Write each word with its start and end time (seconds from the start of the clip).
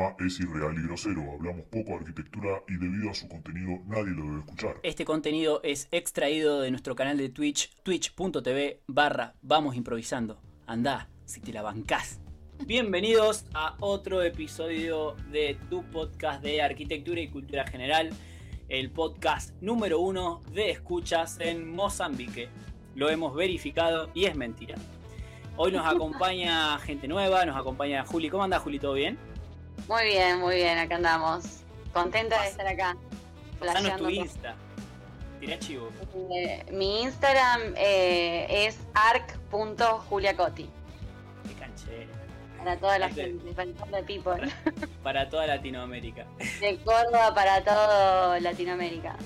programa 0.00 0.26
es 0.26 0.40
irreal 0.40 0.74
y 0.78 0.82
grosero. 0.86 1.32
Hablamos 1.32 1.62
poco 1.66 1.90
de 1.90 1.94
arquitectura 1.96 2.62
y 2.68 2.76
debido 2.76 3.10
a 3.10 3.14
su 3.14 3.28
contenido 3.28 3.80
nadie 3.86 4.12
lo 4.14 4.24
debe 4.24 4.38
escuchar. 4.40 4.76
Este 4.82 5.04
contenido 5.04 5.60
es 5.62 5.88
extraído 5.90 6.60
de 6.60 6.70
nuestro 6.70 6.94
canal 6.94 7.18
de 7.18 7.28
Twitch, 7.28 7.70
twitch.tv 7.82 8.82
barra 8.86 9.34
Vamos 9.42 9.76
Improvisando. 9.76 10.40
Andá, 10.66 11.08
si 11.24 11.40
te 11.40 11.52
la 11.52 11.62
bancás. 11.62 12.20
Bienvenidos 12.66 13.46
a 13.54 13.76
otro 13.80 14.22
episodio 14.22 15.16
de 15.30 15.58
tu 15.68 15.82
podcast 15.84 16.42
de 16.42 16.62
arquitectura 16.62 17.20
y 17.20 17.28
cultura 17.28 17.66
general, 17.66 18.10
el 18.68 18.90
podcast 18.90 19.54
número 19.62 20.00
uno 20.00 20.40
de 20.52 20.70
escuchas 20.70 21.38
en 21.40 21.70
Mozambique. 21.70 22.48
Lo 22.94 23.08
hemos 23.08 23.34
verificado 23.34 24.10
y 24.14 24.26
es 24.26 24.36
mentira. 24.36 24.76
Hoy 25.56 25.72
nos 25.72 25.86
acompaña 25.94 26.78
gente 26.78 27.08
nueva, 27.08 27.44
nos 27.44 27.56
acompaña 27.56 28.04
Juli. 28.04 28.28
¿Cómo 28.28 28.44
anda 28.44 28.58
Juli? 28.58 28.78
¿Todo 28.78 28.94
bien? 28.94 29.29
Muy 29.88 30.04
bien, 30.04 30.38
muy 30.40 30.56
bien, 30.56 30.78
acá 30.78 30.96
andamos. 30.96 31.60
Contenta 31.92 32.40
de 32.42 32.48
estar 32.48 32.66
acá. 32.66 32.96
Pasanos 33.58 33.96
tu 33.96 34.08
Insta. 34.08 34.54
Tirá 35.40 35.58
chivo. 35.58 35.88
Eh, 36.32 36.64
mi 36.70 37.02
Instagram 37.02 37.74
eh, 37.76 38.46
es 38.66 38.78
arc.juliacoti. 38.94 40.68
Qué 41.48 41.54
canchera. 41.54 42.06
Para 42.58 42.76
toda 42.76 42.98
la 42.98 43.08
Gente. 43.08 43.22
gente, 43.22 43.52
para 43.54 43.72
toda 43.72 43.90
la 44.00 44.06
people. 44.06 44.52
Para 45.02 45.28
toda 45.30 45.46
Latinoamérica. 45.46 46.26
De 46.60 46.76
Córdoba 46.84 47.34
para 47.34 47.64
todo 47.64 48.38
Latinoamérica. 48.38 49.16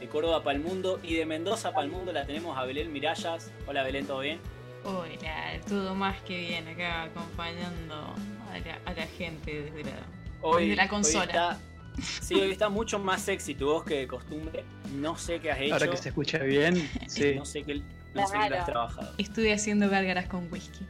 De 0.00 0.06
Córdoba 0.08 0.44
para 0.44 0.58
el 0.58 0.62
mundo 0.62 1.00
y 1.02 1.14
de 1.14 1.24
Mendoza 1.24 1.72
para 1.72 1.86
el 1.86 1.90
mundo 1.90 2.12
la 2.12 2.26
tenemos 2.26 2.56
a 2.58 2.64
Belén 2.64 2.92
Mirallas. 2.92 3.50
Hola 3.66 3.82
Belén, 3.82 4.06
¿todo 4.06 4.20
bien? 4.20 4.38
Hola, 4.84 5.60
todo 5.66 5.94
más 5.94 6.20
que 6.22 6.38
bien 6.38 6.68
acá 6.68 7.04
acompañando 7.04 8.14
a 8.52 8.58
la, 8.58 8.78
a 8.84 8.92
la 8.94 9.06
gente 9.06 9.62
desde 9.62 9.84
la, 9.90 10.56
desde 10.58 10.76
la 10.76 10.88
consola. 10.88 11.24
está- 11.24 11.58
sí, 12.22 12.34
hoy 12.34 12.52
está 12.52 12.68
mucho 12.68 12.98
más 12.98 13.22
sexy 13.22 13.54
tu 13.54 13.66
voz 13.66 13.84
que 13.84 13.94
de 14.00 14.06
costumbre. 14.08 14.64
No 14.94 15.16
sé 15.18 15.40
qué 15.40 15.50
has 15.50 15.60
hecho. 15.60 15.74
Ahora 15.74 15.90
que 15.90 15.96
se 15.96 16.08
escucha 16.10 16.38
bien, 16.38 16.88
sí. 17.08 17.34
No 17.34 17.44
sé 17.44 17.62
qué, 17.64 17.82
no 18.14 18.26
sé 18.26 18.38
qué 18.38 18.50
lo 18.50 18.56
has 18.58 18.66
trabajado. 18.66 19.14
Estuve 19.18 19.52
haciendo 19.52 19.88
gárgaras 19.90 20.26
con 20.26 20.50
whisky. 20.52 20.86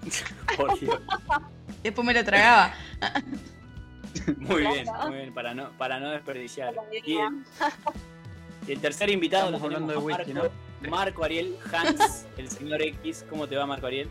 Por 0.56 0.78
Dios. 0.80 0.98
Después 1.82 2.06
me 2.06 2.14
lo 2.14 2.24
tragaba. 2.24 2.74
Muy 4.38 4.62
bien, 4.62 4.86
muy 5.06 5.16
bien, 5.16 5.34
para 5.34 5.54
no, 5.54 5.70
para 5.78 6.00
no 6.00 6.10
desperdiciar. 6.10 6.74
Y 6.92 7.16
el, 7.16 7.44
y 8.66 8.72
el 8.72 8.80
tercer 8.80 9.10
invitado 9.10 9.46
Estamos 9.46 9.62
hablando 9.64 9.92
de 9.92 9.98
whisky, 9.98 10.32
Marco, 10.32 10.50
Marco 10.90 11.24
Ariel 11.24 11.56
Hans, 11.72 12.26
el 12.36 12.50
señor 12.50 12.80
X. 12.82 13.24
¿Cómo 13.28 13.46
te 13.46 13.56
va 13.56 13.66
Marco 13.66 13.86
Ariel? 13.86 14.08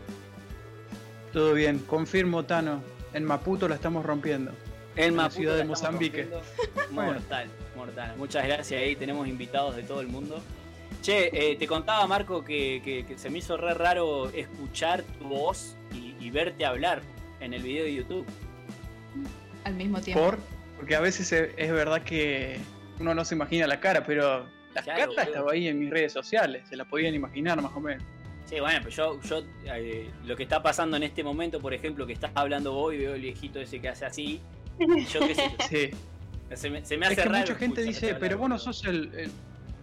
Todo 1.38 1.54
bien. 1.54 1.78
Confirmo, 1.78 2.44
Tano. 2.44 2.82
En 3.14 3.22
Maputo 3.22 3.68
la 3.68 3.76
estamos 3.76 4.04
rompiendo. 4.04 4.50
En 4.96 5.14
la 5.14 5.22
Maputo 5.22 5.36
ciudad 5.38 5.52
de 5.52 5.58
la 5.60 5.66
Mozambique. 5.66 6.28
Mortal, 6.90 7.46
mortal. 7.76 8.14
Muchas 8.16 8.44
gracias 8.44 8.82
ahí, 8.82 8.96
tenemos 8.96 9.28
invitados 9.28 9.76
de 9.76 9.84
todo 9.84 10.00
el 10.00 10.08
mundo. 10.08 10.42
Che, 11.00 11.30
eh, 11.32 11.54
te 11.54 11.68
contaba 11.68 12.04
Marco 12.08 12.42
que, 12.44 12.82
que- 12.84 13.06
que 13.06 13.16
se 13.16 13.30
me 13.30 13.38
hizo 13.38 13.56
re 13.56 13.72
raro 13.74 14.28
escuchar 14.30 15.04
tu 15.20 15.28
voz 15.28 15.76
y, 15.94 16.16
y 16.18 16.28
verte 16.32 16.64
hablar 16.66 17.02
en 17.38 17.54
el 17.54 17.62
video 17.62 17.84
de 17.84 17.94
YouTube. 17.94 18.26
Al 19.62 19.74
mismo 19.74 20.00
tiempo. 20.00 20.20
Por, 20.24 20.38
porque 20.76 20.96
a 20.96 21.00
veces 21.00 21.30
es, 21.30 21.70
verdad 21.72 22.02
que 22.02 22.58
uno 22.98 23.14
no 23.14 23.24
se 23.24 23.36
imagina 23.36 23.68
la 23.68 23.78
cara, 23.78 24.02
pero 24.04 24.44
la 24.74 24.82
Claro, 24.82 24.98
carta 24.98 25.06
boludo. 25.06 25.22
estaba 25.22 25.52
ahí 25.52 25.68
en 25.68 25.78
mis 25.78 25.90
redes 25.90 26.12
sociales. 26.12 26.64
Se 26.68 26.74
la 26.74 26.84
podían 26.84 27.14
imaginar 27.14 27.62
más 27.62 27.70
o 27.76 27.80
menos. 27.80 28.02
Sí, 28.48 28.60
bueno, 28.60 28.78
pero 28.82 28.90
yo, 28.90 29.20
yo 29.22 29.42
eh, 29.66 30.10
lo 30.24 30.34
que 30.34 30.44
está 30.44 30.62
pasando 30.62 30.96
en 30.96 31.02
este 31.02 31.22
momento, 31.22 31.60
por 31.60 31.74
ejemplo, 31.74 32.06
que 32.06 32.14
estás 32.14 32.30
hablando 32.34 32.72
vos 32.72 32.94
y 32.94 32.98
veo 32.98 33.14
el 33.14 33.20
viejito 33.20 33.60
ese 33.60 33.78
que 33.80 33.88
hace 33.90 34.06
así, 34.06 34.40
yo 35.12 35.20
qué 35.20 35.34
sé, 35.34 35.50
Sí. 35.68 35.90
se 36.56 36.70
me, 36.70 36.84
se 36.84 36.96
me 36.96 37.06
hace 37.06 37.14
es 37.14 37.20
que 37.22 37.28
raro. 37.28 37.38
mucha 37.40 37.54
gente 37.56 37.82
dice, 37.82 38.06
hablar, 38.06 38.20
pero 38.20 38.38
vos 38.38 38.48
no 38.48 38.58
sos 38.58 38.84
el, 38.86 39.12
el- 39.14 39.30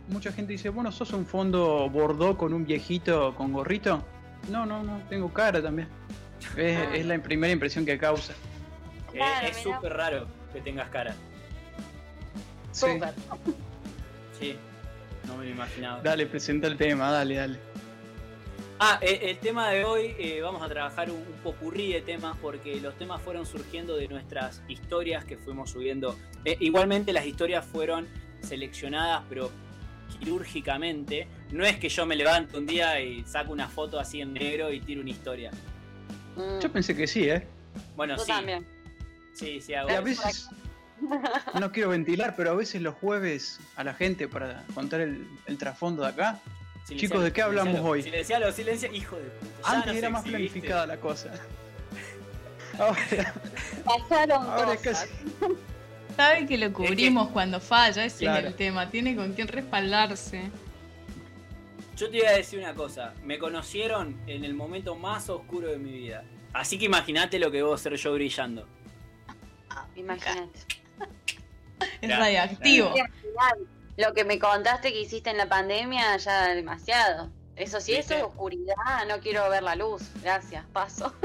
Mucha 0.07 0.31
gente 0.31 0.52
dice, 0.53 0.69
bueno, 0.69 0.91
sos 0.91 1.13
un 1.13 1.25
fondo 1.25 1.89
bordó 1.89 2.38
con 2.38 2.53
un 2.53 2.63
viejito 2.66 3.34
con 3.35 3.51
gorrito. 3.53 4.03
No, 4.51 4.63
no, 4.66 4.84
no, 4.84 5.00
tengo 5.09 5.34
cara 5.34 5.62
también. 5.63 5.88
Es, 6.56 6.78
Ah. 6.78 6.95
es 6.95 7.06
la 7.07 7.18
primera 7.19 7.51
impresión 7.51 7.85
que 7.88 7.97
causa. 7.97 8.34
Eh, 9.13 9.19
es 9.50 9.57
súper 9.57 9.94
raro 9.94 10.28
que 10.53 10.62
tengas 10.62 10.89
cara. 10.89 11.16
Sí. 12.72 12.85
Sí, 14.39 14.56
no 15.28 15.38
me 15.38 15.45
lo 15.45 15.51
imaginaba. 15.51 16.01
Dale, 16.03 16.28
presenta 16.28 16.68
el 16.68 16.78
tema, 16.78 17.09
dale, 17.12 17.35
dale. 17.35 17.59
Ah, 18.80 19.00
eh, 19.02 19.19
el 19.24 19.38
tema 19.40 19.69
de 19.69 19.86
hoy 19.86 20.16
eh, 20.19 20.41
vamos 20.41 20.62
a 20.62 20.68
trabajar 20.68 21.09
un, 21.09 21.18
un 21.18 21.34
popurrí 21.44 21.94
de 21.94 22.02
temas 22.02 22.36
porque 22.41 22.80
los 22.81 22.97
temas 22.97 23.22
fueron 23.22 23.46
surgiendo 23.46 23.96
de 23.96 24.08
nuestras 24.09 24.62
historias 24.68 25.24
que 25.24 25.38
fuimos 25.38 25.72
subiendo. 25.72 26.18
Eh, 26.44 26.58
igualmente 26.59 27.13
las 27.13 27.25
historias 27.25 27.66
fueron 27.66 28.06
seleccionadas, 28.41 29.24
pero 29.30 29.50
quirúrgicamente. 30.19 31.28
No 31.52 31.63
es 31.66 31.78
que 31.78 31.88
yo 31.88 32.06
me 32.06 32.18
levanto 32.18 32.58
un 32.58 32.66
día 32.66 33.00
y 33.00 33.24
saco 33.24 33.53
una 33.53 33.69
foto 33.69 33.97
así 33.97 34.19
en 34.19 34.34
negro 34.34 34.72
y 34.74 34.81
tiro 34.81 35.02
una 35.02 35.09
historia. 35.12 35.52
Mm, 36.36 36.59
Yo 36.59 36.72
pensé 36.72 36.96
que 36.96 37.07
sí, 37.07 37.30
¿eh? 37.30 37.47
Bueno, 37.96 38.18
Yo 38.18 38.24
sí, 38.25 38.31
también. 38.31 38.66
sí, 39.34 39.62
sí 39.62 39.74
hago 39.74 39.90
Y 39.90 39.94
a 39.94 40.02
veces, 40.02 40.50
no 41.59 41.72
quiero 41.72 41.90
ventilar, 41.90 42.36
pero 42.36 42.52
a 42.52 42.56
veces 42.56 42.81
los 42.81 42.96
jueves 42.96 43.59
a 43.78 43.86
la 43.86 43.94
gente 43.94 44.28
para 44.28 44.66
contar 44.74 45.00
el, 45.00 45.25
el 45.46 45.57
trasfondo 45.57 46.03
de 46.03 46.09
acá, 46.09 46.42
Silencialo, 46.85 47.00
chicos, 47.00 47.23
¿de 47.23 47.34
qué 47.34 47.41
hablamos 47.41 47.68
silencialo, 47.73 47.90
hoy? 47.90 48.03
Silencialo, 48.03 48.51
silencia, 48.51 48.91
hijo 48.94 49.16
de 49.16 49.23
puta. 49.23 49.72
antes 49.72 49.96
era 49.96 50.09
más 50.09 50.22
exhibiste. 50.25 50.50
planificada 50.59 50.88
la 50.88 50.97
cosa. 50.97 51.31
Ahora, 52.79 53.34
Pasaron 53.85 54.44
ahora 54.46 54.73
es 54.73 54.79
cosas. 54.81 55.07
casi. 55.40 55.56
Sabe 56.18 56.45
que 56.45 56.57
lo 56.57 56.74
cubrimos 56.74 57.29
cuando 57.29 57.59
falla, 57.62 58.03
ese 58.06 58.19
Claro. 58.25 58.40
es 58.41 58.45
el 58.47 58.56
tema. 58.56 58.90
Tiene 58.90 59.16
con 59.16 59.34
quién 59.34 59.47
respaldarse. 59.47 60.51
Yo 61.95 62.09
te 62.09 62.18
iba 62.18 62.29
a 62.29 62.34
decir 62.34 62.59
una 62.59 62.74
cosa, 62.74 63.13
me 63.24 63.40
conocieron 63.40 64.19
en 64.28 64.44
el 64.44 64.53
momento 64.53 64.95
más 64.95 65.29
oscuro 65.29 65.69
de 65.69 65.78
mi 65.78 65.91
vida. 65.91 66.24
Así 66.53 66.78
que 66.78 66.85
imagínate 66.85 67.40
lo 67.40 67.50
que 67.50 67.57
debo 67.57 67.78
ser 67.78 67.95
yo 67.95 68.13
brillando. 68.13 68.68
Imagínate. 69.95 70.59
Es 72.01 72.07
Claro, 72.09 72.24
radioactivo. 72.24 72.94
Lo 73.97 74.13
que 74.13 74.25
me 74.25 74.39
contaste 74.39 74.91
que 74.91 75.01
hiciste 75.01 75.29
en 75.29 75.38
la 75.38 75.47
pandemia 75.47 76.17
ya 76.17 76.50
demasiado. 76.50 77.29
Eso 77.56 77.79
sí, 77.79 77.94
eso 77.95 78.13
es 78.16 78.23
oscuridad, 78.23 78.75
no 79.07 79.19
quiero 79.19 79.50
ver 79.50 79.63
la 79.63 79.75
luz. 79.75 80.01
Gracias, 80.22 80.66
paso. 80.73 81.13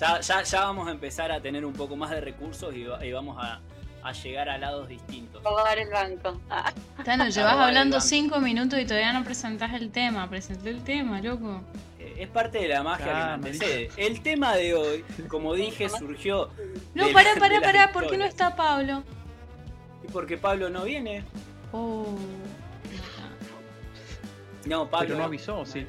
Ya, 0.00 0.18
ya, 0.20 0.42
ya 0.42 0.60
vamos 0.64 0.88
a 0.88 0.90
empezar 0.92 1.30
a 1.30 1.40
tener 1.40 1.64
un 1.64 1.72
poco 1.74 1.94
más 1.94 2.10
de 2.10 2.20
recursos 2.20 2.74
y, 2.74 2.84
va- 2.84 3.04
y 3.04 3.12
vamos 3.12 3.36
a, 3.40 3.60
a 4.02 4.12
llegar 4.12 4.48
a 4.48 4.58
lados 4.58 4.88
distintos. 4.88 5.42
Robar 5.44 5.78
el 5.78 5.88
banco. 5.90 6.40
Ah, 6.50 6.72
Tano, 7.04 7.28
llevas 7.28 7.54
hablando 7.56 8.00
cinco 8.00 8.40
minutos 8.40 8.80
y 8.80 8.86
todavía 8.86 9.12
no 9.12 9.22
presentás 9.24 9.74
el 9.74 9.90
tema. 9.92 10.28
Presenté 10.28 10.70
el 10.70 10.82
tema, 10.82 11.20
loco. 11.20 11.60
Eh, 11.98 12.14
Es 12.20 12.28
parte 12.28 12.58
de 12.58 12.68
la 12.68 12.82
magia 12.82 13.06
Ah, 13.06 13.36
que 13.36 13.42
me 13.42 13.48
antecede. 13.50 13.90
El 13.98 14.22
tema 14.22 14.56
de 14.56 14.74
hoy, 14.74 15.04
como 15.28 15.54
dije, 15.54 15.88
surgió. 15.90 16.48
No, 16.94 17.08
pará, 17.12 17.30
pará, 17.38 17.60
pará. 17.60 17.92
¿Por 17.92 18.08
qué 18.08 18.16
no 18.16 18.24
está 18.24 18.56
Pablo? 18.56 19.04
Y 20.04 20.08
porque 20.12 20.36
Pablo 20.36 20.68
no 20.70 20.84
viene. 20.84 21.24
Oh. 21.72 22.16
No, 24.66 24.88
Pablo. 24.88 25.08
Pero 25.08 25.18
no 25.18 25.24
avisó, 25.24 25.64
sí. 25.66 25.86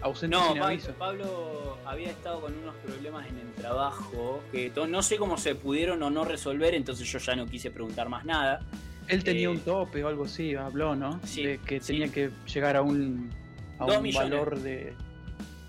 Ausente 0.00 0.36
No, 0.36 0.48
sin 0.52 0.58
Pa- 0.60 0.66
aviso. 0.68 0.92
Pablo 0.94 1.78
había 1.86 2.10
estado 2.10 2.40
con 2.42 2.54
unos 2.58 2.74
problemas 2.76 3.26
en 3.26 3.38
el 3.38 3.52
trabajo 3.54 4.42
que 4.52 4.70
no 4.88 5.02
sé 5.02 5.16
cómo 5.16 5.36
se 5.38 5.54
pudieron 5.54 6.02
o 6.02 6.10
no 6.10 6.24
resolver, 6.24 6.74
entonces 6.74 7.10
yo 7.10 7.18
ya 7.18 7.34
no 7.36 7.46
quise 7.46 7.70
preguntar 7.70 8.08
más 8.08 8.24
nada. 8.24 8.60
Él 9.08 9.22
tenía 9.24 9.44
eh, 9.44 9.48
un 9.48 9.60
tope 9.60 10.02
o 10.04 10.08
algo 10.08 10.24
así, 10.24 10.54
habló, 10.54 10.94
¿no? 10.94 11.20
Sí, 11.24 11.44
de 11.44 11.58
que 11.58 11.80
sí. 11.80 11.92
tenía 11.94 12.08
que 12.12 12.30
llegar 12.52 12.76
a 12.76 12.82
un, 12.82 13.30
a 13.78 13.86
Dos 13.86 13.96
un 13.98 14.02
millones. 14.02 14.30
valor 14.30 14.58
de. 14.60 14.94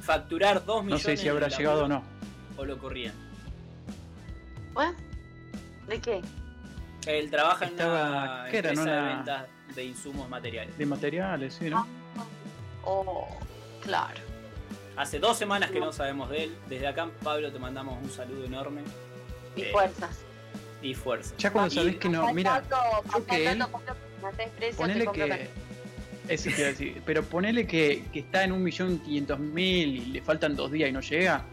Facturar 0.02 0.64
2 0.66 0.68
No 0.78 0.84
millones. 0.84 1.04
sé 1.04 1.18
si 1.18 1.28
habrá 1.30 1.48
llegado 1.50 1.86
o 1.86 1.88
no. 1.88 2.04
O 2.58 2.64
lo 2.66 2.78
corrían. 2.78 3.14
¿what? 4.74 4.94
¿De 5.88 6.00
qué? 6.00 6.22
Él 7.08 7.30
trabaja 7.30 7.66
en 7.66 7.72
Estaba- 7.72 8.10
una 8.10 8.48
¿qué 8.52 8.58
era? 8.58 8.72
En 8.72 8.78
empresa 8.80 8.96
de 8.96 9.02
una- 9.04 9.16
ventas 9.16 9.46
de 9.76 9.84
insumos 9.84 10.30
materiales. 10.30 10.78
De 10.78 10.86
materiales, 10.86 11.54
sí, 11.60 11.70
¿no? 11.70 11.88
Oh, 12.84 13.28
claro. 13.82 14.20
Hace 14.96 15.20
dos 15.20 15.38
semanas 15.38 15.72
que 15.72 15.80
no 15.80 15.92
sabemos 15.92 16.30
de 16.30 16.46
él. 16.46 16.56
Desde 16.70 16.88
acá, 16.88 17.10
Pablo, 17.24 17.52
te 17.52 17.60
mandamos 17.60 18.02
un 18.02 18.10
saludo 18.10 18.46
enorme 18.46 18.82
Y 19.56 19.64
Eh, 19.64 19.70
fuerzas. 19.72 20.20
y 20.82 20.94
fuerza. 20.94 21.34
Ya 21.38 21.52
cuando 21.52 21.74
Y- 21.74 21.76
sabés 21.78 21.96
que 21.98 22.10
no, 22.10 22.34
mira, 22.34 22.62
Yo 23.14 23.26
que 23.26 23.48
él- 23.52 23.64
Ponele 24.78 25.06
ponele 25.06 25.12
que. 25.38 25.50
Eso 26.28 26.50
te 26.50 26.56
iba 26.58 26.68
a 26.68 26.72
decir, 26.72 27.02
pero 27.06 27.24
ponele 27.24 27.68
que, 27.68 28.04
que 28.12 28.20
está 28.20 28.44
en 28.44 28.52
un 28.52 28.64
millón 28.64 28.98
quinientos 29.00 29.38
mil 29.40 29.96
y 29.96 30.06
le 30.08 30.22
faltan 30.22 30.56
dos 30.56 30.72
días 30.72 30.90
y 30.90 30.92
no 30.92 31.02
llega. 31.02 31.46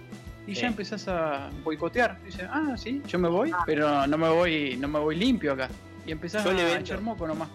Y 0.47 0.55
Sí. 0.55 0.63
ya 0.63 0.67
empezás 0.69 1.07
a 1.09 1.51
boicotear. 1.63 2.21
Dice, 2.25 2.47
ah, 2.51 2.75
sí, 2.77 3.01
yo 3.07 3.19
me 3.19 3.29
voy, 3.29 3.51
Ah. 3.53 3.63
pero 3.65 4.07
no 4.07 4.19
me 4.19 4.29
voy, 4.29 4.77
no 4.77 4.89
me 4.89 4.99
voy 4.99 5.17
limpio 5.17 5.53
acá. 5.53 5.69
Y 6.07 6.11
empezás 6.13 6.45
Yo 6.45 6.53
le 6.53 6.63
a 6.63 6.79
echar 6.81 7.01
moco 7.01 7.27
nomás. 7.27 7.49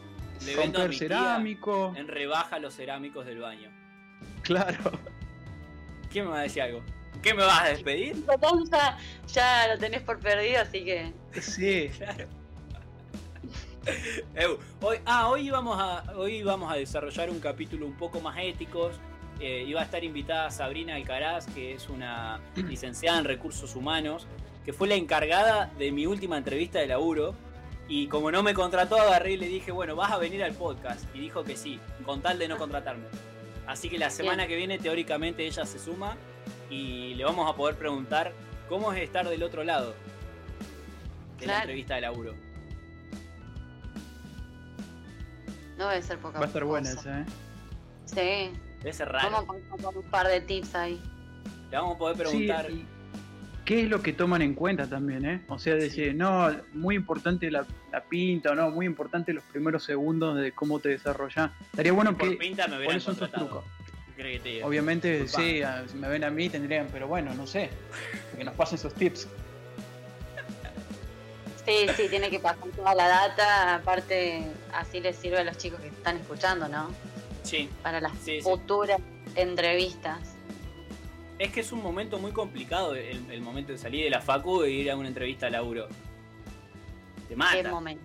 Le 0.46 0.56
vendo 0.56 0.82
a 0.82 0.88
tía 0.88 1.00
cerámico. 1.00 1.94
en 1.98 2.08
rebaja 2.08 2.60
los 2.60 2.76
cerámicos 2.76 3.26
del 3.26 3.40
baño. 3.40 3.70
Claro. 4.44 4.92
¿Quién 6.12 6.26
me 6.26 6.32
va 6.32 6.40
a 6.40 6.44
decir 6.44 6.62
algo? 6.62 6.82
¿Qué 7.22 7.34
me 7.34 7.44
vas 7.44 7.62
a 7.64 7.68
despedir? 7.70 8.16
Ya, 8.72 8.98
ya 9.28 9.68
lo 9.74 9.78
tenés 9.80 10.02
por 10.02 10.20
perdido, 10.20 10.62
así 10.62 10.84
que. 10.86 11.12
Sí. 11.42 11.90
Claro. 11.98 12.28
Hoy, 14.82 14.98
ah, 15.06 15.30
hoy 15.30 15.50
vamos 15.50 15.78
a 15.80 16.04
hoy 16.18 16.44
vamos 16.44 16.72
a 16.72 16.76
desarrollar 16.76 17.30
un 17.30 17.40
capítulo 17.40 17.86
un 17.86 17.94
poco 17.94 18.20
más 18.20 18.38
ético. 18.40 18.92
Eh, 19.40 19.66
iba 19.68 19.82
a 19.82 19.84
estar 19.84 20.04
invitada 20.04 20.50
Sabrina 20.50 20.96
Alcaraz, 20.96 21.46
que 21.48 21.74
es 21.74 21.90
una 21.90 22.40
licenciada 22.56 23.20
en 23.20 23.26
recursos 23.26 23.76
humanos, 23.76 24.28
que 24.66 24.74
fue 24.74 24.88
la 24.88 24.96
encargada 24.96 25.72
de 25.78 25.92
mi 25.92 26.06
última 26.06 26.38
entrevista 26.38 26.80
de 26.80 26.88
laburo. 26.88 27.36
Y 27.90 28.08
como 28.08 28.32
no 28.32 28.44
me 28.44 28.54
contrató, 28.54 29.00
agarré 29.00 29.34
y 29.34 29.38
le 29.38 29.48
dije, 29.48 29.72
bueno, 29.72 29.96
vas 29.96 30.12
a 30.12 30.18
venir 30.18 30.44
al 30.44 30.54
podcast. 30.54 31.06
Y 31.16 31.20
dijo 31.20 31.44
que 31.44 31.56
sí, 31.56 31.80
con 32.06 32.22
tal 32.22 32.38
de 32.38 32.48
no 32.48 32.58
contratarme. 32.58 33.06
Así 33.66 33.90
que 33.90 33.98
la 33.98 34.10
semana 34.10 34.44
Bien. 34.44 34.50
que 34.50 34.56
viene, 34.58 34.80
teóricamente, 34.80 35.46
ella 35.46 35.66
se 35.66 35.80
suma 35.80 36.18
y 36.70 37.14
le 37.16 37.24
vamos 37.24 37.50
a 37.50 37.56
poder 37.56 37.76
preguntar 37.76 38.34
cómo 38.68 38.92
es 38.92 39.02
estar 39.02 39.28
del 39.28 39.44
otro 39.44 39.64
lado 39.64 39.94
de 41.40 41.46
la 41.46 41.60
entrevista 41.60 41.96
de 41.96 42.02
laburo. 42.02 42.34
No 45.78 45.90
debe 45.90 46.02
ser 46.02 46.18
poca 46.18 46.40
Va 46.40 46.46
a 46.46 46.48
estar 46.48 46.64
buena 46.64 46.90
esa, 46.90 47.22
¿eh? 47.22 47.26
Sí. 48.06 48.67
Debe 48.88 48.96
ser 49.00 49.10
raro. 49.10 49.30
Vamos 49.32 49.44
a 49.70 49.76
poner 49.76 49.98
un 49.98 50.10
par 50.10 50.28
de 50.30 50.40
tips 50.40 50.74
ahí. 50.76 50.98
Le 51.70 51.76
vamos 51.78 51.96
a 51.96 51.98
poder 51.98 52.16
preguntar. 52.16 52.68
¿Qué 53.66 53.82
es 53.84 53.90
lo 53.90 54.02
que 54.02 54.14
toman 54.14 54.42
en 54.42 54.54
cuenta 54.54 54.88
también, 54.88 55.26
eh? 55.26 55.44
O 55.50 55.60
sea, 55.60 55.76
decir, 55.76 56.16
no, 56.16 56.50
muy 56.72 56.96
importante 56.96 57.52
la, 57.52 57.66
la 57.92 58.02
pinta, 58.06 58.52
o 58.52 58.56
no, 58.56 58.70
muy 58.72 58.86
importante 58.86 59.34
los 59.34 59.44
primeros 59.44 59.84
segundos 59.84 60.38
de 60.40 60.54
cómo 60.54 60.80
te 60.80 60.88
desarrollas. 60.88 61.52
Estaría 61.72 61.92
bueno 61.92 62.18
por 62.18 62.30
que. 62.30 62.38
pinta 62.38 62.66
me 62.70 62.86
¿Cuáles 62.86 63.04
son 63.04 63.18
tus 63.18 63.30
trucos? 63.30 63.66
¿Qué 64.16 64.22
crees 64.22 64.42
que 64.42 64.60
te? 64.60 64.64
Obviamente, 64.64 65.20
Disculpa. 65.24 65.50
sí, 65.50 65.62
a- 65.64 65.86
si 65.86 65.98
me 65.98 66.08
ven 66.08 66.24
a 66.24 66.30
mí 66.30 66.48
tendrían, 66.48 66.88
pero 66.90 67.10
bueno, 67.10 67.34
no 67.34 67.46
sé. 67.46 67.70
Que 68.38 68.46
nos 68.46 68.56
pasen 68.56 68.78
sus 68.78 68.94
tips. 68.94 69.28
Sí, 71.66 71.88
sí, 71.98 72.08
tiene 72.10 72.30
que 72.30 72.40
pasar 72.40 72.64
toda 72.74 72.96
la 72.96 73.10
data. 73.10 73.76
Aparte, 73.76 74.48
así 74.74 75.02
les 75.02 75.18
sirve 75.18 75.40
a 75.40 75.44
los 75.44 75.58
chicos 75.58 75.82
que 75.82 75.88
están 75.88 76.16
escuchando, 76.16 76.70
¿no? 76.70 76.88
Sí, 77.48 77.70
Para 77.84 78.02
las 78.02 78.12
Sí, 78.20 78.38
sí. 78.38 78.42
futuras 78.42 79.00
entrevistas. 79.36 80.20
es 81.40 81.52
que 81.52 81.60
es 81.62 81.72
un 81.72 81.82
momento 81.84 82.18
muy 82.20 82.32
complicado 82.32 82.96
el, 82.96 83.30
el 83.32 83.42
momento 83.42 83.72
de 83.72 83.78
salir 83.78 84.04
de 84.04 84.10
la 84.10 84.22
facu 84.22 84.64
e 84.64 84.72
ir 84.72 84.90
a 84.92 84.96
una 84.98 85.08
entrevista 85.08 85.48
a 85.48 85.50
laburo. 85.50 85.88
Te 85.88 87.30
Qué 87.30 87.36
mata, 87.36 87.70
momento. 87.70 88.04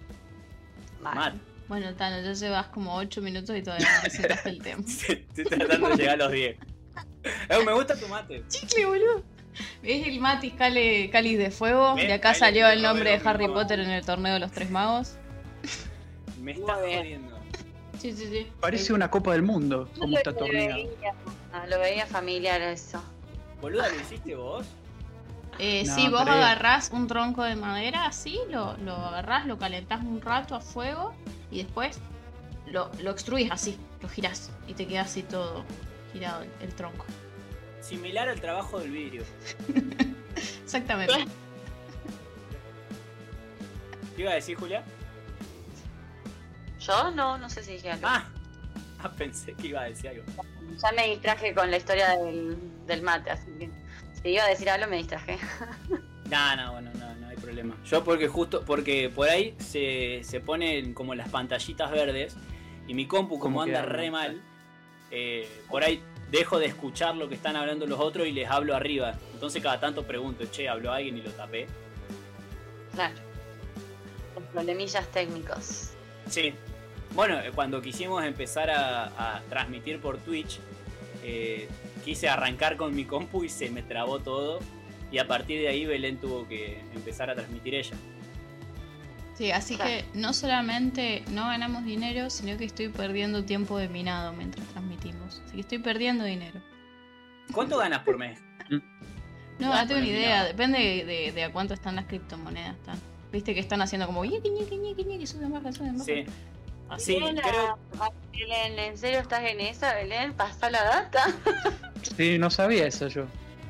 te 0.99 1.03
Vale. 1.03 1.17
mata. 1.21 1.37
Bueno, 1.69 1.95
Tano, 1.95 2.21
ya 2.23 2.33
llevas 2.35 2.67
como 2.67 2.95
8 2.97 3.23
minutos 3.23 3.57
y 3.57 3.63
todavía 3.63 3.89
no 3.97 4.01
presentaste 4.03 4.51
el 4.51 4.63
tema. 4.63 4.83
Estoy 4.87 5.45
tratando 5.45 5.89
de 5.89 5.97
llegar 5.97 6.15
a 6.21 6.25
los 6.25 6.33
10. 6.33 6.57
Eh, 7.25 7.65
me 7.65 7.73
gusta 7.73 7.97
tu 7.99 8.07
mate. 8.09 8.43
Chicle, 8.49 8.85
boludo. 8.87 9.23
Es 9.83 10.07
el 10.07 10.19
Matis 10.21 10.53
Cale- 10.55 11.09
Cáliz 11.11 11.39
de 11.39 11.51
Fuego. 11.51 11.95
De 11.95 12.13
acá 12.13 12.35
salió 12.35 12.69
el 12.69 12.83
nombre 12.83 13.11
de 13.17 13.21
Harry. 13.29 13.47
Potter 13.49 13.81
en 13.81 13.91
el 13.91 14.05
torneo 14.05 14.35
de 14.35 14.41
los 14.41 14.51
tres 14.53 14.71
magos. 14.71 15.17
Me 16.41 16.53
bien. 16.53 16.67
jodiendo. 16.67 17.32
Sí, 18.03 18.13
sí, 18.17 18.27
sí. 18.27 18.53
Parece 18.61 18.93
una 18.93 19.09
Copa 19.09 19.31
del 19.31 19.43
Mundo, 19.43 19.89
como 19.97 20.17
está 20.19 20.31
lo 20.33 20.37
torneado. 20.39 20.75
veía, 20.75 21.15
ah, 21.53 21.67
lo 21.69 21.79
veía 21.79 22.05
familiar 22.05 22.61
eso. 22.61 23.01
Boluda, 23.61 23.89
¿lo 23.89 23.95
hiciste 24.01 24.35
vos? 24.35 24.67
Eh, 25.61 25.85
No, 25.87 25.95
sí, 25.95 26.09
vos 26.09 26.23
pero- 26.25 26.33
agarrás 26.33 26.91
un 26.91 27.07
tronco 27.07 27.45
de 27.45 27.55
madera 27.55 28.07
así, 28.07 28.41
lo, 28.51 28.77
lo 28.79 28.95
agarrás, 28.97 29.47
lo 29.47 29.57
calentás 29.57 30.01
un 30.01 30.21
rato 30.21 30.57
a 30.57 30.61
fuego 30.61 31.15
y 31.53 31.63
después 31.63 32.01
lo, 32.67 32.91
lo 33.01 33.13
extruís 33.13 33.53
así, 33.53 33.79
lo 34.01 34.09
girás 34.09 34.51
y 34.67 34.75
te 34.75 34.87
queda 34.89 35.03
así 35.03 35.23
todo 35.23 35.65
girado 36.13 36.43
el, 36.43 36.51
el 36.61 36.75
tronco. 36.75 37.05
Similar 37.83 38.29
al 38.31 38.41
trabajo 38.41 38.81
del 38.81 38.91
vidrio. 38.91 39.23
Exactamente. 40.65 41.25
¿Qué 44.17 44.23
iba 44.23 44.33
a 44.33 44.35
decir, 44.35 44.57
Julia? 44.57 44.83
Yo 46.87 47.11
no, 47.13 47.39
no 47.39 47.49
sé 47.49 47.63
si 47.63 47.73
dije 47.73 47.91
algo. 47.91 48.07
Ah, 48.09 48.29
ah, 49.01 49.11
pensé 49.11 49.55
que 49.55 49.69
iba 49.69 49.83
a 49.83 49.85
decir 49.85 50.11
algo. 50.11 50.25
Ya 50.83 50.93
me 50.93 51.09
distraje 51.09 51.55
con 51.55 51.71
la 51.71 51.77
historia 51.77 52.17
del, 52.17 52.57
del 52.87 53.03
mate, 53.03 53.31
así 53.31 53.51
que 53.59 53.71
si 54.21 54.31
iba 54.31 54.45
a 54.45 54.49
decir 54.49 54.69
algo 54.69 54.89
me 54.89 54.97
distraje. 54.97 55.39
No, 56.31 56.57
no, 56.57 56.73
bueno, 56.73 56.91
no, 56.99 57.15
no 57.17 57.29
hay 57.29 57.37
problema. 57.37 57.77
Yo 57.85 58.03
porque 58.03 58.27
justo, 58.27 58.65
porque 58.65 59.11
por 59.15 59.29
ahí 59.29 59.55
se, 59.59 60.23
se 60.25 60.41
ponen 60.41 60.95
como 60.95 61.15
las 61.15 61.29
pantallitas 61.29 61.91
verdes 61.91 62.37
y 62.89 62.95
mi 62.95 63.07
compu 63.07 63.39
como 63.39 63.61
anda 63.61 63.83
re 63.83 64.11
mal, 64.11 64.41
eh, 65.11 65.47
por 65.69 65.85
ahí 65.85 66.03
dejo 66.31 66.59
de 66.59 66.67
escuchar 66.67 67.17
lo 67.17 67.29
que 67.29 67.35
están 67.35 67.55
hablando 67.55 67.87
los 67.87 68.01
otros 68.01 68.27
y 68.27 68.33
les 68.33 68.49
hablo 68.49 68.75
arriba. 68.75 69.15
Entonces 69.35 69.63
cada 69.63 69.79
tanto 69.79 70.05
pregunto, 70.07 70.47
che, 70.47 70.69
habló 70.71 70.91
alguien 70.91 71.19
y 71.19 71.23
lo 71.23 71.31
tapé. 71.33 71.67
Claro. 72.95 73.15
Los 74.35 74.45
problemillas 74.45 75.07
técnicos. 75.09 75.91
Sí. 76.29 76.55
Bueno, 77.15 77.39
eh, 77.41 77.51
cuando 77.55 77.83
quisimos 77.83 78.25
empezar 78.25 78.71
a, 78.71 79.37
a 79.37 79.41
transmitir 79.49 80.01
por 80.01 80.19
Twitch, 80.19 80.61
eh, 81.23 81.69
quise 82.05 82.29
arrancar 82.29 82.77
con 82.77 82.95
mi 82.95 83.05
compu 83.05 83.45
y 83.45 83.49
se 83.49 83.71
me 83.71 83.83
trabó 83.83 84.19
todo. 84.21 84.61
Y 85.11 85.19
a 85.19 85.27
partir 85.29 85.61
de 85.61 85.69
ahí 85.69 85.85
Belén 85.85 86.17
tuvo 86.19 86.49
que 86.49 86.81
empezar 86.95 87.29
a 87.29 87.35
transmitir 87.35 87.75
ella. 87.75 87.95
Sí, 89.35 89.51
así 89.51 89.77
Claro. 89.77 89.91
que 89.91 90.19
no 90.19 90.33
solamente 90.33 91.23
no 91.31 91.43
ganamos 91.47 91.85
dinero, 91.85 92.31
sino 92.31 92.57
que 92.57 92.65
estoy 92.65 92.89
perdiendo 92.89 93.45
tiempo 93.45 93.77
de 93.79 93.89
minado 93.89 94.33
mientras 94.33 94.67
transmitimos. 94.69 95.43
Así 95.45 95.55
que 95.55 95.61
estoy 95.61 95.79
perdiendo 95.79 96.25
dinero. 96.25 96.61
¿Cuánto 97.53 97.77
ganas 97.79 98.01
por 98.05 98.17
mes? 98.17 98.39
No, 99.59 99.75
no 99.75 99.87
tengo 99.87 100.01
ni 100.01 100.09
idea, 100.09 100.29
minado. 100.29 100.49
depende 100.49 100.79
de, 100.79 101.05
de- 101.05 101.33
de 101.33 101.45
a 101.45 101.53
cuánto 101.53 101.75
están 101.75 101.95
las 101.97 102.07
criptomonedas. 102.07 102.75
Están. 102.77 102.99
Viste 103.31 103.53
que 103.55 103.61
están 103.61 103.81
haciendo 103.83 104.07
como 104.07 104.25
ñiqui, 104.25 105.27
suben 105.27 105.53
baja, 105.53 105.73
suben 105.73 105.93
baja. 105.99 106.05
Sí. 106.05 106.25
Sí, 106.99 107.15
Belén, 107.15 107.37
creo. 107.37 107.79
Belén, 108.33 108.79
¿en 108.79 108.99
serio 108.99 109.21
estás 109.21 109.43
en 109.45 109.61
esa, 109.61 109.95
Belén? 109.95 110.33
Pasa 110.35 110.71
la 110.71 110.83
data. 110.85 111.25
Sí, 112.17 112.37
no 112.37 112.51
sabía 112.51 112.89
eso 112.89 113.07
yo. 113.07 113.27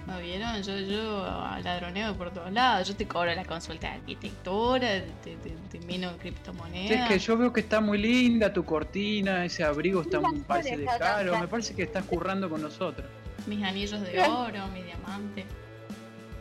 ¿No 0.07 0.19
vieron? 0.19 0.63
Yo, 0.63 0.79
yo 0.79 1.23
ladroneo 1.63 2.15
por 2.17 2.33
todos 2.33 2.51
lados. 2.51 2.89
Yo 2.89 2.97
te 2.97 3.07
cobro 3.07 3.33
la 3.35 3.45
consulta 3.45 3.89
de 3.89 3.95
arquitectura, 3.97 5.03
te, 5.23 5.37
te, 5.37 5.51
te 5.71 5.79
mino 5.87 6.11
Sí, 6.13 6.19
criptomonedas. 6.19 7.03
es 7.03 7.09
que 7.09 7.19
yo 7.19 7.37
veo 7.37 7.53
que 7.53 7.61
está 7.61 7.81
muy 7.83 7.99
linda 7.99 8.51
tu 8.53 8.65
cortina, 8.65 9.45
ese 9.45 9.63
abrigo 9.65 10.01
está 10.01 10.19
me 10.21 10.41
parece 10.41 10.79
de 10.79 10.87
caro, 10.87 11.39
me 11.39 11.47
parece 11.47 11.75
que 11.75 11.83
estás 11.83 12.05
currando 12.05 12.49
con 12.49 12.63
nosotros. 12.63 13.07
Mis 13.47 13.63
anillos 13.63 14.01
de 14.01 14.19
oro, 14.21 14.67
mi 14.69 14.83
diamante. 14.83 15.45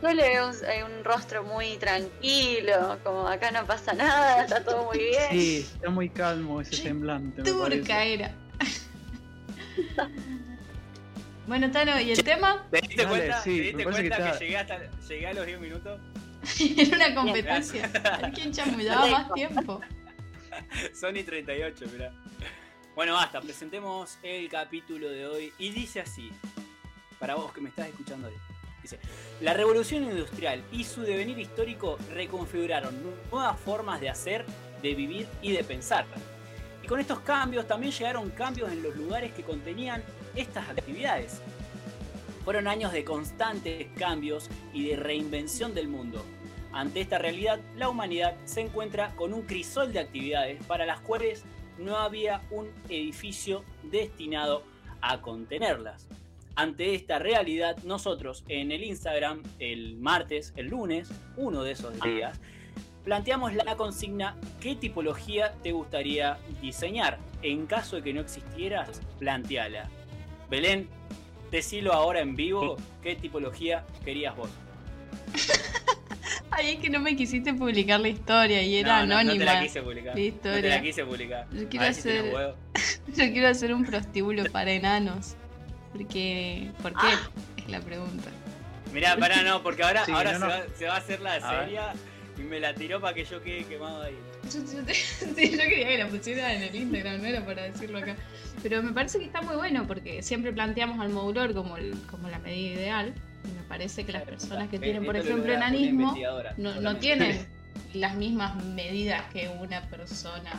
Yo 0.02 0.12
le 0.12 0.28
veo 0.30 0.48
un, 0.48 0.54
eh, 0.66 0.82
un 0.82 1.04
rostro 1.04 1.44
muy 1.44 1.76
tranquilo, 1.76 2.98
como 3.04 3.28
acá 3.28 3.52
no 3.52 3.64
pasa 3.64 3.92
nada, 3.92 4.42
está 4.42 4.64
todo 4.64 4.86
muy 4.86 4.98
bien. 4.98 5.30
Sí, 5.30 5.58
está 5.58 5.90
muy 5.90 6.08
calmo 6.08 6.60
ese 6.60 6.74
semblante, 6.74 7.42
Turca 7.44 8.02
era. 8.02 8.34
bueno, 11.46 11.70
Tano, 11.70 12.00
¿y 12.00 12.10
el 12.10 12.24
tema? 12.24 12.66
¿Te 12.72 12.80
diste 12.80 13.04
Dale, 13.04 13.08
cuenta, 13.08 13.42
sí, 13.42 13.50
¿te 13.50 13.62
diste 13.62 13.76
que 13.76 13.84
cuenta 13.84 14.00
que, 14.32 14.44
llegué, 14.44 14.56
hasta, 14.56 14.78
llegué 15.08 15.26
a 15.28 15.34
los 15.34 15.46
10 15.46 15.60
minutos? 15.60 16.00
Era 16.76 16.96
una 16.96 17.14
competencia. 17.14 17.90
A 18.12 18.18
ver 18.18 18.32
quién 18.32 18.52
chamullaba 18.52 19.06
más 19.06 19.32
tiempo. 19.34 19.80
Sony 21.00 21.22
38, 21.24 21.84
mirá. 21.92 22.12
Bueno, 22.96 23.14
basta, 23.14 23.40
presentemos 23.40 24.18
el 24.24 24.48
capítulo 24.48 25.08
de 25.08 25.26
hoy. 25.28 25.52
Y 25.58 25.70
dice 25.70 26.00
así, 26.00 26.32
para 27.20 27.36
vos 27.36 27.52
que 27.52 27.60
me 27.60 27.68
estás 27.68 27.86
escuchando 27.86 28.26
hoy. 28.26 28.34
Dice, 28.82 28.98
la 29.40 29.54
revolución 29.54 30.04
industrial 30.04 30.62
y 30.72 30.84
su 30.84 31.02
devenir 31.02 31.38
histórico 31.38 31.98
reconfiguraron 32.12 32.94
nuevas 33.30 33.58
formas 33.60 34.00
de 34.00 34.10
hacer, 34.10 34.44
de 34.82 34.94
vivir 34.94 35.28
y 35.40 35.52
de 35.52 35.62
pensar. 35.62 36.04
Y 36.82 36.88
con 36.88 36.98
estos 36.98 37.20
cambios 37.20 37.66
también 37.68 37.92
llegaron 37.92 38.30
cambios 38.30 38.72
en 38.72 38.82
los 38.82 38.96
lugares 38.96 39.32
que 39.32 39.44
contenían 39.44 40.02
estas 40.34 40.68
actividades. 40.68 41.40
Fueron 42.44 42.66
años 42.66 42.92
de 42.92 43.04
constantes 43.04 43.86
cambios 43.96 44.50
y 44.72 44.88
de 44.88 44.96
reinvención 44.96 45.74
del 45.74 45.86
mundo. 45.86 46.24
Ante 46.72 47.02
esta 47.02 47.18
realidad, 47.18 47.60
la 47.76 47.88
humanidad 47.88 48.34
se 48.46 48.62
encuentra 48.62 49.14
con 49.14 49.32
un 49.32 49.42
crisol 49.42 49.92
de 49.92 50.00
actividades 50.00 50.64
para 50.64 50.86
las 50.86 51.00
cuales 51.00 51.44
no 51.78 51.98
había 51.98 52.42
un 52.50 52.68
edificio 52.88 53.62
destinado 53.84 54.64
a 55.00 55.20
contenerlas. 55.20 56.08
Ante 56.54 56.94
esta 56.94 57.18
realidad, 57.18 57.76
nosotros 57.84 58.44
en 58.48 58.72
el 58.72 58.84
Instagram, 58.84 59.42
el 59.58 59.96
martes, 59.96 60.52
el 60.56 60.68
lunes, 60.68 61.10
uno 61.36 61.62
de 61.62 61.72
esos 61.72 61.98
días, 62.02 62.38
planteamos 63.04 63.54
la 63.54 63.76
consigna 63.76 64.36
¿qué 64.60 64.76
tipología 64.76 65.54
te 65.62 65.72
gustaría 65.72 66.38
diseñar? 66.60 67.18
En 67.42 67.66
caso 67.66 67.96
de 67.96 68.02
que 68.02 68.12
no 68.12 68.20
existieras, 68.20 69.00
planteala. 69.18 69.88
Belén, 70.50 70.88
decilo 71.50 71.92
ahora 71.92 72.20
en 72.20 72.36
vivo, 72.36 72.76
¿qué 73.02 73.16
tipología 73.16 73.84
querías 74.04 74.36
vos? 74.36 74.50
Ay, 76.50 76.74
es 76.74 76.80
que 76.80 76.90
no 76.90 77.00
me 77.00 77.16
quisiste 77.16 77.54
publicar 77.54 77.98
la 77.98 78.08
historia 78.08 78.62
y 78.62 78.76
era 78.76 79.00
no, 79.00 79.06
no, 79.06 79.18
anónima. 79.18 79.32
No 79.32 79.38
te 79.38 79.44
la 79.44 79.62
quise 79.62 79.82
publicar. 79.82 80.18
La 80.18 80.24
No 80.24 80.60
te 80.60 80.68
la 80.68 80.82
quise 80.82 81.04
publicar. 81.04 81.48
Yo 81.50 81.62
A 81.62 81.68
quiero 81.68 81.84
si 81.86 81.90
hacer-. 81.90 82.54
Yo 83.08 83.32
quiero 83.32 83.48
hacer 83.48 83.72
un 83.72 83.84
prostíbulo 83.84 84.44
para 84.52 84.72
enanos. 84.72 85.36
Porque. 85.92 86.70
¿Por 86.82 86.92
qué? 86.92 86.98
Ah. 87.02 87.30
Es 87.56 87.68
la 87.68 87.80
pregunta. 87.80 88.30
Mirá, 88.92 89.16
pará, 89.16 89.42
no, 89.42 89.62
porque 89.62 89.82
ahora, 89.82 90.04
Sí, 90.04 90.12
ahora 90.12 90.32
no, 90.32 90.38
se, 90.38 90.44
no. 90.44 90.48
Va, 90.50 90.60
se 90.76 90.86
va 90.86 90.94
a 90.94 90.98
hacer 90.98 91.20
la 91.20 91.32
A 91.34 91.52
ver. 91.52 91.60
seria 91.64 91.92
y 92.38 92.42
me 92.42 92.60
la 92.60 92.74
tiró 92.74 93.00
para 93.00 93.14
que 93.14 93.24
yo 93.24 93.42
quede 93.42 93.64
quemado 93.64 94.02
ahí. 94.02 94.16
Yo, 94.52 94.60
yo 94.60 94.84
te- 94.84 94.94
sí, 94.94 95.50
yo 95.50 95.58
quería 95.58 95.88
que 95.88 95.98
la 95.98 96.08
pusiera 96.08 96.52
en 96.52 96.62
el 96.62 96.74
Instagram, 96.74 97.20
no 97.22 97.26
era 97.28 97.44
para 97.46 97.62
decirlo 97.62 97.98
acá. 97.98 98.16
Pero 98.62 98.82
me 98.82 98.92
parece 98.92 99.18
que 99.18 99.24
está 99.26 99.40
muy 99.42 99.56
bueno 99.56 99.86
porque 99.86 100.22
siempre 100.22 100.52
planteamos 100.52 100.98
al 101.00 101.08
modulor 101.10 101.54
como, 101.54 101.76
el- 101.76 101.96
como 102.10 102.28
la 102.28 102.38
medida 102.38 102.74
ideal. 102.80 103.14
Y 103.44 103.48
me 103.56 103.62
parece 103.62 104.04
que 104.04 104.12
las 104.12 104.22
personas 104.22 104.68
que 104.68 104.76
Eh, 104.76 104.80
tienen, 104.80 105.04
por 105.04 105.16
esto 105.16 105.28
lo 105.30 105.34
ejemplo, 105.36 105.52
enanismo, 105.54 106.14
no, 106.58 106.80
no 106.80 106.96
tienen 106.96 107.46
las 107.94 108.14
mismas 108.14 108.62
medidas 108.64 109.22
que 109.32 109.48
una 109.48 109.82
persona 109.88 110.52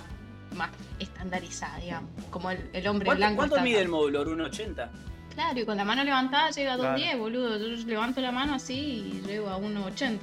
más 0.56 0.70
estandarizada, 1.00 1.78
digamos. 1.78 2.10
Como 2.30 2.52
el, 2.52 2.70
el 2.74 2.88
hombre 2.88 3.06
¿Cuánto, 3.06 3.20
blanco. 3.20 3.36
cuánto 3.38 3.56
estándar. 3.56 3.64
mide 3.72 3.82
el 3.82 3.90
módulo? 3.90 4.26
¿1,80? 4.26 4.90
Claro, 5.34 5.60
y 5.60 5.66
con 5.66 5.78
la 5.78 5.84
mano 5.86 6.04
levantada 6.04 6.52
llega 6.52 6.74
a 6.74 6.78
2.10, 6.78 6.96
Claro. 6.96 7.18
boludo. 7.20 7.58
Yo 7.58 7.88
levanto 7.88 8.22
la 8.22 8.32
mano 8.32 8.54
así 8.56 8.74
y 8.76 9.24
llego 9.28 9.50
a 9.50 9.58
1.80. 9.58 10.20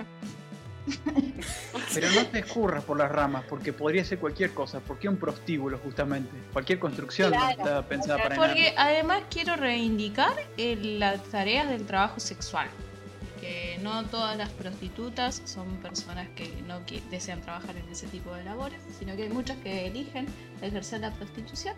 Pero 1.94 2.10
no 2.12 2.26
te 2.26 2.38
escurras 2.40 2.84
por 2.84 2.96
las 2.96 3.10
ramas, 3.10 3.44
porque 3.48 3.72
podría 3.72 4.04
ser 4.04 4.18
cualquier 4.18 4.52
cosa. 4.52 4.80
¿Por 4.80 4.98
qué 4.98 5.08
un 5.08 5.16
prostíbulo, 5.16 5.78
justamente? 5.78 6.30
Cualquier 6.52 6.78
construcción 6.78 7.30
no 7.32 7.36
Claro, 7.38 7.50
está 7.50 7.86
pensada 7.86 8.22
para 8.22 8.36
Porque 8.36 8.72
además 8.76 9.22
quiero 9.30 9.56
reivindicar 9.56 10.32
eh, 10.56 10.76
las 10.98 11.22
tareas 11.24 11.68
del 11.68 11.86
trabajo 11.86 12.20
sexual. 12.20 12.68
Que 13.40 13.78
no 13.82 14.04
todas 14.06 14.36
las 14.36 14.50
prostitutas 14.50 15.42
son 15.44 15.66
personas 15.78 16.28
que 16.36 16.62
no 16.66 16.84
qui- 16.86 17.02
desean 17.08 17.40
trabajar 17.40 17.74
en 17.76 17.88
ese 17.88 18.06
tipo 18.06 18.34
de 18.34 18.44
labores, 18.44 18.80
sino 18.98 19.16
que 19.16 19.24
hay 19.24 19.28
muchas 19.30 19.56
que 19.58 19.86
eligen 19.86 20.26
ejercer 20.62 21.00
la 21.00 21.10
prostitución. 21.12 21.74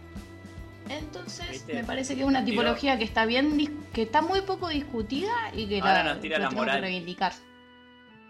Entonces, 0.89 1.49
¿Viste? 1.51 1.75
me 1.75 1.85
parece 1.85 2.15
que 2.15 2.23
es 2.23 2.27
una 2.27 2.45
tipología 2.45 2.99
que 2.99 3.05
está 3.05 3.25
bien, 3.25 3.57
dis- 3.57 3.73
que 3.93 4.03
está 4.03 4.21
muy 4.23 4.41
poco 4.43 4.69
discutida 4.69 5.33
y 5.55 5.69
que 5.69 5.81
Ahora 5.81 6.05
la, 6.05 6.15
nos 6.15 6.21
tira 6.23 6.39
lo 6.39 6.45
la 6.45 6.49
tenemos 6.51 6.71
que 6.75 6.81
reivindicar. 6.81 7.33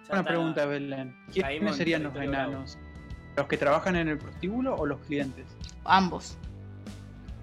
Ya 0.08 0.12
Una 0.14 0.24
pregunta, 0.24 0.66
Belén. 0.66 1.16
¿Quiénes 1.32 1.76
serían 1.76 2.02
los 2.02 2.14
enanos? 2.16 2.78
¿Los 3.36 3.46
que 3.46 3.56
trabajan 3.56 3.96
en 3.96 4.08
el 4.08 4.18
prostíbulo 4.18 4.74
o 4.74 4.84
los 4.86 5.00
clientes? 5.00 5.46
Ambos. 5.84 6.36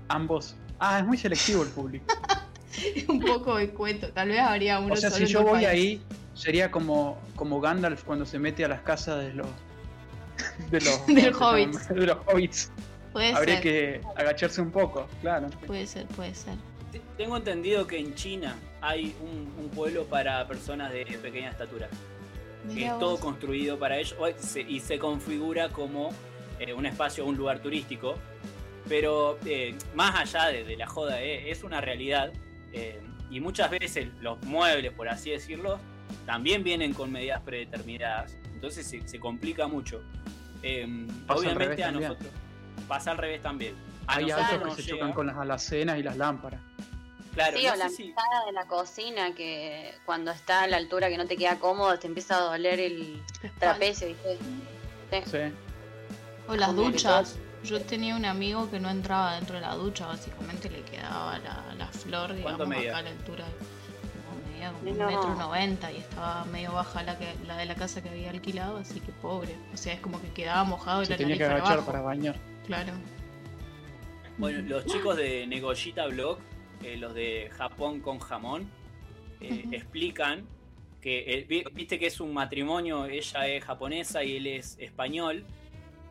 Ambos. 0.10 0.56
Ah, 0.80 1.00
es 1.00 1.06
muy 1.06 1.18
selectivo 1.18 1.64
el 1.64 1.70
público. 1.70 2.06
un 3.08 3.20
poco 3.20 3.56
de 3.58 3.70
cuento. 3.72 4.10
Tal 4.14 4.30
vez 4.30 4.40
habría 4.40 4.80
uno 4.80 4.94
O 4.94 4.98
sea, 4.98 5.10
solo 5.10 5.26
si 5.26 5.34
yo 5.34 5.42
voy 5.44 5.64
país. 5.64 5.68
ahí, 5.68 6.02
sería 6.36 6.70
como, 6.72 7.18
como 7.36 7.60
Gandalf 7.60 8.04
cuando 8.04 8.26
se 8.26 8.38
mete 8.40 8.64
a 8.64 8.68
las 8.68 8.82
casas 8.82 9.20
de 9.26 9.34
los. 9.34 9.48
de 10.70 10.80
los. 10.82 11.02
Hobbits. 11.42 11.90
De 11.90 12.06
los 12.06 12.18
hobbits. 12.28 12.72
Puede 13.12 13.34
Habría 13.34 13.56
ser, 13.56 13.64
que 13.64 14.02
agacharse 14.16 14.62
un 14.62 14.72
poco, 14.72 15.08
claro. 15.22 15.48
puede 15.66 15.88
ser, 15.88 16.06
puede 16.08 16.34
ser. 16.36 16.54
Te- 16.92 17.02
Tengo 17.18 17.38
entendido 17.38 17.86
que 17.88 17.98
en 18.00 18.14
China 18.16 18.56
hay 18.82 19.16
un, 19.22 19.52
un 19.64 19.70
pueblo 19.70 20.06
para 20.06 20.48
personas 20.48 20.92
de 20.92 21.06
pequeña 21.22 21.50
estatura. 21.50 21.90
que 22.74 22.86
es 22.86 23.00
todo 23.00 23.20
construido 23.20 23.80
para 23.80 23.98
ellos 23.98 24.16
y 24.68 24.80
se 24.80 25.00
configura 25.00 25.70
como 25.70 26.10
eh, 26.60 26.74
un 26.74 26.86
espacio, 26.86 27.26
un 27.26 27.36
lugar 27.38 27.60
turístico. 27.60 28.16
Pero 28.88 29.38
eh, 29.46 29.76
más 29.96 30.16
allá 30.20 30.48
de, 30.52 30.64
de 30.64 30.76
la 30.78 30.88
joda, 30.88 31.22
eh, 31.22 31.50
es 31.52 31.64
una 31.64 31.82
realidad. 31.82 32.32
eh, 32.74 33.00
y 33.32 33.40
muchas 33.40 33.70
veces 33.70 34.08
los 34.22 34.42
muebles, 34.44 34.92
por 34.92 35.08
así 35.08 35.30
decirlo, 35.30 35.80
también 36.26 36.64
vienen 36.64 36.94
con 36.96 37.12
medidas 37.12 37.42
predeterminadas. 37.42 38.36
Entonces 38.54 38.88
se, 38.88 39.08
se 39.08 39.20
complica 39.20 39.68
mucho. 39.68 40.02
Eh, 40.64 40.84
obviamente 41.28 41.54
revés 41.66 41.80
a 41.80 41.84
también. 41.92 42.12
Pasa 42.90 43.12
al 43.12 43.18
revés 43.18 43.42
también. 43.42 43.74
A 44.08 44.16
Hay 44.16 44.32
autos 44.32 44.76
que 44.76 44.82
se 44.82 44.88
llega- 44.92 44.98
chocan 44.98 45.14
con 45.14 45.28
las 45.28 45.38
alacenas 45.38 45.98
y 46.00 46.04
las 46.04 46.18
lámparas. 46.18 46.60
Claro, 47.36 47.58
Sí, 47.58 47.66
no 47.68 47.74
o 47.74 47.76
la 47.76 47.90
si- 47.90 48.08
de 48.48 48.52
la 48.52 48.66
cocina 48.66 49.34
que 49.36 49.94
cuando 50.06 50.32
está 50.32 50.64
a 50.64 50.68
la 50.68 50.76
altura 50.78 51.08
que 51.10 51.18
no 51.18 51.26
te 51.28 51.38
queda 51.38 51.58
cómodo 51.60 51.98
te 52.00 52.08
empieza 52.08 52.38
a 52.38 52.42
doler 52.42 52.80
el 52.80 53.22
trapecio, 53.60 54.08
¿viste? 54.08 54.38
Sí. 55.24 55.32
Sí. 55.32 55.54
O 56.48 56.56
las 56.56 56.70
Como 56.70 56.82
duchas. 56.84 57.38
Yo 57.64 57.80
tenía 57.82 58.16
un 58.16 58.26
amigo 58.26 58.70
que 58.72 58.80
no 58.80 58.90
entraba 58.90 59.36
dentro 59.36 59.56
de 59.56 59.62
la 59.62 59.76
ducha, 59.76 60.08
básicamente 60.08 60.70
le 60.70 60.82
quedaba 60.82 61.38
la, 61.40 61.64
la 61.78 61.88
flor, 61.88 62.34
digamos, 62.34 62.62
acá 62.62 62.98
a 62.98 63.02
la 63.04 63.10
altura. 63.10 63.46
como 64.26 64.52
medía 64.52 64.72
como 64.72 64.80
un 64.92 64.98
metro 65.16 65.36
noventa 65.36 65.92
y 65.92 65.98
estaba 65.98 66.46
medio 66.46 66.72
baja 66.74 67.04
la, 67.04 67.18
que, 67.18 67.36
la 67.46 67.58
de 67.58 67.66
la 67.66 67.76
casa 67.76 68.02
que 68.02 68.10
había 68.10 68.30
alquilado, 68.32 68.78
así 68.78 69.00
que 69.02 69.12
pobre. 69.12 69.56
O 69.74 69.78
sea, 69.78 69.94
es 69.94 70.00
como 70.00 70.22
que 70.22 70.30
quedaba 70.32 70.64
mojado 70.64 71.04
y 71.04 71.06
Se 71.06 71.12
la 71.12 71.18
tenía 71.18 71.36
nariz 71.36 71.48
que 71.48 71.54
agachar 71.54 71.74
abajo. 71.74 71.86
para 71.92 72.02
bañar. 72.02 72.36
Claro. 72.70 72.94
Bueno, 74.38 74.62
los 74.62 74.86
chicos 74.86 75.18
de 75.18 75.48
Negoyita 75.48 76.06
Blog, 76.06 76.38
eh, 76.84 76.98
los 76.98 77.16
de 77.16 77.50
Japón 77.58 78.00
con 78.00 78.20
jamón, 78.20 78.70
eh, 79.42 79.66
explican 79.72 80.46
que, 81.02 81.34
eh, 81.34 81.46
vi- 81.50 81.64
viste 81.74 81.98
que 81.98 82.06
es 82.06 82.20
un 82.20 82.32
matrimonio, 82.32 83.06
ella 83.08 83.48
es 83.48 83.64
japonesa 83.66 84.24
y 84.24 84.36
él 84.38 84.46
es 84.46 84.78
español, 84.80 85.44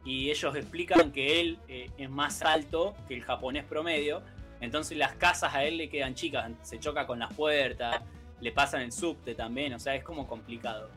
y 0.05 0.31
ellos 0.31 0.57
explican 0.57 1.13
que 1.13 1.41
él 1.41 1.59
es 1.69 2.11
más 2.11 2.43
alto 2.43 2.97
que 3.07 3.15
el 3.15 3.23
japonés 3.23 3.65
promedio, 3.65 4.23
entonces 4.61 4.99
las 4.99 5.13
casas 5.15 5.55
a 5.55 5.65
él 5.65 5.77
le 5.77 5.89
quedan 5.89 6.17
chicas, 6.17 6.51
se 6.63 6.81
choca 6.81 7.07
con 7.07 7.21
las 7.21 7.33
puertas, 7.35 8.03
le 8.41 8.51
pasan 8.51 8.83
el 8.83 8.91
subte 8.91 9.37
también, 9.37 9.75
o 9.75 9.79
sea, 9.79 9.95
es 9.95 10.03
como 10.03 10.27
complicado. 10.27 10.91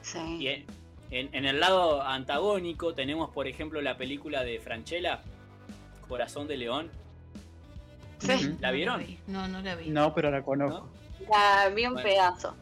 Sí. 0.00 0.64
En- 1.10 1.34
en 1.34 1.44
el 1.46 1.60
lado 1.60 2.02
antagónico 2.02 2.94
tenemos, 2.94 3.30
por 3.30 3.46
ejemplo, 3.46 3.80
la 3.80 3.96
película 3.96 4.42
de 4.44 4.58
Franchella, 4.60 5.20
Corazón 6.08 6.48
de 6.48 6.56
León. 6.56 6.90
Sí. 8.18 8.56
¿La 8.60 8.70
vieron? 8.70 8.98
vi. 9.04 9.18
No, 9.26 9.46
no 9.48 9.60
la 9.60 9.74
vi. 9.74 9.90
No, 9.90 10.14
pero 10.14 10.30
la 10.30 10.42
conozco. 10.42 10.88
La 11.30 11.68
vi 11.68 11.86
un 11.86 11.94
Bueno. 11.94 12.08
pedazo. 12.08 12.56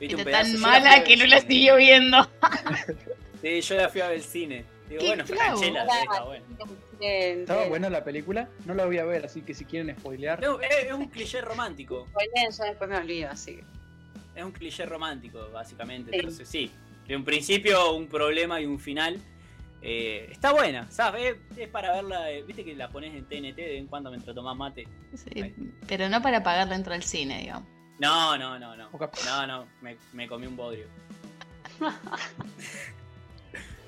¿Viste 0.00 0.16
un 0.16 0.24
pedazo? 0.24 0.52
tan 0.52 0.60
mala 0.60 1.04
que 1.04 1.16
no 1.16 1.26
la 1.26 1.40
siguió 1.40 1.76
viendo. 1.76 2.28
Sí, 3.40 3.60
yo 3.60 3.76
la 3.76 3.88
fui 3.88 4.00
a 4.00 4.08
ver 4.08 4.16
al 4.16 4.22
cine. 4.24 4.64
Digo, 4.88 5.00
bueno, 5.06 5.24
clavo. 5.24 5.58
Franchella, 5.58 5.84
está 5.84 6.24
bueno. 6.24 6.44
Estaba 7.00 7.68
buena 7.68 7.88
la 7.88 8.02
película, 8.02 8.48
no 8.64 8.74
la 8.74 8.84
voy 8.84 8.98
a 8.98 9.04
ver, 9.04 9.24
así 9.26 9.42
que 9.42 9.54
si 9.54 9.64
quieren 9.64 9.96
spoilear. 9.96 10.40
No, 10.42 10.60
es, 10.60 10.86
es 10.86 10.92
un 10.92 11.06
cliché 11.06 11.40
romántico. 11.40 12.04
yo 12.58 12.64
después 12.64 12.90
me 12.90 12.96
olvido, 12.96 13.30
así 13.30 13.56
que. 13.58 13.64
Es 14.34 14.44
un 14.44 14.50
cliché 14.50 14.86
romántico, 14.86 15.48
básicamente. 15.52 16.10
Sí. 16.10 16.16
Entonces, 16.16 16.48
sí. 16.48 16.72
De 17.08 17.16
un 17.16 17.24
principio, 17.24 17.92
un 17.94 18.06
problema 18.06 18.60
y 18.60 18.66
un 18.66 18.78
final. 18.78 19.18
Eh, 19.80 20.28
está 20.30 20.52
buena, 20.52 20.90
¿sabes? 20.90 21.36
Es, 21.56 21.68
para 21.68 21.92
verla. 21.92 22.30
eh, 22.30 22.42
Viste 22.42 22.64
que 22.64 22.74
la 22.76 22.88
pones 22.90 23.14
en 23.14 23.24
TNT 23.24 23.56
de 23.56 23.64
vez 23.64 23.78
en 23.78 23.86
cuando 23.86 24.10
mientras 24.10 24.34
tomás 24.34 24.56
mate. 24.56 24.86
Sí, 25.14 25.54
pero 25.88 26.08
no 26.08 26.20
para 26.20 26.42
pagar 26.42 26.68
dentro 26.68 26.92
del 26.92 27.02
cine, 27.02 27.40
digamos. 27.40 27.68
No, 27.98 28.36
no, 28.36 28.58
no, 28.58 28.76
no. 28.76 28.90
No, 29.24 29.46
no, 29.46 29.66
me, 29.80 29.96
me 30.12 30.28
comí 30.28 30.46
un 30.46 30.56
bodrio. 30.56 30.86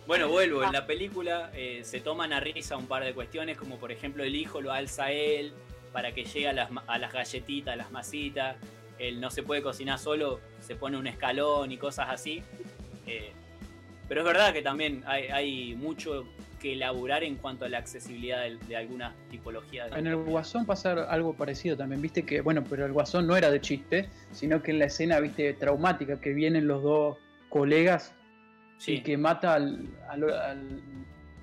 Bueno, 0.07 0.29
vuelvo. 0.29 0.65
En 0.65 0.73
la 0.73 0.87
película 0.87 1.53
eh, 1.55 1.83
se 1.85 2.01
toman 2.01 2.33
a 2.33 2.41
risa 2.41 2.77
un 2.77 2.87
par 2.87 3.05
de 3.05 3.15
cuestiones, 3.15 3.57
como 3.57 3.77
por 3.79 3.93
ejemplo 3.93 4.25
el 4.25 4.35
hijo 4.35 4.61
lo 4.61 4.73
alza 4.73 5.13
él 5.13 5.53
para 5.93 6.13
que 6.13 6.25
llegue 6.25 6.49
a 6.49 6.53
las, 6.53 6.69
a 6.89 6.99
las 6.99 7.13
galletitas, 7.13 7.75
a 7.75 7.77
las 7.77 7.93
masitas. 7.93 8.57
Él 8.99 9.21
no 9.21 9.31
se 9.31 9.45
puede 9.45 9.63
cocinar 9.63 10.01
solo, 10.01 10.41
se 10.61 10.75
pone 10.75 10.97
un 10.97 11.07
escalón 11.07 11.71
y 11.71 11.77
cosas 11.79 12.09
así. 12.11 12.43
Eh, 13.11 13.33
pero 14.09 14.21
es 14.23 14.27
verdad 14.27 14.53
que 14.53 14.63
también 14.63 15.03
hay, 15.07 15.25
hay 15.29 15.75
mucho 15.77 16.25
que 16.61 16.73
elaborar 16.75 17.23
en 17.25 17.37
cuanto 17.37 17.65
a 17.65 17.69
la 17.69 17.79
accesibilidad 17.79 18.43
de, 18.43 18.59
de 18.69 18.77
algunas 18.77 19.15
tipologías. 19.31 19.91
de 19.91 19.99
En 19.99 20.07
el. 20.07 20.17
Guasón 20.17 20.67
pasa 20.67 20.93
algo 21.11 21.33
parecido 21.35 21.77
también, 21.77 22.03
viste 22.03 22.25
que, 22.25 22.41
bueno, 22.43 22.63
pero 22.69 22.85
el 22.85 22.93
Guasón 22.93 23.27
no 23.27 23.37
era 23.37 23.51
de 23.51 23.61
chiste, 23.61 24.09
sino 24.33 24.63
que 24.63 24.73
en 24.73 24.79
la 24.79 24.85
escena, 24.87 25.21
viste, 25.21 25.53
traumática, 25.55 26.21
que 26.21 26.33
vienen 26.35 26.67
los 26.67 26.83
dos 26.83 27.17
colegas 27.49 28.13
Sí. 28.79 28.93
y 28.95 29.01
que 29.03 29.17
mata 29.19 29.55
al, 29.55 29.87
al, 30.09 30.25
al- 30.31 30.81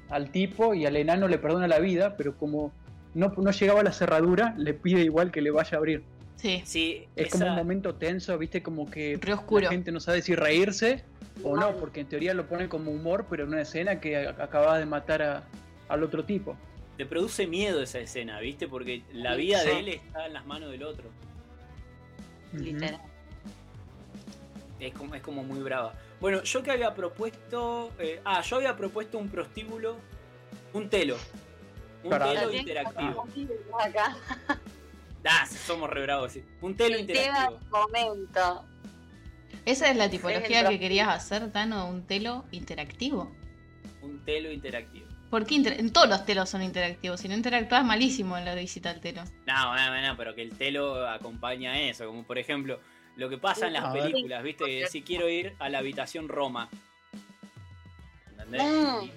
al 0.09 0.31
tipo 0.31 0.73
y 0.73 0.85
al 0.85 0.95
enano 0.95 1.27
le 1.27 1.37
perdona 1.37 1.67
la 1.67 1.79
vida, 1.79 2.15
pero 2.17 2.35
como 2.37 2.71
no, 3.13 3.27
no 3.37 3.51
llegaba 3.51 3.81
a 3.81 3.83
la 3.83 3.91
cerradura, 3.91 4.53
le 4.57 4.73
pide 4.73 5.01
igual 5.01 5.31
que 5.31 5.41
le 5.41 5.51
vaya 5.51 5.75
a 5.75 5.77
abrir. 5.77 6.03
Sí, 6.37 6.61
Sí, 6.65 7.07
Es 7.15 7.31
como 7.31 7.47
un 7.47 7.55
momento 7.55 7.95
tenso, 7.95 8.37
viste, 8.37 8.61
como 8.63 8.89
que 8.89 9.17
re 9.19 9.33
oscuro. 9.33 9.63
la 9.65 9.69
gente 9.71 9.91
no 9.91 9.99
sabe 9.99 10.21
si 10.21 10.35
reírse 10.35 11.03
o 11.43 11.55
no, 11.57 11.75
porque 11.77 12.01
en 12.01 12.07
teoría 12.07 12.33
lo 12.33 12.47
pone 12.47 12.69
como 12.69 12.91
humor, 12.91 13.25
pero 13.29 13.43
en 13.43 13.49
una 13.49 13.61
escena 13.61 13.99
que 13.99 14.17
a- 14.27 14.29
acaba 14.31 14.77
de 14.77 14.85
matar 14.85 15.21
a- 15.21 15.43
al 15.89 16.03
otro 16.03 16.23
tipo. 16.25 16.55
te 16.97 17.05
produce 17.05 17.45
miedo 17.45 17.81
esa 17.83 17.99
escena, 17.99 18.39
¿viste? 18.39 18.67
Porque 18.67 19.03
la 19.13 19.35
vida 19.35 19.59
Sí. 19.59 19.67
de 19.67 19.79
él 19.79 19.87
está 19.89 20.25
en 20.25 20.33
las 20.33 20.47
manos 20.47 20.71
del 20.71 20.81
otro. 20.81 21.09
Literal. 22.53 22.99
Es 24.79 24.93
como, 24.95 25.13
es 25.13 25.21
como 25.21 25.43
muy 25.43 25.59
brava. 25.59 25.93
Bueno, 26.19 26.41
yo 26.43 26.63
que 26.63 26.71
había 26.71 26.95
propuesto. 26.95 27.91
eh, 27.99 28.19
ah, 28.25 28.41
yo 28.41 28.55
había 28.55 28.75
propuesto 28.75 29.19
un 29.19 29.29
prostíbulo. 29.29 29.97
Un 30.73 30.89
telo. 30.89 31.17
Un 32.03 32.09
Para- 32.09 32.33
telo 32.33 32.51
interactivo. 32.53 33.27
Acá. 33.79 34.17
Ah, 35.29 35.45
somos 35.47 35.89
re 35.89 36.01
bravos, 36.03 36.31
sí. 36.31 36.43
Un 36.61 36.75
telo 36.75 36.97
interactivo. 36.97 37.59
momento. 37.69 38.65
Esa 39.65 39.89
es 39.89 39.97
la 39.97 40.09
tipología 40.09 40.67
que 40.67 40.79
querías 40.79 41.09
hacer, 41.09 41.51
Tano, 41.51 41.87
un 41.89 42.05
telo 42.07 42.45
interactivo. 42.51 43.35
Un 44.01 44.23
telo 44.23 44.51
interactivo. 44.51 45.07
¿Por 45.29 45.45
qué 45.45 45.55
inter- 45.55 45.77
en 45.79 45.91
todos 45.91 46.07
los 46.07 46.25
telos 46.25 46.49
son 46.49 46.61
interactivos? 46.61 47.19
Si 47.19 47.27
no 47.27 47.33
interactúas, 47.35 47.83
malísimo 47.83 48.37
en 48.37 48.45
la 48.45 48.55
visita 48.55 48.89
al 48.91 49.01
telo. 49.01 49.23
No, 49.45 49.75
no, 49.75 50.01
no, 50.01 50.15
pero 50.15 50.33
que 50.33 50.41
el 50.41 50.57
telo 50.57 51.05
acompaña 51.09 51.73
a 51.73 51.79
eso. 51.81 52.05
Como 52.05 52.23
por 52.23 52.37
ejemplo, 52.37 52.79
Lo 53.17 53.29
que 53.29 53.39
pasa 53.39 53.65
en 53.65 53.73
las 53.73 53.91
películas, 53.91 54.43
¿viste? 54.43 54.63
Que 54.65 54.83
decís, 54.83 55.03
quiero 55.03 55.27
ir 55.27 55.55
a 55.57 55.69
la 55.69 55.79
habitación 55.79 56.29
Roma. 56.29 56.69
¿Entendés? 58.29 58.61
Mm. 58.63 59.09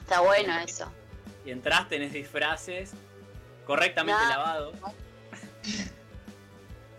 Está 0.00 0.20
bueno 0.20 0.58
eso. 0.58 0.92
Y 1.46 1.50
entras, 1.50 1.88
tenés 1.88 2.12
disfraces 2.12 2.92
correctamente 3.66 4.20
No. 4.22 4.28
lavados. 4.28 4.74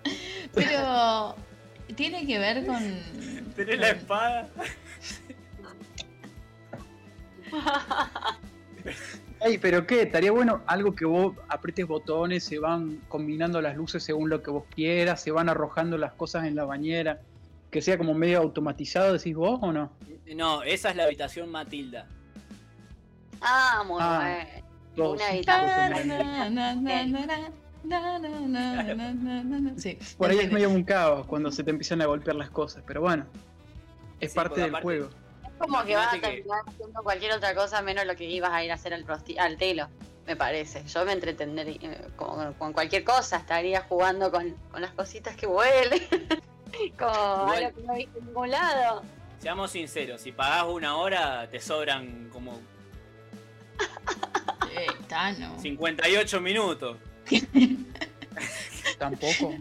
Pero 0.54 1.36
tiene 1.96 2.26
que 2.26 2.40
ver 2.40 2.66
con. 2.66 2.82
Tenés 3.56 3.80
la 3.80 3.88
con- 3.90 3.98
espada. 3.98 4.50
Ey, 9.42 9.58
pero 9.58 9.88
qué, 9.88 10.02
estaría 10.02 10.32
bueno 10.34 10.62
algo 10.68 10.94
que 10.94 11.06
vos 11.06 11.34
apretes 11.48 11.88
botones, 11.88 12.44
se 12.44 12.60
van 12.60 12.98
combinando 13.08 13.62
las 13.62 13.78
luces 13.78 14.04
según 14.04 14.30
lo 14.30 14.44
que 14.44 14.52
vos 14.52 14.66
quieras, 14.76 15.22
se 15.22 15.32
van 15.32 15.48
arrojando 15.48 15.98
las 15.98 16.12
cosas 16.14 16.44
en 16.46 16.56
la 16.56 16.66
bañera, 16.66 17.22
que 17.72 17.82
sea 17.82 17.98
como 17.98 18.14
medio 18.14 18.40
automatizado, 18.40 19.14
decís 19.14 19.34
vos 19.36 19.60
o 19.62 19.72
no? 19.72 19.94
No, 20.36 20.62
esa 20.64 20.90
es 20.90 20.96
la 20.98 21.06
habitación 21.06 21.50
Matilda. 21.50 22.06
Ah, 23.40 23.84
muy 23.88 23.98
Ah. 24.02 24.46
Una 24.98 25.28
habitación. 25.30 25.94
Na, 27.84 28.20
na, 28.20 28.30
na. 28.30 29.74
Sí, 29.78 29.98
Por 30.18 30.30
ahí 30.30 30.40
es 30.40 30.52
medio 30.52 30.70
un 30.70 30.84
caos 30.84 31.26
cuando 31.26 31.52
se 31.52 31.64
te 31.64 31.72
empiezan 31.72 32.02
a 32.02 32.06
golpear 32.06 32.36
las 32.36 32.50
cosas, 32.50 32.84
pero 32.86 33.02
bueno, 33.02 33.26
es 34.20 34.34
parte 34.34 34.62
del 34.62 34.76
juego. 34.82 35.10
Es 35.44 35.52
como 35.58 35.84
que 35.84 35.96
vas 35.96 36.14
a 36.14 36.20
terminar 36.20 36.62
haciendo 36.68 37.04
cualquier 37.04 37.34
otra 37.34 37.56
cosa 37.56 37.82
menos 37.82 38.06
lo 38.06 38.16
que 38.16 38.26
ibas 38.26 38.52
a 38.52 38.64
ir 38.64 38.72
a 38.72 38.76
hacer 38.76 38.94
al, 38.94 39.06
al 39.40 39.58
telo, 39.58 39.88
me 40.28 40.36
parece. 40.36 40.84
Yo 40.86 41.06
me 41.06 41.14
entretendría 41.14 41.78
eh, 41.82 42.08
con, 42.16 42.74
cualquier 42.74 43.04
cosa, 43.04 43.38
estaría 43.38 43.82
jugando 43.82 44.32
con, 44.32 44.56
las 44.78 44.92
cositas 44.92 45.36
que 45.36 45.48
vuelen, 45.48 46.02
con 46.98 47.10
Igual. 47.10 47.64
algo 47.64 47.76
que 47.76 47.84
no 47.84 47.94
viste 47.96 48.20
en 48.20 48.26
ningún 48.26 48.52
lado. 48.52 49.04
Seamos 49.40 49.72
sinceros, 49.72 50.22
si 50.22 50.34
pagás 50.34 50.66
una 50.66 50.98
hora 50.98 51.50
te 51.50 51.60
sobran 51.62 52.30
como... 52.30 52.60
58 55.62 56.42
minutos. 56.42 56.98
Tampoco. 58.98 59.56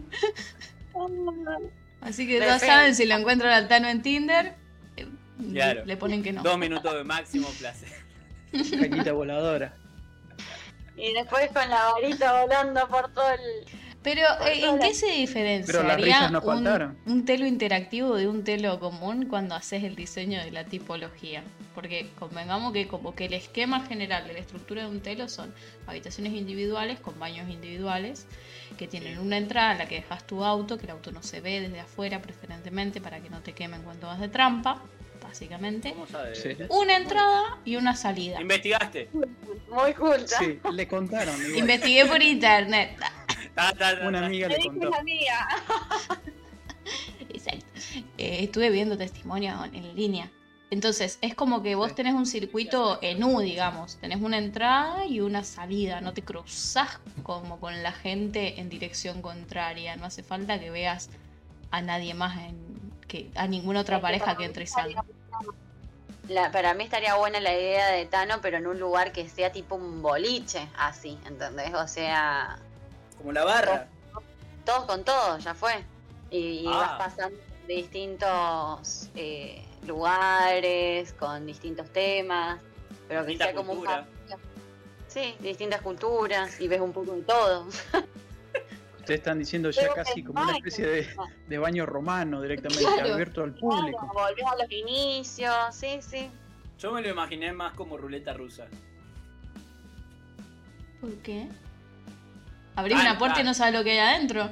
Así 2.01 2.27
que 2.27 2.39
ya 2.39 2.59
saben, 2.59 2.95
si 2.95 3.05
lo 3.05 3.15
encuentran 3.15 3.51
al 3.53 3.67
Tano 3.67 3.87
en 3.87 4.01
Tinder, 4.01 4.55
eh, 4.97 5.07
Claro. 5.53 5.85
le 5.85 5.97
ponen 5.97 6.23
que 6.23 6.31
no. 6.33 6.43
Dos 6.43 6.57
minutos 6.57 6.93
de 6.93 7.03
máximo 7.03 7.47
placer. 7.59 7.89
Cañita 8.79 9.11
voladora. 9.13 9.73
Y 10.97 11.13
después 11.13 11.49
con 11.51 11.69
la 11.69 11.91
varita 11.93 12.41
volando 12.41 12.87
por 12.89 13.13
todo 13.13 13.29
el... 13.31 13.39
Pero, 14.01 14.21
eh, 14.45 14.63
¿en 14.63 14.79
qué 14.79 14.93
se 14.93 15.07
diferenciaría 15.07 15.65
Pero 15.65 15.83
las 15.83 16.01
risas 16.01 16.31
no 16.31 16.39
un, 16.41 16.97
un 17.05 17.25
telo 17.25 17.45
interactivo 17.45 18.15
de 18.15 18.27
un 18.27 18.45
telo 18.45 18.79
común 18.79 19.25
cuando 19.25 19.55
haces 19.55 19.83
el 19.83 19.95
diseño 19.95 20.41
de 20.41 20.51
la 20.51 20.63
tipología? 20.63 21.43
Porque 21.75 22.09
convengamos 22.17 22.71
que 22.71 22.87
como 22.87 23.13
que 23.13 23.25
el 23.25 23.33
esquema 23.33 23.85
general 23.85 24.25
de 24.25 24.33
la 24.33 24.39
estructura 24.39 24.83
de 24.83 24.89
un 24.89 25.01
telo 25.01 25.27
son 25.27 25.53
habitaciones 25.85 26.33
individuales 26.33 26.99
con 26.99 27.19
baños 27.19 27.49
individuales 27.49 28.25
que 28.77 28.87
tienen 28.87 29.19
una 29.19 29.37
entrada 29.37 29.71
a 29.71 29.75
la 29.75 29.87
que 29.87 29.95
dejas 29.95 30.25
tu 30.25 30.45
auto, 30.45 30.77
que 30.77 30.85
el 30.85 30.91
auto 30.91 31.11
no 31.11 31.21
se 31.21 31.41
ve 31.41 31.59
desde 31.59 31.81
afuera 31.81 32.21
preferentemente 32.21 33.01
para 33.01 33.19
que 33.19 33.29
no 33.29 33.41
te 33.41 33.51
quemen 33.51 33.81
cuando 33.83 34.07
vas 34.07 34.21
de 34.21 34.29
trampa, 34.29 34.81
básicamente. 35.21 35.91
¿Cómo 35.91 36.07
sabes? 36.07 36.41
Sí. 36.41 36.55
Una 36.69 36.95
entrada 36.95 37.57
y 37.65 37.75
una 37.75 37.95
salida. 37.95 38.39
¿Investigaste? 38.39 39.09
Muy 39.69 39.93
culta. 39.93 40.39
Sí, 40.39 40.59
le 40.71 40.87
contaron. 40.87 41.35
igual. 41.35 41.59
Investigué 41.59 42.05
por 42.05 42.23
internet. 42.23 42.97
Ta, 43.55 43.73
ta, 43.73 43.99
ta, 43.99 44.07
Una 44.07 44.25
amiga 44.25 44.47
le 44.47 44.57
contó. 44.63 44.87
una 44.89 44.97
amiga. 44.99 45.47
Exacto. 47.29 47.65
Eh, 48.17 48.43
estuve 48.43 48.69
viendo 48.69 48.97
testimonios 48.97 49.55
en- 49.73 49.95
línea. 49.95 50.29
Entonces, 50.71 51.17
es 51.21 51.33
como 51.33 51.63
que 51.63 51.73
vos 51.73 51.95
tenés 51.95 52.13
un 52.13 52.27
circuito 52.27 52.99
en 53.01 53.23
U, 53.23 53.39
digamos. 53.41 53.97
Tenés 53.97 54.21
una 54.21 54.37
entrada 54.37 55.03
y 55.05 55.19
una 55.19 55.43
salida. 55.43 55.99
No 55.99 56.13
te 56.13 56.21
cruzás 56.21 56.99
como 57.23 57.59
con 57.59 57.81
la 57.81 57.91
gente 57.91 58.59
en 58.59 58.69
dirección 58.69 59.21
contraria. 59.23 59.95
No 59.95 60.05
hace 60.05 60.21
falta 60.21 60.59
que 60.59 60.69
veas 60.69 61.09
a 61.71 61.81
nadie 61.81 62.13
más, 62.13 62.37
en, 62.37 62.55
que 63.07 63.31
a 63.35 63.47
ninguna 63.47 63.79
otra 63.81 63.99
pareja 63.99 64.37
que 64.37 64.45
entre 64.45 64.65
y 64.65 64.67
salga. 64.67 65.03
La- 66.27 66.51
para 66.51 66.75
mí 66.75 66.83
estaría 66.83 67.15
buena 67.15 67.39
la 67.39 67.51
idea 67.53 67.87
de 67.87 68.05
Tano, 68.05 68.35
pero 68.39 68.57
en 68.57 68.67
un 68.67 68.79
lugar 68.79 69.11
que 69.11 69.27
sea 69.27 69.51
tipo 69.51 69.73
un 69.73 70.03
boliche, 70.03 70.67
así, 70.77 71.17
¿entendés? 71.25 71.73
O 71.73 71.87
sea, 71.87 72.59
Como 73.19 73.31
la 73.31 73.43
barra. 73.43 73.87
todos 74.65 74.85
con 74.85 75.03
todos, 75.03 75.43
ya 75.43 75.53
fue. 75.53 75.83
Y, 76.31 76.37
y 76.61 76.67
Ah. 76.67 76.97
vas 76.97 77.07
pasando 77.09 77.37
de 77.67 77.73
distintos 77.75 79.09
eh, 79.15 79.63
lugares, 79.85 81.13
con 81.13 81.45
distintos 81.45 81.89
temas, 81.91 82.59
pero 83.07 83.21
que 83.21 83.27
Distinta 83.27 83.45
sea 83.45 83.53
como 83.55 83.71
cultura. 83.73 83.99
un 83.99 84.27
cambio. 84.29 84.49
Sí, 85.07 85.35
distintas 85.39 85.81
culturas, 85.81 86.59
y 86.61 86.67
ves 86.67 86.81
un 86.81 86.91
poco 86.93 87.13
de 87.13 87.21
todo. 87.23 87.67
Ustedes 88.99 89.19
están 89.21 89.39
diciendo 89.39 89.71
ya 89.71 89.81
Pero 89.81 89.93
casi 89.95 90.23
como 90.23 90.41
una 90.43 90.55
especie 90.55 90.85
de, 90.85 91.07
de 91.47 91.57
baño 91.57 91.85
romano 91.87 92.41
directamente, 92.41 92.83
Claro. 92.85 93.13
abierto 93.13 93.41
al 93.43 93.53
Claro, 93.55 93.75
público. 93.81 94.11
volvés 94.13 94.45
a 94.45 94.55
los 94.55 94.71
inicios, 94.71 95.55
sí, 95.75 95.99
sí. 96.01 96.29
Yo 96.77 96.91
me 96.91 97.01
lo 97.01 97.09
imaginé 97.09 97.51
más 97.51 97.73
como 97.73 97.97
ruleta 97.97 98.33
rusa. 98.33 98.67
¿Por 101.01 101.13
qué? 101.23 101.47
Abrís 102.79 102.97
Ah, 102.97 103.01
una 103.01 103.17
puerta 103.17 103.41
y 103.41 103.43
no 103.43 103.53
sabes 103.53 103.73
lo 103.73 103.83
que 103.83 103.91
hay 103.91 103.99
adentro. 103.99 104.49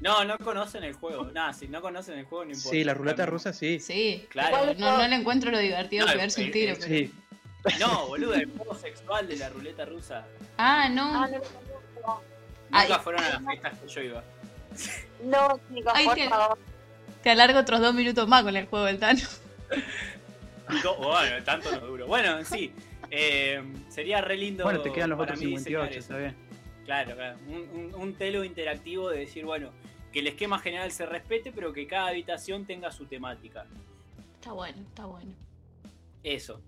No, 0.00 0.24
no 0.24 0.38
conocen 0.38 0.84
el 0.84 0.94
juego. 0.94 1.24
Nada, 1.32 1.52
si 1.52 1.68
no 1.68 1.80
conocen 1.82 2.18
el 2.18 2.24
juego 2.24 2.44
no 2.46 2.50
importa. 2.52 2.70
Sí, 2.70 2.84
la 2.84 2.94
ruleta 2.94 3.26
rusa 3.26 3.52
sí. 3.52 3.80
Sí. 3.80 4.26
Claro. 4.30 4.74
No, 4.78 4.98
no 4.98 5.06
le 5.08 5.14
encuentro 5.16 5.50
lo 5.50 5.58
divertido 5.58 6.06
No, 6.06 6.12
que 6.12 6.18
verse 6.18 6.44
un 6.44 6.50
tiro. 6.52 6.74
pero- 6.78 6.86
Sí, 6.86 7.12
No, 7.78 8.06
boludo, 8.06 8.34
el 8.34 8.50
juego 8.56 8.74
sexual 8.76 9.28
de 9.28 9.36
la 9.36 9.48
ruleta 9.50 9.84
rusa. 9.84 10.24
Ah, 10.56 10.88
no. 10.88 11.02
Ah, 11.24 11.28
no, 11.28 11.38
conozco. 11.40 12.22
Nunca 12.70 12.98
fueron 13.00 13.24
a 13.24 13.28
las 13.30 13.42
fiestas 13.44 13.78
que 13.78 13.88
yo 13.88 14.00
iba. 14.02 14.24
no, 15.24 15.60
chicos, 15.74 15.92
Ay, 15.94 16.04
por 16.06 16.14
que- 16.14 16.28
favor. 16.28 16.58
Te 17.22 17.30
alargo 17.30 17.58
otros 17.58 17.80
dos 17.80 17.92
minutos 17.92 18.26
más 18.28 18.42
con 18.42 18.56
el 18.56 18.66
juego 18.66 18.86
del 18.86 18.98
Tano. 18.98 19.20
No, 20.84 20.94
bueno, 20.94 21.42
tanto 21.44 21.68
no 21.72 21.80
duro. 21.80 22.06
Bueno, 22.06 22.44
sí. 22.44 22.72
eh, 23.10 23.60
sería 23.88 24.20
re 24.20 24.36
lindo. 24.36 24.62
bueno, 24.62 24.80
te 24.80 24.92
quedan 24.92 25.10
los 25.10 25.18
otros 25.18 25.38
mí 25.40 25.46
diseñar 25.46 25.90
58, 25.90 25.90
eso. 25.90 25.98
está 26.00 26.16
bien. 26.16 26.36
Claro, 26.90 27.14
claro. 27.14 27.38
Un, 27.46 27.78
un- 27.78 27.94
un 27.94 28.14
telo 28.14 28.42
interactivo 28.42 29.10
de 29.10 29.20
decir, 29.20 29.44
bueno, 29.44 29.70
que 30.12 30.18
el 30.18 30.26
esquema 30.26 30.58
general 30.58 30.90
se 30.90 31.06
respete, 31.06 31.52
pero 31.52 31.72
que 31.72 31.86
cada 31.86 32.08
habitación 32.08 32.64
tenga 32.64 32.90
su 32.90 33.04
temática. 33.06 33.64
Está 34.34 34.50
bueno, 34.50 34.78
está 34.80 35.06
bueno. 35.06 35.30
Eso. 36.24 36.60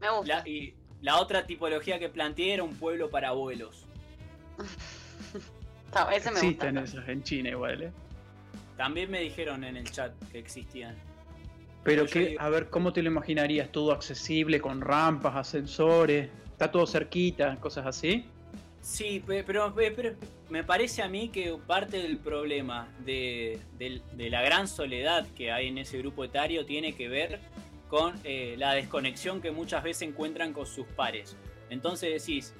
Me 0.00 0.08
gusta. 0.10 0.38
La, 0.38 0.48
y 0.48 0.72
la 1.02 1.20
otra 1.20 1.44
tipología 1.46 1.98
que 1.98 2.08
planteé 2.08 2.54
era 2.54 2.62
un 2.62 2.74
pueblo 2.74 3.10
para 3.10 3.28
abuelos. 3.28 3.84
Está- 5.86 6.10
ese 6.14 6.30
me 6.30 6.38
Existen 6.38 6.76
gusta. 6.76 6.98
esas 6.98 7.08
en 7.10 7.22
China 7.22 7.48
igual, 7.50 7.82
¿eh? 7.82 7.92
También 8.78 9.10
me 9.10 9.20
dijeron 9.20 9.62
en 9.64 9.76
el 9.76 9.90
chat 9.90 10.12
que 10.32 10.38
existían. 10.38 10.94
Pero 11.84 12.06
Yo 12.06 12.10
que, 12.12 12.26
digo- 12.30 12.40
a 12.40 12.48
ver, 12.48 12.70
¿cómo 12.70 12.94
te 12.94 13.02
lo 13.02 13.10
imaginarías? 13.10 13.70
¿Todo 13.70 13.92
accesible, 13.92 14.58
con 14.60 14.80
rampas, 14.80 15.36
ascensores? 15.36 16.30
¿Está 16.52 16.70
todo 16.70 16.86
cerquita, 16.86 17.56
cosas 17.56 17.84
así? 17.86 18.24
Sí, 18.80 19.22
pe- 19.26 19.44
pero, 19.44 19.74
pe- 19.74 19.90
pero 19.90 20.14
me 20.48 20.64
parece 20.64 21.02
a 21.02 21.08
mí 21.08 21.28
que 21.28 21.56
parte 21.66 21.98
del 22.02 22.18
problema 22.18 22.88
de, 23.04 23.58
la 24.16 24.42
gran 24.42 24.66
soledad 24.68 25.26
que 25.36 25.52
hay 25.52 25.68
en 25.68 25.78
ese 25.78 25.98
grupo 25.98 26.24
etario 26.24 26.64
tiene 26.64 26.94
que 26.94 27.08
ver 27.08 27.40
con 27.88 28.14
eh, 28.24 28.54
la 28.58 28.72
desconexión 28.74 29.40
que 29.42 29.50
muchas 29.50 29.82
veces 29.82 30.08
encuentran 30.08 30.52
con 30.52 30.66
sus 30.66 30.86
pares. 30.86 31.36
Entonces 31.68 32.24
decís, 32.24 32.54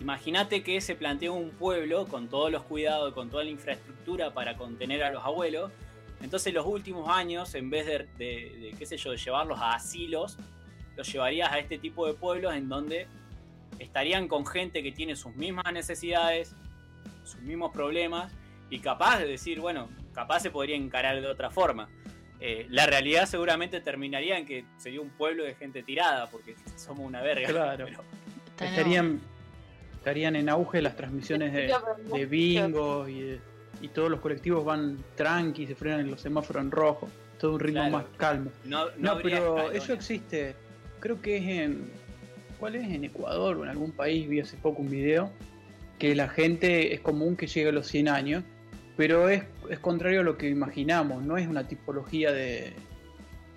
imagínate 0.00 0.62
que 0.62 0.80
se 0.80 0.94
plantea 0.94 1.32
un 1.32 1.50
pueblo 1.50 2.06
con 2.06 2.28
todos 2.28 2.50
los 2.52 2.62
cuidados, 2.62 3.12
con 3.12 3.28
toda 3.30 3.42
la 3.44 3.50
infraestructura 3.50 4.32
para 4.32 4.56
contener 4.56 5.02
a 5.02 5.10
los 5.10 5.24
abuelos. 5.24 5.72
Entonces 6.22 6.54
los 6.54 6.64
últimos 6.64 7.08
años, 7.08 7.54
en 7.54 7.70
vez 7.70 7.86
de, 7.86 8.74
qué 8.78 8.86
sé 8.86 8.96
yo, 8.96 9.10
de 9.10 9.16
llevarlos 9.18 9.58
a 9.60 9.74
asilos, 9.74 10.38
los 10.96 11.12
llevarías 11.12 11.52
a 11.52 11.58
este 11.58 11.76
tipo 11.78 12.06
de 12.06 12.14
pueblos 12.14 12.54
en 12.54 12.68
donde 12.68 13.06
estarían 13.78 14.28
con 14.28 14.46
gente 14.46 14.82
que 14.82 14.92
tiene 14.92 15.16
sus 15.16 15.34
mismas 15.36 15.72
necesidades, 15.72 16.54
sus 17.24 17.40
mismos 17.40 17.72
problemas, 17.72 18.32
y 18.70 18.80
capaz 18.80 19.18
de 19.20 19.26
decir, 19.26 19.60
bueno, 19.60 19.88
capaz 20.14 20.40
se 20.40 20.50
podría 20.50 20.76
encarar 20.76 21.20
de 21.20 21.26
otra 21.26 21.50
forma. 21.50 21.88
Eh, 22.40 22.66
la 22.68 22.86
realidad 22.86 23.26
seguramente 23.26 23.80
terminaría 23.80 24.38
en 24.38 24.44
que 24.46 24.64
sería 24.76 25.00
un 25.00 25.10
pueblo 25.10 25.44
de 25.44 25.54
gente 25.54 25.82
tirada, 25.82 26.26
porque 26.28 26.54
somos 26.76 27.06
una 27.06 27.22
verga. 27.22 27.48
Claro. 27.48 27.86
Pero- 27.86 28.02
Estarían, 28.60 29.20
estarían 29.96 30.34
en 30.36 30.48
auge 30.48 30.80
las 30.80 30.96
transmisiones 30.96 31.52
de, 31.52 31.74
de 32.14 32.26
bingo 32.26 33.06
y, 33.08 33.20
de- 33.20 33.40
y 33.82 33.88
todos 33.88 34.10
los 34.10 34.20
colectivos 34.20 34.64
van 34.64 34.96
tranqui, 35.14 35.66
se 35.66 35.74
frenan 35.74 36.00
en 36.00 36.10
los 36.10 36.20
semáforos 36.22 36.62
en 36.62 36.70
rojo. 36.70 37.08
Todo 37.38 37.52
un 37.54 37.60
ritmo 37.60 37.80
Claro. 37.82 37.98
más 37.98 38.06
calmo. 38.16 38.50
no, 38.64 38.86
no 38.96 39.18
pero 39.22 39.70
eso 39.70 39.92
existe. 39.92 40.56
Creo 41.00 41.20
que 41.20 41.36
es 41.36 41.44
en. 41.44 41.90
¿Cuál 42.58 42.76
es? 42.76 42.88
En 42.88 43.04
Ecuador 43.04 43.56
o 43.56 43.64
en 43.64 43.70
algún 43.70 43.92
país. 43.92 44.28
Vi 44.28 44.40
hace 44.40 44.56
poco 44.56 44.82
un 44.82 44.90
video. 44.90 45.30
Que 45.98 46.14
la 46.14 46.28
gente 46.28 46.94
es 46.94 47.00
común 47.00 47.36
que 47.36 47.46
llegue 47.46 47.70
a 47.70 47.72
los 47.72 47.86
100 47.86 48.08
años. 48.08 48.44
Pero 48.96 49.28
es 49.28 49.42
es 49.70 49.78
contrario 49.78 50.20
a 50.20 50.24
lo 50.24 50.36
que 50.36 50.48
imaginamos, 50.48 51.24
no 51.24 51.36
es 51.36 51.46
una 51.46 51.66
tipología 51.66 52.32
de, 52.32 52.72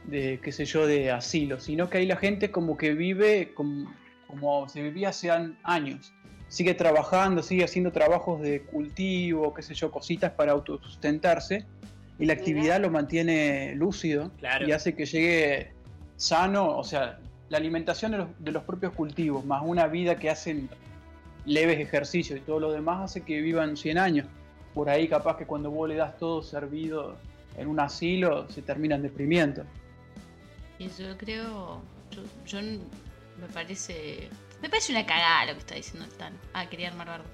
de 0.06 0.40
qué 0.42 0.52
sé 0.52 0.66
yo, 0.66 0.88
de 0.88 1.12
asilo, 1.12 1.60
sino 1.60 1.90
que 1.90 2.00
ahí 2.00 2.06
la 2.06 2.18
gente 2.18 2.52
como 2.52 2.78
que 2.78 2.94
vive 2.94 3.54
como, 3.54 3.94
como 4.28 4.68
se 4.70 4.82
vivía 4.82 5.10
hace 5.10 5.30
años. 5.64 6.14
Sigue 6.48 6.74
trabajando, 6.74 7.44
sigue 7.44 7.64
haciendo 7.64 7.92
trabajos 7.92 8.42
de 8.42 8.64
cultivo, 8.64 9.54
qué 9.54 9.62
sé 9.62 9.76
yo, 9.76 9.92
cositas 9.92 10.32
para 10.32 10.54
autosustentarse 10.54 11.66
y 12.18 12.26
la 12.26 12.34
actividad 12.34 12.82
lo 12.82 12.90
mantiene 12.90 13.76
lúcido 13.76 14.32
y 14.66 14.72
hace 14.72 14.96
que 14.96 15.06
llegue 15.06 15.72
sano, 16.16 16.76
o 16.76 16.84
sea, 16.84 17.20
la 17.50 17.58
alimentación 17.58 18.12
de 18.12 18.18
los, 18.20 18.28
de 18.40 18.52
los, 18.52 18.64
propios 18.64 18.94
cultivos, 18.94 19.46
más 19.46 19.62
una 19.66 19.88
vida 19.88 20.18
que 20.18 20.30
hacen 20.30 20.70
leves 21.46 21.80
ejercicios 21.80 22.40
y 22.40 22.42
todo 22.42 22.60
lo 22.60 22.72
demás, 22.72 23.12
hace 23.12 23.22
que 23.22 23.42
vivan 23.42 23.76
100 23.76 23.98
años. 23.98 24.28
Por 24.74 24.90
ahí 24.90 25.08
capaz 25.08 25.38
que 25.38 25.46
cuando 25.46 25.72
vos 25.72 25.90
le 25.90 25.96
das 25.96 26.18
todo 26.18 26.44
servido 26.44 27.18
en 27.58 27.68
un 27.68 27.80
asilo, 27.80 28.48
se 28.50 28.62
terminan 28.62 29.02
deprimiendo. 29.02 29.64
Yo 30.80 31.18
creo, 31.18 31.82
yo, 32.46 32.62
me 32.62 33.48
parece, 33.54 34.30
me 34.62 34.70
parece 34.70 34.94
una 34.94 35.06
cagada 35.06 35.48
lo 35.48 35.54
que 35.54 35.60
está 35.60 35.76
diciendo 35.76 36.06
el 36.06 36.12
Tan. 36.12 36.34
Ah, 36.54 36.70
quería 36.70 36.90
armar 36.90 37.08
bardo. 37.08 37.26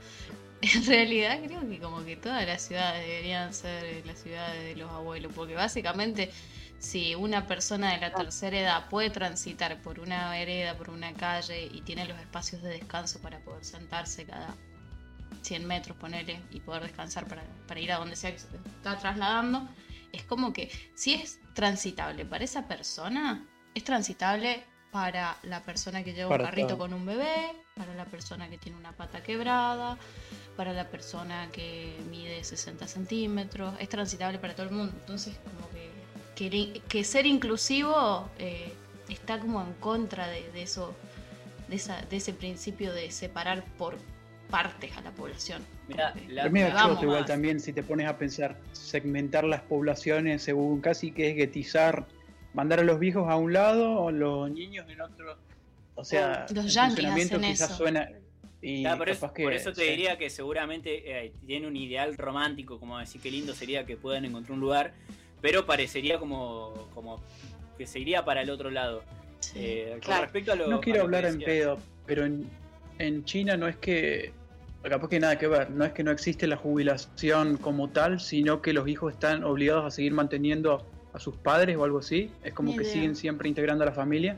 En 0.62 0.86
realidad 0.86 1.39
creo 1.45 1.62
que 1.69 1.80
como 1.80 2.04
que 2.04 2.15
todas 2.15 2.43
las 2.47 2.63
ciudades 2.63 3.06
deberían 3.06 3.54
ser 3.54 4.04
las 4.08 4.17
ciudades 4.17 4.63
de 4.63 4.75
los 4.75 4.89
abuelos, 4.89 5.32
porque 5.36 5.54
básicamente 5.54 6.32
si 6.80 7.16
una 7.16 7.48
persona 7.48 7.94
de 7.94 8.00
la 8.00 8.14
tercera 8.14 8.60
edad 8.60 8.90
puede 8.90 9.10
transitar 9.10 9.82
por 9.82 10.00
una 10.00 10.30
vereda, 10.30 10.78
por 10.78 10.90
una 10.90 11.14
calle 11.14 11.70
y 11.72 11.82
tiene 11.82 12.06
los 12.06 12.20
espacios 12.20 12.62
de 12.62 12.70
descanso 12.70 13.20
para 13.22 13.40
poder 13.40 13.64
sentarse 13.64 14.26
cada 14.26 14.54
100 15.42 15.66
metros, 15.66 15.98
ponerle, 15.98 16.42
y 16.52 16.60
poder 16.60 16.84
descansar 16.84 17.28
para, 17.28 17.44
para 17.68 17.80
ir 17.80 17.92
a 17.92 17.98
donde 17.98 18.16
sea 18.16 18.32
que 18.32 18.40
se 18.40 18.48
está 18.56 18.98
trasladando, 18.98 19.68
es 20.12 20.24
como 20.24 20.54
que 20.54 20.72
si 20.96 21.14
es 21.14 21.40
transitable 21.54 22.26
para 22.26 22.44
esa 22.44 22.68
persona, 22.68 23.46
es 23.74 23.84
transitable 23.84 24.64
para 24.92 25.38
la 25.44 25.62
persona 25.62 26.04
que 26.06 26.14
lleva 26.14 26.34
un 26.34 26.42
carrito 26.42 26.78
con 26.78 26.94
un 26.94 27.06
bebé, 27.06 27.54
para 27.76 27.94
la 27.94 28.06
persona 28.06 28.50
que 28.50 28.58
tiene 28.58 28.78
una 28.78 28.94
pata 28.94 29.22
quebrada, 29.22 29.98
para 30.56 30.72
la 30.72 30.90
persona 30.90 31.50
que 31.52 31.98
mide 32.10 32.42
60 32.42 32.88
centímetros, 32.88 33.76
es 33.80 33.90
transitable 33.90 34.40
para 34.40 34.56
todo 34.56 34.68
el 34.68 34.72
mundo. 34.72 34.94
Entonces, 34.98 35.38
como 35.40 35.70
que, 35.72 35.92
que, 36.36 37.04
ser 37.04 37.26
inclusivo 37.26 38.30
eh, 38.38 38.71
está 39.10 39.39
como 39.39 39.62
en 39.62 39.74
contra 39.74 40.28
de, 40.28 40.62
eso, 40.62 40.93
de, 41.67 41.78
esa, 41.78 42.02
de 42.04 42.17
ese 42.17 42.34
principio 42.34 42.93
de 42.93 43.12
separar 43.12 43.63
por 43.78 43.98
partes 44.50 44.95
a 44.98 45.02
la 45.02 45.12
población. 45.12 45.63
Mira, 45.88 46.13
la, 46.30 46.50
Pero 46.50 47.02
igual 47.02 47.26
también 47.26 47.60
si 47.60 47.74
te 47.74 47.84
pones 47.84 48.08
a 48.08 48.17
pensar, 48.17 48.58
segmentar 48.74 49.43
las 49.43 49.62
poblaciones 49.62 50.43
según 50.43 50.82
casi 50.82 51.12
que 51.12 51.30
es 51.30 51.36
guetizar, 51.36 52.06
mandar 52.54 52.80
a 52.80 52.84
los 52.84 53.00
viejos 53.00 53.30
a 53.30 53.36
un 53.36 53.54
lado 53.54 54.00
o 54.00 54.12
los 54.12 54.50
niños 54.52 54.86
en 54.89 55.02
otro. 55.02 55.38
O 55.95 56.04
sea, 56.04 56.45
los 56.54 56.74
yankees 56.74 57.32
quizás 57.32 57.78
suena. 57.78 58.10
Y 58.62 58.84
por, 58.84 59.08
eso, 59.54 59.74
te 59.74 59.84
diría 59.84 60.17
que 60.17 60.32
seguramente 60.32 61.26
eh, 61.26 61.34
tiene 61.45 61.67
un 61.67 61.78
ideal 61.78 62.17
romántico, 62.17 62.80
como 62.80 62.98
decir 62.98 63.21
qué 63.21 63.30
lindo 63.30 63.54
sería 63.54 63.86
que 63.86 63.95
puedan 63.95 64.26
encontrar 64.26 64.54
un 64.54 64.60
lugar, 64.60 64.93
pero 65.46 65.64
parecería 65.64 66.18
como, 66.18 66.74
como 66.96 67.22
que 67.78 67.86
se 67.86 68.00
iría 68.00 68.26
para 68.26 68.42
el 68.42 68.50
otro 68.50 68.72
lado. 68.72 69.04
Eh, 69.54 70.00
con 70.04 70.20
respecto 70.20 70.54
a 70.54 70.56
lo, 70.56 70.68
no 70.68 70.82
quiero 70.82 71.04
hablar 71.04 71.24
en 71.24 71.38
pedo, 71.38 71.78
pero 72.08 72.26
en, 72.26 72.50
en 72.98 73.24
China 73.26 73.56
no 73.56 73.68
es 73.68 73.76
que 73.76 74.34
capaz 74.82 75.08
que 75.08 75.20
nada 75.20 75.38
que 75.38 75.48
ver, 75.48 75.70
no 75.70 75.86
es 75.86 75.92
que 75.92 76.04
no 76.04 76.10
existe 76.10 76.48
la 76.48 76.58
jubilación 76.58 77.58
como 77.58 77.92
tal, 77.92 78.20
sino 78.20 78.64
que 78.64 78.74
los 78.74 78.88
hijos 78.88 79.14
están 79.14 79.44
obligados 79.44 79.86
a 79.86 79.92
seguir 79.92 80.14
manteniendo 80.14 80.84
a 81.14 81.20
sus 81.20 81.36
padres 81.36 81.78
o 81.78 81.84
algo 81.84 82.00
así, 82.00 82.32
es 82.44 82.52
como 82.54 82.76
que 82.76 82.84
siguen 82.84 83.16
siempre 83.16 83.48
integrando 83.48 83.84
a 83.84 83.86
la 83.86 83.94
familia. 83.94 84.38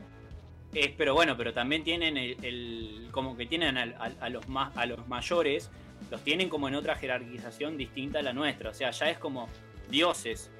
Es, 0.74 0.90
pero 0.90 1.14
bueno, 1.14 1.38
pero 1.38 1.54
también 1.54 1.84
tienen 1.84 2.18
el, 2.18 3.08
como 3.12 3.34
que 3.34 3.46
tienen 3.46 3.78
a, 3.78 4.28
los 4.28 4.46
más, 4.46 4.76
a 4.76 4.84
los 4.84 5.08
mayores, 5.08 5.70
los 6.10 6.20
tienen 6.20 6.50
como 6.50 6.68
en 6.68 6.74
otra 6.74 6.96
jerarquización 6.96 7.78
distinta 7.78 8.18
a 8.18 8.22
la 8.22 8.34
nuestra, 8.34 8.68
o 8.68 8.74
sea, 8.74 8.90
ya 8.90 9.08
es 9.08 9.16
como 9.16 9.48
dioses. 9.88 10.50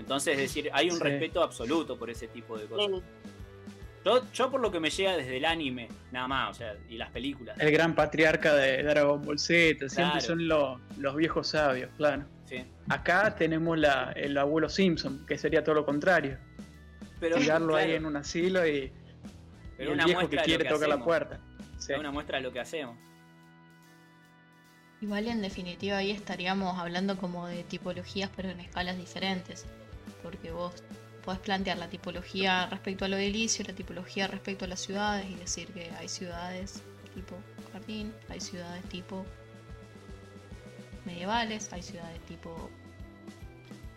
Entonces, 0.00 0.34
es 0.34 0.40
decir, 0.40 0.70
hay 0.72 0.90
un 0.90 0.98
respeto 0.98 1.42
absoluto 1.42 1.98
por 1.98 2.10
ese 2.10 2.26
tipo 2.26 2.58
de 2.58 2.66
cosas. 2.66 3.02
Yo, 4.32 4.50
por 4.50 4.60
lo 4.60 4.72
que 4.72 4.80
me 4.80 4.88
llega 4.88 5.16
desde 5.16 5.36
el 5.36 5.44
anime, 5.44 5.88
nada 6.10 6.26
más, 6.26 6.50
o 6.50 6.54
sea, 6.54 6.74
y 6.88 6.96
las 6.96 7.10
películas. 7.10 7.58
El 7.60 7.70
gran 7.70 7.94
patriarca 7.94 8.54
de 8.54 8.82
Dragon 8.82 9.22
Ball 9.22 9.38
Z, 9.38 9.88
siempre 9.90 10.22
son 10.22 10.48
los 10.48 11.16
viejos 11.16 11.48
sabios, 11.48 11.90
claro. 11.96 12.24
Acá 12.88 13.36
tenemos 13.36 13.78
la, 13.78 14.12
el 14.16 14.36
abuelo 14.36 14.68
Simpson, 14.68 15.24
que 15.26 15.38
sería 15.38 15.62
todo 15.62 15.76
lo 15.76 15.86
contrario. 15.86 16.38
Pero, 17.20 17.36
Tirarlo 17.36 17.76
ahí 17.76 17.92
en 17.92 18.06
un 18.06 18.16
asilo 18.16 18.66
y, 18.66 18.90
Pero 19.76 19.92
el 19.92 20.04
viejo 20.04 20.28
que 20.28 20.38
quiere 20.38 20.64
tocar 20.64 20.88
la 20.88 20.98
puerta. 20.98 21.38
Es 21.78 21.90
una 21.90 22.10
muestra 22.10 22.38
de 22.38 22.44
lo 22.44 22.52
que 22.52 22.60
hacemos. 22.60 22.96
Igual 25.02 25.28
en 25.28 25.40
definitiva 25.40 25.98
ahí 25.98 26.10
estaríamos 26.10 26.78
hablando 26.78 27.16
como 27.16 27.46
de 27.46 27.62
tipologías 27.64 28.30
pero 28.34 28.50
en 28.50 28.60
escalas 28.60 28.98
diferentes. 28.98 29.66
Porque 30.22 30.50
vos 30.50 30.72
podés 31.24 31.40
plantear 31.40 31.78
la 31.78 31.88
tipología 31.88 32.66
respecto 32.66 33.04
a 33.04 33.08
lo 33.08 33.16
edilicio, 33.16 33.64
la 33.66 33.74
tipología 33.74 34.26
respecto 34.26 34.64
a 34.64 34.68
las 34.68 34.80
ciudades 34.80 35.26
y 35.30 35.34
decir 35.34 35.68
que 35.68 35.90
hay 35.98 36.08
ciudades 36.08 36.82
tipo 37.14 37.36
jardín, 37.72 38.14
hay 38.28 38.40
ciudades 38.40 38.82
tipo 38.84 39.26
medievales, 41.04 41.72
hay 41.72 41.82
ciudades 41.82 42.20
tipo 42.26 42.70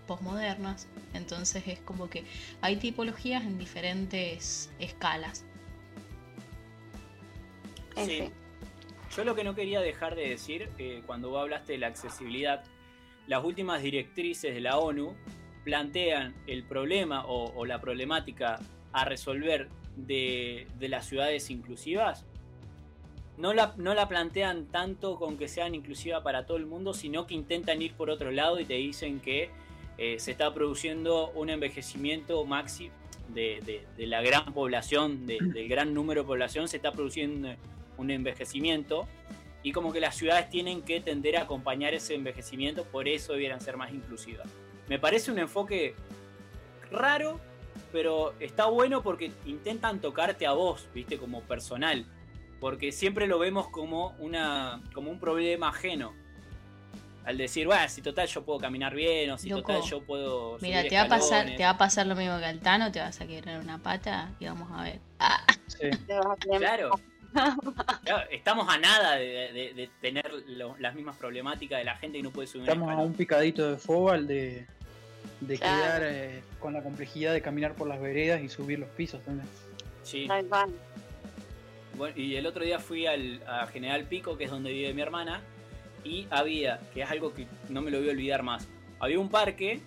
postmodernas. 0.08 0.88
Entonces 1.14 1.64
es 1.68 1.80
como 1.80 2.10
que 2.10 2.26
hay 2.62 2.78
tipologías 2.78 3.44
en 3.44 3.58
diferentes 3.58 4.72
escalas. 4.80 5.46
Sí. 7.96 8.30
Yo 9.16 9.24
lo 9.24 9.36
que 9.36 9.44
no 9.44 9.54
quería 9.54 9.80
dejar 9.80 10.16
de 10.16 10.30
decir, 10.30 10.70
eh, 10.80 11.04
cuando 11.06 11.30
vos 11.30 11.42
hablaste 11.42 11.74
de 11.74 11.78
la 11.78 11.88
accesibilidad, 11.88 12.64
las 13.28 13.44
últimas 13.44 13.84
directrices 13.84 14.56
de 14.56 14.62
la 14.62 14.80
ONU 14.80 15.16
plantean 15.64 16.34
el 16.48 16.64
problema 16.64 17.26
o, 17.26 17.66
la 17.66 17.80
problemática 17.80 18.60
a 18.92 19.06
resolver 19.06 19.70
de, 19.96 20.68
las 20.80 21.06
ciudades 21.06 21.50
inclusivas, 21.50 22.26
no 23.38 23.54
la, 23.54 23.74
no 23.78 23.94
la, 23.94 24.08
plantean 24.08 24.66
tanto 24.68 25.18
con 25.18 25.38
que 25.38 25.48
sean 25.48 25.74
inclusivas 25.74 26.22
para 26.22 26.46
todo 26.46 26.58
el 26.58 26.66
mundo, 26.66 26.94
sino 26.94 27.26
que 27.26 27.34
intentan 27.34 27.82
ir 27.82 27.94
por 27.94 28.10
otro 28.10 28.32
lado 28.32 28.60
y 28.60 28.66
te 28.66 28.76
dicen 28.76 29.20
que 29.20 29.50
eh, 29.98 30.20
se 30.20 30.32
está 30.32 30.54
produciendo 30.54 31.32
un 31.32 31.50
envejecimiento 31.50 32.46
máximo 32.46 32.94
de, 33.30 33.86
la 33.98 34.22
gran 34.22 34.54
población, 34.54 35.26
del 35.26 35.68
gran 35.68 35.94
número 35.94 36.22
de 36.22 36.28
población, 36.28 36.68
se 36.68 36.78
está 36.78 36.92
produciendo 36.92 37.50
un 37.98 38.12
envejecimiento 38.12 39.08
y 39.64 39.72
como 39.72 39.94
que 39.94 40.02
las 40.02 40.16
ciudades 40.16 40.50
tienen 40.50 40.82
que 40.82 41.00
tender 41.00 41.38
a 41.38 41.44
acompañar 41.44 41.94
ese 41.94 42.16
envejecimiento, 42.16 42.84
por 42.84 43.08
eso 43.08 43.34
debieran 43.34 43.62
ser 43.62 43.78
más 43.78 43.92
inclusivas. 43.92 44.48
Me 44.88 45.00
parece 45.00 45.32
un 45.32 45.40
enfoque 45.40 45.96
raro, 46.92 47.40
pero 47.92 48.34
está 48.40 48.66
bueno 48.66 49.02
porque 49.02 49.32
intentan 49.46 50.00
tocarte 50.00 50.46
a 50.46 50.54
vos, 50.54 50.88
viste, 50.94 51.18
como 51.18 51.42
personal. 51.42 52.06
Porque 52.60 52.92
siempre 52.92 53.28
lo 53.28 53.40
vemos 53.40 53.68
como, 53.70 54.16
una, 54.20 54.82
como 54.94 55.12
un 55.12 55.20
problema 55.20 55.70
ajeno. 55.70 56.14
Al 57.26 57.38
decir, 57.38 57.68
bueno, 57.68 57.88
si 57.88 58.02
total 58.02 58.28
yo 58.28 58.44
puedo 58.44 58.60
caminar 58.60 58.94
bien, 58.94 59.32
o 59.32 59.38
si 59.38 59.50
total 59.50 59.82
yo 59.82 60.04
puedo. 60.04 60.58
Mira, 60.60 60.84
te 60.84 60.96
va, 60.96 61.04
a 61.04 61.08
pasar, 61.08 61.56
te 61.56 61.64
va 61.64 61.70
a 61.70 61.78
pasar 61.78 62.06
lo 62.06 62.16
mismo 62.16 62.38
que 62.40 62.46
al 62.46 62.60
Tano, 62.60 62.92
te 62.92 63.00
vas 63.00 63.20
a 63.22 63.28
quebrar 63.28 63.62
una 63.62 63.78
pata 63.78 64.32
y 64.40 64.46
vamos 64.46 64.70
a 64.72 64.84
ver. 64.84 65.00
Ah. 65.20 65.46
Claro. 66.60 66.92
Estamos 68.32 68.68
a 68.70 68.78
nada 68.78 69.16
de, 69.16 69.90
tener 70.02 70.32
las 70.80 70.96
mismas 70.96 71.16
problemáticas 71.18 71.80
de 71.80 71.86
la 71.86 71.96
gente 71.96 72.18
que 72.18 72.24
no 72.24 72.32
puede 72.32 72.48
subir. 72.48 72.68
Estamos 72.68 72.92
a 72.92 72.98
un 72.98 73.14
picadito 73.14 73.72
de 73.72 73.78
fútbol 73.78 74.28
de, 74.28 74.66
de 75.42 75.58
quedar 75.58 76.02
eh, 76.04 76.44
con 76.60 76.74
la 76.74 76.82
complejidad 76.82 77.34
de 77.34 77.42
caminar 77.42 77.76
por 77.76 77.88
las 77.88 78.00
veredas 78.02 78.42
y 78.42 78.50
subir 78.50 78.80
los 78.80 78.90
pisos 78.90 79.22
también. 79.24 79.48
Sí. 80.04 80.28
Bueno, 81.96 82.18
y 82.18 82.36
el 82.36 82.46
otro 82.48 82.64
día 82.64 82.80
fui 82.80 83.06
al, 83.06 83.42
a 83.48 83.68
General 83.68 84.04
Pico, 84.06 84.38
que 84.38 84.46
es 84.46 84.52
donde 84.52 84.72
vive 84.72 84.94
mi 84.94 85.02
hermana, 85.02 85.42
y 86.04 86.28
había, 86.30 86.80
que 86.94 87.04
es 87.04 87.12
algo 87.12 87.34
que 87.34 87.48
no 87.70 87.82
me 87.82 87.92
lo 87.92 88.00
voy 88.00 88.10
a 88.10 88.12
olvidar 88.12 88.44
más, 88.44 88.68
había 89.00 89.20
un 89.20 89.30
parque 89.30 89.80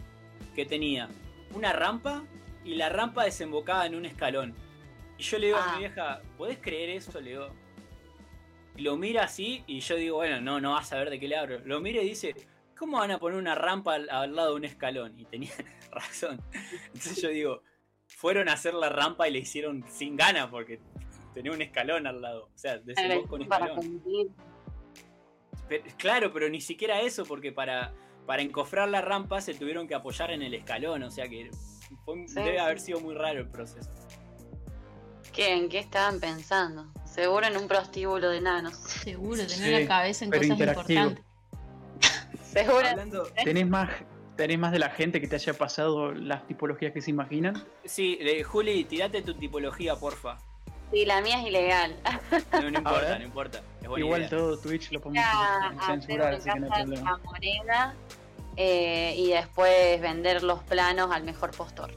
que 0.55 0.65
tenía 0.65 1.09
una 1.55 1.73
rampa 1.73 2.23
y 2.65 2.75
la 2.75 2.89
rampa 2.89 3.25
desembocaba 3.25 3.87
en 3.87 3.95
un 3.95 4.05
escalón. 4.05 4.55
Y 5.19 5.23
yo 5.23 5.39
le 5.39 5.47
digo 5.47 5.59
a 5.59 5.67
mi 5.67 5.73
ah. 5.73 5.79
vieja, 5.79 6.23
¿podés 6.37 6.59
creer 6.59 6.91
eso? 6.91 7.21
Le 7.21 7.31
digo. 7.31 7.49
Lo 8.77 8.97
mira 8.99 9.25
así 9.25 9.65
y 9.67 9.81
yo 9.81 9.97
digo, 9.97 10.17
bueno, 10.17 10.41
no, 10.41 10.61
no 10.61 10.73
vas 10.73 10.93
a 10.93 10.99
ver 10.99 11.09
de 11.09 11.19
qué 11.19 11.29
le 11.29 11.37
hablo. 11.37 11.61
Lo 11.61 11.81
mira 11.81 12.03
y 12.03 12.09
dice, 12.11 12.35
¿cómo 12.77 12.99
van 12.99 13.11
a 13.11 13.19
poner 13.19 13.39
una 13.39 13.55
rampa 13.55 13.95
al, 13.95 14.35
lado 14.37 14.51
de 14.51 14.57
un 14.57 14.65
escalón? 14.65 15.19
Y 15.19 15.25
tenía 15.25 15.53
razón. 15.91 16.43
Entonces 16.87 17.23
yo 17.23 17.31
digo, 17.31 17.63
fueron 18.07 18.49
a 18.49 18.53
hacer 18.53 18.75
la 18.75 18.91
rampa 18.91 19.29
y 19.29 19.33
le 19.33 19.39
hicieron 19.39 19.83
sin 19.89 20.17
ganas 20.17 20.49
porque 20.49 20.81
tenía 21.33 21.53
un 21.53 21.63
escalón 21.63 22.07
al 22.07 22.21
lado. 22.21 22.51
O 22.55 22.59
sea, 22.59 22.79
desembocó 22.79 23.29
con 23.29 23.43
escalón. 23.43 24.03
claro, 25.97 26.33
pero 26.33 26.49
ni 26.51 26.61
siquiera 26.61 27.01
eso, 27.01 27.25
porque 27.25 27.53
para, 27.53 27.95
para 28.27 28.43
encofrar 28.43 28.89
la 28.89 29.01
rampa 29.01 29.41
se 29.41 29.55
tuvieron 29.55 29.89
que 29.89 29.95
apoyar 29.95 30.31
en 30.33 30.43
el 30.43 30.53
escalón, 30.53 31.03
o 31.03 31.11
sea 31.11 31.29
que 31.29 31.51
fue- 32.05 32.29
Sí, 32.29 32.35
debe 32.35 32.53
sí. 32.53 32.59
haber 32.59 32.81
sido 32.81 33.01
muy 33.01 33.15
raro 33.15 33.41
el 33.41 33.49
proceso. 33.49 33.91
¿Qué, 35.37 35.53
¿En 35.53 35.69
qué 35.69 35.79
estaban 35.79 36.19
pensando? 36.19 36.87
Seguro 37.05 37.47
en 37.47 37.57
un 37.59 37.69
prostíbulo 37.69 38.31
de 38.31 38.39
enanos. 38.39 38.75
Seguro, 38.75 39.47
tener 39.47 39.49
Sí, 39.79 39.83
la 39.83 39.87
cabeza 39.87 40.25
en 40.25 40.31
cosas 40.31 40.47
importantes. 40.49 41.25
Seguro. 42.43 42.89
Hablando, 42.89 43.25
¿Tenés 43.45 43.69
más, 43.69 43.91
¿Tenés 44.37 44.59
más 44.59 44.73
de 44.73 44.79
la 44.79 44.89
gente 44.91 45.21
que 45.21 45.29
te 45.29 45.37
haya 45.37 45.53
pasado 45.53 46.13
las 46.13 46.47
tipologías 46.47 46.93
que 46.93 47.03
se 47.03 47.11
imaginan? 47.11 47.63
sí, 47.85 48.17
eh, 48.21 48.43
Juli, 48.43 48.85
tirate 48.85 49.21
tu 49.21 49.35
tipología, 49.35 49.95
porfa. 49.97 50.39
Sí, 50.91 51.05
la 51.05 51.21
mía 51.21 51.41
es 51.43 51.49
ilegal. 51.49 51.97
No, 52.53 52.71
no 52.71 52.79
importa, 52.79 53.19
no 53.19 53.25
importa. 53.25 53.61
Igual 53.83 54.21
idea. 54.23 54.29
todo 54.31 54.59
Twitch 54.59 54.91
lo 54.91 55.01
podemos 55.03 55.27
censurar, 55.87 56.35
así 56.35 56.49
que 56.51 56.61
no 56.61 56.73
hay 56.73 56.83
problema. 56.83 57.11
a 57.11 57.17
moneda 57.19 57.95
eh, 58.57 59.15
y 59.19 59.31
después 59.31 60.01
vender 60.01 60.43
los 60.43 60.63
planos 60.63 61.11
al 61.13 61.25
mejor 61.25 61.51
postor 61.51 61.91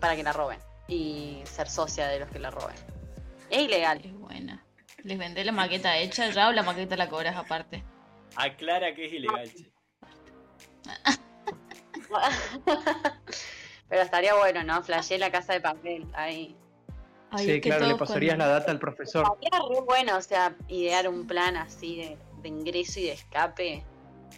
para 0.00 0.16
que 0.16 0.22
la 0.24 0.32
roben 0.32 0.58
y 0.88 1.42
ser 1.44 1.68
socia 1.68 2.08
de 2.08 2.20
los 2.20 2.30
que 2.30 2.38
la 2.38 2.50
roben. 2.50 2.76
Es 3.50 3.62
ilegal. 3.62 4.00
Es 4.04 4.12
buena. 4.18 4.64
Les 5.02 5.18
vendé 5.18 5.44
la 5.44 5.52
maqueta 5.52 5.96
hecha 5.98 6.30
ya 6.30 6.48
o 6.48 6.52
la 6.52 6.62
maqueta 6.62 6.96
la 6.96 7.08
cobras 7.08 7.36
aparte. 7.36 7.84
Aclara 8.36 8.94
que 8.94 9.06
es 9.06 9.12
ilegal. 9.12 9.50
che. 9.52 9.70
Pero 13.88 14.02
estaría 14.02 14.34
bueno, 14.34 14.64
¿no? 14.64 14.82
Flashé 14.82 15.18
la 15.18 15.30
casa 15.30 15.52
de 15.52 15.60
papel 15.60 16.06
ahí. 16.14 16.56
Ay, 17.30 17.44
Sí, 17.44 17.50
es 17.52 17.60
que 17.60 17.68
claro, 17.68 17.86
le 17.86 17.96
pasarías 17.96 18.36
cuando- 18.36 18.52
la 18.52 18.58
data 18.60 18.72
al 18.72 18.78
profesor. 18.78 19.26
Estaría 19.40 19.68
re 19.68 19.80
bueno, 19.82 20.16
o 20.16 20.22
sea, 20.22 20.54
idear 20.68 21.08
un 21.08 21.26
plan 21.26 21.56
así 21.56 21.96
de, 21.96 22.18
de 22.42 22.48
ingreso 22.48 23.00
y 23.00 23.04
de 23.04 23.12
escape 23.12 23.84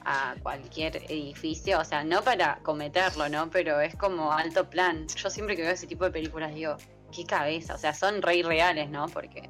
a 0.04 0.34
cualquier 0.42 0.96
edificio, 1.10 1.80
o 1.80 1.84
sea, 1.84 2.04
no 2.04 2.22
para 2.22 2.58
cometerlo, 2.62 3.28
¿no? 3.28 3.50
Pero 3.50 3.80
es 3.80 3.94
como 3.96 4.32
alto 4.32 4.68
plan. 4.70 5.06
Yo 5.08 5.30
siempre 5.30 5.56
que 5.56 5.62
veo 5.62 5.72
ese 5.72 5.86
tipo 5.86 6.04
de 6.04 6.10
películas 6.10 6.54
digo, 6.54 6.76
qué 7.14 7.24
cabeza, 7.24 7.74
o 7.74 7.78
sea, 7.78 7.94
son 7.94 8.22
re 8.22 8.36
irreales, 8.36 8.88
¿no? 8.90 9.06
Porque 9.08 9.48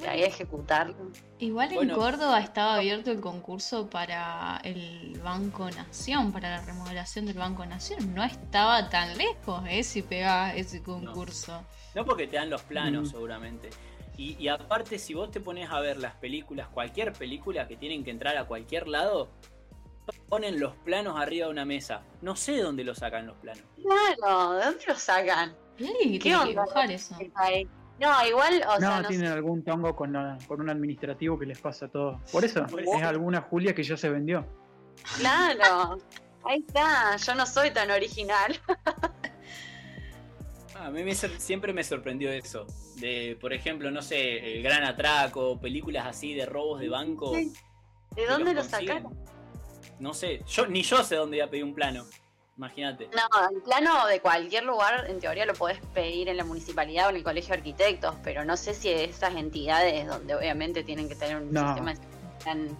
de 0.00 0.08
ahí 0.08 0.22
a 0.22 0.26
ejecutarlo. 0.26 1.10
Igual 1.38 1.70
en 1.70 1.74
Bueno. 1.76 1.94
Córdoba 1.96 2.40
estaba 2.40 2.74
abierto 2.76 3.10
el 3.10 3.20
concurso 3.20 3.88
para 3.88 4.60
el 4.62 5.18
Banco 5.24 5.70
Nación, 5.70 6.32
para 6.32 6.50
la 6.50 6.62
remodelación 6.62 7.24
del 7.26 7.38
Banco 7.38 7.64
Nación. 7.64 8.14
No 8.14 8.22
estaba 8.22 8.90
tan 8.90 9.16
lejos, 9.16 9.62
¿eh? 9.68 9.82
Si 9.82 10.02
pegaba 10.02 10.54
ese 10.54 10.82
concurso. 10.82 11.64
No 11.94 12.04
porque 12.04 12.26
te 12.26 12.36
dan 12.36 12.50
los 12.50 12.62
planos, 12.62 13.08
Mm. 13.08 13.10
seguramente. 13.12 13.70
Y, 14.18 14.36
y 14.42 14.48
aparte, 14.48 14.98
si 14.98 15.14
vos 15.14 15.30
te 15.30 15.40
pones 15.40 15.70
a 15.70 15.80
ver 15.80 15.96
las 15.98 16.14
películas, 16.14 16.68
cualquier 16.68 17.12
película 17.14 17.66
que 17.66 17.76
tienen 17.76 18.04
que 18.04 18.10
entrar 18.10 18.36
a 18.36 18.44
cualquier 18.44 18.88
lado, 18.88 19.28
ponen 20.28 20.58
los 20.60 20.74
planos 20.76 21.18
arriba 21.20 21.46
de 21.46 21.52
una 21.52 21.64
mesa. 21.64 22.02
No 22.22 22.36
sé 22.36 22.52
de 22.52 22.62
dónde 22.62 22.84
lo 22.84 22.94
sacan 22.94 23.26
los 23.26 23.36
planos. 23.38 23.64
Claro, 23.82 24.52
¿de 24.54 24.64
dónde 24.64 24.84
lo 24.86 24.94
sacan? 24.96 25.54
¿Qué 25.76 25.92
que 26.12 26.18
que 26.18 26.34
onda? 26.36 26.46
dibujar 26.62 26.90
eso. 26.90 27.16
No, 27.98 28.26
igual, 28.26 28.62
o 28.68 28.74
No, 28.74 28.80
sea, 28.80 29.00
no 29.02 29.08
tienen 29.08 29.28
sé. 29.28 29.32
algún 29.32 29.64
tongo 29.64 29.96
con, 29.96 30.12
la- 30.12 30.36
con 30.46 30.60
un 30.60 30.68
administrativo 30.68 31.38
que 31.38 31.46
les 31.46 31.58
pasa 31.58 31.88
todo. 31.88 32.20
Por 32.30 32.44
eso, 32.44 32.66
Por 32.66 32.80
es 32.80 32.88
eso. 32.88 33.08
alguna 33.08 33.40
Julia 33.40 33.74
que 33.74 33.82
ya 33.82 33.96
se 33.96 34.10
vendió. 34.10 34.44
Claro, 35.18 35.98
ahí 36.44 36.62
está, 36.66 37.16
yo 37.16 37.34
no 37.34 37.46
soy 37.46 37.70
tan 37.70 37.90
original. 37.90 38.58
Ah, 40.74 40.86
A 40.86 40.90
mí 40.90 41.02
me 41.04 41.14
siempre 41.14 41.72
me 41.72 41.82
sorprendió 41.82 42.30
eso. 42.30 42.66
De, 42.96 43.36
por 43.40 43.52
ejemplo, 43.54 43.90
no 43.90 44.02
sé, 44.02 44.56
el 44.56 44.62
gran 44.62 44.84
atraco, 44.84 45.58
películas 45.60 46.06
así 46.06 46.34
de 46.34 46.44
robos 46.46 46.80
de 46.80 46.88
banco. 46.90 47.34
Sí. 47.34 47.52
¿De 48.14 48.22
que 48.22 48.26
dónde 48.28 48.52
lo 48.52 48.60
los 48.60 48.68
consiguen. 48.68 49.02
sacaron? 49.02 49.35
No 49.98 50.12
sé, 50.14 50.42
yo 50.46 50.66
ni 50.66 50.82
yo 50.82 51.02
sé 51.02 51.16
dónde 51.16 51.38
voy 51.38 51.46
a 51.46 51.50
pedir 51.50 51.64
un 51.64 51.74
plano. 51.74 52.04
Imagínate. 52.56 53.08
No, 53.08 53.48
el 53.50 53.60
plano 53.62 54.06
de 54.06 54.20
cualquier 54.20 54.64
lugar, 54.64 55.04
en 55.10 55.20
teoría 55.20 55.44
lo 55.44 55.52
podés 55.54 55.78
pedir 55.92 56.28
en 56.30 56.38
la 56.38 56.44
municipalidad 56.44 57.06
o 57.06 57.10
en 57.10 57.16
el 57.16 57.22
colegio 57.22 57.52
de 57.52 57.58
arquitectos, 57.58 58.14
pero 58.24 58.44
no 58.46 58.56
sé 58.56 58.72
si 58.72 58.88
esas 58.90 59.34
entidades 59.34 60.06
donde 60.06 60.34
obviamente 60.34 60.82
tienen 60.82 61.06
que 61.08 61.16
tener 61.16 61.36
un 61.36 61.52
No. 61.52 61.66
sistema 61.66 61.94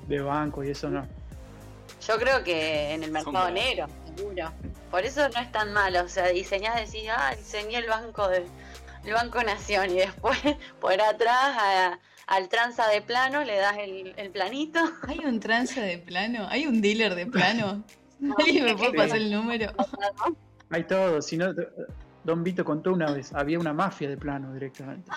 de 0.07 0.21
banco 0.21 0.65
y 0.65 0.71
eso 0.71 0.89
no. 0.89 1.07
Yo 2.07 2.17
creo 2.19 2.43
que 2.43 2.93
en 2.95 3.03
el 3.03 3.11
mercado 3.11 3.51
negro, 3.51 3.87
seguro. 4.17 4.53
Por 4.91 5.05
eso 5.05 5.29
no 5.29 5.41
es 5.41 5.51
tan 5.53 5.73
malo, 5.73 6.03
o 6.05 6.09
sea, 6.09 6.29
diseñás, 6.29 6.77
decís, 6.77 7.11
ah, 7.15 7.35
diseñé 7.37 7.79
el 7.79 7.87
banco 7.89 8.29
de 8.29 8.47
el 9.05 9.13
Banco 9.13 9.41
Nación 9.43 9.91
y 9.91 9.99
después 9.99 10.39
por 10.81 11.01
atrás 11.01 11.57
a- 11.59 11.99
al 12.27 12.49
tranza 12.49 12.89
de 12.89 13.03
plano 13.03 13.45
le 13.45 13.57
das 13.57 13.77
el, 13.79 14.15
el 14.17 14.31
planito. 14.31 14.81
¿Hay 15.09 15.19
un 15.21 15.41
trance 15.41 15.81
de 15.81 15.99
plano? 15.99 16.47
¿Hay 16.51 16.67
un 16.67 16.81
dealer 16.81 17.15
de 17.15 17.27
plano? 17.27 17.85
¿Alguien 18.39 18.65
me 18.65 18.77
puede 18.77 18.95
pasar 18.95 19.19
el 19.19 19.31
número? 19.31 19.73
Hay 20.71 20.85
todo. 20.85 21.23
Si 21.23 21.37
no, 21.37 21.55
Don 22.25 22.43
Vito 22.43 22.65
contó 22.65 22.93
una 22.93 23.11
vez, 23.13 23.33
había 23.33 23.59
una 23.59 23.73
mafia 23.73 24.09
de 24.09 24.17
plano 24.17 24.53
directamente. 24.53 25.11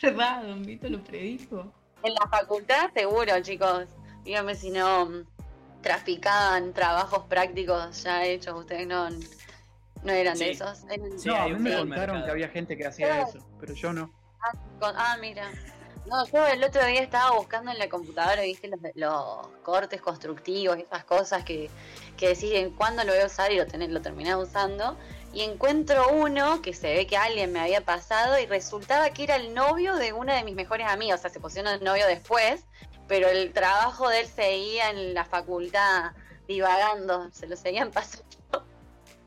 ¿Verdad? 0.00 0.44
Don 0.44 0.62
Vito 0.62 0.88
lo 0.88 1.02
predijo. 1.02 1.72
En 2.04 2.14
la 2.14 2.28
facultad, 2.30 2.90
seguro, 2.94 3.32
chicos. 3.42 3.86
Dígame 4.24 4.54
si 4.54 4.70
no 4.70 5.24
traficaban 5.82 6.72
trabajos 6.72 7.24
prácticos 7.28 8.04
ya 8.04 8.24
hechos. 8.24 8.54
Ustedes 8.60 8.86
no, 8.86 9.08
no 9.10 10.12
eran 10.12 10.38
de 10.38 10.52
esos. 10.52 10.84
Eran- 10.88 11.18
Sí, 11.18 11.28
no, 11.28 11.36
a 11.36 11.48
mí 11.48 11.54
me 11.58 11.76
contaron 11.76 11.88
mercado. 11.88 12.24
que 12.26 12.30
había 12.30 12.48
gente 12.48 12.76
que 12.76 12.86
hacía 12.86 13.22
eso, 13.22 13.38
pero 13.58 13.74
yo 13.74 13.92
no. 13.92 14.12
con- 14.78 14.94
ah, 14.96 15.16
mira. 15.20 15.50
No, 16.06 16.26
yo 16.26 16.46
el 16.46 16.62
otro 16.64 16.84
día 16.84 17.00
estaba 17.00 17.36
buscando 17.36 17.70
en 17.70 17.78
la 17.78 17.88
computadora, 17.88 18.42
viste, 18.42 18.68
los, 18.68 18.80
los 18.94 19.46
cortes 19.62 20.00
constructivos, 20.00 20.76
esas 20.78 21.04
cosas 21.04 21.44
que, 21.44 21.70
que 22.16 22.28
decís 22.28 22.52
en 22.52 22.70
cuándo 22.72 23.04
lo 23.04 23.12
voy 23.12 23.22
a 23.22 23.26
usar 23.26 23.52
y 23.52 23.56
lo, 23.56 23.66
tenés, 23.66 23.90
lo 23.90 24.02
terminás 24.02 24.36
usando. 24.36 24.96
Y 25.32 25.42
encuentro 25.42 26.08
uno 26.10 26.60
que 26.60 26.74
se 26.74 26.92
ve 26.92 27.06
que 27.06 27.16
alguien 27.16 27.52
me 27.52 27.60
había 27.60 27.82
pasado 27.82 28.38
y 28.38 28.46
resultaba 28.46 29.10
que 29.10 29.22
era 29.24 29.36
el 29.36 29.54
novio 29.54 29.94
de 29.94 30.12
una 30.12 30.34
de 30.34 30.44
mis 30.44 30.54
mejores 30.54 30.86
amigas. 30.88 31.20
O 31.20 31.22
sea, 31.22 31.30
se 31.30 31.40
pusieron 31.40 31.72
el 31.72 31.82
novio 31.84 32.06
después, 32.06 32.64
pero 33.08 33.28
el 33.28 33.52
trabajo 33.52 34.08
de 34.08 34.20
él 34.20 34.26
seguía 34.26 34.90
en 34.90 35.14
la 35.14 35.24
facultad 35.24 36.12
divagando, 36.48 37.30
se 37.30 37.46
lo 37.46 37.56
seguían 37.56 37.90
pasando. 37.92 38.26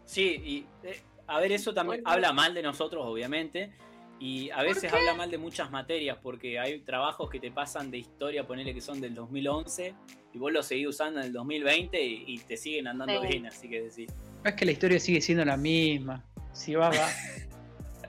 Sí, 0.06 0.68
y 0.84 0.88
eh, 0.88 1.02
a 1.26 1.40
ver, 1.40 1.52
eso 1.54 1.74
también 1.74 2.04
Bueno. 2.04 2.14
habla 2.14 2.34
mal 2.34 2.54
de 2.54 2.62
nosotros, 2.62 3.04
obviamente. 3.08 3.74
Y 4.20 4.50
a 4.52 4.64
veces 4.64 4.92
habla 4.94 5.14
mal 5.14 5.30
de 5.30 5.38
muchas 5.38 5.70
materias, 5.72 6.18
porque 6.22 6.58
hay 6.58 6.80
trabajos 6.80 7.30
que 7.30 7.40
te 7.40 7.52
pasan 7.52 7.92
de 7.92 7.98
historia, 7.98 8.48
ponele 8.48 8.74
que 8.74 8.82
son 8.82 9.02
del 9.02 9.14
2011, 9.14 9.94
y 10.34 10.38
vos 10.38 10.52
los 10.52 10.66
seguís 10.66 10.88
usando 10.88 11.20
en 11.20 11.28
el 11.28 11.34
2020 11.34 12.02
y, 12.02 12.24
y 12.28 12.38
te 12.40 12.56
siguen 12.58 12.88
andando 12.88 13.22
Sí. 13.22 13.28
bien, 13.28 13.46
así 13.46 13.70
que 13.70 13.82
decís. 13.84 14.10
Es 14.44 14.54
que 14.54 14.66
la 14.66 14.72
historia 14.72 15.00
sigue 15.00 15.20
siendo 15.22 15.44
la 15.44 15.58
misma. 15.58 16.24
Si 16.54 16.74
va, 16.76 16.90
va. 16.90 17.10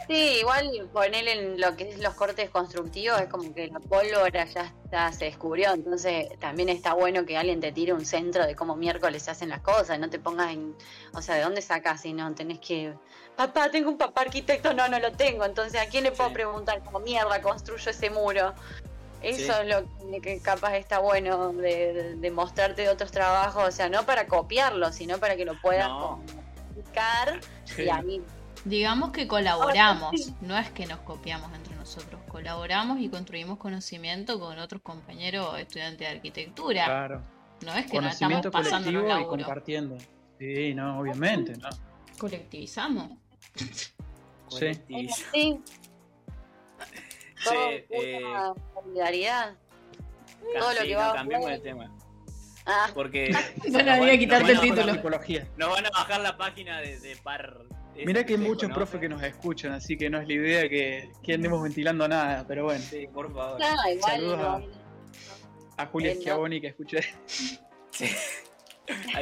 Sí, 0.09 0.37
igual 0.39 0.89
ponerle 0.93 1.33
en 1.33 1.61
lo 1.61 1.75
que 1.77 1.89
es 1.89 1.99
los 1.99 2.15
cortes 2.15 2.49
constructivos 2.51 3.21
es 3.21 3.27
como 3.29 3.53
que 3.53 3.67
la 3.67 3.81
pólvora 3.81 4.45
ya 4.45 4.73
está, 4.85 5.11
se 5.13 5.25
descubrió, 5.25 5.73
entonces 5.75 6.29
también 6.39 6.69
está 6.69 6.95
bueno 6.95 7.27
que 7.27 7.37
alguien 7.37 7.59
te 7.59 7.73
tire 7.73 7.93
un 7.93 8.07
centro 8.07 8.47
de 8.47 8.55
cómo 8.55 8.77
miércoles 8.77 9.25
se 9.25 9.33
hacen 9.33 9.49
las 9.49 9.63
cosas, 9.63 9.99
no 9.99 10.09
te 10.09 10.21
pongas 10.21 10.53
en, 10.53 10.77
o 11.13 11.21
sea, 11.21 11.35
¿de 11.35 11.43
dónde 11.43 11.61
sacas 11.61 12.03
si 12.03 12.13
no 12.13 12.33
tenés 12.37 12.61
que, 12.61 12.95
papá, 13.37 13.71
tengo 13.71 13.91
un 13.91 13.99
papá 13.99 14.23
arquitecto, 14.23 14.73
no, 14.75 14.89
no 14.89 14.99
lo 14.99 15.13
tengo, 15.13 15.45
entonces 15.45 15.81
¿a 15.81 15.87
quién 15.87 16.05
le 16.05 16.13
puedo 16.13 16.29
Sí. 16.31 16.35
preguntar 16.35 16.83
cómo 16.85 17.01
mierda 17.01 17.41
construyo 17.43 17.91
ese 17.91 18.11
muro? 18.11 18.55
Eso 19.23 19.53
Sí. 19.55 19.61
es 19.63 19.69
lo 19.69 20.21
que 20.21 20.41
capaz 20.41 20.77
está 20.77 20.99
bueno 20.99 21.53
de, 21.53 21.93
de- 21.93 22.15
de 22.17 22.31
mostrarte 22.31 22.83
de 22.83 22.89
otros 22.89 23.11
trabajos, 23.11 23.67
o 23.67 23.71
sea, 23.73 23.89
no 23.89 24.05
para 24.05 24.27
copiarlo, 24.27 24.93
sino 24.93 25.19
para 25.19 25.37
que 25.37 25.45
lo 25.45 25.61
puedas 25.61 25.89
No. 25.89 26.21
Sí. 27.65 27.83
y 27.85 27.89
ahí 27.89 28.23
Digamos 28.65 29.11
que 29.13 29.29
colaboramos, 29.29 30.33
no 30.41 30.59
es 30.59 30.69
que 30.71 30.87
nos 30.87 30.99
copiamos 31.01 31.53
entre 31.55 31.77
nosotros, 31.77 32.21
colaboramos 32.29 32.99
y 32.99 33.09
construimos 33.09 33.59
conocimiento 33.59 34.41
con 34.41 34.59
otros 34.59 34.83
compañeros 34.83 35.57
estudiantes 35.61 36.01
de 36.01 36.09
arquitectura. 36.09 36.85
Claro. 36.85 37.23
No 37.65 37.73
es 37.75 37.87
que 37.89 38.01
nos 38.01 38.13
estamos 38.15 38.43
Conocimiento 38.43 38.51
pasando 38.51 38.91
y 39.21 39.25
compartiendo. 39.27 39.97
Sí, 40.41 40.75
no, 40.75 40.99
obviamente. 40.99 41.57
¿no? 41.57 41.69
Colectivizamos. 42.19 43.13
Sí. 44.49 44.75
Sí, 45.33 45.61
todo 47.45 47.69
Che, 47.69 47.87
eh, 47.91 48.21
solidaridad. 48.75 49.57
todo 50.59 50.73
lo 50.73 50.81
que 50.81 50.93
no, 50.95 50.99
va 50.99 51.13
cambiemos 51.15 51.47
afuera. 51.47 51.57
de 51.59 51.63
tema. 51.63 51.93
Ah, 52.67 52.91
Porque. 52.95 53.31
No 53.71 53.79
nos 53.79 53.89
había 53.89 54.07
van- 54.09 54.19
quitarte 54.19 54.53
el 54.53 54.59
a- 54.59 54.61
título. 54.61 54.93
Tipología. 54.93 55.49
Nos 55.57 55.71
van 55.71 55.87
a 55.87 55.91
bajar 55.91 56.21
la 56.21 56.37
página 56.37 56.81
de, 56.81 56.99
de 57.01 57.17
par. 57.17 57.59
Mirá 57.95 58.25
que 58.27 58.35
hay 58.35 58.39
muchos 58.39 58.71
profes 58.73 59.01
que 59.01 59.09
nos 59.09 59.23
escuchan, 59.23 59.73
así 59.73 59.97
que 59.97 60.11
no 60.11 60.21
es 60.21 60.29
la 60.29 60.35
idea 60.35 60.69
que, 60.69 61.11
que 61.23 61.35
andemos 61.35 61.63
ventilando 61.63 62.07
nada, 62.07 62.45
pero 62.47 62.65
bueno. 62.65 62.85
Sí, 62.85 63.07
por 63.13 63.33
favor. 63.33 63.59
no, 63.59 63.91
igual 63.91 64.13
Saludos 64.13 64.39
no. 64.39 64.67
A 65.79 65.87
Julia 65.87 66.15
no. 66.15 66.21
Schiavoni 66.21 66.61
que 66.61 66.67
escuché. 66.69 67.01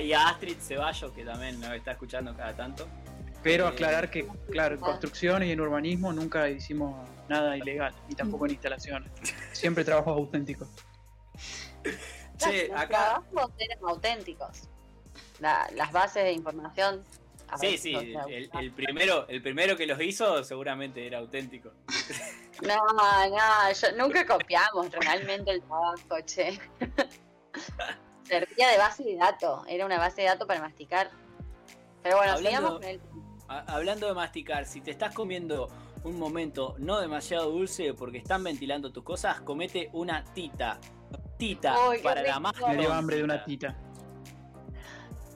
Y 0.00 0.12
a 0.12 0.28
Astrid 0.28 0.56
Ceballos, 0.58 1.12
que 1.12 1.24
también 1.24 1.60
nos 1.60 1.72
está 1.72 1.92
escuchando 1.92 2.34
cada 2.36 2.54
tanto. 2.56 2.88
Pero 3.44 3.66
Eh, 3.66 3.68
aclarar 3.68 4.10
que, 4.10 4.26
claro, 4.50 4.74
en 4.74 4.80
construcciones 4.80 5.48
y 5.48 5.52
en 5.52 5.60
urbanismo 5.60 6.12
nunca 6.12 6.48
hicimos 6.48 7.08
nada 7.28 7.56
ilegal, 7.56 7.94
ni 8.08 8.14
tampoco 8.16 8.46
en 8.46 8.52
instalaciones. 8.52 9.12
Siempre 9.52 9.84
trabajos 9.84 10.16
auténticos. 10.16 10.68
Che, 12.38 12.68
Los 12.68 12.76
acá. 12.80 12.88
trabajos 12.88 13.52
eran 13.58 13.78
auténticos. 13.86 14.68
la- 15.40 15.68
las 15.74 15.92
bases 15.92 16.24
de 16.24 16.32
información. 16.32 17.04
a 17.48 17.58
Sí, 17.58 17.76
sí, 17.76 17.92
sea, 17.94 18.24
el, 18.28 18.50
el 18.58 18.72
primero, 18.72 19.28
el 19.28 19.42
primero 19.42 19.76
que 19.76 19.86
los 19.86 20.00
hizo 20.00 20.42
seguramente 20.42 21.06
era 21.06 21.18
auténtico. 21.18 21.70
No, 22.62 22.76
no, 22.76 23.72
yo, 23.72 23.92
nunca 23.98 24.24
copiamos 24.24 24.88
realmente 24.92 25.50
el 25.50 25.60
trabajo, 25.62 26.20
che. 26.24 26.56
Servía 28.22 28.68
de 28.68 28.78
base 28.78 29.02
de 29.02 29.16
datos, 29.16 29.64
era 29.68 29.84
una 29.84 29.98
base 29.98 30.22
de 30.22 30.28
datos 30.28 30.46
para 30.46 30.60
masticar. 30.60 31.10
Pero 32.02 32.16
bueno, 32.16 32.32
Hablando- 32.34 32.50
sigamos 32.58 32.72
con 32.80 32.84
el... 32.88 33.00
Hablando 33.48 34.06
de 34.06 34.14
masticar, 34.14 34.66
si 34.66 34.80
te 34.80 34.90
estás 34.90 35.14
comiendo 35.14 35.68
un 36.04 36.18
momento 36.18 36.74
no 36.78 37.00
demasiado 37.00 37.50
dulce 37.50 37.94
porque 37.94 38.18
están 38.18 38.42
ventilando 38.44 38.92
tus 38.92 39.04
cosas, 39.04 39.40
comete 39.40 39.90
una 39.92 40.24
tita. 40.24 40.78
Tita 41.36 41.74
para 42.02 42.22
la 42.22 42.38
más 42.40 42.54
Me 42.68 42.76
dio 42.76 42.92
hambre 42.92 43.16
de 43.16 43.24
una 43.24 43.44
tita. 43.44 43.76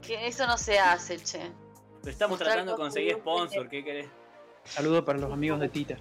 Que 0.01 0.27
eso 0.29 0.47
no 0.47 0.57
se 0.57 0.79
hace, 0.79 1.19
che. 1.19 1.51
Pero 2.01 2.13
estamos 2.13 2.39
Mostrar 2.39 2.53
tratando 2.53 2.73
de 2.73 2.79
conseguir 2.79 3.17
sponsor, 3.17 3.69
¿qué 3.69 3.85
querés? 3.85 4.09
Saludo 4.65 5.05
para 5.05 5.19
los 5.19 5.33
amigos 5.33 5.61
de 5.61 5.69
Tita. 5.69 5.97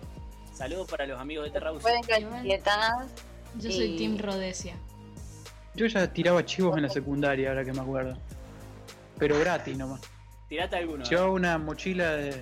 Saludos 0.54 0.89
para 0.89 1.06
los 1.06 1.20
amigos 1.20 1.46
de 1.46 1.52
Terraus. 1.52 1.82
Pueden. 1.82 2.02
Yo 3.56 3.72
soy 3.72 3.86
Y- 3.86 3.98
Team 3.98 4.17
Rhodesia. 4.17 4.76
Yo 5.76 5.86
ya 5.86 6.12
tiraba 6.12 6.43
chivos 6.46 6.76
en 6.78 6.84
la 6.84 6.89
secundaria, 6.89 7.50
ahora 7.50 7.63
que 7.63 7.72
me 7.74 7.82
acuerdo. 7.82 8.17
Pero 9.17 9.39
gratis 9.39 9.78
nomás. 9.78 10.02
Tirate 10.47 10.77
alguno. 10.77 11.03
¿eh? 11.03 11.07
Llevaba 11.10 11.31
una 11.31 11.57
mochila 11.57 12.13
de, 12.13 12.41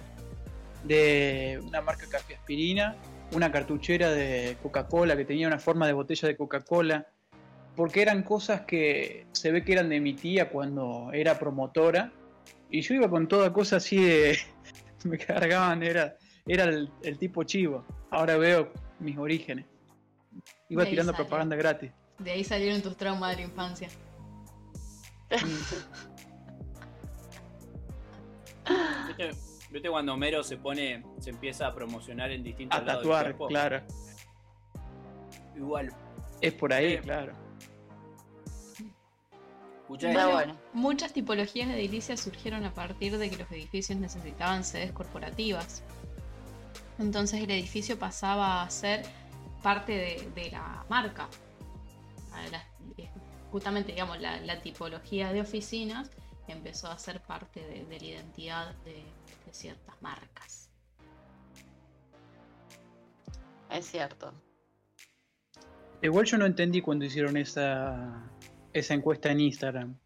de 0.84 1.60
una 1.64 1.82
marca 1.82 2.06
café 2.08 2.36
aspirina, 2.36 2.96
una 3.34 3.52
cartuchera 3.52 4.12
de 4.12 4.58
Coca-Cola 4.62 5.16
que 5.16 5.26
tenía 5.26 5.48
una 5.48 5.60
forma 5.60 5.88
de 5.88 5.94
botella 5.94 6.28
de 6.28 6.38
Coca-Cola, 6.38 7.08
porque 7.76 8.02
eran 8.02 8.24
cosas 8.24 8.62
que 8.62 9.28
se 9.32 9.52
ve 9.52 9.64
que 9.64 9.74
eran 9.74 9.90
de 9.90 10.00
mi 10.00 10.14
tía 10.14 10.50
cuando 10.50 11.10
era 11.14 11.38
promotora, 11.38 12.12
y 12.70 12.82
yo 12.82 12.96
iba 12.96 13.10
con 13.10 13.28
toda 13.28 13.52
cosa 13.54 13.78
así 13.78 14.04
de... 14.04 14.38
me 15.04 15.18
cargaban, 15.18 15.84
era, 15.84 16.18
era 16.48 16.66
el, 16.66 16.90
el 17.04 17.18
tipo 17.18 17.44
chivo. 17.44 17.86
Ahora 18.12 18.38
veo 18.38 18.72
mis 19.00 19.18
orígenes. 19.18 19.66
Iba 20.70 20.86
tirando 20.86 21.14
propaganda 21.14 21.56
gratis. 21.56 21.92
De 22.20 22.32
ahí 22.32 22.44
salieron 22.44 22.82
tus 22.82 22.96
traumas 22.98 23.32
de 23.32 23.44
la 23.44 23.50
infancia. 23.50 23.90
¿Viste, 29.08 29.30
viste 29.72 29.90
cuando 29.90 30.14
Homero 30.14 30.44
se 30.44 30.58
pone, 30.58 31.04
se 31.20 31.30
empieza 31.30 31.68
a 31.68 31.74
promocionar 31.76 32.32
en 32.32 32.44
distintos 32.44 32.80
A 32.80 32.84
lados 32.84 33.04
del 33.04 33.12
tatuar, 33.12 33.24
cuerpo? 33.26 33.48
claro. 33.48 33.82
Igual. 35.56 35.94
Es 36.42 36.54
por 36.54 36.74
ahí, 36.74 36.98
claro. 37.00 37.34
Bueno. 39.88 40.58
Muchas 40.74 41.14
tipologías 41.14 41.68
de 41.68 41.76
edilicias 41.76 42.20
surgieron 42.20 42.66
a 42.66 42.74
partir 42.74 43.18
de 43.18 43.30
que 43.30 43.38
los 43.38 43.52
edificios 43.52 43.98
necesitaban 44.00 44.64
sedes 44.64 44.92
corporativas. 44.92 45.84
Entonces 46.98 47.42
el 47.42 47.52
edificio 47.52 48.00
pasaba 48.00 48.64
a 48.64 48.70
ser 48.70 49.04
parte 49.62 49.92
de, 49.92 50.32
de 50.42 50.52
la 50.52 50.84
marca. 50.90 51.28
La- 52.52 52.66
eh, 52.98 53.10
justamente, 53.52 53.92
digamos, 53.92 54.20
la, 54.20 54.40
la 54.42 54.60
tipología 54.62 55.32
de 55.32 55.42
oficinas 55.42 56.10
empezó 56.52 56.88
a 56.88 56.98
ser 56.98 57.22
parte 57.22 57.62
de, 57.66 57.86
de 57.86 58.00
la 58.00 58.06
identidad 58.06 58.76
de, 58.84 59.04
de 59.46 59.54
ciertas 59.54 60.02
marcas. 60.02 60.70
Es 63.70 63.86
cierto. 63.88 64.34
Igual 66.02 66.26
yo 66.26 66.38
no 66.38 66.46
entendí 66.46 66.82
cuando 66.82 67.06
hicieron 67.06 67.36
esa, 67.38 68.30
esa 68.74 68.94
encuesta 68.94 69.32
en 69.32 69.40
Instagram. 69.40 69.98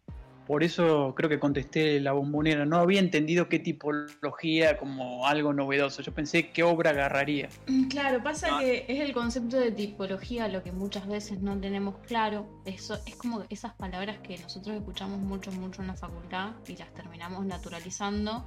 Por 0.50 0.64
eso 0.64 1.14
creo 1.16 1.30
que 1.30 1.38
contesté 1.38 2.00
la 2.00 2.10
bombonera. 2.10 2.66
No 2.66 2.78
había 2.78 2.98
entendido 2.98 3.48
qué 3.48 3.60
tipología 3.60 4.76
como 4.78 5.24
algo 5.24 5.52
novedoso. 5.52 6.02
Yo 6.02 6.12
pensé 6.12 6.50
qué 6.50 6.64
obra 6.64 6.90
agarraría. 6.90 7.48
Mm, 7.68 7.86
Claro, 7.86 8.20
pasa 8.20 8.48
No. 8.50 8.58
que 8.58 8.84
es 8.88 8.98
el 8.98 9.12
concepto 9.12 9.56
de 9.56 9.70
tipología 9.70 10.48
lo 10.48 10.64
que 10.64 10.72
muchas 10.72 11.06
veces 11.06 11.40
no 11.40 11.56
tenemos 11.60 11.98
claro. 12.04 12.48
Eso 12.64 12.98
es 13.06 13.14
como 13.14 13.44
esas 13.48 13.74
palabras 13.74 14.18
que 14.24 14.38
nosotros 14.38 14.74
escuchamos 14.74 15.20
mucho, 15.20 15.52
mucho 15.52 15.82
en 15.82 15.86
la 15.86 15.94
facultad 15.94 16.50
y 16.66 16.76
las 16.76 16.92
terminamos 16.94 17.46
naturalizando 17.46 18.44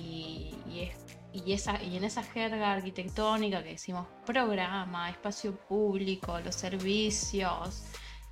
y, 0.00 0.54
y 0.70 0.82
es 0.82 0.96
y 1.32 1.52
esa 1.52 1.82
y 1.82 1.96
en 1.96 2.04
esa 2.04 2.22
jerga 2.22 2.72
arquitectónica 2.72 3.62
que 3.64 3.70
decimos 3.70 4.06
programa, 4.24 5.10
espacio 5.10 5.56
público, 5.68 6.38
los 6.40 6.54
servicios, 6.54 7.84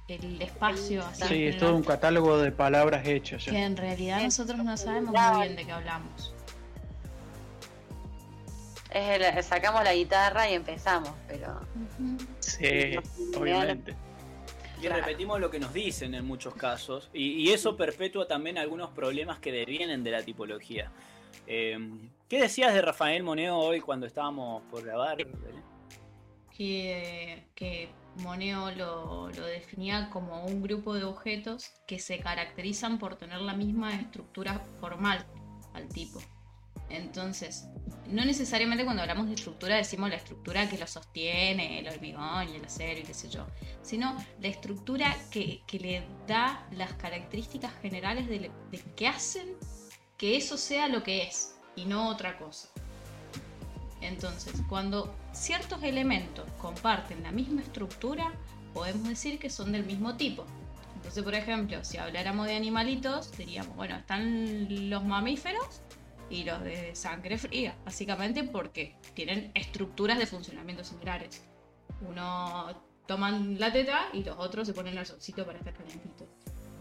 el 0.08 0.40
espacio 0.42 1.04
así 1.04 1.24
Sí, 1.28 1.44
es 1.46 1.58
todo 1.58 1.74
un 1.76 1.82
catálogo 1.84 2.38
de 2.38 2.50
palabras 2.50 3.06
hechas 3.06 3.44
ya. 3.44 3.52
que 3.52 3.62
en 3.62 3.76
realidad 3.76 4.22
nosotros 4.22 4.58
no 4.64 4.76
sabemos 4.76 5.12
muy 5.14 5.40
bien 5.42 5.56
de 5.56 5.64
qué 5.66 5.72
hablamos. 5.72 6.34
Es 8.90 9.20
el- 9.20 9.42
sacamos 9.42 9.84
la 9.84 9.92
guitarra 9.94 10.48
y 10.50 10.54
empezamos, 10.54 11.10
pero. 11.26 11.60
Sí, 12.40 12.96
obviamente. 13.36 13.94
Y 14.78 14.82
Claro. 14.82 14.96
repetimos 15.02 15.40
lo 15.40 15.50
que 15.50 15.58
nos 15.58 15.72
dicen 15.74 16.14
en 16.14 16.24
muchos 16.24 16.54
casos. 16.54 17.10
Y, 17.12 17.32
y 17.32 17.52
eso 17.52 17.76
perpetúa 17.76 18.26
también 18.26 18.56
algunos 18.58 18.90
problemas 18.90 19.40
que 19.40 19.52
devienen 19.52 20.02
de 20.04 20.10
la 20.12 20.22
tipología. 20.22 20.90
Eh, 21.46 21.76
¿Qué 22.28 22.40
decías 22.40 22.72
de 22.72 22.80
Rafael 22.80 23.22
Moneo 23.22 23.56
hoy 23.58 23.80
cuando 23.80 24.06
estábamos 24.06 24.62
por 24.70 24.84
grabar? 24.84 25.18
Que, 26.56 27.44
que 27.54 27.88
Moneo 28.18 28.70
lo, 28.72 29.30
lo 29.30 29.46
definía 29.46 30.10
como 30.10 30.44
un 30.44 30.62
grupo 30.62 30.94
de 30.94 31.04
objetos 31.04 31.70
que 31.86 31.98
se 31.98 32.18
caracterizan 32.18 32.98
por 32.98 33.16
tener 33.16 33.40
la 33.40 33.54
misma 33.54 33.94
estructura 33.94 34.60
formal 34.80 35.24
al 35.74 35.88
tipo. 35.88 36.20
Entonces, 36.90 37.68
no 38.06 38.24
necesariamente 38.24 38.84
cuando 38.84 39.02
hablamos 39.02 39.26
de 39.26 39.34
estructura 39.34 39.76
decimos 39.76 40.08
la 40.08 40.16
estructura 40.16 40.68
que 40.68 40.78
lo 40.78 40.86
sostiene, 40.86 41.80
el 41.80 41.88
hormigón 41.88 42.48
y 42.48 42.56
el 42.56 42.64
acero 42.64 43.00
y 43.00 43.02
qué 43.02 43.12
sé 43.12 43.28
yo, 43.28 43.46
sino 43.82 44.16
la 44.40 44.48
estructura 44.48 45.14
que, 45.30 45.62
que 45.66 45.78
le 45.78 46.02
da 46.26 46.66
las 46.72 46.94
características 46.94 47.72
generales 47.82 48.26
de, 48.28 48.50
de 48.70 48.78
que 48.96 49.06
hacen 49.06 49.56
que 50.16 50.36
eso 50.36 50.56
sea 50.56 50.88
lo 50.88 51.02
que 51.02 51.24
es 51.24 51.56
y 51.76 51.84
no 51.84 52.08
otra 52.08 52.38
cosa. 52.38 52.68
Entonces, 54.00 54.54
cuando 54.68 55.14
ciertos 55.32 55.82
elementos 55.82 56.44
comparten 56.60 57.22
la 57.22 57.30
misma 57.32 57.62
estructura, 57.62 58.32
podemos 58.74 59.08
decir 59.08 59.38
que 59.38 59.50
son 59.50 59.72
del 59.72 59.84
mismo 59.84 60.16
tipo. 60.16 60.44
Entonces, 60.96 61.22
por 61.22 61.34
ejemplo, 61.34 61.84
si 61.84 61.96
habláramos 61.96 62.46
de 62.46 62.56
animalitos, 62.56 63.36
diríamos, 63.36 63.74
bueno, 63.76 63.96
están 63.96 64.90
los 64.90 65.04
mamíferos 65.04 65.80
y 66.28 66.44
los 66.44 66.62
de 66.62 66.94
sangre 66.94 67.38
fría, 67.38 67.76
básicamente 67.84 68.44
porque 68.44 68.96
tienen 69.14 69.50
estructuras 69.54 70.18
de 70.18 70.26
funcionamiento 70.26 70.84
similares. 70.84 71.44
Uno 72.06 72.66
toman 73.06 73.58
la 73.58 73.72
teta 73.72 74.08
y 74.12 74.24
los 74.24 74.36
otros 74.38 74.66
se 74.66 74.74
ponen 74.74 74.98
el 74.98 75.06
solcito 75.06 75.46
para 75.46 75.58
estar 75.58 75.72
calentitos. 75.74 76.28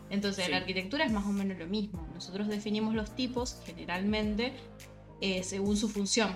Entonces, 0.09 0.45
Sí. 0.45 0.51
en 0.51 0.51
la 0.51 0.57
arquitectura 0.57 1.05
es 1.05 1.11
más 1.11 1.25
o 1.25 1.29
menos 1.29 1.57
lo 1.57 1.67
mismo. 1.67 2.07
Nosotros 2.13 2.47
definimos 2.47 2.95
los 2.95 3.15
tipos 3.15 3.61
generalmente 3.65 4.53
eh, 5.21 5.43
según 5.43 5.77
su 5.77 5.89
función, 5.89 6.35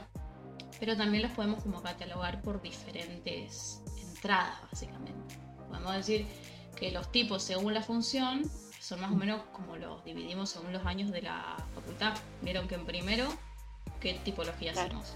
pero 0.82 0.98
también 0.98 1.22
los 1.22 1.32
podemos 1.34 1.62
como 1.62 1.80
catalogar 1.84 2.41
por 2.41 2.60
diferentes 2.60 3.84
entradas, 4.02 4.60
básicamente. 4.72 5.36
Podemos 5.70 5.96
decir 5.96 6.26
que 6.76 6.91
los 6.91 7.12
tipos 7.12 7.44
según 7.44 7.76
la 7.76 7.84
función 7.84 8.50
son 8.80 9.00
más 9.00 9.12
o 9.12 9.15
menos 9.15 9.44
como 9.54 9.78
los 9.78 10.04
dividimos 10.04 10.50
según 10.50 10.74
los 10.74 10.84
años 10.88 11.12
de 11.12 11.22
la 11.22 11.56
facultad. 11.76 12.15
Vieron 12.41 12.67
que 12.67 12.74
en 12.74 12.88
primero, 12.88 13.28
¿qué 14.00 14.15
tipología 14.26 14.74
Claro. 14.74 14.98
hacemos? 14.98 15.13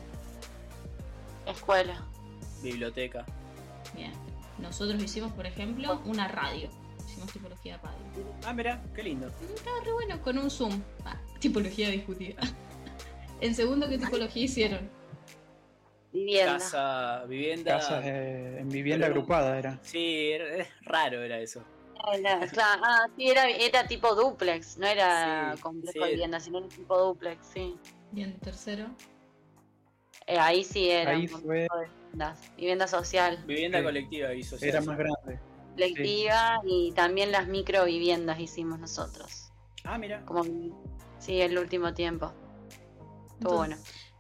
Escuela. 1.48 2.06
Biblioteca. 2.62 3.26
Bien. 3.96 4.12
Nosotros 4.60 5.02
hicimos, 5.02 5.34
por 5.34 5.48
ejemplo, 5.48 6.00
una 6.06 6.28
radio. 6.28 6.70
Hicimos 7.08 7.34
tipología 7.34 7.78
de 7.78 7.82
radio. 7.82 8.36
Ah, 8.46 8.54
mira, 8.54 8.84
qué 8.94 9.02
lindo. 9.02 9.32
Estaba 9.56 9.80
re 9.80 9.94
bueno 9.94 10.22
con 10.22 10.38
un 10.38 10.52
Zoom. 10.52 10.80
Ah, 11.06 11.20
tipología 11.40 11.90
discutida. 11.90 12.40
en 13.42 13.56
segundo, 13.56 13.90
¿qué 13.90 13.98
tipología 13.98 14.44
hicieron? 14.44 15.05
Vivienda. 16.16 16.54
Casa, 16.54 17.26
vivienda. 17.26 17.72
Casas 17.78 18.06
eh, 18.06 18.58
en 18.60 18.70
vivienda 18.70 19.08
Pero- 19.08 19.16
agrupada 19.20 19.60
era. 19.60 19.80
Sí, 19.84 20.32
era- 20.32 20.66
raro 20.84 21.22
era 21.22 21.40
eso. 21.40 21.62
Era- 22.14 22.40
claro, 22.48 22.82
ah, 22.86 23.08
sí, 23.18 23.30
era, 23.30 23.50
era 23.50 23.86
tipo 23.88 24.16
duplex, 24.16 24.78
no 24.78 24.88
era 24.88 25.54
Sí, 25.56 25.62
complejo 25.62 25.92
sí. 25.94 26.00
de 26.00 26.12
vivienda, 26.12 26.40
sino 26.40 26.60
era 26.60 26.68
tipo 26.70 26.98
duplex, 26.98 27.46
sí. 27.54 27.76
Y 28.14 28.22
en 28.24 28.40
tercero, 28.40 28.88
Eh, 30.28 30.40
ahí 30.40 30.64
sí 30.64 30.90
era 30.90 31.12
Ahí 31.12 31.28
fue, 31.28 31.68
viviendas. 31.70 32.40
Vivienda 32.58 32.88
social, 32.88 33.44
Vivienda 33.46 33.78
Sí. 33.80 33.84
colectiva 33.84 34.34
hizo 34.34 34.58
era 34.60 34.82
más 34.82 34.98
grande. 34.98 35.40
colectiva 35.74 36.62
y 36.66 36.92
también 36.94 37.32
las 37.32 37.48
microviviendas 37.48 38.40
hicimos 38.40 38.80
nosotros. 38.80 39.52
Ah, 39.84 39.98
mira. 40.00 40.24
Como 40.26 40.44
sí, 41.20 41.42
el 41.42 41.58
último 41.60 41.94
tiempo. 41.94 42.34
Estuvo 43.34 43.58
bueno. 43.58 43.76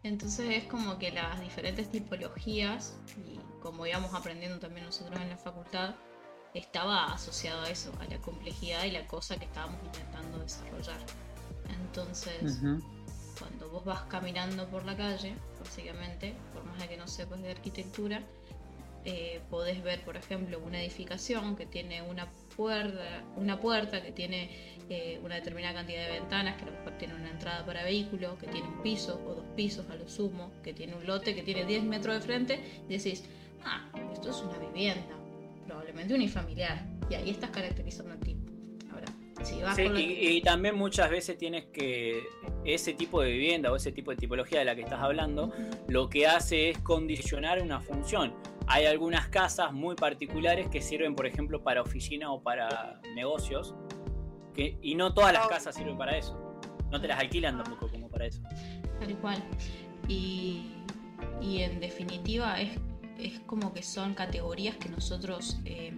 Entonces 0.05 0.51
es 0.51 0.63
como 0.65 0.99
que 0.99 1.11
las 1.11 1.39
diferentes 1.41 1.89
tipologías, 1.89 2.93
y 3.17 3.39
como 3.59 3.87
íbamos 3.87 4.13
aprendiendo 4.13 4.59
también 4.59 4.85
nosotros 4.85 5.19
en 5.19 5.29
la 5.29 5.37
facultad, 5.37 5.95
estaba 6.53 7.11
asociado 7.11 7.63
a 7.63 7.69
eso, 7.71 7.91
a 7.99 8.05
la 8.05 8.19
complejidad 8.19 8.83
y 8.83 8.91
la 8.91 9.07
cosa 9.07 9.35
que 9.37 9.45
estábamos 9.45 9.81
intentando 9.83 10.37
desarrollar. 10.37 10.99
Entonces, 11.81 12.59
Ujú. 12.59 12.83
cuando 13.39 13.67
vos 13.69 13.83
vas 13.83 14.01
caminando 14.03 14.67
por 14.67 14.85
la 14.85 14.95
calle, 14.95 15.35
básicamente, 15.59 16.35
por 16.53 16.63
más 16.65 16.77
de 16.77 16.87
que 16.87 16.97
no 16.97 17.07
sepas 17.07 17.41
de 17.41 17.49
arquitectura, 17.49 18.21
eh, 19.05 19.41
podés 19.49 19.81
ver, 19.81 20.05
por 20.05 20.17
ejemplo, 20.17 20.59
una 20.59 20.79
edificación 20.79 21.55
que 21.55 21.65
tiene 21.65 22.03
una 22.03 22.27
puerta, 22.55 23.23
una 23.35 23.59
puerta 23.59 24.01
que 24.01 24.11
tiene 24.11 24.49
eh, 24.89 25.19
una 25.23 25.35
determinada 25.35 25.73
cantidad 25.75 26.05
de 26.07 26.19
ventanas, 26.19 26.55
que 26.57 26.63
a 26.63 26.65
lo 26.67 26.71
mejor 26.73 26.93
tiene 26.97 27.15
una 27.15 27.29
entrada 27.31 27.65
para 27.65 27.83
vehículos, 27.83 28.37
que 28.39 28.47
tiene 28.47 28.67
un 28.67 28.81
piso 28.81 29.21
o 29.27 29.33
dos 29.35 29.45
pisos 29.55 29.89
a 29.89 29.95
lo 29.95 30.07
sumo, 30.07 30.51
que 30.63 30.73
tiene 30.73 30.95
un 30.95 31.05
lote 31.05 31.33
que 31.35 31.41
tiene 31.43 31.65
10 31.65 31.83
metros 31.83 32.15
de 32.15 32.21
frente, 32.21 32.59
y 32.87 32.97
decís, 32.97 33.23
ah, 33.63 33.89
esto 34.13 34.29
es 34.29 34.41
una 34.41 34.57
vivienda, 34.59 35.15
probablemente 35.65 36.13
unifamiliar, 36.13 36.85
y 37.09 37.15
ahí 37.15 37.29
estás 37.31 37.49
caracterizando 37.49 38.13
el 38.13 38.19
tipo. 38.19 38.51
Ahora, 38.91 39.07
si 39.43 39.59
vas 39.61 39.75
Sí, 39.75 39.83
por 39.83 39.93
la- 39.93 39.99
y, 40.01 40.37
y 40.37 40.41
también 40.41 40.75
muchas 40.75 41.09
veces 41.09 41.37
tienes 41.37 41.65
que 41.65 42.23
ese 42.63 42.93
tipo 42.93 43.21
de 43.21 43.31
vivienda 43.31 43.71
o 43.71 43.75
ese 43.75 43.91
tipo 43.91 44.11
de 44.11 44.17
tipología 44.17 44.59
de 44.59 44.65
la 44.65 44.75
que 44.75 44.81
estás 44.81 44.99
hablando, 45.01 45.51
lo 45.87 46.09
que 46.09 46.27
hace 46.27 46.69
es 46.71 46.77
condicionar 46.79 47.61
una 47.61 47.79
función. 47.81 48.33
Hay 48.67 48.85
algunas 48.85 49.27
casas 49.27 49.71
muy 49.73 49.95
particulares 49.95 50.67
que 50.69 50.81
sirven, 50.81 51.15
por 51.15 51.25
ejemplo, 51.27 51.63
para 51.63 51.81
oficina 51.81 52.31
o 52.31 52.41
para 52.41 52.99
negocios, 53.15 53.75
que, 54.53 54.77
y 54.81 54.95
no 54.95 55.13
todas 55.13 55.33
las 55.33 55.47
casas 55.47 55.75
sirven 55.75 55.97
para 55.97 56.17
eso. 56.17 56.59
No 56.91 56.99
te 56.99 57.07
las 57.07 57.19
alquilan 57.19 57.61
tampoco 57.61 57.89
como 57.89 58.09
para 58.09 58.25
eso. 58.25 58.41
Tal 58.99 59.17
cual. 59.17 59.43
Y, 60.07 60.71
y 61.41 61.61
en 61.61 61.79
definitiva 61.79 62.59
es, 62.59 62.71
es 63.19 63.39
como 63.41 63.73
que 63.73 63.83
son 63.83 64.13
categorías 64.13 64.77
que 64.77 64.89
nosotros 64.89 65.59
eh, 65.65 65.93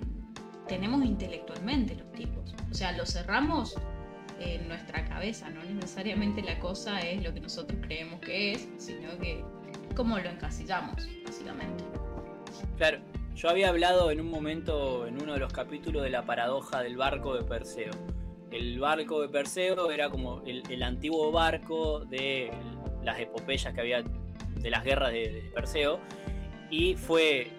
tenemos 0.68 1.04
intelectualmente 1.06 1.96
los 1.96 2.12
tipos. 2.12 2.54
O 2.70 2.74
sea, 2.74 2.92
lo 2.92 3.06
cerramos 3.06 3.76
en 4.40 4.68
nuestra 4.68 5.06
cabeza, 5.06 5.50
no 5.50 5.64
necesariamente 5.64 6.42
la 6.42 6.60
cosa 6.60 7.00
es 7.00 7.24
lo 7.24 7.34
que 7.34 7.40
nosotros 7.40 7.80
creemos 7.82 8.20
que 8.20 8.54
es, 8.54 8.70
sino 8.78 9.18
que 9.18 9.44
cómo 9.96 10.20
lo 10.20 10.30
encasillamos, 10.30 11.08
básicamente. 11.26 11.84
Claro, 12.78 13.00
yo 13.36 13.50
había 13.50 13.70
hablado 13.70 14.10
en 14.12 14.20
un 14.20 14.30
momento, 14.30 15.06
en 15.06 15.22
uno 15.22 15.34
de 15.34 15.40
los 15.40 15.54
capítulos, 15.54 16.04
de 16.04 16.10
la 16.10 16.26
paradoja 16.26 16.82
del 16.82 16.98
barco 16.98 17.36
de 17.36 17.44
Perseo. 17.44 17.92
El 18.52 18.80
barco 18.80 19.22
de 19.22 19.30
Perseo 19.30 19.92
era 19.92 20.10
como 20.10 20.42
el, 20.46 20.82
antiguo 20.82 21.32
barco 21.32 22.00
de 22.06 22.50
las 23.04 23.20
epopeyas 23.20 23.74
que 23.74 23.82
había 23.82 24.02
de 24.02 24.70
las 24.70 24.84
guerras 24.84 25.12
de, 25.12 25.32
de 25.32 25.42
Perseo. 25.54 26.00
Y 26.72 26.96
fue, 26.96 27.52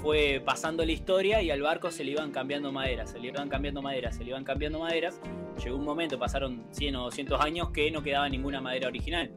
fue 0.00 0.40
pasando 0.44 0.84
la 0.84 0.92
historia 0.92 1.42
y 1.42 1.50
al 1.50 1.62
barco 1.62 1.90
se 1.90 2.04
le 2.04 2.12
iban 2.12 2.30
cambiando 2.30 2.70
maderas, 2.70 3.10
se 3.10 3.18
le 3.18 3.28
iban 3.28 3.48
cambiando 3.48 3.82
maderas, 3.82 4.16
se 4.16 4.22
le 4.22 4.30
iban 4.30 4.44
cambiando 4.44 4.78
maderas. 4.78 5.20
Llegó 5.62 5.76
un 5.76 5.84
momento, 5.84 6.18
pasaron 6.18 6.64
100 6.70 6.96
o 6.96 7.04
200 7.04 7.40
años 7.40 7.70
que 7.70 7.90
no 7.90 8.02
quedaba 8.02 8.28
ninguna 8.28 8.60
madera 8.60 8.86
original. 8.86 9.32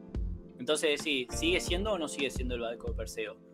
Entonces, 0.60 1.00
sí, 1.02 1.26
¿sigue 1.30 1.58
siendo 1.58 1.92
o 1.92 1.98
no 1.98 2.06
sigue 2.06 2.30
siendo 2.30 2.54
el 2.54 2.60
barco 2.60 2.88
de 2.88 2.94
Perseo? 2.94 3.51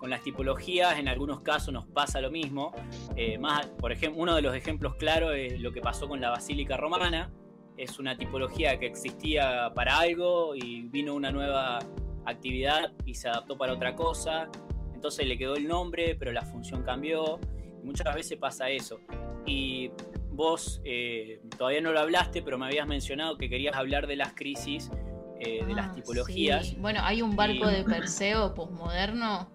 Con 0.00 0.08
las 0.08 0.22
tipologías, 0.22 0.98
en 0.98 1.08
algunos 1.08 1.42
casos 1.42 1.74
nos 1.74 1.84
pasa 1.86 2.22
lo 2.22 2.30
mismo. 2.30 2.72
Eh, 3.16 3.36
más, 3.36 3.66
por 3.66 3.92
ejemplo, 3.92 4.22
uno 4.22 4.34
de 4.34 4.40
los 4.40 4.54
ejemplos 4.56 4.94
claros 4.94 5.32
es 5.36 5.60
lo 5.60 5.72
que 5.72 5.82
pasó 5.82 6.08
con 6.08 6.22
la 6.22 6.30
Basílica 6.30 6.78
Romana. 6.78 7.30
Es 7.76 7.98
una 7.98 8.16
tipología 8.16 8.78
que 8.78 8.86
existía 8.86 9.70
para 9.74 9.98
algo 9.98 10.54
y 10.56 10.82
vino 10.88 11.14
una 11.14 11.30
nueva 11.30 11.80
actividad 12.24 12.92
y 13.04 13.14
se 13.14 13.28
adaptó 13.28 13.58
para 13.58 13.74
otra 13.74 13.94
cosa. 13.94 14.48
Entonces 14.94 15.26
le 15.26 15.36
quedó 15.36 15.54
el 15.56 15.68
nombre, 15.68 16.14
pero 16.18 16.32
la 16.32 16.42
función 16.42 16.82
cambió. 16.82 17.38
Muchas 17.84 18.14
veces 18.14 18.38
pasa 18.38 18.70
eso. 18.70 19.00
Y 19.44 19.90
vos 20.30 20.80
eh, 20.84 21.42
todavía 21.58 21.82
no 21.82 21.92
lo 21.92 22.00
hablaste, 22.00 22.40
pero 22.40 22.56
me 22.56 22.64
habías 22.64 22.86
mencionado 22.86 23.36
que 23.36 23.50
querías 23.50 23.76
hablar 23.76 24.06
de 24.06 24.16
las 24.16 24.32
crisis, 24.32 24.90
eh, 25.38 25.62
de 25.64 25.72
Ah, 25.72 25.76
las 25.76 25.92
tipologías. 25.94 26.68
sí. 26.68 26.76
Bueno, 26.78 27.00
hay 27.02 27.20
un 27.20 27.36
barco 27.36 27.70
Y- 27.70 27.74
de 27.74 27.84
Perseo 27.84 28.54
posmoderno, 28.54 29.50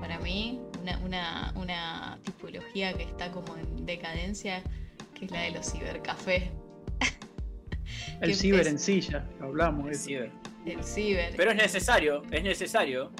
para 0.00 0.18
mí, 0.18 0.60
una, 0.80 0.98
una, 0.98 1.52
una 1.56 2.18
tipología 2.22 2.92
que 2.94 3.04
está 3.04 3.30
como 3.30 3.56
en 3.56 3.86
decadencia, 3.86 4.62
que 5.14 5.24
es 5.26 5.30
la 5.30 5.40
de 5.42 5.50
los 5.52 5.70
cibercafés. 5.72 6.44
El 8.20 8.34
ciber 8.34 8.60
es- 8.62 8.66
en 8.68 8.78
silla, 8.78 9.24
lo 9.40 9.46
hablamos. 9.46 9.90
eso. 9.90 10.04
Sí, 10.04 10.14
El 10.66 10.84
ciber. 10.84 11.34
Pero 11.36 11.50
es 11.50 11.56
necesario, 11.56 12.22
es 12.30 12.42
necesario. 12.42 13.10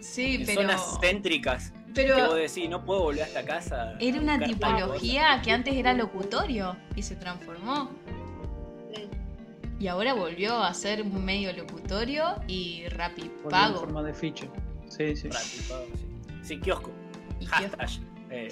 sí, 0.00 0.36
En 0.36 0.46
pero. 0.46 0.60
zonas 0.62 0.98
céntricas 1.00 1.70
que 1.94 2.10
vos 2.12 2.20
Pero 2.22 2.34
decís, 2.34 2.68
no 2.68 2.84
puedo 2.84 3.02
volver 3.02 3.22
a 3.22 3.26
esta 3.26 3.44
casa. 3.44 3.94
era 4.00 4.20
una 4.20 4.38
tipología 4.38 5.40
que 5.44 5.52
antes 5.52 5.74
era 5.74 5.92
locutorio 5.92 6.76
y 6.96 7.02
se 7.02 7.14
transformó. 7.16 7.90
Y 9.78 9.86
ahora 9.88 10.14
volvió 10.14 10.56
a 10.62 10.72
ser 10.74 11.02
un 11.02 11.24
medio 11.24 11.52
locutorio 11.52 12.36
y 12.46 12.82
Volvió 12.82 12.86
en 12.86 12.98
rapipago. 12.98 13.78
forma 13.80 14.02
de 14.02 14.14
ficha. 14.14 14.46
Sí, 14.88 15.14
sí. 15.16 15.28
Rápido, 15.28 15.86
sí. 15.96 16.06
Sí, 16.44 16.60
kiosco. 16.60 16.90
Hashtag. 17.48 17.88
eh, 18.30 18.48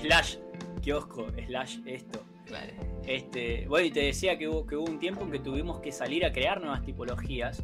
slash 0.00 0.36
kiosco, 0.80 1.26
slash 1.46 1.78
esto. 1.86 2.24
Claro. 2.46 2.72
Este, 3.06 3.66
bueno, 3.68 3.86
y 3.86 3.90
te 3.90 4.00
decía 4.00 4.38
que 4.38 4.48
hubo, 4.48 4.66
que 4.66 4.76
hubo 4.76 4.86
un 4.86 4.98
tiempo 4.98 5.22
en 5.24 5.30
que 5.30 5.38
tuvimos 5.38 5.80
que 5.80 5.92
salir 5.92 6.24
a 6.24 6.32
crear 6.32 6.60
nuevas 6.60 6.82
tipologías. 6.84 7.62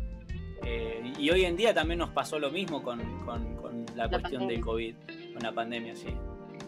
eh, 0.67 1.13
y 1.19 1.31
hoy 1.31 1.45
en 1.45 1.57
día 1.57 1.75
también 1.75 1.99
nos 1.99 2.11
pasó 2.11 2.39
lo 2.39 2.51
mismo 2.51 2.83
con, 2.83 2.99
con- 3.25 3.57
con 3.57 3.87
la, 3.95 4.05
La 4.05 4.09
cuestión 4.09 4.43
pandemia. 4.43 4.49
del 4.57 4.61
COVID, 4.65 4.95
con 5.35 5.43
la 5.43 5.53
pandemia, 5.53 5.95
sí. 5.97 6.09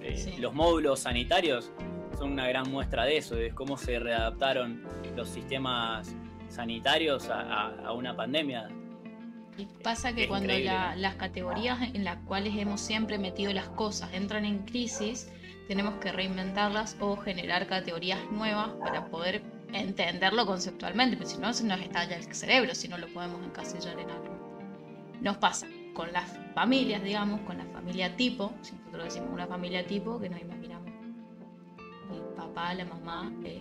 Eh, 0.03 0.17
Sí. 0.17 0.37
Los 0.39 0.53
módulos 0.55 1.01
sanitarios 1.01 1.73
son 2.19 2.33
una 2.33 2.47
gran 2.49 2.71
muestra 2.71 3.05
de 3.05 3.17
eso, 3.19 3.35
de 3.37 3.51
cómo 3.53 3.77
se 3.79 3.99
readaptaron 3.99 4.83
los 5.17 5.29
sistemas 5.29 6.15
sanitarios 6.49 7.29
a, 7.31 7.41
a- 7.41 7.87
a 7.87 7.93
una 7.93 8.15
pandemia. 8.17 8.69
Y 9.59 9.67
pasa 9.83 10.13
que 10.15 10.23
Es 10.25 10.29
cuando 10.29 10.53
la- 10.59 10.95
las 10.97 11.15
categorías 11.15 11.79
en 11.95 12.05
las 12.05 12.19
cuales 12.19 12.55
hemos 12.57 12.81
siempre 12.81 13.19
metido 13.19 13.53
las 13.53 13.69
cosas 13.71 14.13
entran 14.13 14.45
en 14.45 14.59
crisis, 14.61 15.31
tenemos 15.69 15.95
que 15.95 16.13
reinventarlas 16.13 16.97
o 17.01 17.17
generar 17.17 17.67
categorías 17.67 18.19
nuevas 18.31 18.71
para 18.81 19.07
poder 19.07 19.43
entenderlo 19.73 20.47
conceptualmente, 20.47 21.17
porque 21.17 21.33
si 21.33 21.39
no 21.39 21.53
se 21.53 21.65
nos 21.65 21.81
estalla 21.81 22.17
el 22.17 22.35
cerebro 22.35 22.75
si 22.75 22.89
no 22.89 22.99
lo 22.99 23.09
podemos 23.09 23.43
encasillar 23.45 23.99
en 23.99 24.11
algo. 24.11 24.37
Nos 25.21 25.39
pasa 25.39 25.67
con 25.95 26.13
las 26.13 26.25
familias, 26.55 27.03
digamos, 27.03 27.41
con 27.41 27.57
la 27.59 27.65
familia 27.67 28.15
tipo, 28.17 28.53
si 28.63 28.75
nosotros 28.77 29.05
decimos 29.05 29.31
una 29.33 29.47
familia 29.47 29.87
tipo, 29.87 30.21
que 30.21 30.29
nos 30.29 30.41
imaginamos 30.41 30.91
el 32.13 32.21
papá, 32.37 32.75
la 32.75 32.85
mamá, 32.85 33.33
eh, 33.45 33.61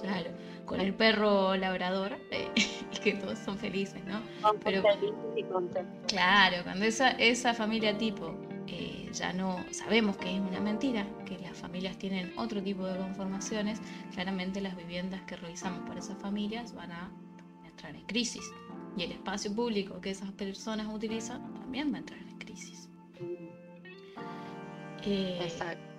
claro, 0.00 0.30
con 0.64 0.80
el 0.80 0.94
perro 0.94 1.56
labrador, 1.56 2.18
eh, 2.30 2.50
y 2.56 2.98
que 3.02 3.14
todos 3.14 3.38
son 3.38 3.58
felices, 3.58 4.02
¿no? 4.04 4.20
Pero- 4.62 4.82
felices 4.82 5.14
y 5.36 5.42
contentos. 5.44 5.94
Claro, 6.08 6.62
cuando 6.64 6.84
esa, 6.84 7.10
esa 7.12 7.54
familia 7.54 7.96
tipo 7.96 8.34
eh, 8.66 9.08
ya 9.12 9.32
no 9.32 9.64
sabemos 9.70 10.16
que 10.16 10.34
es 10.34 10.40
una 10.40 10.60
mentira, 10.60 11.06
que 11.26 11.38
las 11.38 11.56
familias 11.56 11.96
tienen 11.98 12.32
otro 12.36 12.62
tipo 12.62 12.86
de 12.86 12.96
conformaciones, 12.98 13.80
claramente 14.12 14.60
las 14.60 14.76
viviendas 14.76 15.22
que 15.22 15.36
realizamos 15.36 15.86
para 15.86 16.00
esas 16.00 16.18
familias 16.18 16.74
van 16.74 16.92
a 16.92 17.10
entrar 17.66 17.94
en 17.94 18.04
crisis. 18.06 18.44
Y 18.96 19.02
el 19.02 19.12
espacio 19.12 19.52
público 19.54 20.00
que 20.00 20.10
esas 20.10 20.30
personas 20.32 20.86
utilizan 20.86 21.52
también 21.54 21.92
va 21.92 21.96
a 21.96 22.00
entrar 22.00 22.20
en 22.20 22.38
crisis. 22.38 22.88
Eh, 25.04 25.38
Exacto. 25.42 25.93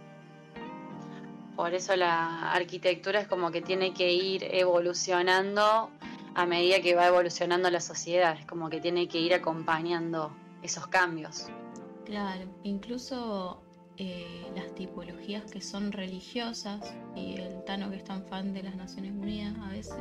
Por 1.55 1.73
eso 1.73 1.95
la 1.95 2.51
arquitectura 2.51 3.21
es 3.21 3.27
como 3.27 3.51
que 3.51 3.61
tiene 3.61 3.93
que 3.93 4.11
ir 4.11 4.43
evolucionando 4.51 5.89
a 6.35 6.45
medida 6.45 6.81
que 6.81 6.95
va 6.95 7.07
evolucionando 7.07 7.69
la 7.69 7.79
sociedad, 7.79 8.37
es 8.37 8.45
como 8.45 8.69
que 8.69 8.81
tiene 8.81 9.07
que 9.07 9.19
ir 9.19 9.33
acompañando 9.33 10.35
esos 10.61 10.87
cambios. 10.87 11.47
Claro, 12.05 12.43
incluso 12.63 13.63
eh, 13.97 14.45
las 14.53 14.75
tipologías 14.75 15.49
que 15.49 15.61
son 15.61 15.93
religiosas 15.93 16.93
y 17.15 17.35
el 17.39 17.63
Tano 17.63 17.89
que 17.89 17.95
es 17.95 18.03
tan 18.03 18.25
fan 18.25 18.53
de 18.53 18.63
las 18.63 18.75
Naciones 18.75 19.13
Unidas 19.13 19.55
a 19.63 19.69
veces, 19.69 19.95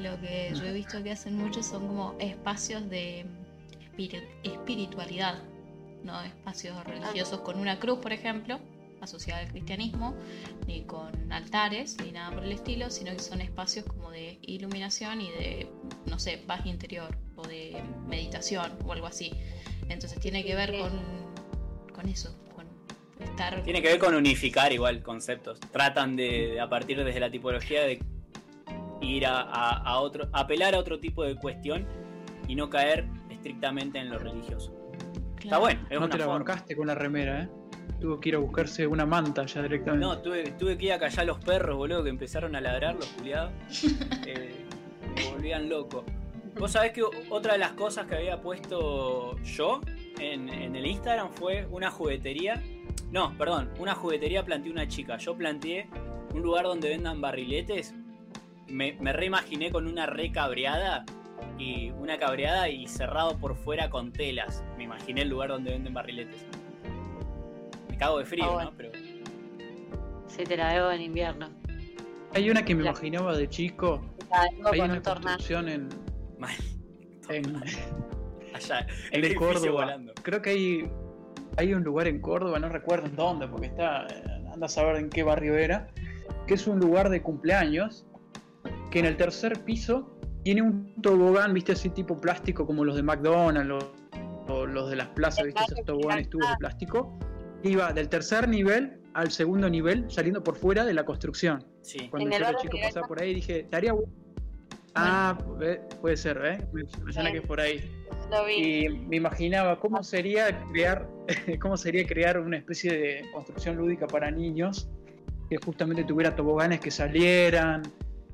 lo 0.00 0.20
que 0.20 0.52
yo 0.54 0.66
he 0.66 0.72
visto 0.72 1.00
que 1.02 1.12
hacen 1.12 1.36
mucho 1.36 1.62
son 1.62 1.86
como 1.86 2.16
espacios 2.18 2.88
de 2.90 3.24
espiri- 3.80 4.26
espiritualidad, 4.42 5.38
no 6.02 6.20
espacios 6.22 6.82
religiosos 6.84 7.40
con 7.40 7.60
una 7.60 7.78
cruz, 7.78 8.00
por 8.00 8.12
ejemplo, 8.12 8.58
asociada 9.00 9.40
al 9.42 9.48
cristianismo, 9.48 10.14
ni 10.66 10.82
con 10.84 11.32
altares, 11.32 11.96
ni 12.04 12.12
nada 12.12 12.34
por 12.34 12.44
el 12.44 12.52
estilo, 12.52 12.90
sino 12.90 13.12
que 13.12 13.20
son 13.20 13.40
espacios 13.40 13.84
como 13.86 14.10
de 14.10 14.38
iluminación 14.42 15.20
y 15.20 15.30
de, 15.30 15.68
no 16.06 16.18
sé, 16.18 16.38
paz 16.46 16.64
interior 16.66 17.16
o 17.36 17.46
de 17.46 17.82
meditación 18.08 18.72
o 18.84 18.92
algo 18.92 19.06
así. 19.06 19.32
Entonces 19.88 20.18
tiene 20.20 20.44
que 20.44 20.54
ver 20.54 20.76
con, 20.78 20.90
con 21.94 22.08
eso, 22.08 22.36
con 22.54 22.66
estar... 23.24 23.62
Tiene 23.62 23.82
que 23.82 23.88
ver 23.88 23.98
con 23.98 24.14
unificar 24.14 24.72
igual 24.72 25.02
conceptos. 25.02 25.60
Tratan 25.60 26.16
de, 26.16 26.48
de, 26.52 26.60
a 26.60 26.68
partir 26.68 27.02
desde 27.04 27.20
la 27.20 27.30
tipología 27.30 27.82
de 27.82 28.00
ir 29.02 29.26
a, 29.26 29.40
a, 29.42 29.70
a 29.82 29.98
otro, 30.00 30.28
apelar 30.32 30.74
a 30.74 30.78
otro 30.78 30.98
tipo 30.98 31.22
de 31.22 31.36
cuestión 31.36 31.86
y 32.48 32.54
no 32.56 32.68
caer 32.70 33.06
estrictamente 33.30 33.98
en 33.98 34.10
lo 34.10 34.18
religioso. 34.18 34.72
Está 35.38 35.58
bueno, 35.58 35.80
es 35.90 35.98
No 36.00 36.06
una 36.06 36.08
te 36.12 36.18
la 36.18 36.24
forma. 36.24 36.38
bancaste 36.40 36.74
con 36.74 36.86
la 36.88 36.94
remera, 36.96 37.42
¿eh? 37.44 37.48
Tuvo 38.00 38.20
que 38.20 38.30
ir 38.30 38.34
a 38.36 38.38
buscarse 38.38 38.86
una 38.86 39.06
manta 39.06 39.46
ya 39.46 39.62
directamente. 39.62 40.06
No, 40.06 40.18
tuve, 40.18 40.52
tuve 40.52 40.76
que 40.76 40.86
ir 40.86 40.92
a 40.92 40.98
callar 40.98 41.26
los 41.26 41.38
perros, 41.38 41.76
boludo, 41.76 42.02
que 42.02 42.10
empezaron 42.10 42.54
a 42.56 42.60
ladrar 42.60 42.94
los 42.94 43.06
culiados. 43.06 43.52
Eh, 44.26 44.66
me 45.14 45.30
volvían 45.30 45.68
loco. 45.68 46.04
Vos 46.58 46.72
sabés 46.72 46.92
que 46.92 47.02
otra 47.30 47.52
de 47.52 47.58
las 47.58 47.72
cosas 47.72 48.06
que 48.06 48.16
había 48.16 48.40
puesto 48.40 49.38
yo 49.42 49.80
en, 50.18 50.48
en 50.48 50.74
el 50.74 50.86
Instagram 50.86 51.30
fue 51.30 51.66
una 51.70 51.90
juguetería. 51.90 52.62
No, 53.10 53.36
perdón, 53.38 53.70
una 53.78 53.94
juguetería 53.94 54.44
planteé 54.44 54.72
una 54.72 54.88
chica. 54.88 55.16
Yo 55.18 55.36
planteé 55.36 55.88
un 56.34 56.42
lugar 56.42 56.64
donde 56.64 56.88
vendan 56.88 57.20
barriletes. 57.20 57.94
Me, 58.66 58.94
me 58.94 59.12
reimaginé 59.12 59.70
con 59.70 59.86
una 59.86 60.06
re 60.06 60.32
cabreada 60.32 61.04
y 61.58 61.90
una 61.90 62.18
cabreada 62.18 62.68
y 62.68 62.86
cerrado 62.86 63.38
por 63.38 63.56
fuera 63.56 63.90
con 63.90 64.12
telas. 64.12 64.64
Me 64.76 64.84
imaginé 64.84 65.22
el 65.22 65.28
lugar 65.28 65.50
donde 65.50 65.70
venden 65.70 65.94
barriletes. 65.94 66.46
Me 67.96 68.00
cago 68.00 68.18
de 68.18 68.26
frío, 68.26 68.44
Ah, 68.44 68.52
bueno. 68.52 68.70
¿no? 68.72 68.76
Pero 68.76 68.90
Sí, 70.28 70.44
te 70.44 70.54
la 70.58 70.70
debo 70.74 70.90
en 70.90 71.00
invierno. 71.00 71.48
Hay 72.34 72.50
una 72.50 72.62
que 72.62 72.74
me 72.74 72.82
La- 72.82 72.90
imaginaba 72.90 73.34
de 73.34 73.48
chico. 73.48 74.02
Hay 74.30 74.54
con 74.60 74.80
una 74.90 74.94
un 74.94 75.00
construcción 75.00 75.68
en, 75.70 75.88
mal. 76.38 76.54
en, 77.30 77.56
Allá, 78.54 78.86
el 79.12 79.22
de 79.22 79.28
edificio 79.28 79.38
Córdoba. 79.38 79.70
volando. 79.84 80.12
Creo 80.22 80.42
que 80.42 80.50
hay, 80.50 80.90
hay 81.56 81.72
un 81.72 81.84
lugar 81.84 82.06
en 82.06 82.20
Córdoba, 82.20 82.58
no 82.58 82.68
recuerdo 82.68 83.06
en 83.06 83.16
dónde, 83.16 83.48
porque 83.48 83.68
está, 83.68 84.06
eh, 84.08 84.22
anda 84.52 84.66
a 84.66 84.68
saber 84.68 84.96
en 84.96 85.08
qué 85.08 85.22
barrio 85.22 85.56
era, 85.56 85.88
que 86.46 86.52
es 86.54 86.66
un 86.66 86.78
lugar 86.78 87.08
de 87.08 87.22
cumpleaños, 87.22 88.04
que 88.90 88.98
en 88.98 89.06
el 89.06 89.16
tercer 89.16 89.64
piso 89.64 90.18
tiene 90.44 90.60
un 90.60 91.00
tobogán, 91.00 91.54
viste, 91.54 91.72
así 91.72 91.88
tipo 91.88 92.20
plástico 92.20 92.66
como 92.66 92.84
los 92.84 92.94
de 92.96 93.02
McDonald's 93.02 93.86
o, 94.48 94.52
o 94.52 94.66
los 94.66 94.90
de 94.90 94.96
las 94.96 95.08
plazas, 95.08 95.46
viste, 95.46 95.62
esos 95.66 95.82
toboganes 95.86 96.28
tubos 96.28 96.50
de 96.50 96.56
plástico. 96.58 97.18
Iba 97.66 97.92
del 97.92 98.08
tercer 98.08 98.48
nivel 98.48 99.00
al 99.14 99.30
segundo 99.30 99.68
nivel 99.68 100.10
saliendo 100.10 100.42
por 100.42 100.56
fuera 100.56 100.84
de 100.84 100.94
la 100.94 101.04
construcción. 101.04 101.64
Sí. 101.82 102.08
Cuando 102.10 102.26
En 102.26 102.32
yo 102.32 102.36
el 102.36 102.42
era 102.50 102.58
chico 102.58 102.76
pasaba 102.82 103.06
por 103.08 103.20
ahí 103.22 103.34
dije, 103.34 103.60
estaría 103.60 103.92
bueno. 103.92 104.12
Ah, 104.94 105.36
puede 106.00 106.16
ser, 106.16 106.40
¿eh? 106.44 106.58
Me, 106.72 106.82
me 107.04 107.12
suena 107.12 107.30
que 107.30 107.38
es 107.38 107.46
por 107.46 107.60
ahí 107.60 107.80
Lo 108.30 108.46
vi. 108.46 108.54
y 108.86 108.88
me 108.88 109.16
imaginaba 109.16 109.78
cómo 109.78 110.02
sería 110.02 110.58
crear 110.72 111.06
cómo 111.60 111.76
sería 111.76 112.06
crear 112.06 112.38
una 112.40 112.56
especie 112.56 112.92
de 112.96 113.30
construcción 113.32 113.76
lúdica 113.76 114.06
para 114.06 114.30
niños 114.30 114.88
que 115.50 115.58
justamente 115.58 116.02
tuviera 116.04 116.34
toboganes 116.34 116.80
que 116.80 116.90
salieran 116.90 117.82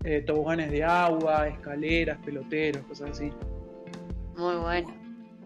eh, 0.05 0.21
toboganes 0.23 0.71
de 0.71 0.85
agua 0.85 1.49
escaleras 1.49 2.19
peloteros 2.25 2.85
cosas 2.85 3.11
así 3.11 3.31
Muy 4.37 4.55
bueno. 4.57 4.95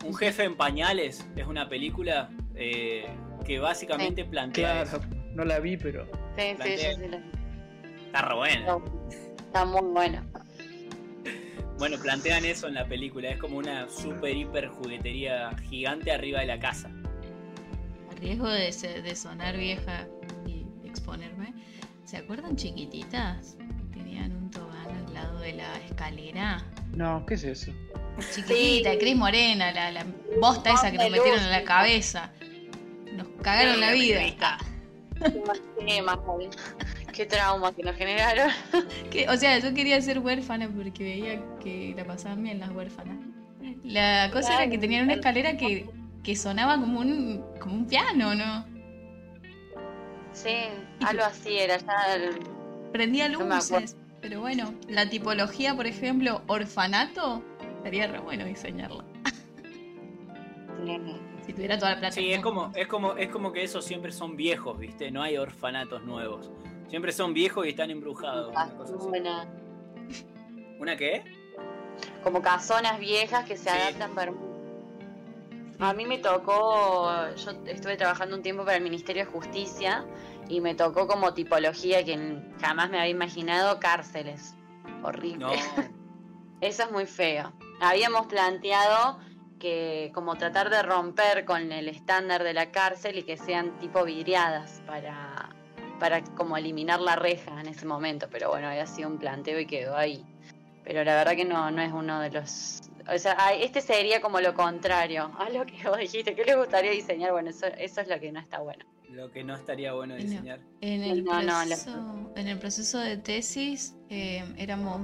Un 0.04 0.14
jefe 0.14 0.44
en 0.44 0.54
pañales 0.54 1.26
es 1.34 1.46
una 1.46 1.66
película 1.68 2.28
eh, 2.54 3.06
que 3.46 3.58
básicamente 3.58 4.24
plantea 4.24 4.82
claro 4.84 4.98
eso. 4.98 5.00
no 5.34 5.44
la 5.44 5.58
vi 5.60 5.76
pero 5.76 6.04
Sí, 6.36 6.42
sí, 6.50 6.54
Plantea- 6.56 6.94
sí, 6.94 7.00
sí, 7.10 8.04
Está 8.06 8.22
re 8.22 8.34
buena. 8.34 8.78
Está 9.38 9.64
muy 9.64 9.80
bueno. 9.82 10.22
Bueno, 11.78 11.98
plantean 11.98 12.44
eso 12.44 12.68
en 12.68 12.74
la 12.74 12.86
película. 12.86 13.30
Es 13.30 13.38
como 13.38 13.58
una 13.58 13.88
super 13.88 14.34
hiper 14.34 14.68
juguetería 14.68 15.50
gigante 15.68 16.10
arriba 16.12 16.40
de 16.40 16.46
la 16.46 16.58
casa. 16.58 16.90
A 18.10 18.14
riesgo 18.14 18.48
de, 18.48 18.72
sonar 19.14 19.56
vieja 19.56 20.06
y 20.46 20.66
exponerme, 20.86 21.52
¿se 22.04 22.16
acuerdan 22.16 22.56
chiquititas? 22.56 23.56
Tenían 23.92 24.32
un 24.36 24.50
tobán 24.50 24.88
al 25.06 25.12
lado 25.14 25.38
de 25.40 25.52
la 25.54 25.76
escalera. 25.84 26.64
no 26.94 27.24
qué 27.26 27.34
es 27.34 27.44
eso 27.44 27.72
Chiquitita, 28.34 28.92
Sí. 28.92 28.98
Cris 28.98 29.16
Morena, 29.16 29.72
la, 29.72 29.90
la 29.92 30.06
bosta 30.40 30.72
esa 30.72 30.90
que 30.90 30.96
nos 30.96 31.10
metieron 31.10 31.40
en 31.42 31.50
la 31.50 31.64
cabeza. 31.64 32.32
Cagaron 33.46 33.78
la 33.78 33.92
vida. 33.92 34.22
Qué 37.12 37.26
trauma 37.26 37.72
que 37.72 37.82
nos 37.84 37.94
generaron. 37.94 38.50
Que- 39.10 39.28
o 39.28 39.36
sea, 39.36 39.56
yo 39.60 39.72
quería 39.72 40.00
ser 40.02 40.18
huérfana 40.18 40.68
porque 40.68 41.04
veía 41.04 41.40
que 41.60 41.94
la 41.96 42.04
pasaban 42.04 42.42
bien 42.42 42.58
las 42.58 42.70
huérfanas. 42.72 43.16
La 43.84 44.30
cosa 44.32 44.56
era 44.56 44.68
que 44.68 44.78
tenían 44.78 45.04
una 45.04 45.14
escalera 45.14 45.56
que, 45.56 45.88
que 46.24 46.34
sonaba 46.34 46.74
como 46.80 46.98
un, 46.98 47.44
como 47.60 47.76
un 47.76 47.86
piano, 47.86 48.34
¿no? 48.34 48.66
Sí, 50.32 50.56
algo 51.04 51.22
así 51.22 51.56
era. 51.56 51.78
Ya 51.78 52.14
el- 52.16 52.40
Prendía 52.92 53.28
No 53.28 53.38
luces. 53.44 53.96
Pero 54.20 54.40
bueno, 54.40 54.74
la 54.88 55.08
tipología, 55.08 55.76
por 55.76 55.86
ejemplo, 55.86 56.42
orfanato, 56.48 57.44
sería 57.84 58.08
re 58.08 58.18
bueno 58.18 58.44
diseñarla. 58.44 59.04
Si 61.46 61.52
tuviera 61.52 61.78
toda 61.78 61.92
la 61.92 61.98
plata. 62.00 62.14
Sí, 62.14 62.32
es 62.32 62.40
como, 62.40 62.72
es 62.74 62.86
como, 62.88 63.16
es 63.16 63.28
como 63.30 63.52
que 63.52 63.62
esos 63.62 63.84
siempre 63.84 64.10
son 64.12 64.36
viejos, 64.36 64.78
¿viste? 64.78 65.10
No 65.10 65.22
hay 65.22 65.36
orfanatos 65.36 66.02
nuevos. 66.02 66.50
Siempre 66.88 67.12
son 67.12 67.34
viejos 67.34 67.66
y 67.66 67.70
están 67.70 67.90
embrujados. 67.90 68.52
Una. 69.06 69.46
¿Una 70.78 70.96
qué? 70.96 71.24
Como 72.22 72.42
casonas 72.42 72.98
viejas 72.98 73.44
que 73.46 73.56
se 73.56 73.70
Sí. 73.70 73.76
adaptan 73.76 74.14
para. 74.14 74.32
A 75.78 75.92
mí 75.92 76.06
me 76.06 76.18
tocó, 76.18 77.10
yo 77.36 77.50
estuve 77.66 77.96
trabajando 77.96 78.34
un 78.36 78.42
tiempo 78.42 78.64
para 78.64 78.78
el 78.78 78.82
Ministerio 78.82 79.24
de 79.26 79.30
Justicia 79.30 80.06
y 80.48 80.60
me 80.60 80.74
tocó 80.74 81.06
como 81.06 81.34
tipología 81.34 82.02
que 82.04 82.38
jamás 82.62 82.88
me 82.90 82.98
había 82.98 83.10
imaginado 83.10 83.78
cárceles. 83.78 84.54
Horrible. 85.02 85.38
No. 85.38 85.50
Eso 86.62 86.84
es 86.84 86.90
muy 86.90 87.04
feo. 87.06 87.52
Habíamos 87.80 88.26
planteado 88.26 89.18
que 89.58 90.10
como 90.14 90.36
tratar 90.36 90.70
de 90.70 90.82
romper 90.82 91.44
con 91.44 91.72
el 91.72 91.88
estándar 91.88 92.42
de 92.44 92.52
la 92.54 92.70
cárcel 92.70 93.18
y 93.18 93.22
que 93.22 93.36
sean 93.36 93.78
tipo 93.78 94.04
vidriadas 94.04 94.82
para, 94.86 95.48
para 95.98 96.22
como 96.22 96.56
eliminar 96.56 97.00
la 97.00 97.16
reja 97.16 97.60
en 97.60 97.68
ese 97.68 97.86
momento. 97.86 98.28
Pero 98.30 98.50
bueno, 98.50 98.68
había 98.68 98.86
sido 98.86 99.08
un 99.08 99.18
planteo 99.18 99.58
y 99.58 99.66
quedó 99.66 99.96
ahí. 99.96 100.24
Pero 100.84 101.02
la 101.04 101.16
verdad 101.16 101.34
que 101.34 101.44
no, 101.44 101.70
no 101.70 101.82
es 101.82 101.92
uno 101.92 102.20
de 102.20 102.30
los... 102.30 102.80
O 103.12 103.18
sea, 103.18 103.52
este 103.54 103.80
sería 103.80 104.20
como 104.20 104.40
lo 104.40 104.54
contrario 104.54 105.32
a 105.38 105.48
lo 105.50 105.64
que 105.66 105.88
vos 105.88 105.98
dijiste. 105.98 106.34
¿Qué 106.34 106.44
les 106.44 106.56
gustaría 106.56 106.90
diseñar? 106.90 107.32
Bueno, 107.32 107.50
eso, 107.50 107.66
eso 107.66 108.00
es 108.02 108.08
lo 108.08 108.20
que 108.20 108.30
no 108.30 108.40
está 108.40 108.60
bueno. 108.60 108.84
Lo 109.10 109.30
que 109.30 109.42
no 109.42 109.54
estaría 109.54 109.92
bueno 109.94 110.14
No. 110.14 110.20
diseñar. 110.20 110.60
En 110.80 111.02
el, 111.02 111.24
No, 111.24 111.34
no, 111.40 111.42
la- 111.42 111.64
proceso, 111.64 112.32
en 112.36 112.48
el 112.48 112.58
proceso 112.58 112.98
de 112.98 113.16
tesis 113.16 113.96
eh, 114.10 114.44
éramos 114.58 115.00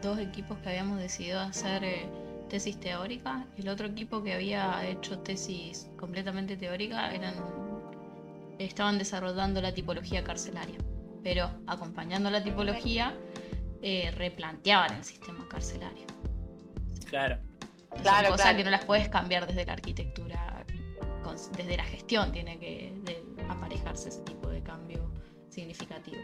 dos 0.00 0.18
equipos 0.18 0.58
que 0.58 0.70
habíamos 0.70 0.98
decidido 1.00 1.38
hacer 1.40 1.84
eh, 1.84 2.06
tesis 2.52 2.78
teórica 2.78 3.46
y 3.56 3.62
el 3.62 3.70
otro 3.70 3.86
equipo 3.86 4.22
que 4.22 4.34
había 4.34 4.86
hecho 4.86 5.18
tesis 5.20 5.88
completamente 5.98 6.54
teórica 6.58 7.10
eran 7.14 7.32
estaban 8.58 8.98
desarrollando 8.98 9.62
la 9.62 9.72
tipología 9.72 10.22
carcelaria, 10.22 10.76
pero 11.22 11.48
acompañando 11.66 12.28
la 12.28 12.44
tipología 12.44 13.14
eh, 13.80 14.10
replanteaban 14.10 14.92
el 14.98 15.02
sistema 15.02 15.48
carcelario. 15.48 16.04
Claro. 17.08 17.38
Son 17.90 18.02
Claro, 18.02 18.28
cosas 18.28 18.42
claro. 18.42 18.58
que 18.58 18.64
no 18.64 18.70
las 18.70 18.84
puedes 18.84 19.08
cambiar 19.08 19.46
desde 19.46 19.64
la 19.64 19.72
arquitectura, 19.72 20.66
con- 21.24 21.36
desde 21.56 21.76
la 21.78 21.84
gestión 21.84 22.32
tiene 22.32 22.58
que 22.58 22.92
de- 23.02 23.24
aparejarse 23.48 24.10
ese 24.10 24.20
tipo 24.24 24.48
de 24.50 24.62
cambio 24.62 25.10
significativo. 25.48 26.18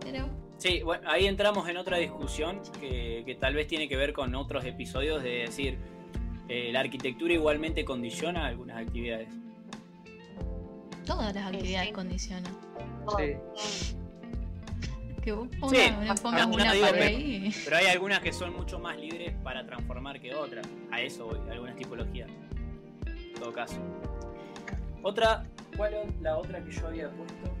Pero 0.00 0.26
Sí, 0.56 0.82
bueno, 0.82 1.08
ahí 1.10 1.26
entramos 1.26 1.68
en 1.68 1.76
otra 1.76 1.98
discusión 1.98 2.60
que, 2.80 3.22
que 3.26 3.34
tal 3.34 3.54
vez 3.54 3.66
tiene 3.66 3.88
que 3.88 3.96
ver 3.96 4.12
con 4.12 4.34
otros 4.34 4.64
episodios 4.64 5.22
de 5.22 5.40
decir, 5.40 5.78
eh, 6.48 6.70
la 6.72 6.80
arquitectura 6.80 7.34
igualmente 7.34 7.84
condiciona 7.84 8.46
algunas 8.46 8.78
actividades. 8.78 9.28
todas 11.04 11.34
las 11.34 11.46
actividades 11.52 11.88
sí. 11.88 11.92
condicionan. 11.92 12.52
Sí. 13.18 13.90
Que 15.22 15.32
vos 15.32 15.48
Sí, 15.70 15.78
pongas, 16.22 16.46
no, 16.48 16.54
una 16.54 16.72
digo 16.72 16.86
ahí. 16.86 17.50
Pero 17.64 17.76
hay 17.76 17.86
algunas 17.86 18.20
que 18.20 18.32
son 18.32 18.54
mucho 18.54 18.78
más 18.78 18.96
libres 18.98 19.34
para 19.42 19.64
transformar 19.66 20.20
que 20.20 20.34
otras. 20.34 20.66
A 20.90 21.00
eso 21.00 21.26
voy, 21.26 21.38
algunas 21.50 21.76
tipologías. 21.76 22.30
En 23.06 23.34
todo 23.40 23.52
caso. 23.52 23.76
Otra, 25.02 25.44
¿cuál 25.76 25.94
es 25.94 26.20
la 26.20 26.36
otra 26.36 26.62
que 26.62 26.70
yo 26.70 26.86
había 26.86 27.10
puesto? 27.10 27.53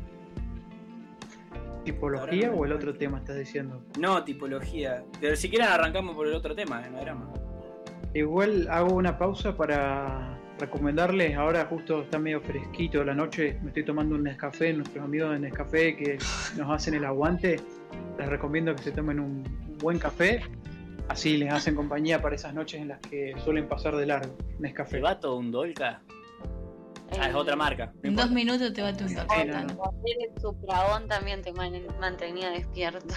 Tipología 1.84 2.50
o 2.50 2.64
el 2.64 2.72
otro 2.72 2.94
tema 2.94 3.18
estás 3.18 3.36
diciendo 3.36 3.82
No, 3.98 4.24
tipología. 4.24 5.04
Pero 5.20 5.36
si 5.36 5.48
quieren 5.48 5.68
arrancamos 5.68 6.14
por 6.16 6.26
el 6.26 6.34
otro 6.34 6.54
tema, 6.54 6.80
no 6.88 6.98
era 6.98 7.14
más. 7.14 7.28
Igual 8.14 8.68
hago 8.70 8.94
una 8.94 9.18
pausa 9.18 9.56
para 9.56 10.38
recomendarles, 10.58 11.36
ahora 11.36 11.66
justo 11.66 12.02
está 12.02 12.18
medio 12.18 12.40
fresquito 12.40 13.02
la 13.02 13.14
noche, 13.14 13.58
me 13.62 13.68
estoy 13.68 13.84
tomando 13.84 14.14
un 14.14 14.22
Nescafé, 14.22 14.72
nuestros 14.72 15.04
amigos 15.04 15.32
de 15.32 15.40
Nescafé 15.40 15.96
que 15.96 16.18
nos 16.56 16.70
hacen 16.70 16.94
el 16.94 17.04
aguante, 17.04 17.56
les 18.16 18.28
recomiendo 18.28 18.74
que 18.76 18.82
se 18.84 18.92
tomen 18.92 19.18
un 19.18 19.42
buen 19.78 19.98
café, 19.98 20.42
así 21.08 21.36
les 21.36 21.52
hacen 21.52 21.74
compañía 21.74 22.22
para 22.22 22.36
esas 22.36 22.54
noches 22.54 22.80
en 22.80 22.88
las 22.88 23.00
que 23.00 23.34
suelen 23.44 23.68
pasar 23.68 23.96
de 23.96 24.06
largo, 24.06 24.36
Nescafé. 24.60 24.98
¿El 24.98 25.02
vato 25.02 25.36
un 25.36 25.50
Dolca? 25.50 26.02
Ah, 27.18 27.28
es 27.28 27.34
otra 27.34 27.54
marca. 27.56 27.92
no 28.02 28.08
En 28.08 28.16
dos 28.16 28.30
minutos 28.30 28.72
te 28.72 28.82
va 28.82 28.88
a 28.88 28.92
tu 28.96 29.06
Sí, 29.08 29.14
no, 29.14 29.64
no. 29.64 29.92
El 30.04 30.40
supraón 30.40 31.06
también 31.08 31.42
te 31.42 31.52
man- 31.52 31.86
mantenía 32.00 32.50
despierto. 32.50 33.14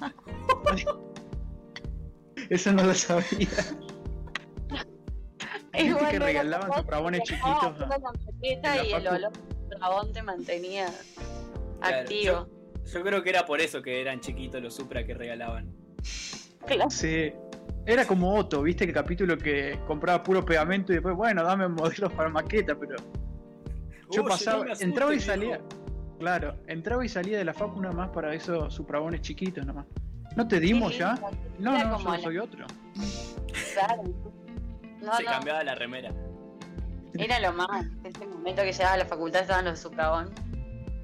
Eso 2.50 2.72
no 2.72 2.84
lo 2.84 2.94
sabía. 2.94 3.48
Igual 5.78 6.08
que 6.10 6.18
regalaban 6.18 6.72
suprabones 6.72 7.22
chiquitos, 7.22 7.78
la 7.78 7.98
maqueta 7.98 8.84
y 8.84 8.92
el 8.92 9.06
olor 9.06 9.32
Suprabón 9.70 10.12
te 10.12 10.22
mantenía 10.22 10.86
Claro, 11.80 11.96
activo. 11.98 12.48
Yo 12.84 13.02
creo 13.02 13.22
que 13.22 13.30
era 13.30 13.44
por 13.44 13.60
eso 13.60 13.82
que 13.82 14.00
eran 14.00 14.20
chiquitos 14.20 14.62
los 14.62 14.74
Supra 14.74 15.04
que 15.04 15.14
regalaban. 15.14 15.74
Claro. 16.66 16.90
Sí. 16.90 17.32
Era 17.86 18.04
como 18.06 18.34
Otto, 18.34 18.62
viste 18.62 18.84
que 18.86 18.92
capítulo 18.92 19.38
que 19.38 19.78
compraba 19.86 20.22
puro 20.22 20.44
pegamento 20.44 20.92
y 20.92 20.96
después, 20.96 21.14
bueno, 21.14 21.44
dame 21.44 21.68
modelos 21.68 22.12
para 22.12 22.28
maqueta, 22.28 22.74
pero 22.74 22.96
yo 24.10 24.22
Oye, 24.22 24.28
pasaba, 24.28 24.64
no 24.64 24.72
entraba 24.80 25.14
y 25.14 25.20
salía. 25.20 25.60
Claro, 26.18 26.56
entraba 26.66 27.04
y 27.04 27.08
salía 27.08 27.38
de 27.38 27.44
la 27.44 27.54
facu 27.54 27.80
nada 27.80 27.94
más 27.94 28.08
para 28.10 28.34
esos 28.34 28.74
suprabones 28.74 29.20
chiquitos 29.20 29.64
nomás. 29.64 29.86
¿No 30.34 30.48
te 30.48 30.58
dimos 30.58 30.92
Sí, 30.94 30.98
ya? 31.00 31.14
No, 31.58 31.72
no, 31.78 31.98
yo 32.02 32.10
la- 32.10 32.18
soy 32.20 32.38
otro. 32.38 32.66
Claro. 33.74 34.02
No, 35.00 35.14
Se 35.16 35.22
no, 35.24 35.30
cambiaba 35.30 35.62
la 35.62 35.74
remera. 35.74 36.10
era 37.14 37.38
lo 37.40 37.52
más. 37.52 37.86
Ese 38.02 38.26
momento 38.26 38.62
que 38.62 38.72
llegaba 38.72 38.94
a 38.94 38.98
la 38.98 39.04
facultad 39.06 39.42
estaban 39.42 39.64
los 39.64 39.78
Suprabón. 39.78 40.30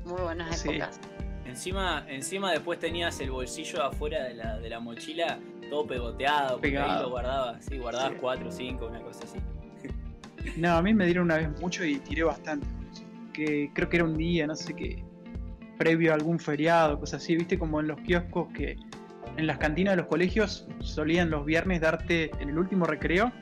Muy 0.05 0.21
buenas 0.21 0.59
Sí. 0.59 0.71
épocas. 0.71 0.99
Encima, 1.45 2.05
encima 2.09 2.51
después 2.51 2.79
tenías 2.79 3.21
el 3.21 3.31
bolsillo 3.31 3.83
afuera 3.85 4.25
de 4.25 4.35
la, 4.35 4.59
de 4.59 4.69
la 4.69 4.81
mochila 4.81 5.39
todo 5.69 5.87
pegoteado, 5.87 6.53
porque 6.59 6.69
ahí 6.69 6.73
Pegado. 6.85 7.03
lo 7.05 7.11
guardabas, 7.11 7.65
sí, 7.65 7.79
guardabas 7.79 8.13
Sí. 8.13 8.19
4 8.21 8.49
o 8.49 8.53
5, 8.53 8.87
una 8.87 9.01
cosa 9.01 9.21
así. 9.25 9.39
No, 10.57 10.73
a 10.73 10.83
mí 10.83 10.93
me 10.93 11.07
dieron 11.07 11.25
una 11.27 11.37
vez 11.37 11.61
mucho 11.61 11.85
y 11.85 11.97
tiré 12.01 12.25
bastante. 12.25 12.67
con 12.67 12.87
eso. 12.93 13.05
Que 13.33 13.71
creo 13.73 13.89
que 13.89 13.97
era 13.99 14.05
un 14.05 14.17
día, 14.17 14.47
no 14.47 14.57
sé 14.57 14.75
qué, 14.75 15.03
previo 15.79 16.11
a 16.13 16.15
algún 16.17 16.39
feriado, 16.41 16.99
cosas 16.99 17.23
así, 17.23 17.37
viste 17.37 17.59
como 17.59 17.81
en 17.81 17.87
los 17.89 18.01
kioscos 18.01 18.49
que 18.53 18.77
en 19.37 19.47
las 19.47 19.59
cantinas 19.59 19.93
de 19.93 19.97
los 19.99 20.07
colegios 20.07 20.67
solían 20.81 21.31
los 21.31 21.45
viernes 21.47 21.81
darte 21.81 22.31
en 22.41 22.51
el 22.51 22.59
último 22.59 22.85
recreo 22.87 23.33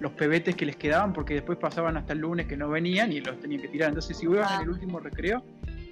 los 0.00 0.12
pebetes 0.12 0.56
que 0.56 0.66
les 0.66 0.76
quedaban 0.76 1.12
porque 1.12 1.34
después 1.34 1.56
pasaban 1.58 1.96
hasta 1.96 2.12
el 2.14 2.18
lunes 2.20 2.46
que 2.46 2.56
no 2.56 2.68
venían 2.68 3.12
y 3.12 3.20
los 3.20 3.38
tenían 3.38 3.62
que 3.62 3.68
tirar. 3.68 3.88
Entonces 3.90 4.16
si 4.18 4.24
ibas 4.26 4.50
Ah. 4.50 4.56
en 4.56 4.62
el 4.62 4.68
último 4.70 4.98
recreo, 4.98 5.42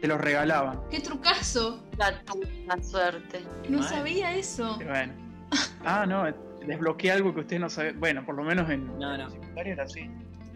te 0.00 0.08
los 0.08 0.20
regalaban. 0.20 0.80
¡Qué 0.90 1.00
trucazo! 1.00 1.86
La, 1.96 2.22
la 2.66 2.82
suerte. 2.82 3.40
No 3.68 3.82
sabía 3.82 4.34
eso. 4.34 4.76
Bueno. 4.86 5.12
Ah, 5.86 6.06
no, 6.06 6.24
desbloqueé 6.66 7.12
algo 7.12 7.34
que 7.34 7.40
ustedes 7.40 7.60
no 7.60 7.68
saben. 7.68 8.00
Bueno, 8.00 8.24
por 8.24 8.34
lo 8.36 8.42
menos 8.42 8.68
en 8.70 8.86
No, 8.98 9.16
no. 9.18 9.24
en 9.24 9.30
secundaria 9.30 9.72
era 9.74 9.84
así. 9.84 10.08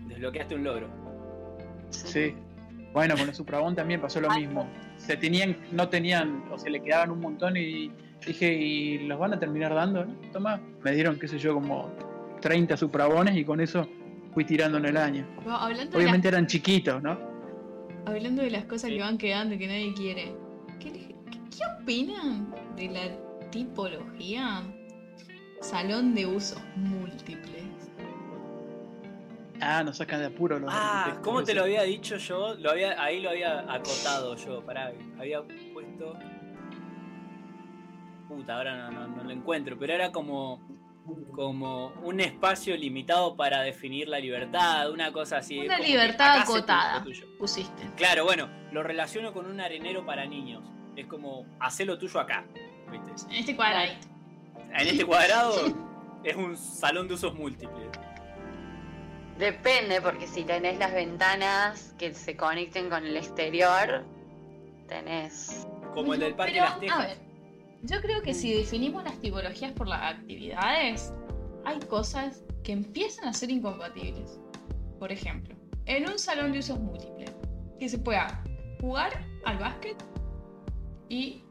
Desbloqueaste 0.07 0.55
un 0.55 0.65
logro. 0.65 0.89
Sí. 1.91 2.35
Bueno, 2.95 3.15
con 3.17 3.29
el 3.29 3.35
Suprabón 3.35 3.75
también 3.75 4.01
pasó 4.01 4.21
lo 4.21 4.31
mismo. 4.31 4.67
Se 4.97 5.17
tenían, 5.17 5.57
no 5.73 5.89
tenían, 5.91 6.45
o 6.51 6.57
se 6.59 6.71
le 6.71 6.83
quedaban 6.83 7.11
un 7.11 7.21
montón 7.21 7.57
y 7.59 7.93
dije, 8.27 8.53
¿y 8.55 9.07
los 9.07 9.19
van 9.19 9.35
a 9.35 9.39
terminar 9.39 9.75
dando? 9.75 10.05
no? 10.07 10.15
Toma, 10.33 10.61
me 10.83 10.93
dieron, 10.93 11.19
qué 11.19 11.29
sé 11.29 11.39
yo, 11.39 11.53
como 11.55 11.91
30 12.41 12.77
Suprabones 12.79 13.37
y 13.37 13.45
con 13.45 13.61
eso 13.61 13.87
fui 14.33 14.45
tirando 14.45 14.79
en 14.79 14.87
el 14.87 14.97
año. 14.97 15.27
Obviamente 15.95 16.29
eran 16.29 16.47
chiquitos, 16.47 17.03
¿no? 17.03 17.19
hablando 18.07 18.41
de 18.43 18.51
las 18.51 18.65
cosas 18.65 18.89
Sí. 18.89 18.97
que 18.97 19.03
van 19.03 19.19
quedando 19.19 19.55
y 19.55 19.59
que 19.59 19.67
nadie 19.67 19.93
quiere, 19.93 20.33
¿qué, 20.81 20.91
le- 20.91 21.09
qué- 21.31 21.41
qué 21.51 21.83
opinan 21.83 22.55
de 22.75 22.89
la 22.89 23.51
tipología 23.51 24.63
salón 25.61 26.15
de 26.15 26.27
usos 26.27 26.61
múltiples? 26.77 27.65
Ah, 29.61 29.83
nos 29.83 29.97
sacan 29.97 30.21
de 30.21 30.27
apuro 30.27 30.59
los 30.59 30.71
Ah, 30.73 31.19
¿cómo 31.23 31.43
te 31.43 31.53
lo 31.53 31.65
había 31.65 31.83
dicho 31.83 32.17
yo? 32.17 32.55
Lo 32.55 32.71
había, 32.71 33.03
ahí 33.03 33.21
lo 33.21 33.31
había 33.31 33.61
acotado 33.73 34.37
yo, 34.37 34.65
pará, 34.65 34.93
había 35.19 35.43
puesto. 35.73 36.17
Puta, 38.29 38.57
ahora 38.57 38.77
no, 38.77 38.91
no, 38.91 39.17
no 39.17 39.25
lo 39.25 39.31
encuentro, 39.31 39.77
pero 39.79 39.95
era 39.95 40.13
como. 40.13 40.61
como 41.33 41.89
un 42.03 42.21
espacio 42.21 42.77
limitado 42.77 43.35
para 43.37 43.63
definir 43.63 44.09
la 44.09 44.21
libertad, 44.21 44.93
una 44.93 45.11
cosa 45.13 45.39
así. 45.39 45.59
Una 45.59 45.79
libertad 45.79 46.43
acotada. 46.43 47.05
Pusiste. 47.39 47.91
Claro, 47.97 48.25
bueno, 48.25 48.49
lo 48.71 48.83
relaciono 48.83 49.33
con 49.33 49.47
un 49.47 49.61
arenero 49.61 50.07
para 50.07 50.25
niños. 50.27 50.63
Es 50.95 51.07
como, 51.07 51.47
hacé 51.59 51.85
lo 51.85 51.99
tuyo 51.99 52.21
acá, 52.21 52.45
¿viste? 52.93 53.11
En 53.31 53.37
este 53.41 53.57
cuadradito. 53.57 54.18
En 54.73 54.89
este 54.89 55.05
cuadrado 55.05 55.55
es 56.25 56.37
un 56.37 56.57
salón 56.57 57.09
de 57.09 57.15
usos 57.15 57.35
múltiples. 57.35 57.89
Depende, 59.39 60.01
porque 60.01 60.27
si 60.27 60.45
tenés 60.45 60.79
las 60.79 60.93
ventanas 60.93 61.95
que 61.99 62.13
se 62.13 62.37
conecten 62.37 62.91
con 62.91 63.07
el 63.07 63.17
exterior, 63.17 64.05
tenés. 64.89 65.67
Como 65.95 66.15
el 66.15 66.21
del 66.21 66.35
Parque 66.35 66.55
Pero, 66.55 66.65
Las 66.65 66.75
A 66.77 66.81
Tejas. 66.81 67.07
ver, 67.07 67.19
yo 67.83 68.01
creo 68.01 68.23
que 68.23 68.35
si 68.35 68.53
definimos 68.53 69.05
las 69.05 69.19
tipologías 69.21 69.73
por 69.73 69.87
las 69.87 70.15
actividades, 70.15 71.13
hay 71.65 71.79
cosas 71.81 72.43
que 72.65 72.73
empiezan 72.73 73.29
a 73.29 73.33
ser 73.33 73.51
incompatibles. 73.51 74.41
Por 74.99 75.13
ejemplo, 75.13 75.55
en 75.87 76.09
un 76.09 76.19
salón 76.19 76.53
de 76.53 76.59
usos 76.59 76.79
múltiples, 76.81 77.31
que 77.79 77.89
se 77.89 77.99
pueda 77.99 78.43
jugar 78.81 79.25
al 79.45 79.59
básquet 79.59 79.97
y 81.09 81.45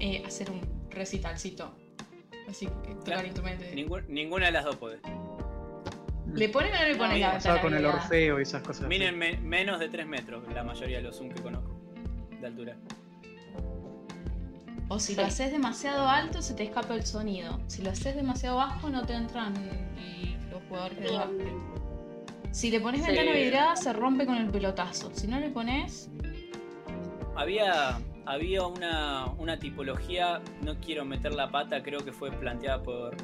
eh, 0.00 0.22
hacer 0.26 0.50
un 0.50 0.60
recitalcito. 0.90 1.74
Así 2.48 2.66
que 2.66 2.72
tocar 2.90 3.04
Claro. 3.04 3.24
instrumentos. 3.26 3.66
Ningún- 3.74 4.04
ninguna 4.08 4.46
de 4.46 4.52
las 4.52 4.64
dos 4.64 4.76
puede. 4.76 4.98
¿Le 6.34 6.48
ponen 6.48 6.72
o 6.74 6.78
no 6.78 6.84
le 6.88 6.96
ponen 6.96 7.20
la 7.20 7.32
ventana 7.32 7.60
con 7.60 7.74
el? 7.74 7.84
Orfeo 7.84 8.38
y 8.38 8.42
esas 8.42 8.62
cosas. 8.62 8.88
Miren, 8.88 9.18
me- 9.18 9.36
menos 9.38 9.78
de 9.78 9.88
3 9.88 10.06
metros 10.06 10.44
la 10.54 10.62
mayoría 10.64 10.96
de 10.98 11.02
los 11.04 11.18
Zoom 11.18 11.30
que 11.30 11.42
conozco 11.42 11.74
de 12.40 12.46
altura. 12.46 12.76
O 14.88 14.98
si 14.98 15.14
lo 15.14 15.22
haces 15.24 15.52
demasiado 15.52 16.08
alto, 16.08 16.42
se 16.42 16.54
te 16.54 16.64
escapa 16.64 16.94
el 16.94 17.04
sonido. 17.06 17.60
Si 17.66 17.82
lo 17.82 17.90
haces 17.90 18.14
demasiado 18.14 18.56
bajo, 18.56 18.90
no 18.90 19.04
te 19.06 19.14
entran 19.14 19.54
los 20.50 20.62
jugadores 20.68 21.00
de 21.00 21.10
básquet. 21.12 21.52
Si 22.50 22.70
le 22.70 22.80
pones 22.80 23.00
Sí. 23.00 23.06
ventana 23.06 23.32
vidrada, 23.32 23.76
se 23.76 23.92
rompe 23.92 24.26
con 24.26 24.36
el 24.36 24.50
pelotazo. 24.50 25.10
Si 25.14 25.26
no 25.26 25.40
le 25.40 25.48
pones. 25.50 26.10
Había, 27.36 27.98
había 28.26 28.66
una, 28.66 29.26
una 29.38 29.58
tipología, 29.58 30.40
no 30.62 30.78
quiero 30.80 31.04
meter 31.04 31.34
la 31.34 31.50
pata, 31.50 31.82
creo 31.82 32.00
que 32.00 32.12
fue 32.12 32.30
planteada 32.30 32.82
por 32.82 33.16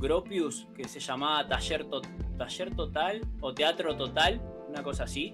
Gropius, 0.00 0.66
que 0.76 0.88
se 0.88 1.00
llamaba 1.00 1.46
Taller, 1.48 1.84
To- 1.84 2.02
Taller 2.36 2.74
Total 2.74 3.20
o 3.40 3.54
Teatro 3.54 3.96
Total, 3.96 4.40
una 4.68 4.82
cosa 4.82 5.04
así. 5.04 5.32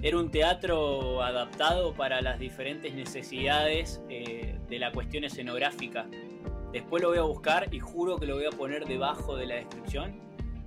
Era 0.00 0.16
un 0.18 0.30
teatro 0.30 1.22
adaptado 1.22 1.92
para 1.92 2.20
las 2.22 2.38
diferentes 2.38 2.94
necesidades 2.94 4.00
eh, 4.08 4.56
de 4.68 4.78
la 4.78 4.92
cuestión 4.92 5.24
escenográfica. 5.24 6.06
Después 6.72 7.02
lo 7.02 7.08
voy 7.08 7.18
a 7.18 7.22
buscar 7.22 7.72
y 7.74 7.80
juro 7.80 8.16
que 8.18 8.26
lo 8.26 8.36
voy 8.36 8.44
a 8.46 8.50
poner 8.50 8.84
debajo 8.86 9.36
de 9.36 9.46
la 9.46 9.54
descripción, 9.56 10.20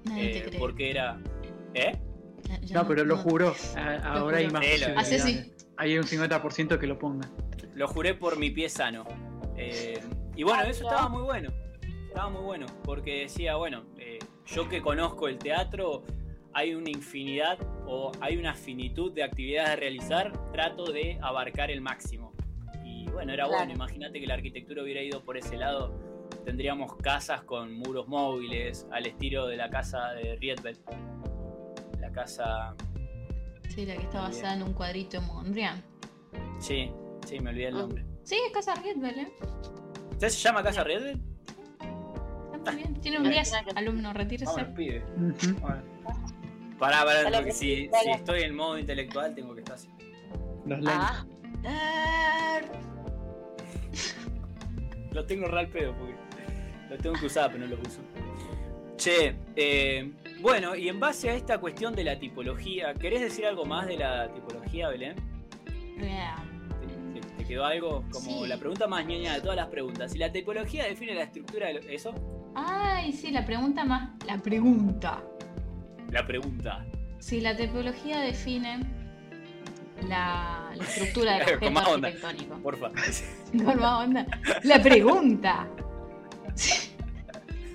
Nadie 0.04 0.30
eh, 0.38 0.42
te 0.42 0.50
cree. 0.50 0.60
porque 0.60 0.90
era... 0.92 1.18
¿Eh? 1.74 1.98
Ya 2.64 2.82
No, 2.82 2.88
pero 2.88 3.06
lo 3.06 3.16
juro. 3.16 3.56
Ahora 4.04 4.40
hay 4.40 4.50
más 4.50 4.66
Hace 4.98 5.16
así. 5.16 5.54
Hay 5.82 5.98
un 5.98 6.04
50% 6.04 6.78
que 6.78 6.86
lo 6.86 7.00
ponga. 7.00 7.28
Lo 7.74 7.88
juré 7.88 8.14
por 8.14 8.38
mi 8.38 8.52
pie 8.52 8.70
sano. 8.70 9.04
Eh, 9.58 10.00
y 10.36 10.44
bueno, 10.44 10.62
eso 10.62 10.84
estaba 10.84 11.10
muy 11.10 11.24
bueno. 11.24 11.50
Estaba 12.08 12.30
muy 12.30 12.44
bueno. 12.44 12.68
Porque 12.84 13.22
decía, 13.22 13.56
bueno, 13.56 13.86
eh, 13.98 14.20
yo 14.46 14.70
que 14.70 14.80
conozco 14.80 15.28
el 15.28 15.40
teatro, 15.40 16.04
hay 16.54 16.76
una 16.76 16.92
infinidad 16.92 17.58
o 17.88 18.12
hay 18.22 18.38
una 18.38 18.54
finitud 18.54 19.12
de 19.12 19.24
actividades 19.24 19.72
a 19.72 19.76
realizar. 19.76 20.52
Trato 20.52 20.92
de 20.92 21.18
abarcar 21.20 21.72
el 21.72 21.82
máximo. 21.82 22.32
Y 22.86 23.08
bueno, 23.10 23.34
era 23.34 23.46
Claro. 23.46 23.58
bueno. 23.62 23.74
Imagínate 23.74 24.20
que 24.20 24.28
la 24.28 24.36
arquitectura 24.36 24.84
hubiera 24.84 25.02
ido 25.02 25.24
por 25.24 25.36
ese 25.36 25.58
lado. 25.58 25.98
Tendríamos 26.46 26.96
casas 26.98 27.42
con 27.42 27.74
muros 27.74 28.08
móviles, 28.08 28.86
al 28.92 29.08
estilo 29.08 29.48
de 29.48 29.58
la 29.58 29.72
casa 29.72 30.12
de 30.12 30.36
Rietveld. 30.36 30.78
La 32.00 32.12
casa. 32.12 32.76
Sí, 33.74 33.86
la 33.86 33.96
que 33.96 34.04
está 34.04 34.22
basada 34.22 34.54
en 34.56 34.64
un 34.64 34.74
cuadrito 34.74 35.20
de 35.20 35.26
Mondrian. 35.28 35.82
Sí, 36.60 36.92
sí, 37.26 37.40
me 37.40 37.52
olvidé 37.52 37.68
el 37.70 37.76
Ah. 37.76 37.80
nombre. 37.80 38.06
Sí, 38.24 38.36
es 38.46 38.52
Casa 38.54 38.76
Riedbell, 38.76 39.20
¿eh? 39.20 39.32
¿Usted 40.12 40.30
se 40.30 40.40
llama 40.40 40.62
Casa 40.64 40.84
Rietveld? 40.84 41.20
Está 42.54 42.72
muy 42.74 42.82
bien. 42.84 43.02
Tiene 43.02 43.18
un 43.18 43.30
10, 43.30 43.54
alumno, 43.76 44.14
retírese. 44.14 44.52
Vamos, 44.56 44.76
pibes. 44.76 45.04
Ujú. 45.18 45.56
Pará, 46.78 47.04
pará, 47.06 47.52
si, 47.52 47.90
estoy 48.14 48.42
en 48.44 48.56
modo 48.56 48.78
intelectual 48.78 49.34
tengo 49.36 49.54
que 49.56 49.62
estar 49.62 49.76
así. 49.76 49.88
Los 50.66 50.80
lentes. 50.80 50.94
Ah, 51.66 52.60
Lo 55.12 55.26
tengo 55.26 55.48
real 55.48 55.68
pedo 55.68 55.94
porque 55.98 56.16
lo 56.90 56.98
tengo 56.98 57.16
que 57.20 57.26
usar, 57.26 57.52
pero 57.52 57.66
no 57.68 57.76
lo 57.76 57.82
uso. 57.82 58.00
Che, 58.98 59.36
eh, 59.56 60.12
bueno, 60.42 60.76
y 60.76 60.89
en 60.89 61.00
base 61.00 61.30
a 61.30 61.36
esta 61.36 61.60
cuestión 61.60 61.94
de 61.96 62.04
la 62.04 62.18
tipología, 62.20 62.94
¿querés 62.94 63.22
decir 63.22 63.46
algo 63.46 63.66
más 63.66 63.88
de 63.88 63.98
la 63.98 64.32
tipología, 64.34 64.89
Belén? 64.89 65.16
¿Te, 66.00 67.20
te- 67.20 67.28
te 67.38 67.46
quedó 67.46 67.66
algo? 67.66 68.04
Como 68.12 68.44
Sí. 68.44 68.48
la 68.48 68.58
pregunta 68.58 68.88
más 68.88 69.06
ñoña 69.06 69.34
de 69.36 69.42
todas 69.42 69.56
las 69.56 69.68
preguntas. 69.68 70.12
Si 70.12 70.18
la 70.18 70.32
tipología 70.32 70.86
define 70.86 71.14
la 71.16 71.24
estructura 71.24 71.68
de 71.68 71.74
lo- 71.76 71.80
eso, 71.89 72.14
Ay, 72.56 73.14
sí, 73.14 73.32
la 73.32 73.46
pregunta 73.46 73.84
más. 73.86 74.10
La 74.26 74.38
pregunta. 74.38 75.22
la 76.10 76.26
pregunta. 76.26 76.86
Si 77.20 77.39
la 77.39 77.56
tipología 77.56 78.20
define 78.20 78.80
la, 80.08 80.72
la 80.76 80.84
estructura 80.84 81.34
del 81.38 81.42
objeto 81.56 81.80
arquitectónico. 81.80 82.56
Porfa. 82.58 82.89
Con 83.66 83.80
más 83.80 84.06
onda. 84.06 84.26
La 84.64 84.82
pregunta. 84.82 85.68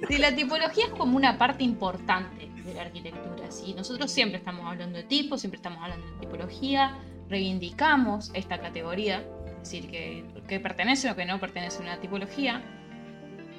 Si 0.08 0.18
la 0.18 0.34
tipología 0.36 0.84
es 0.84 0.90
como 0.92 1.16
una 1.16 1.38
parte 1.38 1.64
importante 1.64 2.48
de 2.66 2.74
la 2.74 2.82
arquitectura, 2.82 3.50
si 3.50 3.72
nosotros 3.74 4.10
siempre 4.10 4.38
estamos 4.38 4.66
hablando 4.66 4.98
de 4.98 5.04
tipos, 5.04 5.40
siempre 5.40 5.56
estamos 5.56 5.82
hablando 5.82 6.06
de 6.06 6.20
tipología, 6.20 6.98
reivindicamos 7.28 8.30
esta 8.34 8.60
categoría, 8.60 9.24
es 9.46 9.70
decir, 9.70 9.90
que, 9.90 10.24
que 10.46 10.60
pertenece 10.60 11.10
o 11.10 11.16
que 11.16 11.24
no 11.24 11.40
pertenece 11.40 11.78
a 11.78 11.82
una 11.82 12.00
tipología, 12.00 12.62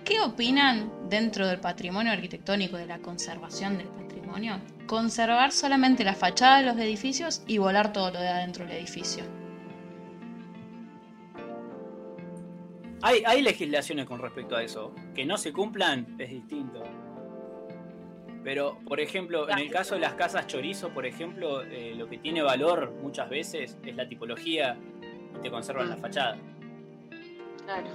¿qué 0.04 0.20
opinan 0.20 1.10
dentro 1.10 1.48
del 1.48 1.60
patrimonio 1.60 2.12
arquitectónico, 2.12 2.78
de 2.78 2.86
la 2.86 3.00
conservación 3.00 3.78
del 3.78 3.88
patrimonio? 3.88 4.62
Conservar 4.86 5.52
solamente 5.52 6.04
la 6.04 6.14
fachada 6.14 6.60
de 6.60 6.66
los 6.66 6.78
edificios 6.78 7.44
y 7.48 7.58
volar 7.58 7.92
todo 7.92 8.12
lo 8.12 8.20
de 8.20 8.28
adentro 8.28 8.66
del 8.66 8.78
edificio. 8.78 9.24
Hay, 13.02 13.24
hay 13.26 13.42
legislaciones 13.42 14.06
con 14.06 14.20
respecto 14.20 14.56
a 14.56 14.64
eso. 14.64 14.94
Que 15.14 15.26
no 15.26 15.38
se 15.38 15.54
cumplan 15.54 16.16
es 16.18 16.30
distinto. 16.32 16.84
Pero, 18.48 18.80
por 18.88 19.02
ejemplo, 19.02 19.50
en 19.50 19.60
el 19.60 19.70
caso 19.70 19.96
de 19.96 20.00
las 20.00 20.14
casas 20.14 20.48
chorizo, 20.48 20.92
por 20.92 21.06
ejemplo, 21.06 21.64
eh, 21.64 21.94
lo 21.98 22.08
que 22.08 22.18
tiene 22.18 22.42
valor 22.42 22.92
muchas 23.02 23.30
veces 23.30 23.78
es 23.84 23.96
la 23.98 24.08
tipología 24.08 24.78
y 25.38 25.42
te 25.42 25.52
conservan 25.52 25.90
la 25.90 25.98
fachada. 25.98 26.38
Claro. 27.66 27.90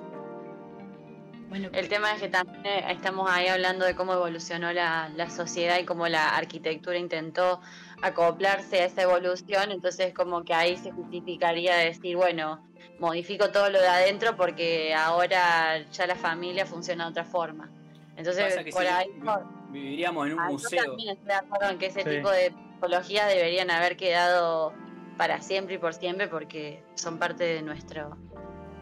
Bueno, 1.48 1.70
El 1.72 1.88
tema 1.88 2.12
es 2.12 2.20
que 2.20 2.28
también 2.28 2.66
eh, 2.66 2.84
estamos 2.90 3.30
ahí 3.30 3.46
hablando 3.48 3.86
de 3.86 3.94
cómo 3.94 4.12
evolucionó 4.12 4.74
la, 4.74 5.08
la 5.16 5.30
sociedad 5.30 5.78
y 5.78 5.86
cómo 5.86 6.06
la 6.06 6.36
arquitectura 6.36 6.98
intentó 6.98 7.62
acoplarse 8.02 8.82
a 8.82 8.84
esa 8.84 9.04
evolución, 9.04 9.70
entonces 9.70 10.12
como 10.12 10.44
que 10.44 10.52
ahí 10.52 10.76
se 10.76 10.90
justificaría 10.90 11.76
decir, 11.76 12.14
bueno, 12.18 12.62
modifico 12.98 13.48
todo 13.50 13.70
lo 13.70 13.80
de 13.80 13.88
adentro 13.88 14.36
porque 14.36 14.94
ahora 14.94 15.78
ya 15.90 16.06
la 16.06 16.16
familia 16.16 16.66
funciona 16.66 17.04
de 17.04 17.10
otra 17.12 17.24
forma. 17.24 17.70
Entonces, 18.18 18.70
por 18.70 18.86
ahí... 18.86 19.06
vi- 19.14 19.61
viviríamos 19.72 20.26
en 20.26 20.34
un 20.34 20.40
Ah, 20.40 20.46
yo 20.48 20.52
museo. 20.52 20.84
también 20.84 21.10
estoy 21.14 21.26
de 21.28 21.34
acuerdo 21.34 21.70
en 21.70 21.78
que 21.78 21.86
ese 21.86 22.02
Sí. 22.04 22.10
tipo 22.10 22.30
de 22.30 22.50
tipologías 22.74 23.28
deberían 23.28 23.70
haber 23.70 23.96
quedado 23.96 24.72
para 25.16 25.40
siempre 25.40 25.74
y 25.76 25.78
por 25.78 25.94
siempre 25.94 26.28
porque 26.28 26.82
son 26.94 27.18
parte 27.18 27.44
de 27.44 27.62
nuestro 27.62 28.16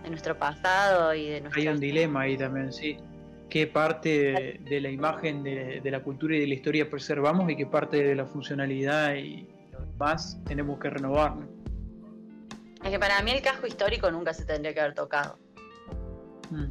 de 0.02 0.08
nuestro 0.08 0.38
pasado 0.38 1.12
y 1.14 1.26
de 1.28 1.40
nuestro 1.42 1.60
Hay 1.60 1.68
un 1.68 1.78
dilema 1.78 2.22
ahí 2.22 2.36
también, 2.36 2.72
sí. 2.72 2.96
¿Qué 3.50 3.66
parte 3.66 4.08
de, 4.08 4.60
de 4.64 4.80
la 4.80 4.88
imagen 4.90 5.42
de, 5.42 5.80
de 5.82 5.90
la 5.90 6.02
cultura 6.02 6.36
y 6.36 6.40
de 6.40 6.46
la 6.46 6.54
historia 6.54 6.88
preservamos 6.88 7.50
y 7.50 7.56
qué 7.56 7.66
parte 7.66 8.02
de 8.02 8.14
la 8.14 8.24
funcionalidad 8.24 9.14
y 9.16 9.46
lo 9.72 9.80
demás 9.80 10.40
tenemos 10.46 10.78
que 10.78 10.88
renovarnos? 10.88 11.46
Es 12.82 12.90
que 12.90 12.98
para 12.98 13.20
mí 13.22 13.30
el 13.32 13.42
casco 13.42 13.66
histórico 13.66 14.10
nunca 14.10 14.32
se 14.32 14.46
tendría 14.46 14.72
que 14.72 14.80
haber 14.80 14.94
tocado. 14.94 15.36
Mm. 16.50 16.64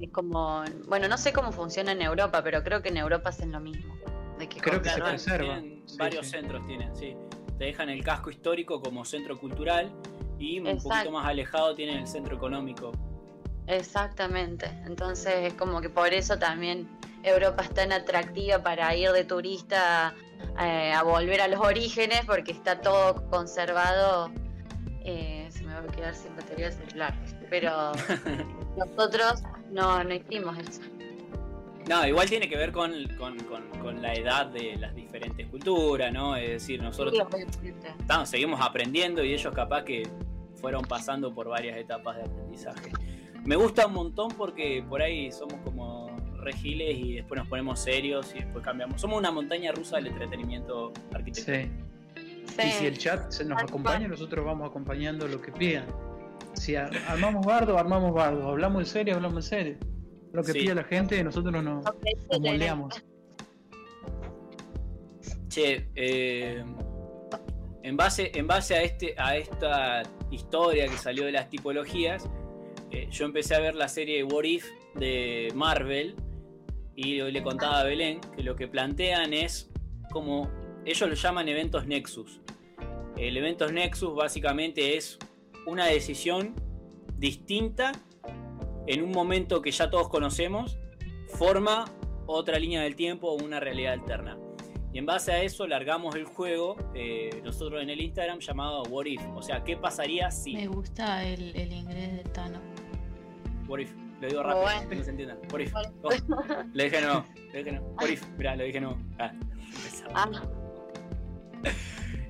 Es 0.00 0.10
como, 0.10 0.64
bueno, 0.88 1.08
no 1.08 1.18
sé 1.18 1.32
cómo 1.32 1.52
funciona 1.52 1.92
en 1.92 2.00
Europa, 2.02 2.42
pero 2.42 2.62
creo 2.62 2.80
que 2.80 2.88
en 2.88 2.96
Europa 2.96 3.28
hacen 3.28 3.52
lo 3.52 3.60
mismo. 3.60 3.94
De 4.38 4.48
que 4.48 4.58
Creo 4.60 4.80
que 4.80 4.88
se 4.88 5.18
Sí, 5.18 5.96
varios 5.98 6.26
sí. 6.26 6.32
centros 6.32 6.66
tienen, 6.66 6.94
sí. 6.96 7.14
Te 7.58 7.66
dejan 7.66 7.90
el 7.90 8.02
casco 8.02 8.30
histórico 8.30 8.80
como 8.80 9.04
centro 9.04 9.38
cultural 9.38 9.92
y 10.38 10.58
un 10.60 10.68
Exacto. 10.68 10.88
poquito 10.88 11.10
más 11.10 11.26
alejado 11.26 11.74
tienen 11.74 11.98
el 11.98 12.06
centro 12.06 12.36
económico. 12.36 12.92
Exactamente. 13.66 14.66
Entonces 14.86 15.34
es 15.52 15.54
como 15.54 15.82
que 15.82 15.90
por 15.90 16.14
eso 16.14 16.38
también 16.38 16.88
Europa 17.22 17.62
es 17.62 17.70
tan 17.74 17.92
atractiva 17.92 18.62
para 18.62 18.94
ir 18.96 19.12
de 19.12 19.24
turista 19.24 20.14
eh, 20.58 20.92
a 20.92 21.02
volver 21.02 21.42
a 21.42 21.48
los 21.48 21.60
orígenes, 21.60 22.22
porque 22.24 22.52
está 22.52 22.80
todo 22.80 23.28
conservado. 23.28 24.30
Eh, 25.04 25.46
se 25.50 25.62
me 25.64 25.74
va 25.74 25.80
a 25.80 25.86
quedar 25.88 26.14
sin 26.14 26.34
batería 26.34 26.68
el 26.68 26.72
celular. 26.72 27.14
Pero 27.50 27.92
nosotros 28.78 29.42
no, 29.72 30.02
no 30.04 30.14
hicimos 30.14 30.58
eso. 30.58 30.80
No, 31.88 32.06
igual 32.06 32.28
tiene 32.28 32.48
que 32.48 32.56
ver 32.56 32.72
con, 32.72 32.92
con- 33.18 33.38
con- 33.40 33.68
con 33.80 34.02
la 34.02 34.12
edad 34.14 34.46
de 34.46 34.76
las 34.76 34.94
diferentes 34.94 35.46
culturas, 35.48 36.12
¿no? 36.12 36.36
Es 36.36 36.48
decir, 36.50 36.82
nosotros 36.82 37.14
Sí, 37.60 37.72
estamos- 37.98 38.28
seguimos 38.28 38.60
aprendiendo 38.60 39.24
y 39.24 39.32
ellos 39.32 39.52
capaz 39.54 39.84
que 39.84 40.02
fueron 40.56 40.82
pasando 40.84 41.32
por 41.34 41.48
varias 41.48 41.76
etapas 41.78 42.16
de 42.16 42.22
aprendizaje. 42.24 42.92
Me 43.44 43.56
gusta 43.56 43.86
un 43.86 43.94
montón 43.94 44.30
porque 44.36 44.84
por 44.86 45.00
ahí 45.00 45.32
somos 45.32 45.54
como 45.64 46.14
regiles 46.42 46.96
y 46.98 47.14
después 47.14 47.38
nos 47.38 47.48
ponemos 47.48 47.80
serios 47.80 48.34
y 48.34 48.40
después 48.40 48.62
cambiamos. 48.64 49.00
Somos 49.00 49.18
una 49.18 49.30
montaña 49.30 49.72
rusa 49.72 49.96
del 49.96 50.08
entretenimiento 50.08 50.92
arquitectónico. 51.12 51.74
Sí. 52.16 52.22
Sí. 52.56 52.66
Y 52.68 52.70
si 52.72 52.86
el 52.86 52.98
chat 52.98 53.30
se 53.30 53.44
nos 53.44 53.62
acompaña, 53.62 54.06
nosotros 54.08 54.44
vamos 54.44 54.68
acompañando 54.68 55.26
lo 55.26 55.40
que 55.40 55.50
pidan. 55.52 55.86
Si 56.54 56.76
ar- 56.76 56.90
armamos 57.08 57.44
bardo, 57.46 57.78
armamos 57.78 58.12
bardo. 58.12 58.48
Hablamos 58.48 58.80
en 58.82 58.86
serio, 58.86 59.14
hablamos 59.16 59.44
en 59.46 59.50
serio. 59.58 59.76
Lo 60.32 60.42
que 60.42 60.52
Sí. 60.52 60.60
pide 60.60 60.74
la 60.74 60.84
gente, 60.84 61.22
nosotros 61.24 61.52
nos, 61.62 61.84
nos 61.84 62.40
moldeamos. 62.40 63.02
Che, 65.48 65.88
eh, 65.96 66.62
en, 67.82 67.96
base, 67.96 68.30
en 68.34 68.46
base 68.46 68.76
a, 68.76 68.82
este, 68.82 69.14
a 69.18 69.36
esta 69.36 70.02
historia 70.30 70.86
que 70.86 70.96
salió 70.96 71.24
de 71.24 71.32
las 71.32 71.48
tipologías, 71.50 72.28
eh, 72.92 73.08
yo 73.10 73.24
empecé 73.24 73.56
a 73.56 73.60
ver 73.60 73.74
la 73.74 73.88
serie 73.88 74.22
What 74.22 74.44
If 74.44 74.66
de 74.94 75.48
Marvel 75.54 76.14
y 76.94 77.20
le 77.20 77.42
contaba 77.42 77.80
a 77.80 77.84
Belén 77.84 78.20
que 78.36 78.42
lo 78.42 78.54
que 78.54 78.68
plantean 78.68 79.32
es 79.32 79.70
como 80.12 80.48
ellos 80.84 81.08
lo 81.08 81.14
llaman 81.14 81.48
eventos 81.48 81.86
Nexus. 81.86 82.40
El 83.16 83.36
eventos 83.36 83.72
Nexus 83.72 84.14
básicamente 84.14 84.96
es 84.96 85.18
una 85.70 85.86
decisión 85.86 86.54
distinta 87.16 87.92
en 88.88 89.02
un 89.04 89.12
momento 89.12 89.62
que 89.62 89.70
ya 89.70 89.88
todos 89.88 90.08
conocemos, 90.08 90.76
forma 91.28 91.84
otra 92.26 92.58
línea 92.58 92.82
del 92.82 92.96
tiempo 92.96 93.28
o 93.28 93.34
una 93.34 93.60
realidad 93.60 93.92
alterna. 93.92 94.36
Y 94.92 94.98
en 94.98 95.06
base 95.06 95.30
a 95.30 95.42
eso 95.42 95.68
largamos 95.68 96.16
el 96.16 96.24
juego 96.24 96.76
eh, 96.94 97.40
nosotros 97.44 97.80
en 97.80 97.90
el 97.90 98.00
Instagram 98.00 98.40
llamado 98.40 98.82
What 98.90 99.06
If. 99.06 99.22
O 99.36 99.42
sea, 99.42 99.62
¿qué 99.62 99.76
pasaría 99.76 100.28
si? 100.32 100.54
me 100.56 100.66
gusta 100.66 101.24
el, 101.24 101.54
el 101.54 101.72
inglés 101.72 102.16
de 102.16 102.24
Tano. 102.30 102.58
What 103.68 103.78
If. 103.78 103.92
Lo 104.20 104.28
digo 104.28 104.42
rápido, 104.42 104.62
bueno. 104.62 104.88
que 104.88 104.96
no 104.96 105.04
se 105.04 105.10
entienda. 105.10 105.38
What 105.52 105.60
If. 105.60 105.74
Oh, 106.02 106.10
lo 106.72 106.82
dije 106.82 107.00
no. 107.00 107.24
Lo 107.52 107.58
dije 107.58 107.72
no. 107.72 107.82
What 107.82 108.08
If. 108.08 108.28
Mirá, 108.36 108.56
lo 108.56 108.64
dije 108.64 108.80
no. 108.80 108.98
Ah. 109.20 109.32
Ah, 110.14 110.28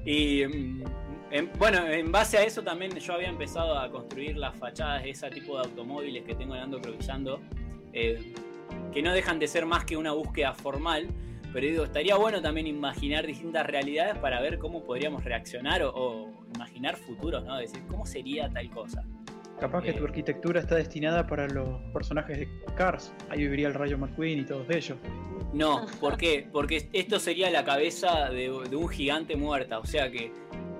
Y 0.05 0.45
mm, 0.47 0.84
en- 1.31 1.51
bueno, 1.59 1.87
en 1.87 2.11
base 2.12 2.39
a 2.39 2.45
eso 2.45 2.62
también 2.62 2.93
yo 2.99 3.12
había 3.14 3.28
empezado 3.28 3.78
a 3.78 3.91
construir 3.91 4.37
las 4.37 4.57
fachadas 4.57 5.03
de 5.03 5.11
ese 5.11 5.31
tipo 5.31 5.57
de 5.57 5.64
automóviles 5.68 6.24
que 6.24 6.35
tengo 6.35 6.55
ando 6.55 6.76
improvisando, 6.78 7.41
eh, 7.93 8.33
que 8.93 9.03
no 9.03 9.12
dejan 9.12 9.39
de 9.39 9.47
ser 9.49 9.66
más 9.66 9.85
que 9.85 9.97
una 9.97 10.12
búsqueda 10.12 10.53
formal, 10.55 11.09
pero 11.53 11.66
digo, 11.66 11.85
estaría 11.85 12.16
bueno 12.16 12.41
también 12.41 12.66
imaginar 12.66 13.26
distintas 13.26 13.66
realidades 13.66 14.16
para 14.18 14.41
ver 14.41 14.59
cómo 14.59 14.85
podríamos 14.85 15.24
reaccionar 15.24 15.83
o, 15.83 15.93
o 15.95 16.45
imaginar 16.55 16.97
futuros, 16.97 17.45
¿no? 17.45 17.57
Decir, 17.57 17.83
¿cómo 17.89 18.07
sería 18.07 18.49
tal 18.49 18.70
cosa? 18.70 19.05
Capaz 19.59 19.83
que 19.83 19.91
Eh. 19.91 19.95
tu 19.95 20.05
arquitectura 20.05 20.61
está 20.61 20.76
destinada 20.76 21.26
para 21.26 21.47
los 21.49 21.81
personajes 21.93 22.39
de 22.39 22.49
Cars. 22.76 23.12
Ahí 23.28 23.41
viviría 23.41 23.68
el 23.68 23.74
Rayo 23.74 23.99
McQueen 23.99 24.41
y 24.41 24.45
todos 24.45 24.70
ellos. 24.70 24.97
No, 25.53 25.87
¿por 26.01 26.16
qué? 26.16 26.49
Porque 26.51 26.89
esto 26.93 27.18
sería 27.18 27.51
la 27.51 27.64
cabeza 27.64 28.31
de, 28.31 28.49
de 28.70 28.76
un 28.76 28.89
gigante 28.89 29.37
muerta, 29.37 29.78
o 29.81 29.85
sea 29.85 30.11
que 30.11 30.33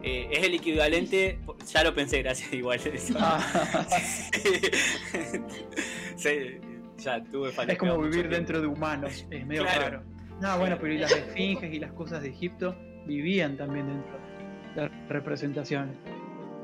eh, 0.03 0.29
es 0.31 0.45
el 0.47 0.55
equivalente, 0.55 1.39
ya 1.73 1.83
lo 1.85 1.95
pensé, 1.95 2.23
gracias 2.23 2.53
igual. 2.63 2.81
eso. 2.85 3.15
Ah, 3.19 3.87
Sí, 6.17 6.61
ya 6.99 7.23
tuve 7.25 7.51
falta. 7.53 7.73
es 7.73 7.79
como 7.79 7.99
vivir 7.99 8.29
dentro 8.29 8.61
de 8.61 8.67
humanos. 8.67 9.27
Es 9.31 9.47
medio 9.47 9.63
Claro. 9.63 9.81
raro. 9.83 10.03
No, 10.41 10.59
bueno, 10.59 10.77
pero 10.81 10.95
y 10.95 10.99
las 10.99 11.13
esfinges 11.13 11.73
y 11.73 11.79
las 11.79 11.93
cosas 11.93 12.23
de 12.23 12.29
Egipto 12.31 12.75
vivían 13.07 13.57
también 13.57 13.87
dentro 13.87 14.19
de 14.75 14.83
las 14.83 15.09
representaciones. 15.09 15.97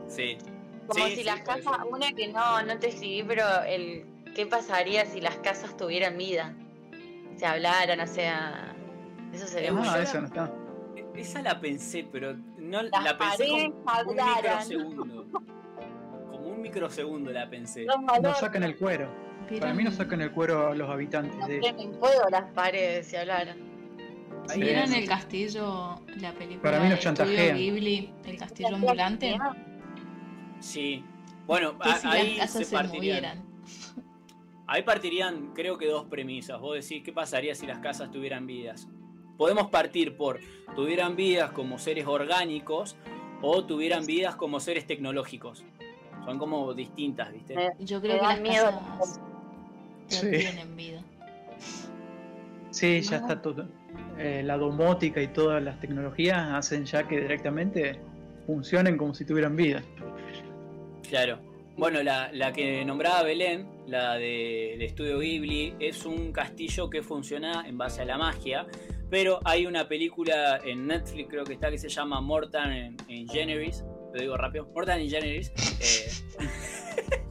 Sí. 0.09 0.39
como 0.87 1.05
Sí, 1.07 1.11
si 1.13 1.17
sí, 1.19 1.25
las 1.25 1.41
casas, 1.41 1.79
eso. 1.79 1.87
una 1.91 2.13
que 2.13 2.29
no, 2.29 2.63
no 2.63 2.79
te 2.79 2.89
escribí, 2.89 3.23
pero 3.27 3.45
el 3.67 4.05
qué 4.35 4.47
pasaría 4.47 5.05
si 5.07 5.21
las 5.21 5.37
casas 5.39 5.77
tuvieran 5.77 6.17
vida, 6.17 6.55
se 7.37 7.47
hablaran, 7.47 8.01
o 8.01 8.07
sea, 8.07 8.75
eso 9.33 9.47
sería 9.47 9.71
Eh, 9.71 9.73
muy 9.73 9.87
Ah, 9.89 9.97
la- 9.99 10.03
eso 10.05 10.21
no 10.21 10.27
está. 10.27 10.53
Esa 11.17 11.43
la 11.43 11.61
pensé, 11.61 12.07
pero 12.11 12.35
no 12.59 12.83
Las 12.83 13.05
la 13.05 13.17
pensé 13.19 13.47
como 13.49 14.11
un 14.11 14.17
microsegundo. 14.17 15.27
Como 16.31 16.49
un 16.49 16.61
microsegundo 16.63 17.31
la 17.33 17.49
pensé. 17.49 17.85
Los 17.85 17.99
No 18.01 18.07
valores 18.07 18.39
sacan 18.39 18.63
el 18.65 18.77
cuero. 18.77 19.11
Para 19.61 19.73
mí 19.75 19.85
no 19.85 19.93
sacan 19.93 20.21
el 20.21 20.33
cuero 20.33 20.69
a 20.69 20.75
los 20.75 20.91
habitantes 20.91 21.37
no 21.39 21.47
de 21.47 21.61
fuego 22.01 22.29
las 22.31 22.51
paredes 22.53 23.07
si 23.07 23.17
hablaran. 23.17 23.57
Sí. 24.49 24.61
¿Vieron 24.61 24.93
el 24.93 25.09
castillo, 25.09 26.01
la 26.21 26.33
película 26.33 26.63
Para 26.63 26.81
mí 26.81 26.89
nos 26.89 27.01
chantajean. 27.01 27.57
Ghibli, 27.57 28.13
El 28.25 28.37
castillo 28.39 28.75
ambulante? 28.75 29.37
Sí. 30.61 31.05
Bueno, 31.47 31.79
¿Qué 31.79 31.91
a- 31.91 31.97
si 31.99 32.07
ahí 32.09 32.37
las 32.37 32.51
se 32.53 32.59
casas 32.61 32.67
se 32.69 32.75
partirían. 32.77 33.17
movieran? 33.39 33.47
Ahí 34.69 34.83
partirían, 34.83 35.53
creo 35.55 35.79
que 35.79 35.87
dos 35.87 36.07
premisas. 36.07 36.61
Vos 36.61 36.75
decís, 36.75 37.03
¿qué 37.05 37.13
pasaría 37.13 37.55
si 37.55 37.67
las 37.67 37.79
casas 37.79 38.11
tuvieran 38.11 38.47
vidas? 38.47 38.89
Podemos 39.37 39.69
partir 39.71 40.17
por 40.17 40.41
tuvieran 40.75 41.17
vidas 41.17 41.51
como 41.53 41.79
seres 41.79 42.07
orgánicos 42.07 42.97
o 43.43 43.65
tuvieran 43.65 44.07
vidas 44.07 44.37
como 44.37 44.61
seres 44.61 44.87
tecnológicos. 44.87 45.65
Son 46.25 46.39
como 46.39 46.75
distintas, 46.75 47.33
¿viste? 47.33 47.55
Yo 47.79 48.01
creo 48.01 48.19
que 48.19 48.27
las 48.27 48.41
miedo. 48.41 48.65
casas 48.99 49.21
Sí. 50.09 50.31
tienen 50.31 50.77
vida. 50.77 51.03
Sí, 52.71 53.01
ya 53.01 53.17
está 53.17 53.41
todo. 53.41 53.67
eh, 54.19 54.43
la 54.45 54.57
domótica 54.57 55.21
y 55.21 55.29
todas 55.29 55.63
las 55.63 55.79
tecnologías 55.81 56.53
hacen 56.53 56.85
ya 56.85 57.07
que 57.07 57.21
directamente 57.21 57.99
funcionen 58.47 58.97
como 58.97 59.15
si 59.15 59.25
tuvieran 59.25 59.57
vida. 59.57 59.83
Claro. 61.09 61.39
Bueno, 61.77 62.03
la, 62.03 62.31
la 62.33 62.53
que 62.53 62.85
nombraba 62.85 63.23
Belén, 63.23 63.69
la 63.87 64.15
de, 64.15 64.77
de 64.79 64.85
Estudio 64.87 65.19
Ghibli, 65.19 65.75
es 65.79 66.07
un 66.07 66.33
castillo 66.33 66.89
que 66.89 67.03
funciona 67.03 67.67
en 67.69 67.77
base 67.77 68.01
a 68.03 68.05
la 68.07 68.17
magia, 68.17 68.67
pero 69.11 69.41
hay 69.45 69.67
una 69.67 69.87
película 69.89 70.61
en 70.65 70.87
Netflix, 70.87 71.29
creo 71.31 71.45
que 71.45 71.53
está, 71.55 71.71
que 71.71 71.79
se 71.79 71.89
llama 71.89 72.21
Mortal 72.21 72.73
en, 72.73 72.97
en 73.09 73.29
Generis, 73.29 73.85
lo 74.15 74.21
digo 74.21 74.37
rápido, 74.37 74.67
Mortal 74.75 75.01
en 75.01 75.11
Generis. 75.11 75.53
eh, 75.81 76.09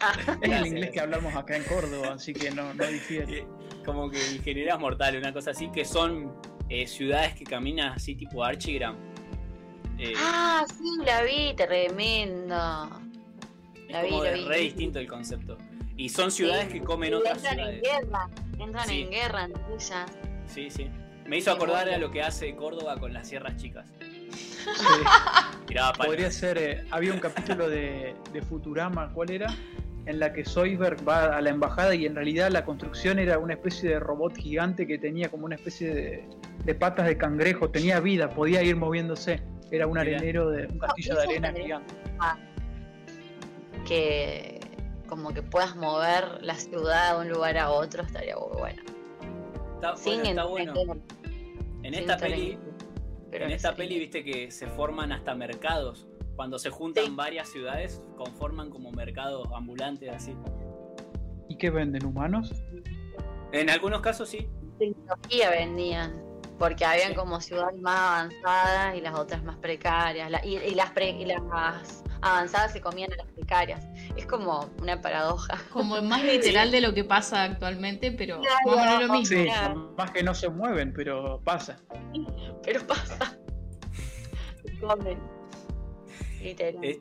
Es 0.00 0.28
el 0.28 0.40
Gracias. 0.40 0.66
inglés 0.66 0.90
que 0.92 1.00
hablamos 1.00 1.34
acá 1.36 1.56
en 1.56 1.64
Córdoba, 1.64 2.14
así 2.14 2.32
que 2.32 2.50
no, 2.50 2.72
no 2.74 2.86
difiere. 2.86 3.40
eh, 3.40 3.46
como 3.84 4.10
que 4.10 4.18
ingenierías 4.32 4.78
mortales, 4.80 5.20
una 5.20 5.32
cosa 5.32 5.50
así, 5.50 5.70
que 5.70 5.84
son 5.84 6.34
eh, 6.68 6.86
ciudades 6.86 7.34
que 7.34 7.44
caminan 7.44 7.92
así 7.92 8.14
tipo 8.14 8.42
Archigram. 8.44 8.96
Eh, 9.98 10.14
Ah, 10.16 10.64
sí, 10.68 11.04
la 11.04 11.22
vi, 11.22 11.54
tremendo. 11.54 12.88
es 13.88 14.02
vi, 14.02 14.08
como 14.08 14.24
la 14.24 14.30
de 14.30 14.36
vi. 14.38 14.44
re 14.46 14.58
distinto 14.58 14.98
el 14.98 15.06
concepto. 15.08 15.58
Y 15.96 16.08
son 16.08 16.30
ciudades 16.30 16.66
Sí. 16.68 16.78
que 16.78 16.80
comen 16.84 17.12
otras 17.14 17.38
entran 17.44 17.58
en 17.60 17.82
guerra, 17.82 18.28
entran 18.58 18.88
Sí. 18.88 19.02
en 19.02 19.10
guerra 19.10 19.44
entre 19.44 19.62
ellas. 19.74 20.10
Sí, 20.52 20.70
sí. 20.70 20.90
Me 21.26 21.38
hizo 21.38 21.52
acordar 21.52 21.88
a 21.88 21.98
lo 21.98 22.10
que 22.10 22.22
hace 22.22 22.54
Córdoba 22.56 22.96
con 22.98 23.12
las 23.12 23.28
sierras 23.28 23.56
chicas. 23.56 23.86
Sí. 24.60 25.74
Podría 25.96 26.30
ser, 26.30 26.58
eh, 26.58 26.84
había 26.90 27.12
un 27.12 27.18
capítulo 27.18 27.68
de, 27.68 28.14
de 28.32 28.42
Futurama, 28.42 29.12
¿cuál 29.12 29.30
era? 29.30 29.46
En 30.06 30.18
la 30.18 30.32
que 30.32 30.44
Zoidberg 30.44 31.08
va 31.08 31.36
a 31.36 31.40
la 31.40 31.50
embajada 31.50 31.94
y 31.94 32.06
en 32.06 32.14
realidad 32.14 32.50
la 32.50 32.64
construcción 32.64 33.18
era 33.18 33.38
una 33.38 33.54
especie 33.54 33.90
de 33.90 34.00
robot 34.00 34.36
gigante 34.36 34.86
que 34.86 34.98
tenía 34.98 35.28
como 35.28 35.46
una 35.46 35.54
especie 35.54 35.94
de, 35.94 36.28
de 36.64 36.74
patas 36.74 37.06
de 37.06 37.16
cangrejo, 37.16 37.70
tenía 37.70 38.00
vida, 38.00 38.28
podía 38.28 38.62
ir 38.62 38.76
moviéndose. 38.76 39.42
Era 39.70 39.86
un 39.86 39.98
arenero 39.98 40.50
de 40.50 40.66
un 40.66 40.78
castillo 40.78 41.14
de 41.16 41.22
arena 41.22 41.52
gigante. 41.52 41.94
Que 43.86 44.60
como 45.06 45.32
que 45.32 45.42
puedas 45.42 45.76
mover 45.76 46.42
la 46.42 46.54
ciudad 46.54 47.14
de 47.14 47.20
un 47.20 47.28
lugar 47.28 47.56
a 47.58 47.70
otro 47.70 48.02
estaría 48.02 48.36
muy 48.36 48.58
bueno. 48.58 48.82
Está, 49.80 49.96
Sin 49.96 50.20
bueno, 50.20 50.28
está 50.28 50.42
en 50.42 50.48
bueno. 50.50 50.74
guerra, 50.74 50.94
En 51.82 51.94
sin 51.94 51.94
esta 51.94 52.16
peli. 52.18 52.58
Pero 53.30 53.44
en 53.46 53.52
esta 53.52 53.74
peli 53.74 53.98
viste 53.98 54.22
que 54.24 54.50
se 54.50 54.66
forman 54.66 55.12
hasta 55.12 55.34
mercados. 55.34 56.06
Cuando 56.36 56.58
se 56.58 56.68
juntan 56.70 57.04
Sí. 57.06 57.12
varias 57.14 57.48
ciudades, 57.48 58.02
conforman 58.16 58.70
como 58.70 58.90
mercados 58.92 59.48
ambulantes 59.54 60.12
así. 60.12 60.34
¿Y 61.48 61.56
qué 61.56 61.70
venden? 61.70 62.04
¿Humanos? 62.04 62.52
En 63.52 63.70
algunos 63.70 64.00
casos 64.00 64.28
sí. 64.28 64.48
tecnología 64.78 65.50
vendían. 65.50 66.22
Porque 66.58 66.84
habían 66.84 67.10
Sí. 67.10 67.14
como 67.14 67.40
ciudades 67.40 67.78
más 67.80 67.98
avanzadas 68.32 68.96
y 68.96 69.00
las 69.00 69.18
otras 69.18 69.42
más 69.44 69.56
precarias. 69.56 70.30
La- 70.30 70.44
y, 70.44 70.56
y 70.56 70.74
las 70.74 70.90
pre- 70.90 71.10
y 71.10 71.24
las 71.24 71.40
avanzadas 72.20 72.72
se 72.72 72.80
comían 72.82 73.10
a 73.12 73.16
las 73.16 73.26
precarias. 73.28 73.86
Es 74.16 74.26
como 74.26 74.68
una 74.82 75.00
paradoja. 75.00 75.58
Como 75.72 76.00
más 76.02 76.22
literal 76.24 76.70
de 76.70 76.80
lo 76.80 76.92
que 76.94 77.04
pasa 77.04 77.44
actualmente, 77.44 78.12
pero 78.12 78.40
Claro. 78.40 78.56
más 78.66 78.76
o 78.76 78.80
menos 78.80 79.06
lo 79.08 79.12
mismo. 79.14 79.36
Sí, 79.38 79.48
más 79.96 80.10
que 80.10 80.22
no 80.22 80.34
se 80.34 80.48
mueven, 80.48 80.92
pero 80.92 81.40
pasa. 81.44 81.78
Pero 82.64 82.86
pasa. 82.86 83.38
Se 84.64 84.78
comen. 84.78 85.18
Literal. 86.42 86.84
Es, 86.84 86.98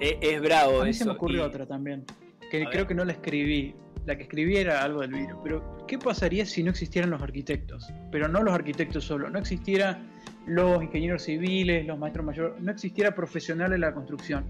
es- 0.00 0.16
es 0.20 0.40
bravo 0.40 0.80
A 0.80 0.84
mí 0.84 0.90
eso. 0.90 1.00
se 1.00 1.04
me 1.06 1.12
ocurrió 1.12 1.42
y- 1.42 1.46
otra 1.46 1.66
también, 1.66 2.04
que 2.50 2.62
A 2.62 2.70
creo 2.70 2.80
ver. 2.82 2.86
que 2.88 2.94
no 2.94 3.04
la 3.04 3.12
escribí. 3.12 3.74
La 4.06 4.16
que 4.16 4.22
escribí 4.22 4.56
era 4.56 4.82
algo 4.82 5.02
del 5.02 5.12
virus. 5.12 5.38
Pero, 5.44 5.84
¿qué 5.86 5.98
pasaría 5.98 6.46
si 6.46 6.62
no 6.62 6.70
existieran 6.70 7.10
los 7.10 7.20
arquitectos? 7.22 7.86
Pero 8.10 8.28
no 8.28 8.42
los 8.42 8.54
arquitectos 8.54 9.04
solo, 9.04 9.28
no 9.28 9.38
existiera 9.38 10.00
los 10.46 10.82
ingenieros 10.82 11.22
civiles, 11.24 11.86
los 11.86 11.98
maestros 11.98 12.24
mayores, 12.24 12.60
no 12.62 12.72
existiera 12.72 13.14
profesionales 13.14 13.74
en 13.74 13.82
la 13.82 13.92
construcción. 13.92 14.44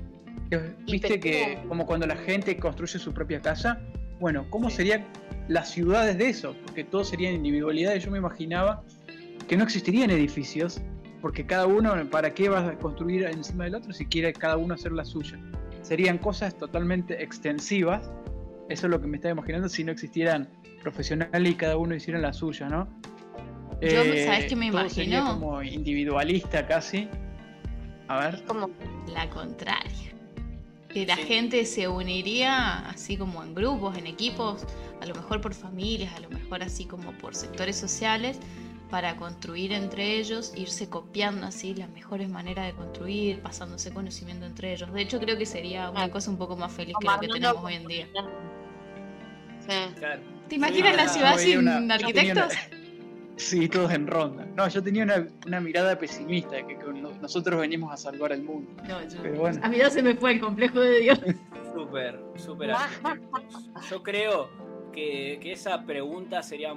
Eh, 0.50 0.74
Viste 0.86 1.20
que 1.20 1.58
como 1.68 1.86
cuando 1.86 2.06
la 2.06 2.16
gente 2.16 2.56
construye 2.56 2.98
su 2.98 3.12
propia 3.12 3.40
casa, 3.40 3.80
bueno, 4.18 4.46
¿cómo 4.50 4.68
Sí. 4.70 4.76
serían 4.76 5.04
las 5.48 5.70
ciudades 5.70 6.18
de 6.18 6.28
eso? 6.28 6.54
Porque 6.64 6.84
todos 6.84 7.08
serían 7.08 7.34
individualidades. 7.34 8.04
Yo 8.04 8.10
me 8.10 8.18
imaginaba 8.18 8.82
que 9.48 9.56
no 9.56 9.64
existirían 9.64 10.10
edificios, 10.10 10.80
porque 11.20 11.46
cada 11.46 11.66
uno, 11.66 11.94
¿para 12.10 12.32
qué 12.34 12.48
vas 12.48 12.68
a 12.68 12.74
construir 12.78 13.24
encima 13.24 13.64
del 13.64 13.74
otro 13.76 13.92
si 13.92 14.06
quiere 14.06 14.32
cada 14.32 14.56
uno 14.56 14.74
hacer 14.74 14.92
la 14.92 15.04
suya? 15.04 15.38
Serían 15.82 16.18
cosas 16.18 16.56
totalmente 16.56 17.22
extensivas. 17.22 18.10
Eso 18.68 18.86
es 18.86 18.90
lo 18.90 19.00
que 19.00 19.06
me 19.06 19.16
estaba 19.16 19.32
imaginando 19.32 19.68
si 19.68 19.82
no 19.84 19.92
existieran 19.92 20.48
profesionales 20.82 21.50
y 21.52 21.54
cada 21.54 21.76
uno 21.76 21.94
hiciera 21.94 22.18
la 22.20 22.32
suya, 22.32 22.68
¿no? 22.68 22.88
Yo, 23.82 23.88
¿sabés 24.24 24.46
qué 24.46 24.56
me 24.56 24.70
todo 24.70 24.88
sería 24.90 25.18
imagino? 25.20 25.40
como 25.40 25.62
individualista 25.62 26.66
casi. 26.66 27.08
A 28.08 28.20
ver. 28.26 28.44
Como 28.44 28.70
La 29.14 29.28
contraria. 29.30 30.12
Que 30.92 31.06
la 31.06 31.16
Sí. 31.16 31.22
gente 31.22 31.64
se 31.66 31.86
uniría 31.88 32.88
así 32.88 33.16
como 33.16 33.42
en 33.44 33.54
grupos, 33.54 33.96
en 33.96 34.06
equipos, 34.06 34.64
a 35.00 35.06
lo 35.06 35.14
mejor 35.14 35.40
por 35.40 35.54
familias, 35.54 36.12
a 36.16 36.20
lo 36.20 36.28
mejor 36.30 36.62
así 36.62 36.84
como 36.84 37.12
por 37.12 37.34
sectores 37.34 37.76
sociales, 37.78 38.38
para 38.90 39.16
construir 39.16 39.72
entre 39.72 40.18
ellos, 40.18 40.52
irse 40.56 40.88
copiando 40.88 41.46
así 41.46 41.74
las 41.74 41.88
mejores 41.90 42.28
maneras 42.28 42.66
de 42.66 42.72
construir, 42.72 43.40
pasándose 43.40 43.92
conocimiento 43.92 44.46
entre 44.46 44.72
ellos. 44.72 44.92
De 44.92 45.00
hecho, 45.02 45.20
creo 45.20 45.38
que 45.38 45.46
sería 45.46 45.90
una 45.90 46.10
cosa 46.10 46.28
un 46.28 46.36
poco 46.38 46.56
más 46.56 46.72
feliz 46.72 46.96
que 47.00 47.06
lo 47.06 47.20
que 47.20 47.28
tenemos 47.28 47.64
hoy 47.64 47.74
en 47.74 47.86
día. 47.86 48.08
Sí. 49.68 50.04
¿Te 50.48 50.54
imaginas 50.56 50.96
la 50.96 51.08
ciudad 51.08 51.38
sin 51.38 51.68
arquitectos? 51.92 52.52
Sí, 53.40 53.68
todos 53.68 53.92
en 53.92 54.06
ronda. 54.06 54.46
No, 54.54 54.68
yo 54.68 54.82
tenía 54.82 55.02
una, 55.04 55.26
una 55.46 55.60
mirada 55.60 55.98
pesimista, 55.98 56.56
que, 56.66 56.76
que 56.78 56.84
no- 56.92 57.10
nosotros 57.20 57.58
venimos 57.60 57.92
a 57.92 57.96
salvar 57.96 58.32
el 58.32 58.42
mundo. 58.42 58.70
No, 58.88 59.00
yo- 59.08 59.22
Pero 59.22 59.40
bueno. 59.40 59.58
A 59.62 59.68
mí 59.68 59.78
ya 59.78 59.88
se 59.90 60.02
me 60.02 60.14
fue 60.14 60.32
el 60.32 60.40
complejo 60.40 60.78
de 60.80 61.00
Dios. 61.00 61.18
Súper, 61.74 62.20
súper. 62.36 62.72
Yo 63.90 64.02
creo 64.02 64.50
que, 64.92 65.38
que 65.40 65.52
esa 65.52 65.84
pregunta 65.84 66.42
sería 66.42 66.74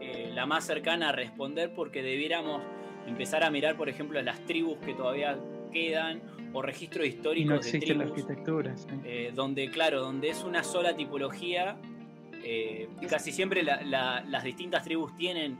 eh, 0.00 0.30
la 0.34 0.46
más 0.46 0.64
cercana 0.64 1.10
a 1.10 1.12
responder 1.12 1.72
porque 1.74 2.02
debiéramos 2.02 2.62
empezar 3.06 3.44
a 3.44 3.50
mirar, 3.50 3.76
por 3.76 3.88
ejemplo, 3.88 4.20
las 4.22 4.40
tribus 4.46 4.78
que 4.78 4.94
todavía 4.94 5.38
quedan 5.72 6.20
o 6.52 6.62
registros 6.62 7.06
históricos 7.06 7.50
no 7.50 7.60
de 7.60 7.72
la 7.78 7.78
tribus. 7.86 8.04
arquitectura. 8.10 8.76
sí. 8.76 8.86
eh, 9.04 9.32
donde, 9.34 9.70
claro, 9.70 10.00
donde 10.00 10.30
es 10.30 10.42
una 10.44 10.64
sola 10.64 10.96
tipología, 10.96 11.76
eh, 12.42 12.88
casi 13.08 13.32
siempre 13.32 13.62
la- 13.62 13.82
la- 13.82 14.22
las 14.22 14.44
distintas 14.44 14.82
tribus 14.84 15.14
tienen 15.16 15.58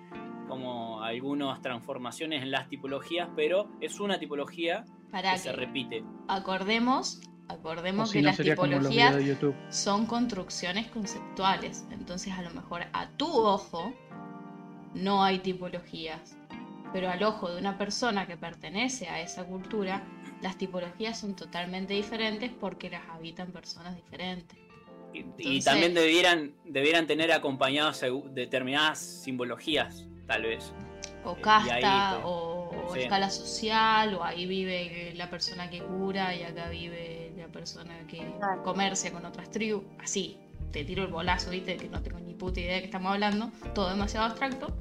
como 0.48 1.02
algunas 1.02 1.60
transformaciones 1.60 2.42
en 2.42 2.50
las 2.50 2.68
tipologías, 2.68 3.28
pero 3.36 3.68
es 3.80 4.00
una 4.00 4.18
tipología 4.18 4.84
Para 5.10 5.32
que 5.32 5.38
se 5.38 5.52
repite. 5.52 6.02
acordemos, 6.26 7.20
acordemos 7.48 8.10
si 8.10 8.18
que 8.18 8.22
no 8.22 8.28
las 8.28 8.38
tipologías 8.38 9.14
son 9.68 10.06
construcciones 10.06 10.86
conceptuales. 10.88 11.86
Entonces, 11.90 12.32
a 12.32 12.42
lo 12.42 12.50
mejor 12.50 12.84
a 12.92 13.10
tu 13.10 13.26
ojo 13.26 13.92
no 14.94 15.22
hay 15.22 15.40
tipologías. 15.40 16.36
Pero 16.92 17.10
al 17.10 17.22
ojo 17.22 17.50
de 17.50 17.60
una 17.60 17.76
persona 17.76 18.26
que 18.26 18.38
pertenece 18.38 19.08
a 19.08 19.20
esa 19.20 19.44
cultura, 19.44 20.02
las 20.40 20.56
tipologías 20.56 21.20
son 21.20 21.36
totalmente 21.36 21.92
diferentes 21.92 22.50
porque 22.50 22.88
las 22.88 23.06
habitan 23.10 23.52
personas 23.52 23.94
diferentes. 23.94 24.58
Y, 25.38 25.60
también 25.62 25.94
debieran, 25.94 26.54
debieran 26.64 27.06
tener 27.06 27.32
acompañados 27.32 28.02
determinadas 28.32 28.98
simbologías, 28.98 30.06
tal 30.26 30.42
vez. 30.42 30.72
O 31.24 31.32
Eh, 31.32 31.40
casta, 31.40 32.10
ahí, 32.12 32.20
o, 32.24 32.70
o 32.86 32.94
sí. 32.94 33.00
escala 33.00 33.30
social, 33.30 34.14
o 34.14 34.24
ahí 34.24 34.46
vive 34.46 35.12
la 35.16 35.28
persona 35.30 35.68
que 35.68 35.82
cura 35.82 36.34
y 36.34 36.42
acá 36.42 36.68
vive 36.68 37.32
la 37.36 37.48
persona 37.48 38.06
que 38.06 38.34
comercia 38.64 39.12
con 39.12 39.24
otras 39.24 39.50
tribus. 39.50 39.84
Así, 39.98 40.38
te 40.70 40.84
tiro 40.84 41.04
el 41.04 41.10
bolazo, 41.10 41.50
viste, 41.50 41.76
que 41.76 41.88
no 41.88 42.02
tengo 42.02 42.20
ni 42.20 42.34
puta 42.34 42.60
idea 42.60 42.74
de 42.74 42.80
qué 42.80 42.86
estamos 42.86 43.12
hablando, 43.12 43.50
todo 43.74 43.90
demasiado 43.90 44.26
abstracto. 44.26 44.74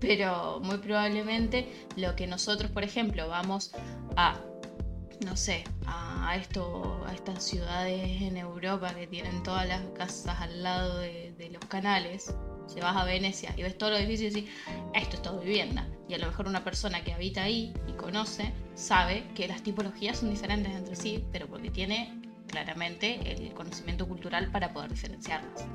Pero 0.00 0.60
muy 0.60 0.78
probablemente 0.78 1.68
lo 1.96 2.14
que 2.16 2.26
nosotros, 2.26 2.70
por 2.70 2.82
ejemplo, 2.82 3.28
vamos 3.28 3.72
a, 4.16 4.40
no 5.24 5.36
sé, 5.36 5.64
a, 5.86 6.36
esto, 6.36 7.04
a 7.06 7.14
estas 7.14 7.42
ciudades 7.44 8.22
en 8.22 8.36
Europa 8.36 8.94
que 8.94 9.06
tienen 9.06 9.42
todas 9.42 9.66
las 9.68 9.80
casas 9.96 10.40
al 10.40 10.62
lado 10.62 10.98
de, 10.98 11.34
de 11.38 11.50
los 11.50 11.64
canales, 11.66 12.34
si 12.66 12.80
vas 12.80 12.96
a 12.96 13.04
Venecia 13.04 13.52
y 13.56 13.62
ves 13.62 13.76
todos 13.76 13.92
los 13.92 14.00
edificios 14.00 14.32
y 14.32 14.40
decís, 14.40 14.50
esto 14.94 15.16
es 15.16 15.22
todo 15.22 15.40
vivienda. 15.40 15.86
Y 16.08 16.14
a 16.14 16.18
lo 16.18 16.26
mejor 16.26 16.48
una 16.48 16.64
persona 16.64 17.02
que 17.02 17.12
habita 17.12 17.42
ahí 17.42 17.72
y 17.86 17.92
conoce, 17.92 18.52
sabe 18.74 19.24
que 19.34 19.48
las 19.48 19.62
tipologías 19.62 20.18
son 20.18 20.30
diferentes 20.30 20.74
entre 20.74 20.96
sí, 20.96 21.24
pero 21.32 21.46
porque 21.46 21.70
tiene 21.70 22.20
claramente 22.48 23.20
el 23.32 23.52
conocimiento 23.52 24.06
cultural 24.06 24.50
para 24.50 24.72
poder 24.72 24.90
diferenciarlas. 24.90 25.66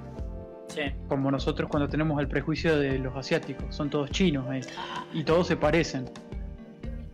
Sí. 0.70 0.82
Como 1.08 1.32
nosotros 1.32 1.70
cuando 1.70 1.90
tenemos 1.90 2.20
el 2.20 2.28
prejuicio 2.28 2.78
de 2.78 3.00
los 3.00 3.16
asiáticos, 3.16 3.76
son 3.76 3.90
todos 3.90 4.12
chinos 4.12 4.46
eh, 4.54 4.62
Ah, 4.78 5.04
y 5.14 5.24
todos 5.24 5.48
se 5.48 5.58
parecen. 5.58 6.10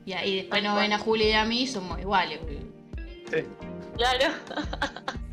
Y 0.05 0.13
ahí 0.13 0.35
después 0.37 0.61
nos 0.63 0.75
ven 0.77 0.93
a 0.93 0.99
Julia 0.99 1.29
y 1.29 1.33
a 1.33 1.45
mí 1.45 1.61
y 1.63 1.67
somos 1.67 1.99
iguales. 1.99 2.39
boludo. 2.41 2.61
Claro. 3.97 4.33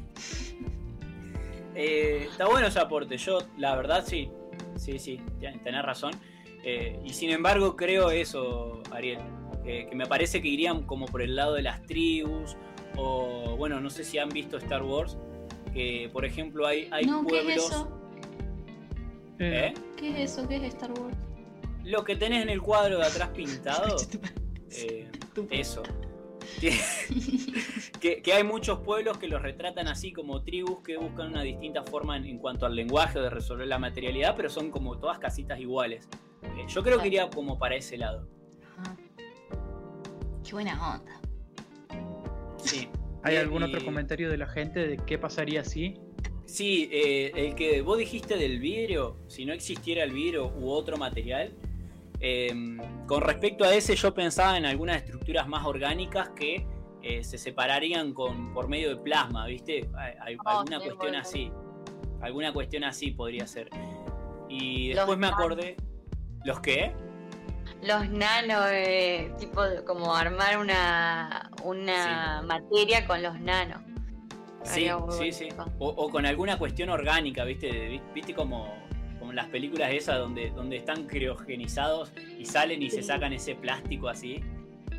Eh, 1.75 2.27
está 2.31 2.47
bueno 2.47 2.67
ese 2.67 2.79
aporte. 2.81 3.17
Yo, 3.17 3.39
la 3.57 3.75
verdad, 3.75 4.05
sí. 4.07 4.31
Sí, 4.77 4.99
sí, 4.99 5.21
ten- 5.41 5.63
tenés 5.63 5.83
razón. 5.83 6.13
Eh, 6.65 7.01
y 7.05 7.11
sin 7.15 7.31
embargo, 7.31 7.77
creo 7.77 8.11
eso, 8.11 8.83
Ariel. 8.91 9.21
que, 9.65 9.87
que 9.89 9.97
me 9.97 10.07
parece 10.07 10.43
que 10.43 10.49
irían 10.49 10.83
como 10.83 11.07
por 11.07 11.23
el 11.23 11.35
lado 11.35 11.55
de 11.55 11.63
las 11.63 11.83
tribus, 11.87 12.57
o 12.97 13.57
bueno, 13.57 13.81
no 13.81 13.89
sé 13.91 14.05
si 14.05 14.19
han 14.19 14.29
visto 14.29 14.59
Star 14.59 14.83
Wars, 14.83 15.17
que 15.73 16.11
por 16.13 16.25
ejemplo 16.25 16.67
hay, 16.67 16.89
hay 16.91 17.07
no, 17.07 17.23
¿qué 17.23 17.29
pueblos... 17.29 17.57
es 17.57 17.65
eso? 17.65 17.99
¿Eh? 19.39 19.73
¿Qué 19.97 20.11
es 20.23 20.33
eso? 20.33 20.47
¿Qué 20.49 20.57
es 20.57 20.63
Star 20.65 20.93
Wars? 20.93 21.17
Lo 21.85 22.05
que 22.05 22.17
tenés 22.17 22.43
en 22.43 22.51
el 22.51 22.61
cuadro 22.61 22.99
de 22.99 23.07
atrás 23.07 23.31
pintado, 23.35 23.97
eh, 24.77 25.11
eso. 25.51 25.83
Que, 28.01 28.21
hay 28.33 28.43
muchos 28.43 28.81
pueblos 28.81 29.17
que 29.19 29.29
los 29.29 29.41
retratan 29.41 29.87
así 29.87 30.13
como 30.13 30.43
tribus 30.43 30.81
que 30.83 30.97
buscan 30.97 31.29
una 31.29 31.43
distinta 31.43 31.85
forma 31.85 32.17
en, 32.17 32.25
en 32.25 32.39
cuanto 32.39 32.67
al 32.67 32.75
lenguaje 32.75 33.21
de 33.21 33.31
resolver 33.31 33.69
la 33.69 33.79
materialidad, 33.79 34.35
pero 34.37 34.51
son 34.51 34.71
como 34.73 34.99
todas 34.99 35.21
casitas 35.21 35.61
iguales. 35.61 36.09
Eh, 36.43 36.65
yo 36.69 36.83
creo 36.83 36.99
que 37.01 37.07
iría 37.07 37.31
como 37.31 37.59
para 37.61 37.77
ese 37.77 37.97
lado. 37.97 38.27
Ajá. 38.79 38.97
Qué 40.45 40.53
buena 40.53 40.95
onda. 40.97 41.21
Sí. 42.59 42.89
¿Hay 43.23 43.35
Y- 43.35 43.39
algún 43.39 43.63
y- 43.63 43.67
otro 43.67 43.85
comentario 43.85 44.29
de 44.31 44.37
la 44.37 44.47
gente 44.49 44.85
de 44.85 44.97
qué 44.97 45.17
pasaría 45.17 45.63
si? 45.63 45.95
Sí, 46.45 46.89
eh, 46.93 47.31
el 47.37 47.55
que 47.55 47.83
vos 47.83 47.99
dijiste 47.99 48.37
del 48.37 48.59
vidrio, 48.59 49.17
si 49.29 49.45
no 49.45 49.53
existiera 49.53 50.03
el 50.03 50.11
vidrio 50.13 50.49
u 50.57 50.71
otro 50.71 50.97
material, 50.97 51.55
eh, 52.23 52.55
con 53.07 53.21
respecto 53.21 53.65
a 53.65 53.75
ese 53.75 53.95
yo 53.97 54.15
pensaba 54.15 54.57
en 54.57 54.65
algunas 54.65 54.97
estructuras 54.97 55.47
más 55.49 55.67
orgánicas 55.67 56.31
que 56.31 56.67
eh, 57.03 57.25
se 57.25 57.37
separarían 57.37 58.15
con, 58.15 58.55
por 58.55 58.69
medio 58.69 58.91
de 58.91 58.97
plasma, 58.97 59.47
¿viste? 59.47 59.91
Hay- 59.99 60.37
Oh, 60.45 60.49
alguna 60.61 60.79
cuestión 60.79 60.97
bueno. 60.99 61.19
así. 61.19 61.51
Alguna 62.21 62.53
cuestión 62.53 62.85
así 62.85 63.11
podría 63.11 63.47
ser. 63.47 63.69
Y 64.49 64.89
Los 64.89 64.97
después 64.99 65.19
me 65.19 65.27
acordé... 65.27 65.77
¿Los 66.45 66.61
qué? 66.61 66.93
Los 67.83 68.09
nanos, 68.09 68.67
eh, 68.71 69.33
tipo 69.39 69.61
como 69.87 70.15
armar 70.15 70.59
una, 70.59 71.51
una 71.65 72.43
materia 72.43 73.07
con 73.07 73.23
los 73.23 73.41
nanos. 73.41 73.83
Sí, 74.63 74.89
sí, 75.11 75.33
sí. 75.33 75.49
O, 75.81 75.89
o 75.89 76.09
con 76.11 76.25
alguna 76.25 76.57
cuestión 76.59 76.89
orgánica, 76.91 77.43
¿viste? 77.45 78.01
¿Viste 78.15 78.33
como, 78.35 78.73
como 79.33 79.37
las 79.37 79.47
películas 79.47 79.93
esas 79.93 80.19
donde, 80.19 80.51
donde 80.51 80.77
están 80.77 81.07
criogenizados 81.07 82.13
y 82.39 82.45
salen 82.45 82.83
y 82.83 82.91
se 82.91 83.03
sacan 83.03 83.33
ese 83.33 83.55
plástico 83.55 84.09
así? 84.09 84.41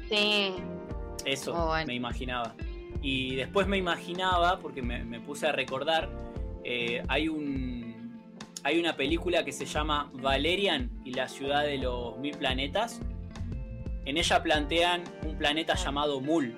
Sí, 0.10 0.54
Eso 1.26 1.54
bueno. 1.68 1.88
me 1.88 1.94
imaginaba. 1.94 2.56
Y 3.02 3.36
después 3.36 3.68
me 3.68 3.78
imaginaba, 3.78 4.60
porque 4.60 4.82
me, 4.82 5.04
me 5.04 5.20
puse 5.20 5.48
a 5.48 5.52
recordar, 5.52 6.10
eh, 6.64 7.04
hay 7.08 7.28
un 7.28 7.84
hay 8.66 8.80
una 8.80 8.96
película 8.96 9.44
que 9.44 9.52
se 9.52 9.66
llama 9.66 10.10
Valerian 10.14 10.90
y 11.04 11.14
la 11.14 11.28
ciudad 11.28 11.64
de 11.64 11.78
los 11.78 12.18
mil 12.18 12.38
planetas. 12.38 13.02
En 14.06 14.18
ella 14.18 14.42
plantean 14.42 15.04
un 15.26 15.38
planeta 15.38 15.76
llamado 15.76 16.22
Mul. 16.22 16.54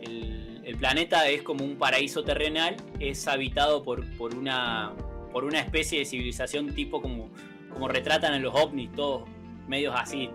El, 0.00 0.62
el 0.64 0.76
planeta 0.76 1.28
es 1.28 1.42
como 1.42 1.64
un 1.64 1.76
paraíso 1.76 2.24
terrenal, 2.24 2.76
es 2.98 3.28
habitado 3.28 3.84
por, 3.84 4.04
por, 4.16 4.34
una, 4.34 4.92
por 5.32 5.44
una 5.44 5.60
especie 5.60 5.98
de 6.00 6.04
civilización 6.04 6.74
tipo 6.74 7.00
como, 7.00 7.30
como 7.72 7.88
retratan 7.88 8.34
en 8.34 8.42
los 8.42 8.54
ovnis, 8.54 8.90
todos 8.92 9.28
medios 9.68 9.94
así, 9.96 10.30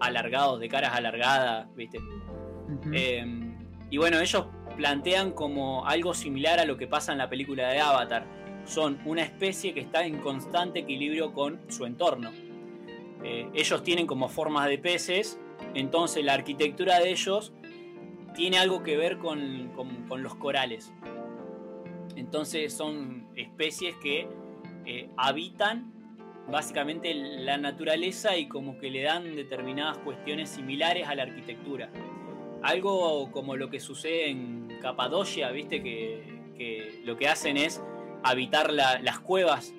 alargados, 0.00 0.60
de 0.60 0.68
caras 0.68 0.92
alargadas, 0.94 1.74
¿viste? 1.74 1.98
Eh, 2.92 3.24
y 3.90 3.96
bueno, 3.98 4.18
ellos 4.20 4.46
plantean 4.76 5.32
como 5.32 5.86
algo 5.86 6.14
similar 6.14 6.58
a 6.58 6.64
lo 6.64 6.76
que 6.76 6.86
pasa 6.86 7.12
en 7.12 7.18
la 7.18 7.28
película 7.30 7.68
de 7.68 7.80
Avatar. 7.80 8.26
Son 8.64 8.98
una 9.04 9.22
especie 9.22 9.72
que 9.74 9.80
está 9.80 10.04
en 10.04 10.18
constante 10.18 10.80
equilibrio 10.80 11.32
con 11.32 11.60
su 11.68 11.84
entorno. 11.86 12.30
Eh, 13.22 13.48
ellos 13.54 13.82
tienen 13.82 14.06
como 14.06 14.28
formas 14.28 14.68
de 14.68 14.78
peces, 14.78 15.38
entonces 15.74 16.24
la 16.24 16.34
arquitectura 16.34 16.98
de 16.98 17.10
ellos 17.10 17.52
tiene 18.34 18.58
algo 18.58 18.82
que 18.82 18.96
ver 18.96 19.18
con, 19.18 19.70
con- 19.76 20.08
con 20.08 20.22
los 20.22 20.34
corales. 20.34 20.92
Entonces 22.16 22.72
son 22.72 23.28
especies 23.36 23.96
que 23.96 24.28
eh, 24.86 25.08
habitan 25.16 25.92
básicamente 26.50 27.14
la 27.14 27.56
naturaleza 27.56 28.36
y 28.36 28.48
como 28.48 28.78
que 28.78 28.90
le 28.90 29.02
dan 29.02 29.34
determinadas 29.34 29.98
cuestiones 29.98 30.50
similares 30.50 31.08
a 31.08 31.14
la 31.14 31.22
arquitectura. 31.24 31.90
Algo 32.62 33.30
como 33.32 33.56
lo 33.56 33.70
que 33.70 33.80
sucede 33.80 34.28
en 34.30 34.68
Capadocia, 34.80 35.50
viste 35.50 35.82
que, 35.82 36.22
que 36.56 37.00
lo 37.04 37.16
que 37.16 37.28
hacen 37.28 37.56
es 37.56 37.82
habitar 38.22 38.72
la- 38.72 39.00
las 39.00 39.20
cuevas. 39.20 39.74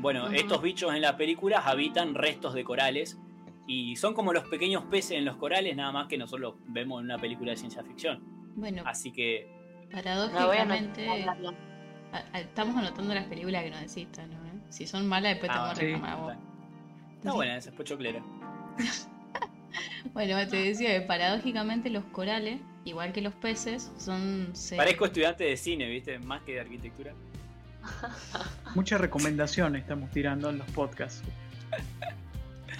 Bueno, 0.00 0.28
estos 0.28 0.62
bichos 0.62 0.94
en 0.94 1.00
la 1.02 1.16
película 1.16 1.58
habitan 1.58 2.14
restos 2.14 2.54
de 2.54 2.64
corales 2.64 3.18
y 3.66 3.96
son 3.96 4.14
como 4.14 4.32
los 4.32 4.44
pequeños 4.48 4.84
peces 4.84 5.12
en 5.18 5.24
los 5.24 5.36
corales, 5.36 5.74
nada 5.76 5.92
más 5.92 6.06
que 6.08 6.16
nosotros 6.16 6.40
los 6.54 6.72
vemos 6.72 7.00
en 7.00 7.06
una 7.06 7.18
película 7.18 7.50
de 7.50 7.56
ciencia 7.56 7.82
ficción. 7.82 8.22
Bueno, 8.56 8.82
Así 8.86 9.12
que 9.12 9.50
paradójicamente, 9.92 11.08
anotar. 11.28 11.54
a- 12.12 12.36
a- 12.36 12.40
estamos 12.40 12.76
anotando 12.76 13.14
las 13.14 13.24
películas 13.26 13.64
que 13.64 13.70
nos 13.70 13.80
decís, 13.80 14.08
¿no? 14.18 14.22
¿Eh? 14.24 14.52
Si 14.70 14.86
son 14.86 15.06
malas, 15.06 15.32
después 15.32 15.50
te 15.52 15.58
Ah, 15.58 15.62
vamos 15.62 15.78
a 15.78 15.80
reclamar 15.80 16.10
a 16.10 16.16
vos. 16.16 16.34
está 17.16 17.32
buena 17.32 17.56
esa, 17.56 17.70
es 17.70 17.76
pochoclera. 17.76 18.22
Bueno, 20.14 20.36
te 20.48 20.56
decía 20.56 20.98
que 20.98 21.06
paradójicamente 21.06 21.90
los 21.90 22.02
corales, 22.04 22.60
igual 22.84 23.12
que 23.12 23.20
los 23.20 23.34
peces, 23.34 23.92
son 23.98 24.52
Parezco 24.76 25.04
estudiante 25.06 25.44
de 25.44 25.56
cine, 25.56 25.88
viste, 25.88 26.18
más 26.20 26.42
que 26.42 26.54
de 26.54 26.60
arquitectura. 26.60 27.12
Muchas 28.74 29.00
recomendaciones 29.00 29.82
estamos 29.82 30.10
tirando 30.10 30.50
en 30.50 30.58
los 30.58 30.66
podcasts. 30.70 31.22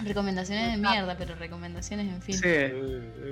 recomendaciones 0.04 0.72
de 0.72 0.76
mierda, 0.78 1.16
pero 1.16 1.34
recomendaciones 1.34 2.08
en 2.12 2.22
fin. 2.22 2.34
Sí, 2.34 2.40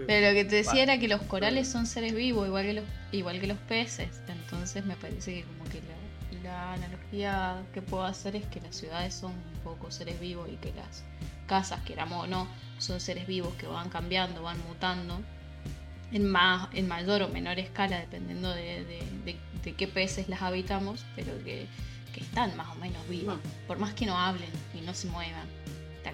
Pero 0.07 0.29
lo 0.29 0.35
que 0.35 0.45
te 0.45 0.57
decía 0.57 0.83
era 0.83 0.99
que 0.99 1.09
los 1.09 1.23
corales 1.23 1.69
son 1.69 1.87
seres 1.87 2.15
vivos, 2.15 2.47
igual 2.47 2.65
que 2.65 2.73
los, 2.75 2.85
igual 3.13 3.41
que 3.41 3.47
los 3.47 3.59
peces. 3.59 4.09
Entonces 4.29 4.85
me 4.85 4.97
parece 4.97 5.35
que 5.35 5.43
como 5.45 5.65
que 5.65 5.81
la, 5.83 6.43
la 6.51 6.73
analogía 6.75 7.63
que 7.75 7.83
puedo 7.83 8.05
hacer 8.05 8.37
es 8.37 8.45
que 8.47 8.61
las 8.61 8.77
ciudades 8.77 9.15
son 9.15 9.33
un 9.33 9.61
poco 9.65 9.91
seres 9.91 10.19
vivos 10.21 10.49
y 10.53 10.57
que 10.57 10.73
las 10.75 11.03
casas, 11.47 11.81
queramos 11.83 12.25
o 12.25 12.27
no, 12.27 12.49
son 12.79 13.01
seres 13.01 13.27
vivos 13.27 13.55
que 13.55 13.67
van 13.67 13.89
cambiando, 13.89 14.43
van 14.43 14.59
mutando 14.69 15.21
en 16.13 16.29
más, 16.29 16.69
en 16.75 16.87
mayor 16.89 17.23
o 17.23 17.29
menor 17.29 17.59
escala, 17.59 17.99
dependiendo 17.99 18.51
de, 18.55 18.85
de- 18.85 19.03
de- 19.25 19.37
de 19.65 19.75
qué 19.75 19.89
peces 19.89 20.29
las 20.29 20.43
habitamos, 20.43 21.05
pero 21.17 21.33
que, 21.45 21.67
que 22.15 22.21
están 22.21 22.57
más 22.57 22.69
o 22.69 22.75
menos 22.77 23.09
vivas, 23.09 23.39
por 23.67 23.79
más 23.79 23.93
que 23.95 24.07
no 24.07 24.17
hablen 24.17 24.49
y 24.75 24.81
no 24.83 24.95
se 24.95 25.09
muevan. 25.09 25.47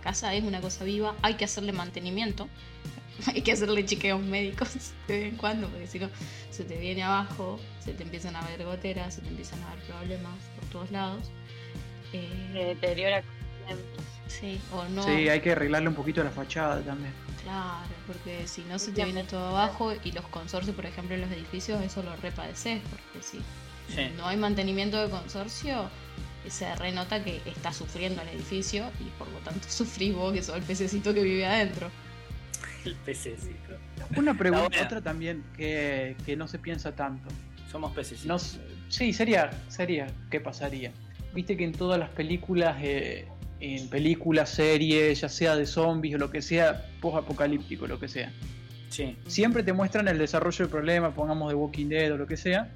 Casa 0.03 0.35
es 0.35 0.45
una 0.45 0.61
cosa 0.61 0.85
viva, 0.85 1.15
hay 1.23 1.35
que 1.35 1.45
hacerle 1.45 1.73
mantenimiento, 1.73 2.49
hay 3.27 3.43
que 3.43 3.53
hacerle 3.53 3.85
chequeos 3.85 4.21
médicos 4.21 4.69
de 5.09 5.19
vez 5.19 5.33
en 5.33 5.37
cuando, 5.37 5.69
porque 5.69 5.87
si 5.87 5.99
no 5.99 6.09
se 6.51 6.65
te 6.65 6.77
viene 6.79 7.03
abajo, 7.03 7.59
se 7.81 7.93
te 7.95 8.03
empiezan 8.03 8.37
a 8.37 8.43
ver 8.47 8.65
goteras, 8.65 9.15
se 9.15 9.21
te 9.23 9.29
empiezan 9.29 9.63
a 9.63 9.75
ver 9.75 9.85
problemas 9.85 10.35
por 10.59 10.69
todos 10.71 10.91
lados. 10.91 11.31
Eh, 12.13 12.29
Se 12.53 12.59
deteriora. 12.59 13.23
sí, 14.27 14.61
o 14.73 14.85
no. 14.87 15.03
sí, 15.03 15.29
hay 15.29 15.41
que 15.41 15.53
arreglarle 15.53 15.89
un 15.89 15.95
poquito 15.95 16.23
la 16.23 16.31
fachada 16.31 16.81
también. 16.83 17.13
Claro, 17.43 17.89
porque 18.07 18.47
si 18.47 18.63
no 18.63 18.79
se 18.79 18.93
te 18.93 19.05
viene 19.05 19.25
todo 19.25 19.49
abajo 19.49 19.93
y 20.05 20.13
los 20.13 20.25
consorcios, 20.27 20.77
por 20.77 20.87
ejemplo, 20.87 21.15
en 21.15 21.23
los 21.23 21.31
edificios, 21.33 21.83
eso 21.83 22.03
lo 22.03 22.15
repadeces, 22.17 22.81
porque 22.91 23.23
si 23.27 23.39
Sí. 23.93 24.11
no 24.17 24.27
hay 24.29 24.37
mantenimiento 24.37 24.97
de 25.03 25.11
consorcio, 25.11 25.89
se 26.51 26.75
renota 26.77 27.23
que 27.23 27.41
está 27.47 27.73
sufriendo 27.73 28.23
el 28.23 28.29
edificio 28.29 28.91
y 29.01 29.05
por 29.19 29.29
lo 29.29 29.39
tanto 29.39 29.61
sufrís 29.69 30.15
vos, 30.15 30.33
que 30.33 30.43
sos 30.43 30.57
el 30.57 30.63
pececito 30.63 31.13
que 31.15 31.23
vive 31.23 31.47
adentro. 31.47 31.91
El 32.85 32.95
pececito. 32.97 33.77
Una 34.17 34.37
pregunta, 34.37 34.83
otra 34.83 35.01
también 35.01 35.45
que, 35.57 36.17
que 36.27 36.37
no 36.37 36.49
se 36.49 36.59
piensa 36.59 36.95
tanto. 36.95 37.29
Somos 37.71 37.93
pececitos. 37.93 38.27
No, 38.59 38.61
sí, 38.89 39.13
sería, 39.13 39.51
sería, 39.69 40.09
¿qué 40.31 40.41
pasaría? 40.41 40.93
Viste 41.33 41.57
que 41.57 41.65
en 41.65 41.73
todas 41.73 41.99
las 41.99 42.11
películas, 42.11 42.77
eh, 42.83 43.27
en 43.61 43.89
películas, 43.89 44.51
series, 44.51 45.21
ya 45.21 45.29
sea 45.29 45.57
de 45.57 45.65
zombies 45.67 46.17
o 46.17 46.19
lo 46.19 46.31
que 46.31 46.43
sea, 46.43 46.87
post-apocalíptico, 47.01 47.87
lo 47.87 47.99
que 47.99 48.09
sea, 48.09 48.33
Sí. 48.89 49.17
siempre 49.27 49.63
te 49.63 49.73
muestran 49.73 50.09
el 50.09 50.19
desarrollo 50.19 50.59
del 50.59 50.69
problema, 50.69 51.15
pongamos 51.15 51.49
de 51.49 51.55
Walking 51.55 51.87
Dead 51.87 52.13
o 52.13 52.19
lo 52.19 52.27
que 52.27 52.37
sea, 52.37 52.69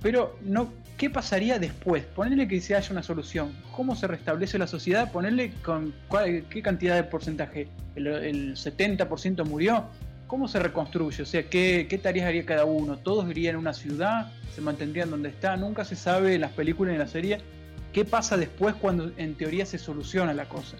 pero 0.00 0.38
no, 0.42 0.72
¿qué 0.96 1.10
pasaría 1.10 1.58
después? 1.58 2.04
Ponerle 2.04 2.46
que 2.48 2.60
se 2.60 2.74
haya 2.76 2.90
una 2.92 3.02
solución. 3.02 3.52
¿Cómo 3.74 3.96
se 3.96 4.06
restablece 4.06 4.58
la 4.58 4.66
sociedad? 4.66 5.10
Ponerle 5.10 5.52
con 5.64 5.94
cuál- 6.08 6.44
qué 6.48 6.62
cantidad 6.62 6.94
de 6.96 7.04
porcentaje. 7.04 7.68
¿El, 7.96 8.06
el 8.06 8.56
70% 8.56 9.44
murió? 9.44 9.84
¿Cómo 10.26 10.48
se 10.48 10.58
reconstruye? 10.58 11.22
O 11.22 11.26
sea, 11.26 11.42
¿qué, 11.48 11.86
¿qué 11.90 11.98
tareas 11.98 12.26
haría 12.28 12.46
cada 12.46 12.64
uno? 12.64 12.96
¿Todos 12.98 13.28
irían 13.30 13.56
a 13.56 13.58
una 13.58 13.74
ciudad? 13.74 14.32
¿Se 14.54 14.60
mantendrían 14.60 15.10
donde 15.10 15.28
está? 15.28 15.56
Nunca 15.56 15.84
se 15.84 15.94
sabe 15.96 16.34
en 16.36 16.40
las 16.40 16.52
películas 16.52 16.92
y 16.92 16.94
en 16.94 17.00
la 17.00 17.08
serie 17.08 17.38
qué 17.92 18.04
pasa 18.06 18.36
después 18.38 18.74
cuando 18.76 19.12
en 19.18 19.34
teoría 19.34 19.66
se 19.66 19.76
soluciona 19.78 20.32
la 20.32 20.48
cosa. 20.48 20.76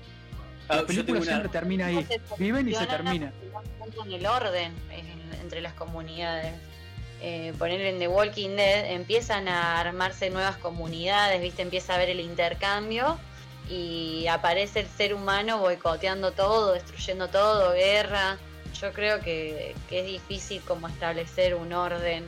Ah, 0.68 0.76
La 0.76 0.80
yo 0.82 0.86
película 0.86 1.18
una- 1.18 1.26
siempre 1.26 1.48
termina 1.50 1.86
ahí. 1.86 2.06
Viven 2.38 2.68
y 2.68 2.72
se 2.74 2.86
termina. 2.86 3.32
En 4.06 4.12
el 4.12 4.26
orden 4.26 4.72
en- 4.90 5.40
entre 5.42 5.60
las 5.60 5.74
comunidades. 5.74 6.54
Eh, 7.24 7.52
poner 7.56 7.80
en 7.82 8.00
The 8.00 8.08
Walking 8.08 8.56
Dead, 8.56 8.90
empiezan 8.90 9.46
a 9.46 9.78
armarse 9.78 10.28
nuevas 10.28 10.56
comunidades, 10.56 11.40
¿viste? 11.40 11.62
Empieza 11.62 11.92
a 11.92 11.96
haber 11.96 12.10
el 12.10 12.18
intercambio 12.18 13.16
y 13.70 14.26
aparece 14.26 14.80
el 14.80 14.88
ser 14.88 15.14
humano 15.14 15.58
boicoteando 15.58 16.32
todo, 16.32 16.72
destruyendo 16.72 17.28
todo, 17.28 17.74
guerra. 17.74 18.38
Yo 18.80 18.92
creo 18.92 19.20
que, 19.20 19.76
que 19.88 20.00
es 20.00 20.06
difícil 20.06 20.62
como 20.62 20.88
establecer 20.88 21.54
un 21.54 21.72
orden 21.72 22.24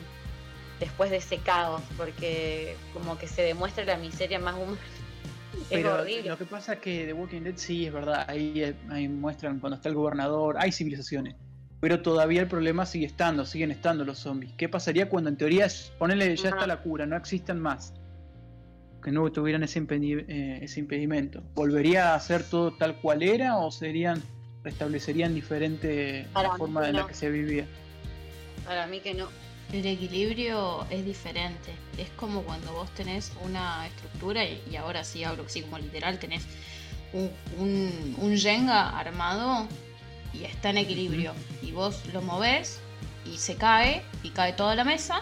después 0.78 1.10
de 1.10 1.16
ese 1.16 1.38
caos, 1.38 1.82
porque 1.96 2.76
como 2.92 3.18
que 3.18 3.26
se 3.26 3.42
demuestra 3.42 3.84
la 3.84 3.96
miseria 3.96 4.38
más 4.38 4.54
humana. 4.54 4.78
Pero 5.70 5.94
horrible. 5.94 6.28
lo 6.28 6.38
que 6.38 6.44
pasa 6.44 6.74
es 6.74 6.78
que 6.78 7.06
The 7.06 7.12
Walking 7.12 7.42
Dead 7.42 7.56
sí 7.56 7.86
es 7.86 7.92
verdad, 7.92 8.26
ahí, 8.28 8.76
ahí 8.90 9.08
muestran 9.08 9.58
cuando 9.58 9.76
está 9.76 9.88
el 9.88 9.96
gobernador, 9.96 10.56
hay 10.58 10.70
civilizaciones, 10.70 11.34
pero 11.84 12.00
todavía 12.00 12.40
el 12.40 12.48
problema 12.48 12.86
sigue 12.86 13.04
estando, 13.04 13.44
siguen 13.44 13.70
estando 13.70 14.06
los 14.06 14.18
zombies. 14.18 14.54
¿Qué 14.56 14.70
pasaría 14.70 15.06
cuando 15.10 15.28
en 15.28 15.36
teoría, 15.36 15.66
es- 15.66 15.92
ponele 15.98 16.34
ya 16.34 16.48
está 16.48 16.66
la 16.66 16.78
cura, 16.78 17.04
no 17.04 17.14
existan 17.14 17.60
más? 17.60 17.92
Que 19.02 19.10
no 19.10 19.30
tuvieran 19.30 19.62
ese, 19.64 19.82
impedi- 19.82 20.24
eh, 20.26 20.60
ese 20.62 20.80
impedimento. 20.80 21.42
¿Volvería 21.54 22.14
a 22.14 22.20
ser 22.20 22.42
todo 22.42 22.72
tal 22.72 22.96
cual 23.02 23.22
era 23.22 23.58
o 23.58 23.70
serían 23.70 24.22
restablecerían 24.62 25.34
diferente 25.34 26.26
Para 26.32 26.48
la 26.48 26.56
forma 26.56 26.88
en 26.88 26.96
la 26.96 27.06
que 27.06 27.12
se 27.12 27.28
vivía? 27.28 27.66
Para 28.64 28.86
mí 28.86 29.00
que 29.00 29.12
no. 29.12 29.28
El 29.70 29.84
equilibrio 29.84 30.86
es 30.88 31.04
diferente. 31.04 31.70
Es 31.98 32.08
como 32.16 32.44
cuando 32.44 32.72
vos 32.72 32.88
tenés 32.94 33.30
una 33.44 33.86
estructura, 33.88 34.42
y, 34.42 34.58
y 34.70 34.76
ahora 34.76 35.04
sí 35.04 35.22
hablo 35.22 35.42
así 35.44 35.60
como 35.60 35.76
literal, 35.76 36.18
tenés 36.18 36.46
un, 37.12 37.30
un, 37.58 38.16
un 38.22 38.36
Jenga 38.38 38.98
armado 38.98 39.68
y 40.38 40.44
está 40.44 40.70
en 40.70 40.78
equilibrio. 40.78 41.32
Y 41.62 41.72
vos 41.72 42.02
lo 42.12 42.20
movés 42.22 42.80
y 43.24 43.38
se 43.38 43.56
cae, 43.56 44.02
y 44.22 44.30
cae 44.30 44.52
toda 44.52 44.74
la 44.74 44.84
mesa, 44.84 45.20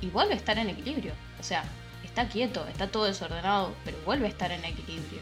y 0.00 0.06
vuelve 0.08 0.34
a 0.34 0.36
estar 0.36 0.58
en 0.58 0.68
equilibrio. 0.70 1.12
O 1.38 1.42
sea, 1.42 1.64
está 2.04 2.28
quieto, 2.28 2.66
está 2.68 2.88
todo 2.88 3.04
desordenado, 3.04 3.74
pero 3.84 3.96
vuelve 4.04 4.26
a 4.26 4.28
estar 4.30 4.50
en 4.52 4.64
equilibrio. 4.64 5.20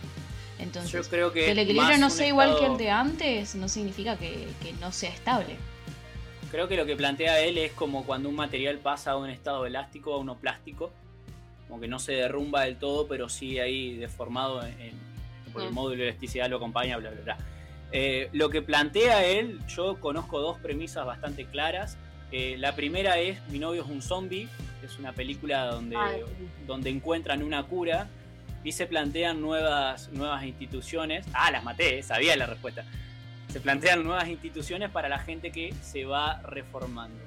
Entonces, 0.59 0.91
Yo 0.91 1.03
creo 1.09 1.33
que 1.33 1.45
que 1.45 1.51
el 1.53 1.59
equilibrio 1.61 1.99
no 1.99 2.11
sea 2.11 2.27
igual 2.27 2.57
que 2.59 2.67
el 2.67 2.77
de 2.77 2.91
antes, 2.91 3.55
no 3.55 3.69
significa 3.69 4.17
que, 4.17 4.49
que 4.63 4.73
no 4.75 4.91
sea 4.91 5.11
estable. 5.11 5.57
Creo 6.51 6.67
que 6.67 6.77
lo 6.77 6.87
que 6.87 6.97
plantea 6.97 7.41
él 7.41 7.59
es 7.59 7.73
como 7.73 8.05
cuando 8.05 8.29
un 8.29 8.35
material 8.35 8.79
pasa 8.79 9.13
de 9.13 9.19
un 9.19 9.31
estado 9.31 9.67
elástico 9.67 10.15
a 10.15 10.19
uno 10.19 10.37
plástico. 10.37 10.91
Como 11.69 11.81
que 11.81 11.87
no 11.89 11.99
se 11.99 12.13
derrumba 12.13 12.63
del 12.63 12.77
todo, 12.77 13.07
pero 13.07 13.29
sí 13.29 13.59
ahí 13.61 13.95
deformado 13.97 14.65
en, 14.67 14.81
en- 14.81 15.09
por 15.53 15.63
el 15.63 15.71
Mm. 15.71 15.75
módulo 15.75 15.97
de 16.03 16.09
elasticidad 16.09 16.49
lo 16.49 16.57
acompaña, 16.57 16.97
bla, 16.97 17.11
bla, 17.11 17.21
bla. 17.21 17.39
Eh, 17.91 18.29
lo 18.33 18.51
que 18.51 18.61
plantea 18.61 19.25
él, 19.25 19.61
yo 19.67 19.99
conozco 20.01 20.41
dos 20.41 20.59
premisas 20.59 21.07
bastante 21.07 21.47
claras. 21.47 21.97
Eh, 22.31 22.57
la 22.59 22.75
primera 22.75 23.19
es 23.19 23.41
Mi 23.49 23.59
novio 23.59 23.83
es 23.83 23.89
un 23.89 24.03
zombie, 24.03 24.49
es 24.85 24.99
una 24.99 25.13
película 25.13 25.67
donde, 25.67 25.97
Ay. 25.97 26.23
donde 26.67 26.91
encuentran 26.91 27.43
una 27.43 27.63
cura 27.63 28.09
y 28.63 28.73
se 28.73 28.87
plantean 28.87 29.41
nuevas, 29.41 30.11
nuevas 30.11 30.45
instituciones. 30.45 31.27
Ah, 31.33 31.51
las 31.51 31.65
maté, 31.65 31.99
eh, 31.99 32.03
sabía 32.03 32.37
la 32.37 32.47
respuesta. 32.47 32.85
Se 33.51 33.61
plantean 33.61 34.05
nuevas 34.05 34.29
instituciones 34.29 34.91
para 34.91 35.09
la 35.09 35.19
gente 35.19 35.51
que 35.51 35.73
se 35.81 36.05
va 36.05 36.43
reformando. 36.43 37.19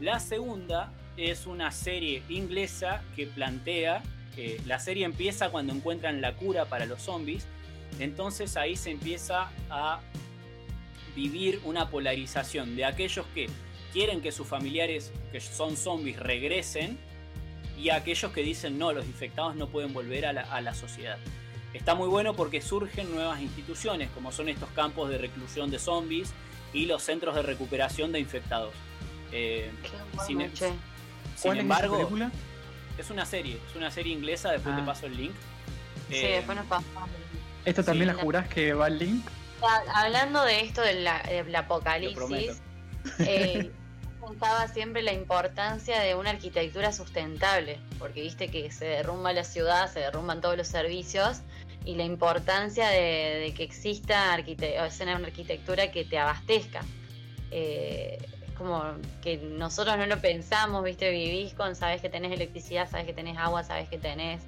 La 0.00 0.18
segunda 0.18 0.90
es 1.18 1.46
una 1.46 1.70
serie 1.72 2.22
inglesa 2.30 3.02
que 3.16 3.26
plantea, 3.26 4.02
la 4.66 4.78
serie 4.78 5.04
empieza 5.04 5.50
cuando 5.50 5.72
encuentran 5.72 6.20
la 6.20 6.32
cura 6.34 6.66
para 6.66 6.86
los 6.86 7.02
zombies, 7.02 7.44
entonces 7.98 8.56
ahí 8.56 8.76
se 8.76 8.90
empieza 8.90 9.50
a 9.70 10.00
vivir 11.16 11.60
una 11.64 11.90
polarización 11.90 12.76
de 12.76 12.84
aquellos 12.84 13.26
que 13.34 13.48
quieren 13.92 14.20
que 14.20 14.30
sus 14.32 14.46
familiares 14.46 15.12
que 15.32 15.40
son 15.40 15.76
zombies 15.76 16.18
regresen 16.18 16.98
y 17.78 17.90
aquellos 17.90 18.32
que 18.32 18.42
dicen 18.42 18.78
no, 18.78 18.92
los 18.92 19.06
infectados 19.06 19.56
no 19.56 19.68
pueden 19.68 19.92
volver 19.92 20.26
a 20.26 20.32
la, 20.32 20.42
a 20.42 20.60
la 20.60 20.74
sociedad. 20.74 21.18
Está 21.74 21.94
muy 21.94 22.08
bueno 22.08 22.34
porque 22.34 22.60
surgen 22.62 23.12
nuevas 23.14 23.40
instituciones, 23.40 24.10
como 24.10 24.32
son 24.32 24.48
estos 24.48 24.68
campos 24.70 25.10
de 25.10 25.18
reclusión 25.18 25.70
de 25.70 25.78
zombies 25.78 26.32
y 26.72 26.86
los 26.86 27.02
centros 27.02 27.34
de 27.34 27.42
recuperación 27.42 28.10
de 28.10 28.20
infectados. 28.20 28.72
Eh, 29.32 29.70
Qué 29.82 29.90
Sin- 30.26 30.38
bueno, 30.38 30.52
che. 30.54 30.68
sin 30.68 30.76
¿Cuál 30.76 30.78
es 31.36 31.42
esa 31.42 31.60
embargo, 31.60 31.96
película? 31.98 32.32
es 32.96 33.10
una 33.10 33.26
serie, 33.26 33.58
es 33.70 33.76
una 33.76 33.90
serie 33.90 34.12
inglesa, 34.12 34.50
después 34.52 34.74
Ah. 34.74 34.80
te 34.80 34.86
paso 34.86 35.06
el 35.06 35.16
link. 35.16 35.32
Sí, 36.08 36.16
Eh, 36.16 36.28
después 36.36 36.56
nos 36.56 36.66
pasamos. 36.66 37.10
¿Esta 37.68 37.82
también 37.82 38.10
sí. 38.10 38.16
la 38.16 38.22
jurás 38.22 38.48
que 38.48 38.72
va 38.72 38.86
al 38.86 38.98
link? 38.98 39.24
Ha- 39.62 40.02
Hablando 40.04 40.42
de 40.44 40.60
esto 40.60 40.80
del, 40.82 41.06
apocalipsis, 41.56 42.60
eh, 43.20 43.70
contaba 44.20 44.68
siempre 44.68 45.02
la 45.02 45.12
importancia 45.12 46.00
de 46.00 46.14
una 46.14 46.30
arquitectura 46.30 46.92
sustentable, 46.92 47.78
porque 47.98 48.22
viste 48.22 48.48
que 48.48 48.70
se 48.70 48.84
derrumba 48.86 49.32
la 49.32 49.44
ciudad, 49.44 49.92
se 49.92 50.00
derrumban 50.00 50.40
todos 50.40 50.56
los 50.56 50.68
servicios, 50.68 51.40
y 51.84 51.94
la 51.96 52.04
importancia 52.04 52.88
de, 52.88 53.40
de 53.44 53.54
que 53.54 53.62
exista 53.64 54.34
arquite- 54.36 54.80
o 54.86 54.90
sea, 54.90 55.16
una 55.16 55.26
arquitectura 55.26 55.90
que 55.90 56.04
te 56.04 56.18
abastezca. 56.18 56.80
Eh, 57.50 58.18
es 58.46 58.52
como 58.54 58.82
que 59.22 59.36
nosotros 59.38 59.96
no 59.96 60.06
lo 60.06 60.20
pensamos, 60.20 60.84
viste, 60.84 61.10
vivís 61.10 61.54
con, 61.54 61.74
sabes 61.76 62.00
que 62.02 62.08
tenés 62.08 62.32
electricidad, 62.32 62.90
sabes 62.90 63.06
que 63.06 63.12
tenés 63.14 63.38
agua, 63.38 63.62
sabes 63.64 63.88
que 63.88 63.98
tenés 63.98 64.42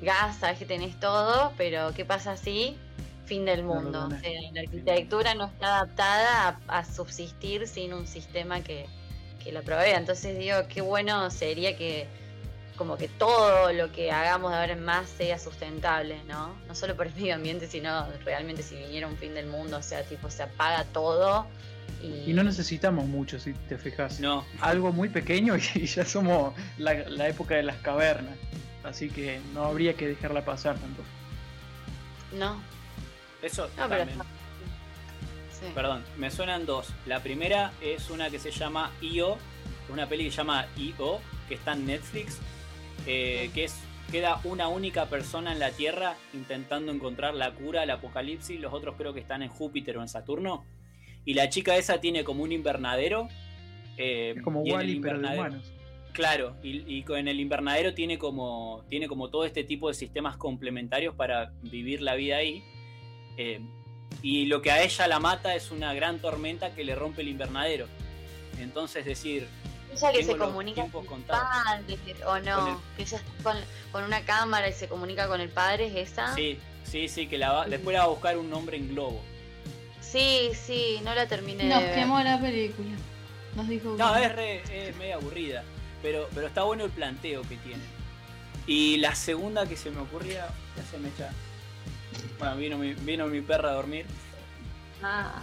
gas, 0.00 0.36
sabes 0.38 0.58
que 0.58 0.66
tenés 0.66 0.98
todo, 1.00 1.52
pero 1.56 1.92
¿qué 1.94 2.04
pasa 2.04 2.36
si 2.36 2.76
fin 3.24 3.44
del 3.44 3.62
mundo? 3.64 4.06
O 4.06 4.10
sea, 4.10 4.30
la 4.52 4.60
arquitectura 4.60 5.34
no 5.34 5.46
está 5.46 5.78
adaptada 5.78 6.60
a, 6.68 6.78
a 6.78 6.84
subsistir 6.84 7.66
sin 7.66 7.92
un 7.92 8.06
sistema 8.06 8.60
que, 8.60 8.86
que 9.42 9.52
la 9.52 9.62
provea. 9.62 9.96
Entonces 9.98 10.38
digo, 10.38 10.56
qué 10.68 10.80
bueno 10.80 11.30
sería 11.30 11.76
que 11.76 12.06
como 12.76 12.96
que 12.98 13.08
todo 13.08 13.72
lo 13.72 13.90
que 13.90 14.12
hagamos 14.12 14.50
de 14.50 14.58
ahora 14.58 14.72
en 14.74 14.84
más 14.84 15.08
sea 15.08 15.38
sustentable, 15.38 16.22
¿no? 16.28 16.54
No 16.68 16.74
solo 16.74 16.94
por 16.94 17.06
el 17.06 17.14
medio 17.14 17.34
ambiente, 17.34 17.66
sino 17.66 18.06
realmente 18.24 18.62
si 18.62 18.76
viniera 18.76 19.06
un 19.06 19.16
fin 19.16 19.34
del 19.34 19.46
mundo, 19.46 19.78
o 19.78 19.82
sea, 19.82 20.02
tipo 20.02 20.30
se 20.30 20.42
apaga 20.42 20.84
todo 20.84 21.46
y, 22.02 22.30
Y 22.30 22.34
no 22.34 22.42
necesitamos 22.42 23.06
mucho, 23.06 23.38
si 23.38 23.54
te 23.54 23.78
fijas. 23.78 24.20
No, 24.20 24.44
Algo 24.60 24.92
muy 24.92 25.08
pequeño 25.08 25.56
y 25.74 25.86
ya 25.86 26.04
somos 26.04 26.54
la, 26.78 26.94
la 27.08 27.28
época 27.28 27.54
de 27.56 27.62
las 27.62 27.76
cavernas. 27.76 28.36
Así 28.86 29.10
que 29.10 29.40
no 29.52 29.64
habría 29.64 29.94
que 29.94 30.06
dejarla 30.06 30.44
pasar 30.44 30.78
tampoco. 30.78 31.08
no, 32.32 32.62
eso 33.42 33.68
no, 33.76 33.88
pero 33.88 33.98
también. 33.98 34.18
sí. 35.50 35.66
Perdón, 35.74 36.04
me 36.16 36.30
suenan 36.30 36.66
dos. 36.66 36.88
La 37.04 37.20
primera 37.20 37.72
es 37.80 38.10
una 38.10 38.30
que 38.30 38.38
se 38.38 38.50
llama 38.50 38.92
IO, 39.00 39.38
una 39.88 40.08
peli 40.08 40.24
que 40.24 40.30
se 40.30 40.36
llama 40.38 40.66
IO, 40.76 41.20
que 41.48 41.54
está 41.54 41.72
en 41.72 41.86
Netflix, 41.86 42.38
eh, 43.06 43.50
que 43.54 43.64
es 43.64 43.76
queda 44.10 44.40
una 44.44 44.68
única 44.68 45.06
persona 45.06 45.50
en 45.52 45.58
la 45.58 45.72
Tierra 45.72 46.14
intentando 46.32 46.92
encontrar 46.92 47.34
la 47.34 47.50
cura 47.50 47.82
al 47.82 47.90
apocalipsis, 47.90 48.60
los 48.60 48.72
otros 48.72 48.94
creo 48.96 49.12
que 49.12 49.18
están 49.20 49.42
en 49.42 49.48
Júpiter 49.48 49.98
o 49.98 50.02
en 50.02 50.08
Saturno, 50.08 50.64
y 51.24 51.34
la 51.34 51.48
chica 51.48 51.76
esa 51.76 52.00
tiene 52.00 52.22
como 52.22 52.44
un 52.44 52.52
invernadero. 52.52 53.26
eh, 53.96 54.34
Es 54.36 54.42
como 54.44 54.60
Wally, 54.62 55.00
pero 55.00 55.18
de 55.18 55.34
humanos. 55.34 55.72
Claro, 56.16 56.56
y, 56.62 56.82
y 56.96 57.02
con 57.02 57.28
el 57.28 57.38
invernadero 57.38 57.92
tiene 57.92 58.16
como, 58.16 58.82
tiene 58.88 59.06
como 59.06 59.28
todo 59.28 59.44
este 59.44 59.64
tipo 59.64 59.88
de 59.88 59.94
sistemas 59.94 60.38
complementarios 60.38 61.14
para 61.14 61.52
vivir 61.60 62.00
la 62.00 62.14
vida 62.14 62.38
ahí. 62.38 62.64
Eh, 63.36 63.60
y 64.22 64.46
lo 64.46 64.62
que 64.62 64.70
a 64.70 64.82
ella 64.82 65.06
la 65.08 65.20
mata 65.20 65.54
es 65.54 65.70
una 65.70 65.92
gran 65.92 66.18
tormenta 66.18 66.74
que 66.74 66.84
le 66.84 66.94
rompe 66.94 67.20
el 67.20 67.28
invernadero. 67.28 67.86
Entonces 68.58 69.04
decir, 69.04 69.46
Ella 69.92 70.10
que 70.10 70.24
se 70.24 70.38
comunica 70.38 70.86
con 70.90 71.04
el 71.18 71.22
padre, 71.24 71.84
o 72.26 72.38
no, 72.38 72.54
Con 72.60 72.68
el- 72.68 72.76
que 72.96 73.02
ella 73.02 73.18
está 73.18 73.42
con, 73.42 73.56
con 73.92 74.04
una 74.04 74.22
cámara 74.24 74.70
y 74.70 74.72
se 74.72 74.88
comunica 74.88 75.28
con 75.28 75.42
el 75.42 75.50
padre, 75.50 75.88
¿es 75.88 76.12
esa? 76.12 76.34
sí, 76.34 76.58
sí, 76.84 77.08
sí, 77.08 77.26
que 77.26 77.36
la 77.36 77.52
va- 77.52 77.66
después 77.68 77.92
la 77.92 78.00
va 78.00 78.06
a 78.06 78.08
buscar 78.08 78.38
un 78.38 78.50
hombre 78.54 78.78
en 78.78 78.88
globo. 78.88 79.20
sí, 80.00 80.48
sí, 80.54 80.98
no 81.04 81.14
la 81.14 81.26
terminé 81.28 81.64
Nos 81.64 81.80
de 81.82 81.88
ver. 81.88 81.94
quemó 81.94 82.20
la 82.22 82.40
película. 82.40 82.88
Nos 83.54 83.68
dijo 83.68 83.94
No, 83.98 84.16
es, 84.16 84.34
re- 84.34 84.88
es 84.88 84.96
media 84.96 85.16
aburrida, 85.16 85.62
pero, 86.06 86.28
pero 86.32 86.46
está 86.46 86.62
bueno 86.62 86.84
el 86.84 86.90
planteo 86.92 87.42
que 87.42 87.56
tiene. 87.56 87.82
Y 88.64 88.98
la 88.98 89.16
segunda 89.16 89.66
que 89.68 89.76
se 89.76 89.90
me 89.90 89.98
ocurría, 90.00 90.46
ya 90.76 90.82
se 90.88 90.98
me 90.98 91.08
echa. 91.08 91.30
Bueno, 92.38 92.56
vino 92.56 92.78
mi, 92.78 92.94
vino 92.94 93.26
mi 93.26 93.40
perra 93.40 93.70
a 93.70 93.72
dormir. 93.72 94.06
Ah, 95.02 95.42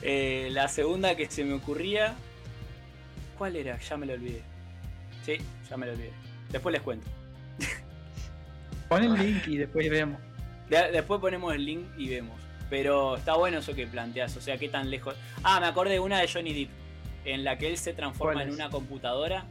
Eh, 0.00 0.48
la 0.52 0.66
segunda 0.68 1.14
que 1.14 1.30
se 1.30 1.44
me 1.44 1.52
ocurría. 1.52 2.14
¿Cuál 3.36 3.56
era? 3.56 3.78
Ya 3.78 3.96
me 3.98 4.06
lo 4.06 4.14
olvidé. 4.14 4.42
Sí, 5.26 5.36
ya 5.68 5.76
me 5.76 5.84
lo 5.86 5.92
olvidé. 5.92 6.12
Después 6.50 6.72
les 6.72 6.80
cuento. 6.80 7.06
Pon 8.88 9.04
el 9.04 9.12
link 9.14 9.46
y 9.46 9.58
después 9.58 9.90
vemos. 9.90 10.18
De- 10.70 10.90
después 10.90 11.20
ponemos 11.20 11.54
el 11.54 11.64
link 11.66 11.86
y 11.98 12.08
vemos. 12.08 12.40
Pero 12.70 13.16
está 13.18 13.34
bueno 13.36 13.58
eso 13.58 13.74
que 13.74 13.86
planteas. 13.86 14.34
O 14.38 14.40
sea, 14.40 14.56
qué 14.56 14.70
tan 14.70 14.90
lejos. 14.90 15.14
Ah, 15.42 15.60
me 15.60 15.66
acordé 15.66 15.92
de 15.92 16.00
una 16.00 16.18
de 16.18 16.28
Johnny 16.32 16.54
Depp. 16.54 16.70
En 17.24 17.44
la 17.44 17.56
que 17.58 17.68
él 17.68 17.78
se 17.78 17.92
transforma 17.94 18.34
¿Cuál 18.34 18.48
en 18.48 18.54
una 18.54 18.70
computadora 18.70 19.44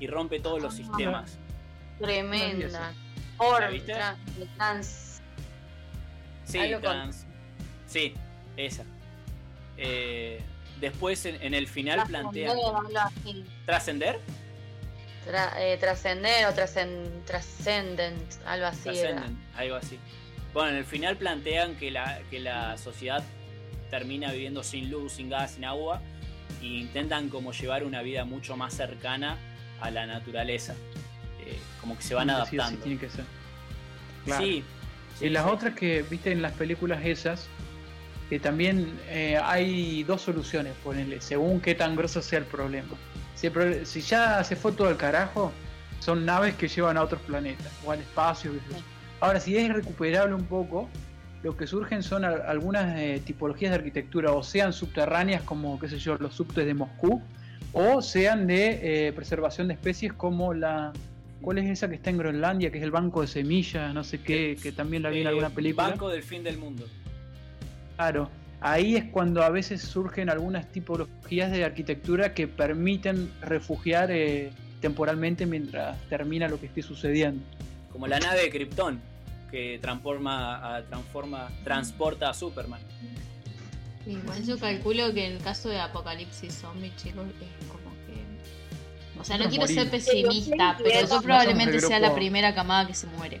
y 0.00 0.06
rompe 0.06 0.40
todos 0.40 0.60
los 0.60 0.74
Ah. 0.74 0.76
sistemas. 0.76 1.38
tremenda. 2.00 2.68
¿La 2.68 2.92
Por 3.38 3.70
viste? 3.70 3.94
trans. 4.56 5.22
Sí, 6.44 6.58
trans. 6.80 7.26
Sí, 7.86 8.14
esa. 8.56 8.84
Eh, 9.76 10.40
después 10.80 11.24
en, 11.26 11.40
en 11.42 11.54
el 11.54 11.68
final 11.68 12.00
así. 12.00 13.44
¿Trascender? 13.66 14.18
Tra- 15.26 15.52
eh, 15.58 15.76
trascender 15.78 16.46
o 16.46 16.50
trascen- 16.52 17.24
trascendent, 17.24 18.32
algo 18.44 18.66
así 18.66 18.88
era. 18.88 19.12
Trascenden, 19.12 19.38
algo 19.54 19.76
así. 19.76 19.98
Bueno, 20.52 20.70
en 20.70 20.76
el 20.76 20.84
final 20.84 21.16
plantean 21.16 21.76
que 21.76 21.90
la, 21.92 22.20
que 22.30 22.40
la 22.40 22.76
sociedad 22.76 23.22
termina 23.90 24.32
viviendo 24.32 24.62
sin 24.64 24.90
luz, 24.90 25.12
sin 25.12 25.30
gas, 25.30 25.52
sin 25.52 25.64
agua, 25.64 26.02
e 26.60 26.66
intentan 26.66 27.28
como 27.28 27.52
llevar 27.52 27.84
una 27.84 28.02
vida 28.02 28.24
mucho 28.24 28.56
más 28.56 28.74
cercana 28.74 29.36
a 29.80 29.90
la 29.90 30.06
naturaleza. 30.06 30.74
Eh, 31.44 31.58
como 31.80 31.96
que 31.96 32.02
se 32.02 32.14
van 32.14 32.28
que 32.28 32.32
sí 32.34 32.36
adaptando. 32.58 32.82
tiene 32.82 32.98
que 33.00 33.08
ser. 33.10 33.24
Claro. 34.24 34.44
Sí. 34.44 34.64
sí, 35.18 35.26
y 35.26 35.28
las 35.30 35.44
sí. 35.44 35.50
otras 35.50 35.74
que 35.74 36.02
viste 36.02 36.30
en 36.32 36.42
las 36.42 36.52
películas 36.52 37.00
esas, 37.04 37.48
que 38.30 38.38
también 38.38 38.98
eh, 39.08 39.38
hay 39.42 40.04
dos 40.04 40.22
soluciones, 40.22 40.72
ponele, 40.84 41.20
según 41.20 41.60
qué 41.60 41.74
tan 41.74 41.96
grosso 41.96 42.22
sea 42.22 42.38
el 42.38 42.44
problema. 42.46 42.88
Si, 43.34 43.48
el 43.48 43.52
pro- 43.52 43.84
si 43.84 44.00
ya 44.00 44.42
se 44.44 44.54
fue 44.56 44.72
todo 44.72 44.88
al 44.88 44.96
carajo, 44.96 45.52
son 45.98 46.24
naves 46.24 46.54
que 46.54 46.68
llevan 46.68 46.96
a 46.96 47.02
otros 47.02 47.20
planetas 47.22 47.70
o 47.84 47.90
al 47.92 48.00
espacio. 48.00 48.52
Ahora, 49.20 49.38
si 49.40 49.56
es 49.56 49.72
recuperable 49.72 50.34
un 50.34 50.44
poco, 50.44 50.88
lo 51.42 51.56
que 51.56 51.66
surgen 51.66 52.02
son 52.02 52.24
algunas 52.24 52.98
eh, 52.98 53.20
tipologías 53.24 53.72
de 53.72 53.78
arquitectura, 53.78 54.32
o 54.32 54.42
sean 54.42 54.72
subterráneas 54.72 55.42
como, 55.42 55.78
qué 55.78 55.88
sé 55.88 55.98
yo, 55.98 56.16
los 56.18 56.34
subtes 56.34 56.64
de 56.64 56.74
Moscú, 56.74 57.20
o 57.72 58.00
sean 58.02 58.46
de 58.46 59.08
eh, 59.08 59.12
preservación 59.12 59.68
de 59.68 59.74
especies 59.74 60.12
como 60.12 60.54
la... 60.54 60.92
¿Cuál 61.40 61.58
es 61.58 61.68
esa 61.68 61.88
que 61.88 61.96
está 61.96 62.10
en 62.10 62.18
Groenlandia, 62.18 62.70
que 62.70 62.78
es 62.78 62.84
el 62.84 62.92
banco 62.92 63.20
de 63.22 63.26
semillas, 63.26 63.92
no 63.92 64.04
sé 64.04 64.20
qué, 64.20 64.56
que 64.62 64.70
también 64.70 65.02
la 65.02 65.10
vi 65.10 65.20
en 65.20 65.26
Eh, 65.26 65.28
alguna 65.30 65.50
película? 65.50 65.88
Banco 65.88 66.08
del 66.08 66.22
fin 66.22 66.44
del 66.44 66.58
mundo. 66.58 66.86
Claro, 67.96 68.30
ahí 68.60 68.94
es 68.94 69.06
cuando 69.06 69.42
a 69.42 69.50
veces 69.50 69.82
surgen 69.82 70.30
algunas 70.30 70.70
tipologías 70.70 71.50
de 71.50 71.64
arquitectura 71.64 72.32
que 72.34 72.46
permiten 72.46 73.32
refugiar 73.40 74.12
eh, 74.12 74.52
temporalmente 74.80 75.46
mientras 75.46 76.00
termina 76.08 76.46
lo 76.46 76.60
que 76.60 76.66
esté 76.66 76.82
sucediendo. 76.82 77.42
Como 77.90 78.06
la 78.06 78.20
nave 78.20 78.42
de 78.42 78.50
Krypton, 78.50 79.00
que 79.52 79.78
transforma, 79.80 80.76
a- 80.76 80.82
transforma, 80.86 81.48
transporta 81.62 82.30
a 82.30 82.34
Superman. 82.34 82.80
Igual 84.06 84.44
yo 84.44 84.58
calculo 84.58 85.12
que 85.14 85.26
en 85.26 85.32
el 85.34 85.42
caso 85.42 85.68
de 85.68 85.78
apocalipsis 85.78 86.52
zombie, 86.54 86.90
chicos, 86.96 87.24
es 87.40 87.66
como 87.68 87.94
que. 88.06 89.20
O 89.20 89.24
sea, 89.24 89.38
no 89.38 89.48
quiero 89.48 89.68
ser 89.68 89.88
pesimista, 89.90 90.76
pero 90.82 91.06
yo 91.06 91.22
probablemente 91.22 91.78
sea 91.80 92.00
la 92.00 92.12
primera 92.14 92.52
camada 92.54 92.86
que 92.88 92.94
se 92.94 93.06
muere. 93.08 93.40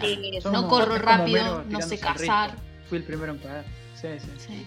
Sí, 0.00 0.32
No 0.50 0.66
corro 0.68 0.96
rápido, 0.98 1.62
no 1.68 1.80
sé 1.82 2.00
cazar. 2.00 2.56
Fui 2.88 2.98
el 2.98 3.04
primero 3.04 3.32
en 3.32 3.38
caer. 3.38 3.64
Sí, 4.00 4.08
sí. 4.18 4.28
Sí. 4.38 4.64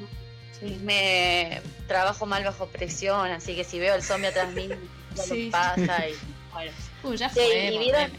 Sí, 0.60 0.80
me 0.84 1.62
trabajo 1.88 2.26
mal 2.26 2.44
bajo 2.44 2.68
presión, 2.68 3.30
así 3.30 3.56
que 3.56 3.64
si 3.64 3.78
veo 3.78 3.94
el 3.94 4.02
zombie 4.02 4.28
atrás 4.30 4.52
mío, 4.54 4.76
ya 5.16 5.24
Sí. 5.24 5.46
lo 5.46 5.52
pasa 5.52 6.08
y 6.08 6.14
bueno. 6.54 6.72
Uh, 7.04 7.14
ya 7.14 7.30
Sí, 7.30 7.40
fue. 7.40 7.74
y 7.74 7.78
vieron. 7.78 8.12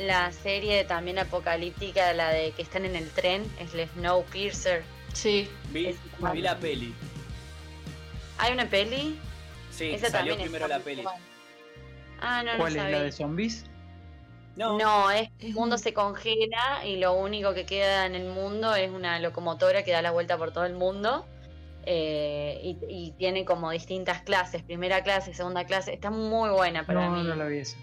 La, 0.00 0.32
serie 0.32 0.84
también 0.84 1.18
apocalíptica, 1.18 2.12
la 2.12 2.30
de 2.30 2.52
que 2.52 2.62
están 2.62 2.84
en 2.84 2.96
el 2.96 3.08
tren, 3.10 3.42
es 3.58 3.74
el 3.74 3.88
Snowpiercer. 3.90 4.82
Sí. 5.12 5.48
Vi, 5.70 5.86
Es- 5.86 5.96
vi 6.32 6.40
la 6.40 6.56
peli. 6.58 6.94
¿Hay 8.38 8.52
una 8.52 8.66
peli? 8.68 9.18
Sí, 9.70 9.90
Esa 9.92 10.10
salió 10.10 10.36
primero 10.36 10.66
la 10.68 10.78
peli. 10.80 11.04
Ah, 12.20 12.42
no, 12.42 12.52
no 12.52 12.58
¿Cuál 12.58 12.72
es 12.76 12.82
sabía. 12.82 12.96
la 12.98 13.02
de 13.04 13.12
zombies? 13.12 13.64
No, 14.56 14.78
No, 14.78 15.10
es 15.10 15.30
el 15.38 15.54
mundo 15.54 15.76
un- 15.76 15.78
se 15.82 15.94
congela 15.94 16.84
y 16.84 16.96
lo 16.96 17.12
único 17.14 17.54
que 17.54 17.64
queda 17.66 18.04
en 18.06 18.14
el 18.14 18.28
mundo 18.28 18.74
es 18.74 18.90
una 18.90 19.18
locomotora 19.20 19.84
que 19.84 19.92
da 19.92 20.02
la 20.02 20.10
vuelta 20.10 20.36
por 20.38 20.52
todo 20.52 20.64
el 20.64 20.74
mundo. 20.74 21.26
eh, 21.86 22.60
y, 22.62 22.76
y 22.90 23.12
tiene 23.12 23.46
como 23.46 23.70
distintas 23.70 24.20
clases, 24.20 24.62
primera 24.62 25.02
clase, 25.02 25.32
segunda 25.32 25.64
clase. 25.64 25.94
Está 25.94 26.10
muy 26.10 26.50
buena 26.50 26.84
para 26.84 27.06
No, 27.08 27.16
mí. 27.16 27.22
no 27.22 27.34
la 27.34 27.46
vi 27.46 27.56
esa. 27.60 27.78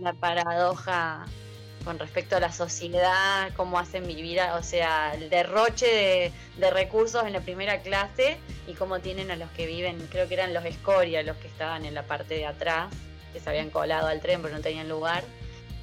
La 0.00 0.14
paradoja 0.14 1.26
con 1.84 1.98
respecto 1.98 2.36
a 2.36 2.40
la 2.40 2.52
sociedad, 2.52 3.50
cómo 3.56 3.78
hacen 3.78 4.06
vivir, 4.06 4.40
o 4.56 4.62
sea, 4.62 5.14
el 5.14 5.30
derroche 5.30 5.86
de, 5.86 6.32
de 6.58 6.70
recursos 6.70 7.24
en 7.24 7.32
la 7.32 7.40
primera 7.40 7.80
clase 7.80 8.38
y 8.66 8.74
cómo 8.74 9.00
tienen 9.00 9.30
a 9.30 9.36
los 9.36 9.50
que 9.50 9.66
viven, 9.66 9.98
creo 10.10 10.28
que 10.28 10.34
eran 10.34 10.54
los 10.54 10.64
escoria, 10.64 11.22
los 11.22 11.36
que 11.38 11.48
estaban 11.48 11.84
en 11.84 11.94
la 11.94 12.04
parte 12.04 12.34
de 12.34 12.46
atrás, 12.46 12.92
que 13.32 13.40
se 13.40 13.48
habían 13.50 13.70
colado 13.70 14.06
al 14.08 14.20
tren 14.20 14.42
pero 14.42 14.54
no 14.54 14.60
tenían 14.60 14.88
lugar. 14.88 15.24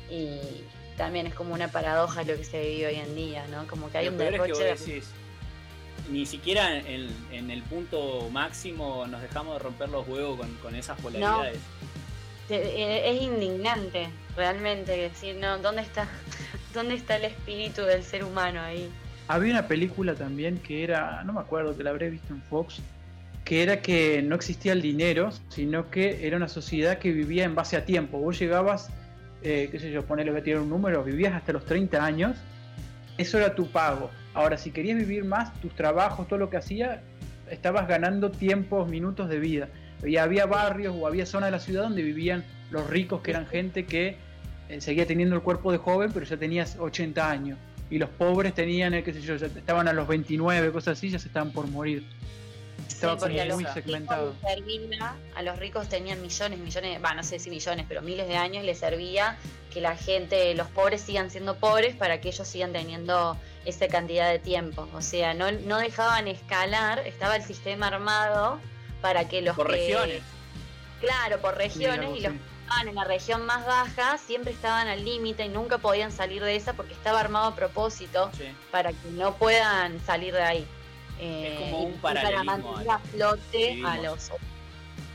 Y 0.09 0.39
también 0.97 1.27
es 1.27 1.33
como 1.33 1.53
una 1.53 1.67
paradoja 1.67 2.23
lo 2.23 2.35
que 2.35 2.43
se 2.43 2.61
vive 2.61 2.87
hoy 2.87 2.95
en 2.95 3.15
día, 3.15 3.45
¿no? 3.47 3.67
Como 3.67 3.91
que 3.91 3.99
hay 3.99 4.05
lo 4.05 4.11
un 4.11 4.17
peor 4.17 4.33
es 4.33 4.41
que 4.41 4.47
derroche 4.47 4.69
vos 4.71 4.85
de 4.85 4.91
decís, 4.93 5.09
ni 6.09 6.25
siquiera 6.25 6.77
en, 6.77 7.09
en 7.31 7.51
el 7.51 7.61
punto 7.63 8.29
máximo 8.31 9.05
nos 9.07 9.21
dejamos 9.21 9.53
de 9.53 9.59
romper 9.59 9.89
los 9.89 10.07
huevos 10.07 10.37
con, 10.37 10.53
con 10.55 10.75
esas 10.75 10.99
polaridades. 10.99 11.59
Es 12.49 13.21
indignante, 13.21 14.09
realmente, 14.35 14.91
decir, 14.97 15.35
no, 15.35 15.57
¿dónde 15.59 15.81
está, 15.81 16.07
¿dónde 16.73 16.95
está 16.95 17.17
el 17.17 17.25
espíritu 17.25 17.83
del 17.83 18.03
ser 18.03 18.23
humano 18.23 18.61
ahí? 18.61 18.89
Había 19.27 19.53
una 19.53 19.67
película 19.67 20.15
también 20.15 20.57
que 20.57 20.83
era, 20.83 21.23
no 21.23 21.33
me 21.33 21.39
acuerdo, 21.41 21.77
que 21.77 21.83
la 21.83 21.91
habré 21.91 22.09
visto 22.09 22.33
en 22.33 22.41
Fox, 22.41 22.81
que 23.45 23.61
era 23.63 23.81
que 23.81 24.21
no 24.23 24.35
existía 24.35 24.73
el 24.73 24.81
dinero, 24.81 25.29
sino 25.49 25.89
que 25.91 26.25
era 26.25 26.37
una 26.37 26.47
sociedad 26.47 26.97
que 26.97 27.11
vivía 27.11 27.45
en 27.45 27.55
base 27.55 27.77
a 27.77 27.85
tiempo. 27.85 28.17
Vos 28.17 28.39
llegabas, 28.39 28.89
eh, 29.43 29.69
qué 29.71 29.79
sé 29.79 29.91
yo, 29.91 30.03
ponerle 30.03 30.33
que 30.33 30.41
tirar 30.41 30.61
un 30.61 30.69
número, 30.69 31.03
vivías 31.03 31.33
hasta 31.33 31.53
los 31.53 31.65
30 31.65 32.03
años, 32.03 32.37
eso 33.19 33.37
era 33.37 33.53
tu 33.53 33.67
pago. 33.67 34.09
Ahora, 34.33 34.57
si 34.57 34.71
querías 34.71 34.97
vivir 34.97 35.25
más, 35.25 35.53
tus 35.61 35.75
trabajos, 35.75 36.27
todo 36.27 36.39
lo 36.39 36.49
que 36.49 36.57
hacías, 36.57 36.99
estabas 37.51 37.87
ganando 37.87 38.31
tiempos, 38.31 38.89
minutos 38.89 39.29
de 39.29 39.39
vida. 39.39 39.69
Y 40.05 40.17
había 40.17 40.45
barrios 40.45 40.95
o 40.97 41.07
había 41.07 41.25
zonas 41.25 41.47
de 41.47 41.51
la 41.51 41.59
ciudad 41.59 41.83
donde 41.83 42.01
vivían 42.01 42.45
los 42.71 42.87
ricos, 42.89 43.21
que 43.21 43.31
eran 43.31 43.47
gente 43.47 43.85
que 43.85 44.17
eh, 44.69 44.81
seguía 44.81 45.05
teniendo 45.05 45.35
el 45.35 45.41
cuerpo 45.41 45.71
de 45.71 45.77
joven, 45.77 46.11
pero 46.13 46.25
ya 46.25 46.37
tenías 46.37 46.77
80 46.79 47.29
años. 47.29 47.57
Y 47.89 47.97
los 47.97 48.09
pobres 48.09 48.53
tenían, 48.53 48.93
eh, 48.93 49.03
qué 49.03 49.13
sé 49.13 49.21
yo, 49.21 49.35
ya 49.35 49.47
estaban 49.47 49.87
a 49.87 49.93
los 49.93 50.07
29, 50.07 50.71
cosas 50.71 50.97
así, 50.97 51.09
ya 51.09 51.19
se 51.19 51.27
estaban 51.27 51.51
por 51.51 51.67
morir. 51.67 52.03
Estaba 52.87 53.13
Sí, 53.13 53.19
porque 53.19 53.41
a 53.41 53.45
los 53.45 53.55
muy 53.55 53.65
segmentado. 53.73 54.35
servía- 54.47 55.15
a 55.35 55.41
los 55.41 55.57
ricos 55.59 55.89
tenían 55.89 56.21
millones, 56.21 56.59
millones, 56.59 56.99
va, 57.03 57.13
no 57.13 57.23
sé 57.23 57.39
si 57.39 57.49
millones, 57.49 57.85
pero 57.87 58.01
miles 58.01 58.27
de 58.27 58.35
años 58.37 58.63
les 58.63 58.77
servía 58.79 59.37
que 59.73 59.81
la 59.81 59.95
gente, 59.95 60.53
los 60.55 60.67
pobres 60.67 61.01
sigan 61.01 61.29
siendo 61.29 61.55
pobres 61.57 61.95
para 61.95 62.21
que 62.21 62.29
ellos 62.29 62.47
sigan 62.47 62.71
teniendo 62.71 63.37
esa 63.65 63.87
cantidad 63.87 64.29
de 64.31 64.39
tiempo. 64.39 64.87
O 64.93 65.01
sea, 65.01 65.33
no, 65.33 65.51
no 65.51 65.77
dejaban 65.79 66.27
escalar, 66.27 66.99
estaba 67.05 67.35
el 67.35 67.43
sistema 67.43 67.87
armado 67.87 68.59
para 69.01 69.27
que 69.27 69.41
los 69.41 69.55
Por 69.55 69.67
que- 69.67 69.73
regiones. 69.77 70.21
Claro, 70.99 71.39
por 71.39 71.55
regiones 71.55 72.09
y 72.17 72.21
los 72.21 72.33
sí. 72.33 72.37
que 72.39 72.45
estaban 72.65 72.87
en 72.89 72.95
la 72.95 73.03
región 73.05 73.45
más 73.45 73.65
baja 73.65 74.17
siempre 74.17 74.51
estaban 74.51 74.87
al 74.89 75.05
límite 75.05 75.45
y 75.45 75.49
nunca 75.49 75.77
podían 75.77 76.11
salir 76.11 76.43
de 76.43 76.55
esa 76.57 76.73
porque 76.73 76.93
estaba 76.93 77.19
armado 77.21 77.47
a 77.47 77.55
propósito 77.55 78.29
Sí. 78.37 78.43
para 78.71 78.91
que 78.91 79.09
no 79.11 79.33
puedan 79.35 79.99
salir 80.05 80.33
de 80.33 80.41
ahí. 80.41 80.67
Eh, 81.19 81.53
Es 81.53 81.59
como 81.59 81.81
y- 81.83 81.85
un 81.85 81.93
para 81.99 82.43
mantener 82.43 82.89
a- 82.91 82.99
flote 82.99 83.81
a 83.85 83.97
los 83.97 84.31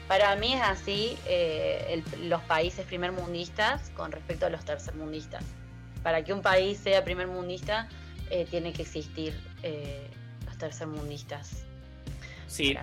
para 0.09 0.37
mí 0.37 0.53
es 0.53 0.61
así 0.63 1.17
eh, 1.27 2.03
el- 2.15 2.29
los 2.29 2.43
países 2.43 2.85
primermundistas 2.87 3.91
con 3.97 4.13
respecto 4.13 4.45
a 4.47 4.51
los 4.51 4.63
tercermundistas. 4.65 5.43
Para 6.03 6.23
que 6.25 6.33
un 6.35 6.43
país 6.43 6.79
sea 6.79 7.05
primermundista 7.05 7.89
eh, 8.31 8.47
tiene 8.51 8.73
que 8.73 8.83
existir 8.83 9.39
eh, 9.63 10.09
los 10.47 10.57
tercermundistas. 10.59 11.65
Sí. 12.47 12.77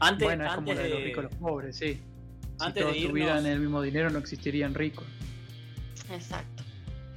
Antes, 0.00 0.26
bueno, 0.26 0.44
es 0.46 0.52
como 0.54 0.70
antes 0.70 0.76
la 0.76 0.82
de 0.82 0.88
los 0.90 1.02
ricos 1.04 1.18
y 1.18 1.26
los 1.28 1.34
pobres, 1.36 1.76
sí. 1.76 1.94
Si 1.94 2.66
antes 2.66 2.82
todos 2.82 2.94
de 2.94 3.00
irnos- 3.00 3.08
tuvieran 3.10 3.46
el 3.46 3.60
mismo 3.60 3.82
dinero, 3.82 4.10
no 4.10 4.18
existirían 4.18 4.74
ricos. 4.74 5.04
Exacto. 6.12 6.62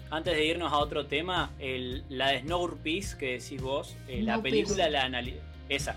Antes 0.10 0.36
de 0.36 0.46
irnos 0.46 0.72
a 0.72 0.78
otro 0.78 1.08
tema, 1.08 1.52
el- 1.60 2.04
la 2.10 2.30
de 2.30 2.42
Snowpiercer 2.42 3.18
que 3.18 3.32
decís 3.40 3.62
vos, 3.62 3.96
eh, 4.08 4.22
la 4.22 4.42
película 4.42 4.88
la 4.90 5.06
anali- 5.10 5.40
esa, 5.70 5.96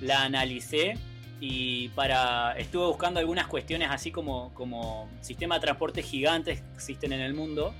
la 0.00 0.24
analicé 0.24 0.94
y 1.40 1.88
para 1.90 2.52
estuve 2.58 2.86
buscando 2.86 3.20
algunas 3.20 3.46
cuestiones 3.46 3.88
así 3.90 4.10
como, 4.10 4.52
como 4.54 5.10
sistema 5.20 5.56
de 5.56 5.60
transporte 5.62 6.02
gigantes 6.02 6.60
que 6.62 6.74
existen 6.74 7.12
en 7.12 7.20
el 7.20 7.34
mundo 7.34 7.74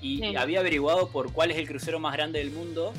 y 0.00 0.18
Sí. 0.18 0.36
había 0.36 0.60
averiguado 0.60 1.08
por 1.10 1.32
cuál 1.32 1.50
es 1.50 1.58
el 1.58 1.66
crucero 1.68 1.98
más 1.98 2.14
grande 2.14 2.38
del 2.38 2.50
mundo. 2.50 2.92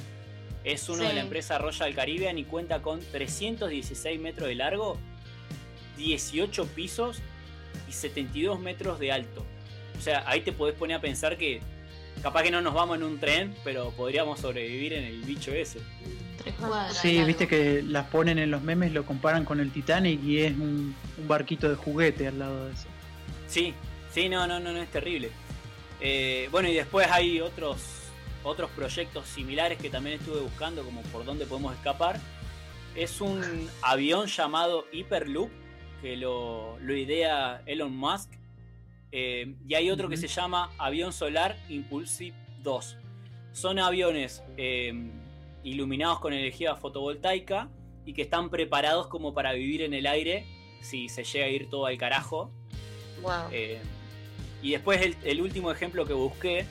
Es 0.66 0.90
uno 0.90 1.04
de 1.04 1.14
la 1.14 1.22
empresa 1.22 1.60
Royal 1.60 1.94
Caribbean 1.94 2.38
y 2.38 2.44
cuenta 2.44 2.82
con 2.82 3.00
316 3.00 4.20
metros 4.20 4.50
de 4.50 4.56
largo, 4.56 4.98
18 5.98 6.66
pisos 6.68 7.22
y 7.88 7.94
72 7.94 8.60
metros 8.60 9.00
de 9.00 9.12
alto. 9.12 9.46
O 9.98 10.02
sea, 10.02 10.24
ahí 10.28 10.42
te 10.42 10.52
podés 10.52 10.76
poner 10.76 10.98
a 10.98 11.02
pensar 11.02 11.38
que 11.38 11.62
capaz 12.24 12.44
que 12.44 12.52
no 12.52 12.62
nos 12.62 12.74
vamos 12.74 12.98
en 12.98 13.04
un 13.04 13.20
tren, 13.20 13.56
pero 13.64 13.92
podríamos 13.92 14.40
sobrevivir 14.40 14.94
en 14.94 15.04
el 15.04 15.22
bicho 15.22 15.54
ese. 15.54 15.80
Tres 16.42 16.56
cuadras. 16.56 16.98
Sí, 16.98 17.24
viste 17.24 17.48
que 17.48 17.84
las 17.84 18.08
ponen 18.08 18.40
en 18.40 18.50
los 18.50 18.64
memes, 18.64 18.92
lo 18.92 19.06
comparan 19.06 19.46
con 19.46 19.60
el 19.60 19.72
Titanic 19.72 20.22
y 20.24 20.40
es 20.40 20.54
un, 20.54 20.96
un 21.18 21.28
barquito 21.28 21.70
de 21.70 21.76
juguete 21.76 22.28
al 22.28 22.40
lado 22.40 22.66
de 22.66 22.74
eso. 22.74 22.88
Sí, 23.48 23.74
sí, 24.12 24.30
no, 24.30 24.48
no, 24.48 24.60
no, 24.60 24.74
no 24.74 24.82
es 24.82 24.90
terrible. 24.90 25.30
Eh, 26.02 26.50
bueno, 26.52 26.68
y 26.70 26.74
después 26.74 27.08
hay 27.10 27.40
otros, 27.40 27.80
otros 28.46 28.70
proyectos 28.72 29.26
similares 29.28 29.78
que 29.80 29.90
también 29.90 30.20
estuve 30.20 30.40
buscando, 30.40 30.84
como 30.84 31.02
por 31.04 31.26
dónde 31.26 31.46
podemos 31.46 31.74
escapar. 31.76 32.20
Es 32.96 33.20
un 33.20 33.70
avión 33.82 34.28
llamado 34.28 34.86
Hyperloop, 34.92 35.50
que 36.02 36.16
lo, 36.16 36.78
lo 36.80 36.96
idea 36.96 37.62
Elon 37.66 37.96
Musk. 37.96 38.30
Eh, 39.12 39.56
y 39.68 39.74
hay 39.74 39.90
otro 39.90 40.08
que 40.08 40.18
se 40.18 40.28
llama 40.28 40.72
Avión 40.78 41.12
Solar 41.12 41.58
Impulsive 41.70 42.36
2. 42.64 42.98
son 43.54 43.80
aviones 43.80 44.44
eh, 44.58 44.94
iluminados 45.64 46.20
con 46.20 46.34
energía 46.34 46.76
fotovoltaica 46.76 47.70
y 48.06 48.14
que 48.14 48.24
están 48.24 48.50
preparados 48.50 49.08
como 49.08 49.34
para 49.34 49.54
vivir 49.54 49.82
en 49.82 49.94
el 49.94 50.06
aire 50.06 50.46
si 50.82 51.10
se 51.10 51.24
llega 51.24 51.46
a 51.46 51.50
ir 51.50 51.70
todo 51.70 51.88
al 51.88 51.98
carajo. 51.98 52.52
Wow. 53.22 53.50
Eh, 53.52 53.80
y 54.62 54.72
después 54.72 55.02
el, 55.02 55.16
el 55.24 55.42
último 55.42 55.72
ejemplo 55.72 56.06
que 56.06 56.14
busqué, 56.14 56.66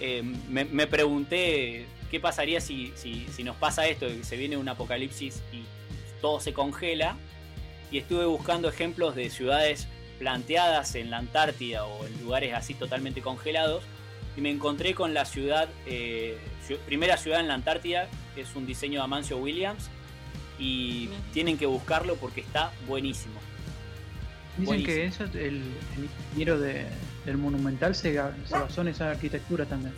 eh, 0.00 0.22
me, 0.48 0.64
me 0.64 0.86
pregunté 0.86 1.86
qué 2.10 2.20
pasaría 2.20 2.60
si, 2.60 2.92
si- 2.96 3.26
si 3.34 3.42
nos 3.44 3.56
pasa 3.56 3.86
esto, 3.86 4.06
que 4.06 4.24
se 4.24 4.36
viene 4.36 4.56
un 4.56 4.68
apocalipsis 4.68 5.42
y 5.52 5.62
todo 6.20 6.40
se 6.40 6.52
congela. 6.52 7.16
Y 7.90 7.98
estuve 7.98 8.26
buscando 8.26 8.68
ejemplos 8.68 9.14
de 9.14 9.30
ciudades 9.30 9.86
planteadas 10.18 10.94
en 10.94 11.10
la 11.10 11.18
Antártida 11.18 11.84
o 11.84 12.06
en 12.06 12.20
lugares 12.22 12.52
así 12.54 12.74
totalmente 12.74 13.22
congelados. 13.22 13.82
Y 14.36 14.40
me 14.40 14.50
encontré 14.50 14.94
con 14.94 15.14
la 15.14 15.24
ciudad, 15.24 15.68
eh, 15.86 16.38
primera 16.86 17.16
ciudad 17.16 17.40
en 17.40 17.48
la 17.48 17.54
Antártida, 17.54 18.08
que 18.34 18.42
es 18.42 18.54
un 18.54 18.66
diseño 18.66 19.00
de 19.00 19.04
Amancio 19.04 19.36
Williams. 19.38 19.88
Y 20.58 21.08
tienen 21.32 21.56
que 21.56 21.66
buscarlo 21.66 22.16
porque 22.16 22.40
está 22.40 22.72
buenísimo. 22.86 23.40
Dicen 24.58 24.74
que 24.86 25.04
eso, 25.06 25.24
el, 25.24 25.34
el 25.36 25.62
ingeniero 26.30 26.58
de- 26.58 26.86
del 27.28 27.38
Monumental 27.38 27.94
se, 27.94 28.12
se 28.12 28.52
basó 28.52 28.80
en 28.82 28.88
esa 28.88 29.10
arquitectura 29.10 29.64
también. 29.64 29.92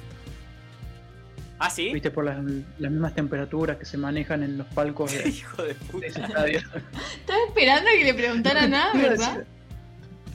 ¿Ah, 1.58 1.68
sí? 1.68 1.92
Viste, 1.92 2.10
por 2.10 2.24
las, 2.24 2.38
las 2.78 2.90
mismas 2.90 3.14
temperaturas 3.14 3.76
que 3.76 3.84
se 3.84 3.98
manejan 3.98 4.42
en 4.42 4.56
los 4.58 4.66
palcos 4.68 5.12
de, 5.12 5.28
Hijo 5.28 5.62
de 5.62 5.68
de 5.68 5.74
puta. 5.74 6.06
ese 6.06 6.20
estadio. 6.22 6.58
Estaba 6.58 7.38
esperando 7.48 7.90
que 7.98 8.04
le 8.04 8.14
preguntara 8.14 8.66
nada, 8.66 8.92
¿verdad? 8.94 9.44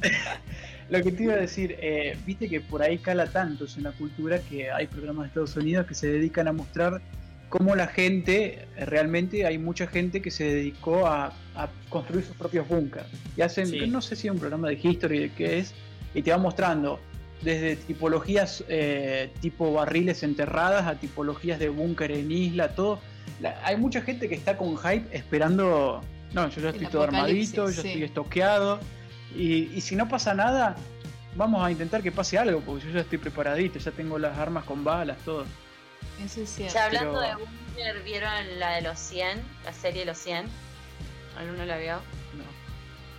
decir- 0.01 0.11
Lo 0.89 1.01
que 1.01 1.11
te 1.11 1.23
iba 1.23 1.33
a 1.33 1.37
decir, 1.37 1.75
eh, 1.81 2.15
viste 2.27 2.47
que 2.47 2.61
por 2.61 2.83
ahí 2.83 2.99
cala 2.99 3.25
tanto 3.25 3.65
en 3.75 3.83
la 3.83 3.91
cultura 3.91 4.39
que 4.39 4.69
hay 4.69 4.85
programas 4.85 5.23
de 5.23 5.27
Estados 5.29 5.55
Unidos 5.57 5.87
que 5.87 5.95
se 5.95 6.05
dedican 6.07 6.47
a 6.47 6.53
mostrar 6.53 7.01
cómo 7.49 7.75
la 7.75 7.87
gente, 7.87 8.67
realmente 8.77 9.47
hay 9.47 9.57
mucha 9.57 9.87
gente 9.87 10.21
que 10.21 10.29
se 10.29 10.43
dedicó 10.43 11.07
a, 11.07 11.33
a 11.55 11.69
construir 11.89 12.23
sus 12.23 12.35
propios 12.35 12.67
búnkers. 12.67 13.07
Y 13.35 13.41
hacen, 13.41 13.65
Sí. 13.65 13.87
no 13.87 13.99
sé 13.99 14.15
si 14.15 14.27
es 14.27 14.33
un 14.33 14.39
programa 14.39 14.67
de 14.67 14.79
history 14.81 15.19
de 15.21 15.31
qué 15.31 15.57
es, 15.57 15.73
y 16.15 16.23
te 16.23 16.31
va 16.31 16.37
mostrando 16.39 16.99
desde 17.41 17.75
tipologías 17.75 18.63
eh, 18.67 19.31
tipo 19.41 19.71
barriles 19.73 20.23
enterradas 20.23 20.87
a 20.87 20.95
tipologías 20.95 21.59
de 21.59 21.69
búnker 21.69 22.11
en 22.11 22.31
isla, 22.31 22.69
todo. 22.73 22.99
La- 23.39 23.59
hay 23.63 23.77
mucha 23.77 24.01
gente 24.01 24.27
que 24.27 24.33
está 24.35 24.57
con 24.57 24.77
hype 24.77 25.15
esperando, 25.15 26.01
no, 26.33 26.49
yo 26.49 26.61
ya 26.61 26.69
estoy 26.69 26.87
todo 26.87 27.03
armadito, 27.03 27.69
yo 27.69 27.81
sí. 27.81 27.89
estoy 27.89 28.03
estoqueado, 28.03 28.79
y, 29.35 29.69
y 29.75 29.81
si 29.81 29.95
no 29.95 30.07
pasa 30.07 30.33
nada, 30.33 30.75
vamos 31.35 31.63
a 31.63 31.69
intentar 31.69 32.01
que 32.01 32.11
pase 32.11 32.37
algo, 32.37 32.61
porque 32.61 32.85
yo 32.87 32.91
ya 32.93 33.01
estoy 33.01 33.17
preparadito, 33.17 33.77
ya 33.77 33.91
tengo 33.91 34.17
las 34.17 34.37
armas 34.37 34.63
con 34.63 34.83
balas, 34.83 35.17
todo. 35.25 35.45
Eso 36.23 36.41
es 36.41 36.49
cierto. 36.49 36.73
Ya 36.73 36.85
hablando 36.85 37.19
pero- 37.19 37.37
de 37.39 37.43
Bunker, 37.43 38.03
¿vieron 38.03 38.59
la 38.59 38.75
de 38.75 38.81
los 38.83 38.97
100? 38.97 39.41
La 39.65 39.73
serie 39.73 39.99
de 40.01 40.05
los 40.05 40.17
100. 40.17 40.45
¿Alguno 41.37 41.65
la 41.65 41.77
vio? 41.77 41.99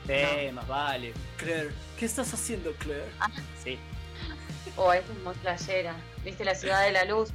No. 0.08 0.14
Sí, 0.14 0.52
más 0.52 0.68
vale. 0.68 1.12
Claire, 1.36 1.70
¿qué 1.98 2.06
estás 2.06 2.32
haciendo, 2.32 2.72
Claire? 2.74 3.04
Ah. 3.20 3.28
Sí. 3.62 3.78
O 4.76 4.92
esa 4.92 5.12
es 5.12 5.18
muy 5.24 5.34
playera. 5.36 5.96
¿Viste 6.24 6.44
la 6.44 6.54
ciudad 6.54 6.84
de 6.84 6.92
la 6.92 7.04
luz? 7.04 7.30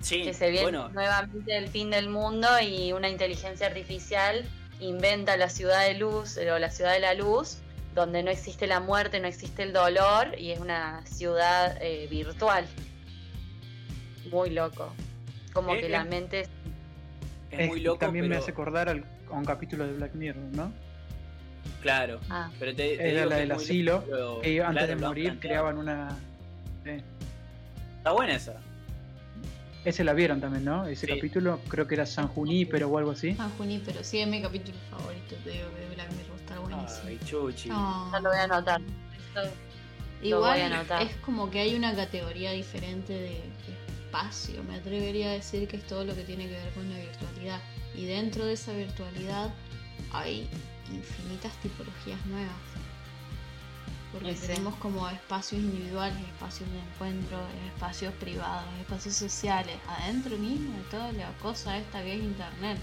Sí, 0.00 0.22
Que 0.22 0.34
se 0.34 0.50
viene 0.50 0.62
bueno, 0.62 0.88
nuevamente 0.90 1.56
el 1.56 1.68
fin 1.68 1.90
del 1.90 2.08
mundo 2.08 2.46
y 2.62 2.92
una 2.92 3.08
inteligencia 3.08 3.66
artificial 3.66 4.44
inventa 4.78 5.36
la 5.36 5.48
ciudad 5.48 5.84
de 5.86 5.94
luz 5.94 6.36
eh, 6.36 6.52
o 6.52 6.58
la 6.58 6.70
ciudad 6.70 6.92
de 6.92 7.00
la 7.00 7.14
luz 7.14 7.58
donde 7.94 8.22
no 8.22 8.30
existe 8.30 8.66
la 8.66 8.78
muerte, 8.78 9.18
no 9.20 9.26
existe 9.26 9.62
el 9.62 9.72
dolor 9.72 10.38
y 10.38 10.52
es 10.52 10.60
una 10.60 11.04
ciudad 11.06 11.78
eh, 11.80 12.06
virtual. 12.10 12.66
Muy 14.30 14.50
loco. 14.50 14.92
Como 15.54 15.74
Eh, 15.74 15.80
que 15.80 15.86
eh. 15.86 15.90
la 15.90 16.04
mente 16.04 16.40
es- 16.42 16.48
es 17.50 17.68
muy 17.68 17.80
Eh, 17.80 17.84
loco, 17.84 17.98
También 17.98 18.28
me 18.28 18.36
hace 18.36 18.50
acordar 18.50 18.88
al- 18.90 19.04
a 19.30 19.32
un 19.32 19.44
capítulo 19.44 19.86
de 19.86 19.94
Black 19.94 20.14
Mirror, 20.14 20.42
¿no? 20.52 20.72
Claro, 21.82 22.20
Ah, 22.30 22.50
pero 22.58 22.72
te, 22.74 22.96
te 22.96 23.10
Era 23.10 23.20
digo 23.20 23.30
la 23.30 23.36
del 23.36 23.52
asilo, 23.52 24.04
que 24.42 24.62
antes 24.62 24.84
claro, 24.84 24.86
de 24.86 24.96
morir 24.96 25.38
creaban 25.40 25.78
una... 25.78 26.16
Está 26.84 28.12
buena 28.12 28.34
esa. 28.34 28.54
Ese 29.84 30.02
la 30.02 30.14
vieron 30.14 30.40
también, 30.40 30.64
¿no? 30.64 30.86
Ese 30.86 31.06
Sí. 31.06 31.14
capítulo 31.14 31.60
creo 31.68 31.86
que 31.86 31.94
era 31.94 32.06
San 32.06 32.26
Junípero 32.28 32.88
o 32.88 32.98
algo 32.98 33.12
así. 33.12 33.36
Ah, 33.38 33.48
Junípero, 33.56 34.02
sí, 34.02 34.18
es 34.20 34.26
mi 34.28 34.42
capítulo 34.42 34.76
favorito, 34.90 35.36
te 35.44 35.50
digo, 35.50 35.68
de 35.70 35.94
Black 35.94 36.10
Mirror, 36.12 36.36
está 36.40 36.58
buenísimo. 36.58 37.02
Ay, 37.06 37.18
chuchi. 37.24 37.68
Ya 37.68 38.20
lo 38.20 38.30
voy 38.30 38.38
a 38.38 38.42
anotar. 38.44 38.80
Lo 40.22 40.26
Igual 40.26 40.60
a 40.60 40.66
anotar. 40.66 41.02
es 41.02 41.14
como 41.16 41.50
que 41.50 41.60
hay 41.60 41.74
una 41.76 41.94
categoría 41.94 42.50
diferente 42.52 43.12
de, 43.12 43.20
de 43.20 43.42
espacio. 44.06 44.62
Me 44.64 44.76
atrevería 44.76 45.28
a 45.30 45.32
decir 45.34 45.68
que 45.68 45.76
es 45.76 45.86
todo 45.86 46.04
lo 46.04 46.14
que 46.16 46.22
tiene 46.22 46.46
que 46.48 46.52
ver 46.54 46.70
con 46.74 46.88
la 46.90 46.98
virtualidad. 46.98 47.60
Y 47.94 48.06
dentro 48.06 48.44
de 48.44 48.54
esa 48.54 48.72
virtualidad 48.72 49.52
hay 50.12 50.48
infinitas 50.90 51.52
tipologías 51.62 52.24
nuevas. 52.26 52.54
Porque 54.12 54.34
Sí. 54.34 54.46
tenemos 54.46 54.74
como 54.76 55.08
espacios 55.08 55.60
individuales, 55.60 56.18
espacios 56.28 56.70
de 56.70 56.78
encuentro, 56.78 57.38
espacios 57.74 58.14
privados, 58.14 58.64
espacios 58.80 59.14
sociales, 59.16 59.76
adentro 59.88 60.38
mismo 60.38 60.76
de 60.78 60.84
toda 60.84 61.12
la 61.12 61.30
cosa 61.38 61.76
esta 61.76 62.02
que 62.02 62.14
es 62.14 62.22
internet. 62.22 62.78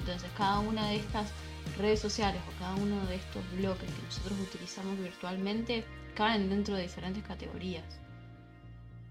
Entonces 0.00 0.30
cada 0.36 0.58
una 0.58 0.88
de 0.88 0.96
estas 0.96 1.30
redes 1.78 2.00
sociales 2.00 2.40
o 2.48 2.58
cada 2.58 2.74
uno 2.74 3.04
de 3.06 3.16
estos 3.16 3.42
bloques 3.56 3.90
que 3.90 4.02
nosotros 4.02 4.38
utilizamos 4.40 4.98
virtualmente 4.98 5.84
caben 6.14 6.50
dentro 6.50 6.74
de 6.74 6.82
diferentes 6.82 7.22
categorías. 7.24 7.84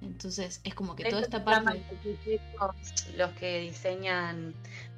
Entonces 0.01 0.61
es 0.63 0.75
como 0.75 0.95
que 0.95 1.05
toda 1.05 1.21
esta 1.21 1.43
parte... 1.43 1.81
Los 3.17 3.31
que 3.31 3.61
diseñan 3.61 4.53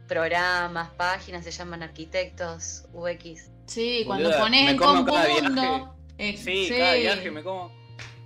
programas, 0.08 0.90
páginas, 0.92 1.44
se 1.44 1.52
llaman 1.52 1.84
arquitectos 1.84 2.86
UX. 2.94 3.50
Sí, 3.68 4.04
cuando 4.06 4.26
Boluda, 4.30 4.42
pones 4.42 4.70
en 4.72 4.78
cada 4.78 4.94
mundo... 4.94 5.96
eh, 6.18 6.38
Sí, 6.38 6.68
cada 6.70 6.94
viaje 6.96 7.32
me 7.32 7.44
como. 7.44 7.72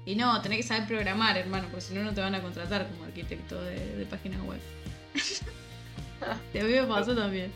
Y 0.05 0.15
no, 0.15 0.41
tenés 0.41 0.57
que 0.59 0.63
saber 0.63 0.87
programar, 0.87 1.37
hermano, 1.37 1.67
porque 1.69 1.81
si 1.81 1.93
no, 1.93 2.03
no 2.03 2.13
te 2.13 2.21
van 2.21 2.33
a 2.35 2.41
contratar 2.41 2.87
como 2.89 3.03
arquitecto 3.05 3.61
de, 3.61 3.95
de 3.97 4.05
páginas 4.05 4.41
web. 4.41 4.59
A 6.21 6.35
mí 6.53 6.59
me 6.73 6.83
pasó 6.83 7.15
también. 7.15 7.51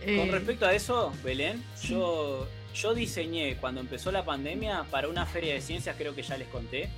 Con 0.00 0.08
Eh, 0.08 0.28
respecto 0.30 0.64
a 0.66 0.72
eso, 0.72 1.12
Belén, 1.22 1.62
sí. 1.74 1.88
yo, 1.88 2.48
yo 2.74 2.94
diseñé 2.94 3.56
cuando 3.56 3.80
empezó 3.80 4.10
la 4.10 4.24
pandemia 4.24 4.84
para 4.90 5.08
una 5.08 5.26
feria 5.26 5.52
de 5.54 5.60
ciencias, 5.60 5.96
creo 5.98 6.14
que 6.14 6.22
ya 6.22 6.38
les 6.38 6.48
conté, 6.48 6.88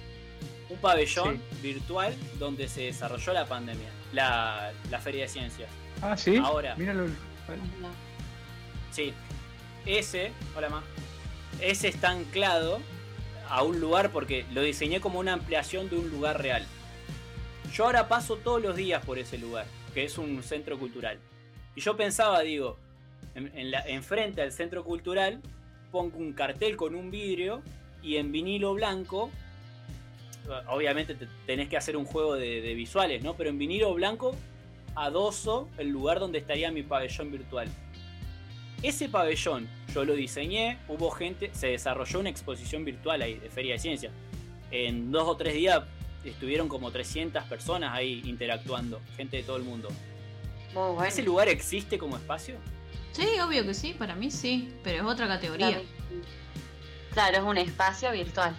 un 0.68 0.76
pabellón 0.78 1.42
virtual 1.60 2.14
donde 2.38 2.68
se 2.68 2.82
desarrolló 2.82 3.32
la 3.32 3.46
pandemia, 3.46 3.88
la, 4.12 4.72
la 4.90 4.98
feria 5.00 5.22
de 5.22 5.28
ciencias. 5.28 5.68
Ah, 6.02 6.16
sí. 6.16 6.36
Ahora. 6.36 6.74
Míralo. 6.76 7.06
Sí, 8.90 9.12
ese, 9.86 10.32
hola 10.56 10.68
ma, 10.68 10.82
ese 11.60 11.88
está 11.88 12.10
anclado 12.10 12.80
a 13.48 13.62
un 13.62 13.80
lugar 13.80 14.10
porque 14.10 14.44
lo 14.52 14.62
diseñé 14.62 15.00
como 15.00 15.18
una 15.18 15.32
ampliación 15.32 15.88
de 15.88 15.96
un 15.96 16.10
lugar 16.10 16.42
real. 16.42 16.66
Yo 17.72 17.84
ahora 17.86 18.08
paso 18.08 18.36
todos 18.36 18.60
los 18.60 18.76
días 18.76 19.04
por 19.04 19.18
ese 19.18 19.38
lugar, 19.38 19.66
que 19.94 20.04
es 20.04 20.18
un 20.18 20.42
centro 20.42 20.78
cultural. 20.78 21.18
Y 21.74 21.80
yo 21.80 21.96
pensaba, 21.96 22.40
digo, 22.40 22.76
en, 23.34 23.50
en 23.56 23.70
la, 23.70 23.80
enfrente 23.80 24.42
al 24.42 24.52
centro 24.52 24.84
cultural 24.84 25.40
pongo 25.90 26.18
un 26.18 26.32
cartel 26.34 26.76
con 26.76 26.94
un 26.94 27.10
vidrio 27.10 27.62
y 28.02 28.16
en 28.16 28.30
vinilo 28.30 28.74
blanco, 28.74 29.30
obviamente 30.68 31.14
te- 31.14 31.28
tenés 31.46 31.68
que 31.68 31.76
hacer 31.76 31.96
un 31.96 32.04
juego 32.04 32.34
de, 32.34 32.60
de 32.60 32.74
visuales, 32.74 33.22
¿no? 33.22 33.34
Pero 33.34 33.48
en 33.50 33.58
vinilo 33.58 33.94
blanco 33.94 34.34
adoso 34.94 35.68
el 35.78 35.88
lugar 35.88 36.20
donde 36.20 36.38
estaría 36.38 36.70
mi 36.70 36.82
pabellón 36.82 37.30
virtual. 37.30 37.68
Ese 38.82 39.08
pabellón 39.08 39.68
yo 39.94 40.04
lo 40.04 40.14
diseñé, 40.14 40.78
hubo 40.88 41.10
gente, 41.10 41.50
se 41.54 41.68
desarrolló 41.68 42.20
una 42.20 42.30
exposición 42.30 42.84
virtual 42.84 43.22
ahí 43.22 43.34
de 43.34 43.48
Feria 43.48 43.74
de 43.74 43.78
Ciencias. 43.78 44.12
En 44.70 45.12
dos 45.12 45.28
o 45.28 45.36
tres 45.36 45.54
días 45.54 45.82
estuvieron 46.24 46.68
como 46.68 46.90
300 46.90 47.44
personas 47.44 47.92
ahí 47.92 48.22
interactuando, 48.24 49.00
gente 49.16 49.36
de 49.36 49.42
todo 49.42 49.56
el 49.56 49.64
mundo. 49.64 49.88
Muy 50.74 50.94
bueno. 50.94 51.04
¿Ese 51.04 51.22
lugar 51.22 51.48
existe 51.48 51.98
como 51.98 52.16
espacio? 52.16 52.56
Sí, 53.12 53.26
obvio 53.46 53.64
que 53.64 53.74
sí, 53.74 53.94
para 53.96 54.14
mí 54.14 54.30
sí, 54.30 54.72
pero 54.82 54.98
es 54.98 55.04
otra 55.04 55.28
categoría. 55.28 55.82
Claro, 57.12 57.36
es 57.36 57.42
un 57.42 57.58
espacio 57.58 58.10
virtual. 58.10 58.56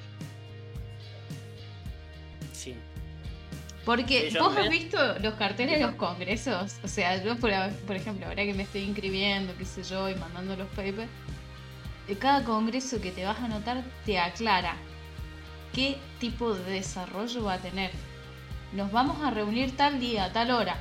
Porque 3.86 4.32
Sí, 4.32 4.38
vos 4.38 4.54
me- 4.54 4.62
has 4.62 4.70
visto 4.70 4.98
los 5.20 5.34
carteles 5.34 5.78
de 5.80 5.86
los 5.86 5.96
congresos. 5.96 6.78
O 6.84 6.88
sea, 6.88 7.22
yo, 7.22 7.38
por, 7.38 7.52
por 7.86 7.96
ejemplo, 7.96 8.26
ahora 8.28 8.44
que 8.46 8.54
me 8.54 8.64
estoy 8.64 8.82
inscribiendo, 8.84 9.54
qué 9.58 9.66
sé 9.66 9.84
yo, 9.84 10.10
y 10.10 10.16
mandando 10.16 10.56
los 10.56 10.68
papers, 10.70 11.10
de 12.08 12.18
cada 12.18 12.44
congreso 12.44 13.02
que 13.02 13.12
te 13.12 13.26
vas 13.26 13.40
a 13.40 13.46
anotar 13.46 13.84
te 14.06 14.20
aclara 14.20 14.76
qué 15.74 15.98
tipo 16.20 16.54
de 16.54 16.72
desarrollo 16.74 17.44
va 17.44 17.54
a 17.54 17.58
tener. 17.60 17.92
Nos 18.74 18.92
vamos 18.92 19.22
a 19.24 19.32
reunir 19.32 19.76
tal 19.76 20.00
día, 20.00 20.32
tal 20.32 20.52
hora, 20.52 20.78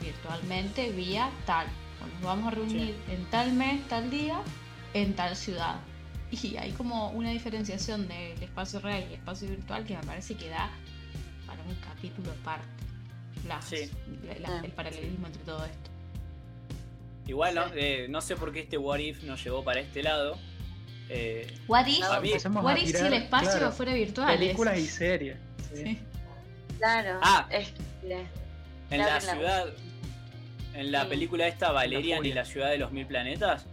virtualmente, 0.00 0.90
vía 0.90 1.30
tal. 1.44 1.66
O 2.02 2.06
nos 2.06 2.22
vamos 2.22 2.48
a 2.52 2.56
reunir 2.56 2.96
en 3.08 3.24
tal 3.26 3.52
mes, 3.52 3.86
tal 3.88 4.10
día, 4.10 4.40
en 4.94 5.14
tal 5.14 5.36
ciudad. 5.36 5.76
Y 6.30 6.56
hay 6.56 6.72
como 6.72 7.10
una 7.10 7.30
diferenciación 7.30 8.08
del 8.08 8.42
espacio 8.42 8.80
real 8.80 9.04
y 9.10 9.14
espacio 9.14 9.48
virtual 9.48 9.84
que 9.84 9.96
me 9.96 10.02
parece 10.02 10.34
que 10.36 10.48
da 10.48 10.70
un 11.68 11.74
capítulo 11.76 12.30
aparte. 12.42 12.66
las, 13.46 13.64
Sí. 13.66 13.88
la- 14.24 14.34
la- 14.40 14.58
Ah. 14.58 14.62
el 14.64 14.72
paralelismo 14.72 15.26
entre 15.26 15.42
todo 15.44 15.64
esto. 15.64 15.90
Igual 17.28 17.54
no, 17.54 17.64
Sí. 17.68 17.72
eh, 17.76 18.06
no 18.08 18.20
sé 18.20 18.34
por 18.34 18.52
qué 18.52 18.60
este 18.60 18.76
What 18.78 18.98
If 18.98 19.22
nos 19.24 19.42
llevó 19.44 19.62
para 19.62 19.80
este 19.80 20.02
lado. 20.02 20.36
Eh, 21.08 21.46
What 21.68 21.86
if, 21.86 21.98
mí- 21.98 22.00
what 22.02 22.74
a 22.74 22.78
if 22.80 22.96
si 22.96 23.06
el 23.06 23.12
espacio 23.12 23.50
claro, 23.50 23.70
fuera 23.72 23.92
virtual? 23.94 24.36
películas 24.38 24.78
y 24.78 24.86
series. 24.86 25.36
sí. 25.72 25.82
Sí. 25.84 25.98
Claro. 26.78 27.20
Ah. 27.22 27.46
es 27.50 27.72
en 28.90 28.98
la 28.98 29.20
ciudad, 29.20 29.66
en 30.74 30.92
la 30.92 31.02
Sí. 31.04 31.08
película 31.08 31.46
esta 31.46 31.70
Valerian 31.72 32.24
y 32.24 32.32
la 32.32 32.44
ciudad 32.44 32.70
de 32.70 32.78
los 32.78 32.90
mil 32.92 33.06
planetas, 33.06 33.64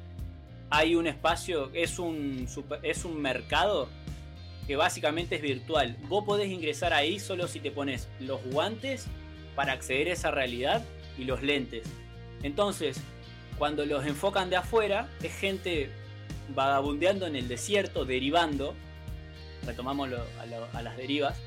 hay 0.70 0.96
un 0.96 1.08
espacio, 1.08 1.72
es 1.74 1.98
un, 2.00 2.48
super- 2.48 2.80
es 2.84 3.06
un 3.06 3.20
mercado 3.22 3.90
que 4.68 4.76
básicamente 4.76 5.36
es 5.36 5.42
virtual. 5.42 5.98
Vos 6.08 6.24
podés 6.24 6.50
ingresar 6.50 6.94
ahí 6.94 7.20
solo 7.20 7.48
si 7.48 7.60
te 7.60 7.72
pones 7.72 8.08
los 8.20 8.42
guantes 8.46 9.08
para 9.56 9.74
acceder 9.74 10.08
a 10.10 10.14
esa 10.14 10.32
realidad 10.32 10.84
y 11.18 11.26
los 11.26 11.42
lentes. 11.44 11.86
Entonces, 12.44 13.00
cuando 13.58 13.86
los 13.86 14.06
enfocan 14.06 14.50
de 14.50 14.56
afuera, 14.58 15.08
es 15.22 15.36
gente 15.36 15.90
vagabundeando 16.56 17.28
en 17.28 17.36
el 17.36 17.48
desierto, 17.48 18.06
derivando. 18.06 18.74
Retomamos 19.66 20.10
lo- 20.10 20.26
a, 20.42 20.46
lo- 20.46 20.68
a 20.74 20.82
las 20.82 20.98
derivas. 20.98 21.38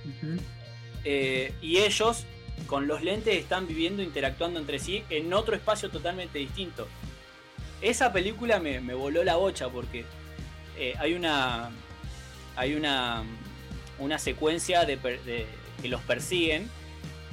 Eh, 1.05 1.52
y 1.62 1.78
ellos 1.78 2.24
con 2.66 2.86
los 2.86 3.02
lentes 3.02 3.36
están 3.36 3.66
viviendo, 3.66 4.02
interactuando 4.02 4.59
entre 4.59 4.78
sí 4.78 5.05
en 5.10 5.32
otro 5.34 5.55
espacio 5.55 5.90
totalmente 5.90 6.38
distinto. 6.38 6.88
Esa 7.82 8.12
película 8.12 8.59
me, 8.59 8.80
me 8.80 8.94
voló 8.94 9.22
la 9.22 9.36
bocha 9.36 9.68
porque 9.68 10.05
eh, 10.78 10.94
hay 10.98 11.12
una 11.14 11.70
hay 12.56 12.74
una 12.74 13.24
una 13.98 14.18
secuencia 14.18 14.84
de, 14.84 14.96
per- 14.96 15.22
de- 15.22 15.46
que 15.80 15.88
los 15.88 16.00
persiguen 16.02 16.68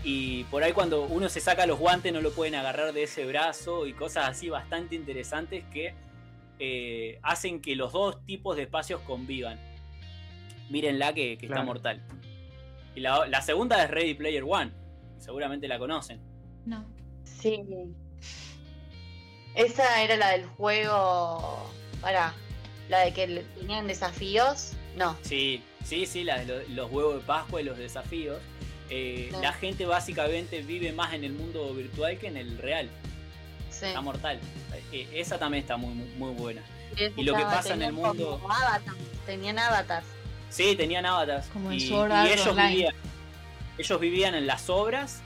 y 0.03 0.43
por 0.45 0.63
ahí 0.63 0.73
cuando 0.73 1.03
uno 1.03 1.27
se 1.29 1.39
saca 1.41 1.65
los 1.65 1.79
guantes 1.79 2.11
no 2.13 2.21
lo 2.21 2.31
pueden 2.31 2.55
agarrar 2.55 2.93
de 2.93 3.03
ese 3.03 3.25
brazo 3.25 3.85
y 3.87 3.93
cosas 3.93 4.27
así 4.29 4.49
bastante 4.49 4.95
interesantes 4.95 5.63
que 5.71 5.93
eh, 6.59 7.19
hacen 7.23 7.61
que 7.61 7.75
los 7.75 7.91
dos 7.93 8.23
tipos 8.25 8.55
de 8.55 8.63
espacios 8.63 9.01
convivan. 9.01 9.59
Mírenla 10.69 11.13
que, 11.13 11.37
que 11.37 11.45
está 11.47 11.63
mortal. 11.63 12.01
Y 12.95 12.99
la, 13.01 13.25
la 13.27 13.41
segunda 13.41 13.83
es 13.83 13.89
Ready 13.91 14.13
Player 14.13 14.43
One. 14.47 14.71
Seguramente 15.19 15.67
la 15.67 15.77
conocen. 15.79 16.21
No. 16.65 16.85
Sí. 17.23 17.61
Esa 19.55 20.01
era 20.03 20.15
la 20.15 20.31
del 20.31 20.45
juego. 20.45 21.69
Para. 22.01 22.33
La 22.89 22.99
de 22.99 23.13
que 23.13 23.45
tenían 23.59 23.87
desafíos. 23.87 24.73
No. 24.95 25.18
Sí, 25.22 25.64
sí, 25.84 26.06
sí, 26.06 26.24
la 26.24 26.40
de 26.40 26.45
lo- 26.45 26.68
los 26.84 26.91
huevos 26.91 27.15
de 27.15 27.22
Pascua 27.22 27.61
y 27.61 27.64
los 27.64 27.78
desafíos. 27.78 28.38
Eh, 28.90 29.30
No. 29.32 29.41
La 29.41 29.53
gente 29.53 29.86
básicamente 29.86 30.61
vive 30.61 30.91
más 30.91 31.14
en 31.14 31.24
el 31.24 31.34
mundo 31.34 31.74
virtual 31.74 32.18
que 32.20 32.28
en 32.28 32.38
el 32.38 32.57
real. 32.57 32.90
Sí. 33.70 33.86
Está 33.86 34.02
mortal. 34.02 34.40
Eh, 34.91 35.07
esa 35.14 35.40
también 35.40 35.64
está 35.64 35.78
muy, 35.78 35.94
muy, 35.94 36.34
buena. 36.36 36.61
esa 36.95 37.11
y 37.18 37.24
lo 37.24 37.34
que 37.34 37.41
pasa 37.44 37.74
en 37.74 37.82
el 37.82 37.94
mundo- 37.94 38.40
Tenían 39.26 39.57
avatars. 39.57 40.06
Sí, 40.49 40.76
tenían 40.76 41.06
avatars. 41.07 41.48
Como 41.48 41.72
en 41.72 41.80
y, 41.80 41.84
y 42.28 42.32
ellos 42.34 42.48
Online. 42.48 42.70
vivían, 42.70 42.95
ellos 43.80 43.99
vivían 43.99 44.36
en 44.36 44.45
las 44.45 44.70
obras 44.70 45.22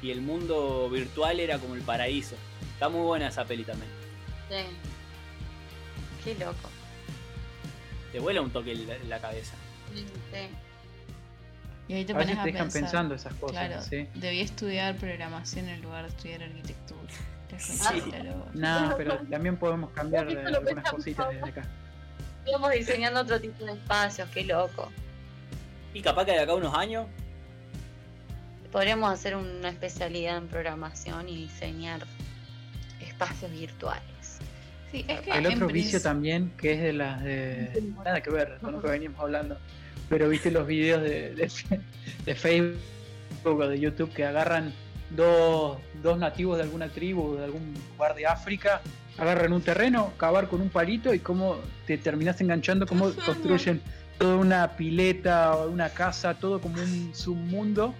y 0.00 0.10
el 0.10 0.22
mundo 0.22 0.88
virtual 0.88 1.38
era 1.40 1.58
como 1.58 1.74
el 1.74 1.82
paraíso. 1.82 2.36
Está 2.72 2.88
muy 2.88 3.02
buena 3.02 3.28
esa 3.28 3.44
peli 3.44 3.64
también. 3.64 3.90
Sí. 4.48 4.64
Qué 6.24 6.34
loco. 6.42 6.70
Te 8.16 8.20
vuela 8.20 8.40
un 8.40 8.48
toque 8.50 8.74
la, 8.74 8.96
la 9.08 9.18
cabeza. 9.20 9.52
Sí. 9.94 10.06
Y 11.86 11.92
ahí 11.92 12.04
te 12.06 12.14
A 12.14 12.16
pones 12.16 12.28
veces 12.28 12.40
a 12.40 12.44
te 12.44 12.52
dejan 12.52 12.66
pensar. 12.68 12.80
pensando 12.80 13.14
esas 13.14 13.34
cosas. 13.34 13.66
Claro, 13.66 13.82
¿sí? 13.82 14.08
debí 14.14 14.40
estudiar 14.40 14.96
programación 14.96 15.68
en 15.68 15.82
lugar 15.82 16.04
de 16.04 16.08
estudiar 16.08 16.42
arquitectura. 16.44 17.12
La 17.52 17.58
Sí. 17.58 18.02
No, 18.54 18.94
pero 18.96 19.18
también 19.30 19.58
podemos 19.58 19.90
cambiar 19.90 20.28
algunas 20.28 20.62
pensamos 20.62 20.90
cositas 20.92 21.28
desde 21.28 21.46
acá. 21.46 21.62
Estamos 22.46 22.70
diseñando 22.72 23.20
otro 23.20 23.38
tipo 23.38 23.66
de 23.66 23.72
espacios. 23.74 24.30
Qué 24.30 24.44
loco. 24.44 24.90
Y 25.92 26.00
capaz 26.00 26.24
que 26.24 26.32
de 26.32 26.38
acá 26.40 26.52
a 26.52 26.54
unos 26.54 26.74
años, 26.74 27.06
Podríamos 28.72 29.12
hacer 29.12 29.36
una 29.36 29.68
especialidad 29.68 30.38
en 30.38 30.48
programación 30.48 31.28
y 31.28 31.36
diseñar 31.36 32.00
espacios 32.98 33.50
virtuales. 33.50 34.15
Sí, 34.96 35.04
es 35.08 35.20
que 35.20 35.30
El 35.30 35.46
otro 35.46 35.66
vicio 35.66 36.00
también, 36.00 36.52
que 36.56 36.72
es 36.72 36.80
de 36.80 36.92
las 36.94 37.22
de. 37.22 37.82
Nada 38.02 38.22
que 38.22 38.30
ver 38.30 38.56
con 38.62 38.72
lo 38.72 38.80
que 38.80 38.88
veníamos 38.88 39.20
hablando. 39.20 39.58
Pero 40.08 40.28
viste 40.28 40.50
los 40.50 40.66
videos 40.66 41.02
de, 41.02 41.34
de, 41.34 41.50
de 42.24 42.34
Facebook 42.34 42.78
o 43.44 43.66
de 43.66 43.78
YouTube 43.78 44.10
que 44.14 44.24
agarran 44.24 44.72
dos, 45.10 45.78
dos 46.02 46.18
nativos 46.18 46.56
de 46.56 46.62
alguna 46.64 46.88
tribu, 46.88 47.36
de 47.36 47.44
algún 47.44 47.74
lugar 47.92 48.14
de 48.14 48.26
África, 48.26 48.80
agarran 49.18 49.52
un 49.52 49.60
terreno, 49.60 50.14
cavar 50.16 50.48
con 50.48 50.62
un 50.62 50.70
palito 50.70 51.12
y 51.12 51.18
cómo 51.18 51.56
te 51.86 51.98
terminas 51.98 52.40
enganchando, 52.40 52.86
cómo 52.86 53.12
construyen 53.12 53.82
toda 54.18 54.36
una 54.36 54.76
pileta 54.76 55.56
o 55.56 55.68
una 55.68 55.90
casa, 55.90 56.34
todo 56.34 56.60
como 56.60 56.80
un 56.80 57.14
submundo 57.14 57.94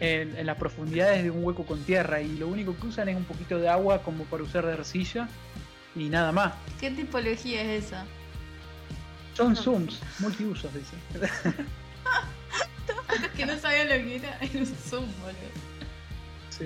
en, 0.00 0.36
en 0.36 0.46
las 0.46 0.58
profundidades 0.58 1.22
de 1.22 1.30
un 1.30 1.42
hueco 1.42 1.64
con 1.64 1.82
tierra 1.84 2.20
y 2.20 2.36
lo 2.36 2.48
único 2.48 2.76
que 2.76 2.86
usan 2.88 3.08
es 3.08 3.16
un 3.16 3.24
poquito 3.24 3.58
de 3.58 3.68
agua 3.68 4.02
como 4.02 4.24
para 4.24 4.42
usar 4.42 4.66
de 4.66 4.72
arcilla 4.72 5.28
y 5.94 6.08
nada 6.08 6.32
más. 6.32 6.52
¿Qué 6.80 6.90
tipología 6.90 7.62
es 7.62 7.84
esa? 7.86 8.04
Son 9.34 9.56
zooms, 9.56 10.00
multiusos, 10.18 10.70
dice. 10.74 10.96
Es 13.22 13.28
que 13.36 13.46
no 13.46 13.56
sabía 13.58 13.84
lo 13.84 13.90
que 14.04 14.16
era. 14.16 14.38
Era 14.40 14.58
un 14.60 14.66
zoom, 14.66 15.04
boludo. 15.20 15.52
Sí, 16.50 16.64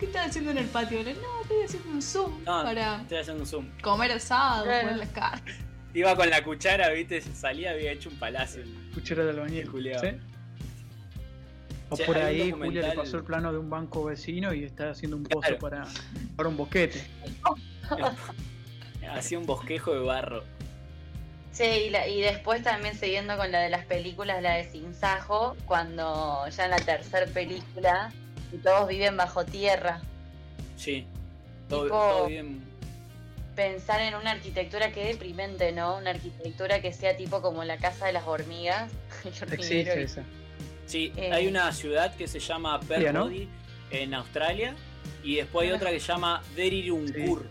¿Qué 0.00 0.06
estás 0.06 0.28
haciendo 0.28 0.50
en 0.50 0.58
el 0.58 0.66
patio? 0.66 0.98
boludo? 0.98 1.14
No, 1.22 1.42
estoy 1.42 1.62
haciendo 1.64 1.90
un 1.90 2.02
zoom 2.02 2.38
No, 2.44 2.62
para 2.62 3.00
estoy 3.02 3.18
haciendo 3.18 3.42
un 3.42 3.48
zoom. 3.48 3.66
comer 3.82 4.12
asado, 4.12 4.64
Claro. 4.64 4.80
jugar 4.82 4.98
las 4.98 5.08
cartas. 5.10 5.54
Iba 5.94 6.16
con 6.16 6.30
la 6.30 6.42
cuchara, 6.42 6.88
viste, 6.90 7.20
salía, 7.20 7.72
había 7.72 7.92
hecho 7.92 8.08
un 8.08 8.16
palacio. 8.18 8.62
Cuchara 8.94 9.24
de 9.24 9.30
albañil. 9.30 9.70
Culeado. 9.70 10.02
¿sí? 10.08 10.16
O 11.90 11.96
Che, 11.96 12.04
por 12.04 12.16
ahí 12.16 12.50
Julia 12.50 12.88
le 12.88 12.92
pasó 12.94 13.18
el 13.18 13.24
plano 13.24 13.52
de 13.52 13.58
un 13.58 13.68
banco 13.68 14.04
vecino 14.04 14.54
y 14.54 14.64
está 14.64 14.90
haciendo 14.90 15.16
un 15.18 15.24
pozo 15.24 15.40
Claro. 15.42 15.58
para, 15.58 15.84
para 16.36 16.48
un 16.48 16.56
boquete. 16.56 17.04
Hacía 19.10 19.38
un 19.38 19.46
bosquejo 19.46 19.92
de 19.92 20.00
barro. 20.00 20.42
Sí, 21.52 21.64
y, 21.64 21.90
la- 21.90 22.08
y 22.08 22.20
después 22.22 22.62
también 22.62 22.94
siguiendo 22.96 23.36
con 23.36 23.52
la 23.52 23.60
de 23.60 23.68
las 23.68 23.84
películas, 23.84 24.42
la 24.42 24.54
de 24.54 24.70
Sinsajo, 24.70 25.54
cuando 25.66 26.46
ya 26.48 26.64
en 26.64 26.70
la 26.70 26.78
tercera 26.78 27.26
película 27.26 28.10
y 28.52 28.56
todos 28.58 28.88
viven 28.88 29.16
bajo 29.16 29.44
tierra. 29.44 30.00
Sí. 30.76 31.06
Todo, 31.68 31.84
Tipo- 31.84 31.88
todo 31.90 32.26
bien. 32.26 32.62
Pensar 33.54 34.00
en 34.00 34.14
una 34.14 34.30
arquitectura 34.30 34.92
que 34.92 35.04
deprimente, 35.04 35.72
¿no? 35.72 35.98
Una 35.98 36.10
arquitectura 36.10 36.80
que 36.80 36.92
sea 36.94 37.16
tipo 37.18 37.42
como 37.42 37.64
la 37.64 37.76
casa 37.76 38.06
de 38.06 38.14
las 38.14 38.26
hormigas. 38.26 38.90
Existe 39.52 40.00
y- 40.00 40.02
esa. 40.04 40.22
Sí, 40.86 41.12
Eh. 41.16 41.30
hay 41.32 41.46
una 41.48 41.70
ciudad 41.72 42.14
que 42.16 42.26
se 42.26 42.38
llama 42.40 42.74
Australia, 42.76 43.12
¿no? 43.12 43.24
Perbody 43.24 43.48
en 43.90 44.14
Australia 44.14 44.74
y 45.22 45.36
después 45.36 45.68
hay 45.68 45.74
otra 45.74 45.90
que 45.90 46.00
se 46.00 46.06
llama 46.08 46.42
Derirunkur, 46.56 47.46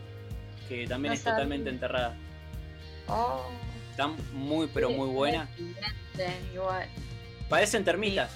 que 0.71 0.87
también 0.87 1.09
No 1.11 1.15
es 1.15 1.23
totalmente 1.23 1.69
enterrada. 1.69 2.15
Oh, 3.07 3.45
Está 3.91 4.07
muy, 4.31 4.67
pero 4.73 4.87
sí, 4.87 4.93
muy 4.95 5.09
buena. 5.09 5.49
Igual. 6.53 6.87
Parecen 7.49 7.83
termitas. 7.83 8.31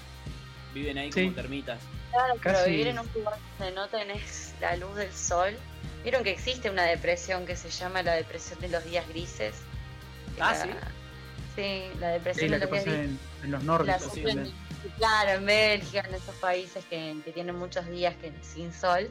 Viven 0.73 0.97
ahí 0.97 1.11
Sí. 1.13 1.23
como 1.23 1.35
termitas. 1.35 1.79
Claro, 2.11 2.33
pero 2.43 2.55
Casi- 2.57 2.71
vivir 2.71 2.87
en 2.87 2.99
un 2.99 3.09
lugar 3.15 3.35
donde 3.57 3.73
no 3.73 3.87
tenés 3.87 4.53
la 4.59 4.75
luz 4.75 4.95
del 4.97 5.11
sol. 5.13 5.55
Vieron 6.03 6.23
que 6.23 6.31
existe 6.31 6.69
una 6.69 6.83
depresión 6.83 7.45
que 7.45 7.55
se 7.55 7.69
llama 7.69 8.03
la 8.03 8.13
depresión 8.15 8.59
de 8.59 8.67
los 8.67 8.83
días 8.83 9.07
grises. 9.07 9.55
Ah, 10.39 10.51
La- 10.53 10.55
sí. 10.63 10.69
Sí, 11.55 11.99
la 12.01 12.09
depresión 12.09 12.51
la 12.51 12.59
de 12.59 12.65
que 12.67 12.75
los 12.75 12.83
días 12.83 12.95
pasa 12.95 12.97
grises. 12.97 13.19
en, 13.39 13.45
en 13.45 13.51
los 13.51 13.63
nórdicos 13.63 14.07
también. 14.13 14.53
claro, 14.97 15.31
en 15.31 15.45
Bélgica, 15.45 16.01
en 16.05 16.15
esos 16.15 16.35
países 16.35 16.83
que, 16.89 17.15
que 17.23 17.31
tienen 17.31 17.55
muchos 17.55 17.87
días 17.87 18.13
que, 18.17 18.33
sin 18.41 18.73
sol. 18.73 19.09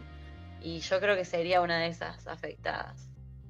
Y 0.60 0.80
yo 0.80 1.00
creo 1.00 1.16
que 1.16 1.24
sería 1.24 1.62
una 1.62 1.78
de 1.78 1.86
esas 1.88 2.26
afectadas. 2.26 2.96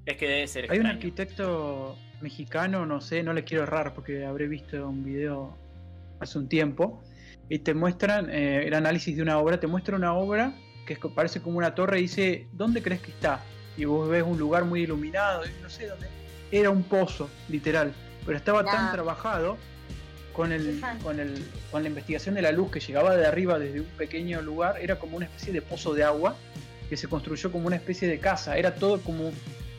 Es 0.07 0.17
que 0.17 0.29
debe 0.29 0.47
ser 0.47 0.71
Hay 0.71 0.79
un 0.79 0.87
arquitecto 0.87 1.97
mexicano, 2.21 2.87
no 2.87 3.01
sé, 3.01 3.23
no 3.23 3.33
le 3.33 3.45
quiero 3.45 3.63
errar 3.63 3.95
porque 3.95 4.25
habré 4.25 4.49
visto 4.49 4.89
un 4.89 5.05
video 5.05 5.57
hace 6.21 6.39
un 6.39 6.49
tiempo, 6.49 7.03
y 7.49 7.59
te 7.59 7.75
muestran 7.75 8.31
eh, 8.31 8.67
el 8.67 8.75
análisis 8.75 9.17
de 9.17 9.23
una 9.23 9.39
obra, 9.39 9.61
te 9.61 9.67
muestra 9.67 9.97
una 9.97 10.15
obra 10.15 10.55
que 10.87 10.97
parece 10.97 11.41
como 11.41 11.59
una 11.59 11.75
torre 11.75 11.99
y 11.99 12.03
dice, 12.03 12.47
¿dónde 12.53 12.83
crees 12.83 13.01
que 13.01 13.11
está? 13.11 13.41
Y 13.77 13.85
vos 13.87 14.09
ves 14.09 14.23
un 14.23 14.39
lugar 14.39 14.65
muy 14.65 14.83
iluminado, 14.83 15.45
y 15.47 15.63
no 15.63 15.69
sé 15.69 15.87
dónde. 15.87 16.07
Era 16.53 16.71
un 16.71 16.83
pozo, 16.83 17.29
literal, 17.49 17.93
pero 18.25 18.37
estaba 18.37 18.65
tan 18.65 18.93
trabajado 18.93 19.57
con, 20.33 20.53
el, 20.53 20.81
con, 21.03 21.19
el, 21.21 21.45
con 21.71 21.83
la 21.83 21.89
investigación 21.89 22.35
de 22.35 22.43
la 22.43 22.53
luz 22.53 22.71
que 22.71 22.81
llegaba 22.81 23.17
de 23.17 23.27
arriba 23.27 23.59
desde 23.59 23.81
un 23.81 23.87
pequeño 23.87 24.43
lugar, 24.43 24.77
era 24.81 24.99
como 24.99 25.17
una 25.17 25.27
especie 25.27 25.53
de 25.53 25.63
pozo 25.63 25.95
de 25.95 26.05
agua 26.05 26.37
que 26.89 26.97
se 26.97 27.09
construyó 27.09 27.51
como 27.51 27.67
una 27.67 27.77
especie 27.77 28.07
de 28.07 28.19
casa, 28.19 28.57
era 28.57 28.75
todo 28.75 29.01
como 29.01 29.33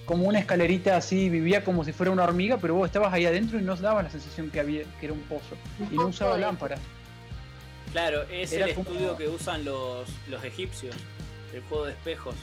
como 0.06 0.28
una 0.28 0.40
escalerita 0.40 0.98
así, 0.98 1.30
vivía 1.30 1.64
como 1.64 1.84
si 1.84 1.92
fuera 1.92 2.12
una 2.12 2.24
hormiga, 2.24 2.58
pero 2.58 2.76
vos 2.76 2.86
estabas 2.88 3.12
ahí 3.14 3.26
adentro 3.26 3.60
y 3.60 3.64
no 3.64 3.76
daba 3.76 4.04
la 4.04 4.10
sensación 4.10 4.50
que 4.52 4.60
había 4.60 4.84
que 5.00 5.06
era 5.08 5.14
un 5.14 5.22
pozo. 5.22 5.56
Y 5.92 5.96
no 5.96 6.08
usaba 6.08 6.38
lámparas. 6.38 6.80
Claro, 7.92 8.24
es 8.24 8.52
Era 8.54 8.66
el 8.68 8.76
como- 8.76 8.90
estudio 8.90 9.18
que 9.18 9.28
usan 9.30 9.64
los, 9.66 10.08
los 10.30 10.44
egipcios, 10.44 10.96
el 11.54 11.62
juego 11.64 11.86
de 11.86 11.92
espejos. 11.94 12.36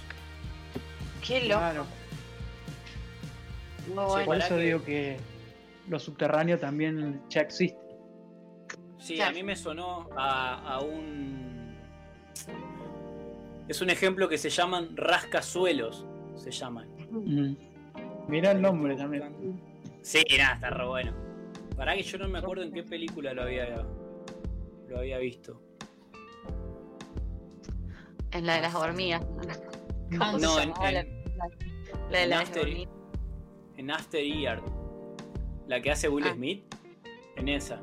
Qué 1.26 1.40
loco. 1.42 1.60
Claro. 1.60 1.86
Sí, 3.86 3.92
bueno. 3.94 4.24
Por 4.24 4.36
eso 4.38 4.56
que- 4.56 4.62
digo 4.62 4.82
que 4.84 5.16
lo 5.88 5.98
subterráneo 5.98 6.58
también 6.58 7.22
ya 7.28 7.42
existe. 7.42 7.78
Sí, 8.98 9.20
a 9.20 9.30
mí 9.32 9.42
me 9.42 9.56
sonó 9.56 10.08
a, 10.16 10.74
a 10.74 10.80
un... 10.80 11.76
Es 13.68 13.80
un 13.80 13.90
ejemplo 13.90 14.28
que 14.28 14.38
se 14.38 14.48
llaman 14.50 14.96
rascasuelos, 14.96 16.06
se 16.36 16.50
llaman. 16.50 16.88
Mm. 17.12 17.56
Mira 18.28 18.52
el 18.52 18.62
nombre 18.62 18.96
también. 18.96 19.60
Sí, 20.02 20.22
nada, 20.38 20.54
está 20.54 20.70
re 20.70 20.86
bueno. 20.86 21.12
Pará 21.76 21.94
que 21.94 22.02
yo 22.02 22.18
no 22.18 22.28
me 22.28 22.38
acuerdo 22.38 22.62
en 22.64 22.72
qué 22.72 22.82
película 22.82 23.32
lo 23.34 23.42
había, 23.42 23.84
lo 24.88 24.98
había 24.98 25.18
visto. 25.18 25.60
En 28.32 28.46
la 28.46 28.54
de 28.56 28.60
las 28.62 28.74
hormigas. 28.74 29.22
¿Cómo 30.10 30.38
No, 30.38 30.54
se 30.56 30.62
en- 30.62 30.70
la, 30.80 30.88
en- 31.00 31.36
la- 31.36 31.48
la 32.10 32.18
de 32.18 32.24
en 32.24 32.30
las 32.30 32.42
After- 32.42 32.62
hormigas? 32.62 32.92
En 33.76 33.90
After 33.90 34.24
Yard, 34.24 34.62
la 35.68 35.80
que 35.80 35.90
hace 35.90 36.08
Will 36.08 36.24
Ah. 36.28 36.32
Smith, 36.34 36.64
en 37.36 37.48
esa. 37.48 37.80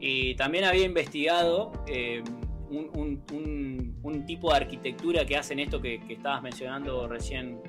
Y 0.00 0.34
también 0.36 0.64
había 0.64 0.84
investigado 0.84 1.72
eh, 1.86 2.22
un, 2.70 2.90
un- 2.94 3.22
un- 3.32 3.96
un 4.02 4.26
tipo 4.26 4.50
de 4.50 4.56
arquitectura 4.56 5.24
que 5.24 5.36
hacen 5.36 5.58
esto 5.60 5.80
que, 5.80 6.00
que 6.00 6.14
estabas 6.14 6.42
mencionando 6.42 7.06
recién, 7.08 7.60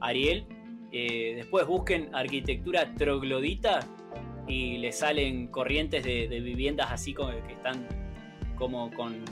Ariel. 0.00 0.46
Eh, 0.92 1.34
después 1.36 1.66
busquen 1.66 2.08
arquitectura 2.14 2.94
troglodita 2.94 3.80
y 4.46 4.78
le 4.78 4.90
salen 4.92 5.48
corrientes 5.48 6.02
de, 6.02 6.28
de 6.28 6.40
viviendas 6.40 6.90
así 6.90 7.12
como 7.12 7.30
que 7.46 7.52
están 7.52 7.86
como 8.56 8.90
con 8.94 9.22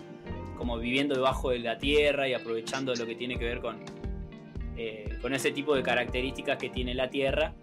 como 0.58 0.78
viviendo 0.78 1.14
debajo 1.14 1.50
de 1.50 1.58
la 1.60 1.78
tierra 1.78 2.28
y 2.28 2.34
aprovechando 2.34 2.94
lo 2.94 3.06
que 3.06 3.14
tiene 3.14 3.38
que 3.38 3.44
ver 3.44 3.60
con, 3.60 3.76
eh, 4.76 5.08
con 5.22 5.34
ese 5.34 5.50
tipo 5.52 5.74
de 5.74 5.82
características 5.82 6.56
que 6.58 6.70
tiene 6.70 6.94
la 6.94 7.08
tierra 7.10 7.54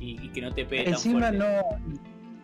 y, 0.00 0.20
y 0.24 0.28
que 0.30 0.40
no 0.40 0.52
te 0.52 0.64
pegue 0.64 0.84
tan 0.84 0.94
Encima 0.94 1.20
fuerte. 1.28 1.38
no, 1.38 1.62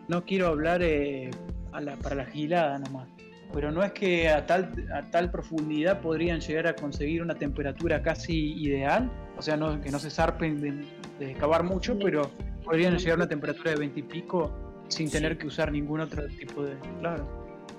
no 0.07 0.25
quiero 0.25 0.47
hablar 0.47 0.81
eh, 0.83 1.29
a 1.73 1.81
la- 1.81 1.95
para 1.97 2.15
la 2.15 2.25
gilada 2.25 2.79
nomás. 2.79 3.07
Pero 3.53 3.71
no 3.71 3.83
es 3.83 3.91
que 3.91 4.29
a 4.29 4.45
tal, 4.47 4.71
a 4.93 5.03
tal 5.11 5.29
profundidad 5.29 6.01
podrían 6.01 6.39
llegar 6.41 6.65
a 6.67 6.75
conseguir 6.75 7.21
una 7.21 7.35
temperatura 7.35 8.01
casi 8.01 8.53
ideal. 8.53 9.11
O 9.37 9.41
sea, 9.41 9.55
no, 9.57 9.79
que 9.79 9.91
no 9.91 9.99
se 9.99 10.09
zarpen 10.09 10.59
de, 10.59 10.85
de 11.25 11.33
cavar 11.35 11.63
mucho, 11.63 11.97
pero 11.99 12.31
podrían 12.65 12.97
llegar 12.97 13.13
a 13.13 13.15
una 13.17 13.29
temperatura 13.29 13.71
de 13.71 13.77
20 13.77 13.99
y 13.99 14.03
pico 14.03 14.51
sin 14.87 15.07
Sí. 15.07 15.13
tener 15.13 15.37
que 15.37 15.47
usar 15.47 15.71
ningún 15.71 15.99
otro 16.01 16.27
tipo 16.27 16.63
de... 16.63 16.75
Claro. 16.99 17.27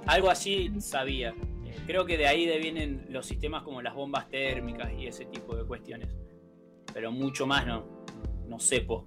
Algo 0.06 0.30
así 0.30 0.70
sabía. 0.80 1.34
Creo 1.86 2.06
que 2.06 2.16
de 2.16 2.26
ahí 2.28 2.46
vienen 2.60 3.06
los 3.10 3.26
sistemas 3.26 3.62
como 3.62 3.82
las 3.82 3.94
bombas 3.94 4.28
térmicas 4.30 4.90
y 4.96 5.06
ese 5.06 5.24
tipo 5.26 5.56
de 5.56 5.64
cuestiones. 5.64 6.08
Pero 6.92 7.10
mucho 7.10 7.46
más 7.46 7.66
no, 7.66 7.84
no 8.48 8.58
sepo. 8.60 9.06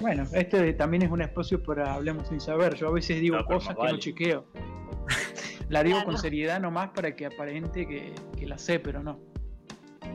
Bueno, 0.00 0.24
este 0.32 0.72
también 0.74 1.02
es 1.02 1.10
un 1.10 1.22
espacio 1.22 1.62
para 1.62 1.94
Hablemos 1.94 2.28
sin 2.28 2.40
saber. 2.40 2.74
Yo 2.74 2.88
a 2.88 2.92
veces 2.92 3.20
digo 3.20 3.36
No, 3.36 3.44
cosas 3.46 3.74
que 3.74 3.80
vale. 3.80 3.92
no 3.92 3.98
chequeo. 3.98 4.44
La 5.68 5.82
digo 5.82 5.98
con 6.04 6.18
seriedad 6.18 6.60
nomás 6.60 6.90
para 6.90 7.14
que 7.16 7.26
aparente 7.26 7.86
que, 7.86 8.14
que 8.38 8.46
la 8.46 8.58
sé, 8.58 8.78
pero 8.78 9.02
no. 9.02 9.18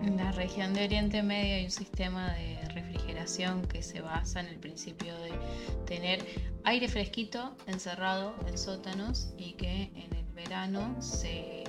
En 0.03 0.17
la 0.17 0.31
región 0.33 0.73
de 0.73 0.85
Oriente 0.85 1.23
Medio 1.23 1.55
hay 1.55 1.65
un 1.65 1.71
sistema 1.71 2.31
de 2.33 2.59
refrigeración 2.75 3.63
que 3.67 3.81
se 3.81 4.01
basa 4.01 4.39
en 4.41 4.47
el 4.47 4.59
principio 4.59 5.15
de 5.19 5.31
tener 5.85 6.23
aire 6.65 6.87
fresquito 6.87 7.55
encerrado 7.65 8.35
en 8.45 8.57
sótanos 8.57 9.33
y 9.37 9.53
que 9.53 9.91
en 9.95 10.13
el 10.15 10.25
verano 10.33 10.95
se, 11.01 11.63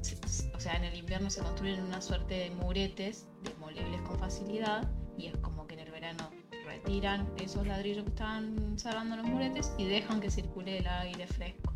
se- 0.00 0.50
o 0.54 0.60
sea, 0.60 0.74
en 0.74 0.84
el 0.84 0.94
invierno 0.96 1.28
se 1.28 1.42
construyen 1.42 1.82
una 1.82 2.00
suerte 2.00 2.34
de 2.34 2.50
muretes 2.52 3.26
demolibles 3.42 4.00
con 4.02 4.18
facilidad 4.18 4.88
y 5.18 5.26
es 5.26 5.36
como 5.38 5.66
que 5.66 5.74
en 5.74 5.80
el 5.80 5.90
verano 5.90 6.30
retiran 6.64 7.28
esos 7.38 7.66
ladrillos 7.66 8.04
que 8.04 8.10
están 8.10 8.78
cerrando 8.78 9.16
los 9.16 9.26
muretes 9.26 9.72
y 9.76 9.84
dejan 9.84 10.20
que 10.20 10.30
circule 10.30 10.78
el 10.78 10.86
aire 10.86 11.26
fresco. 11.26 11.71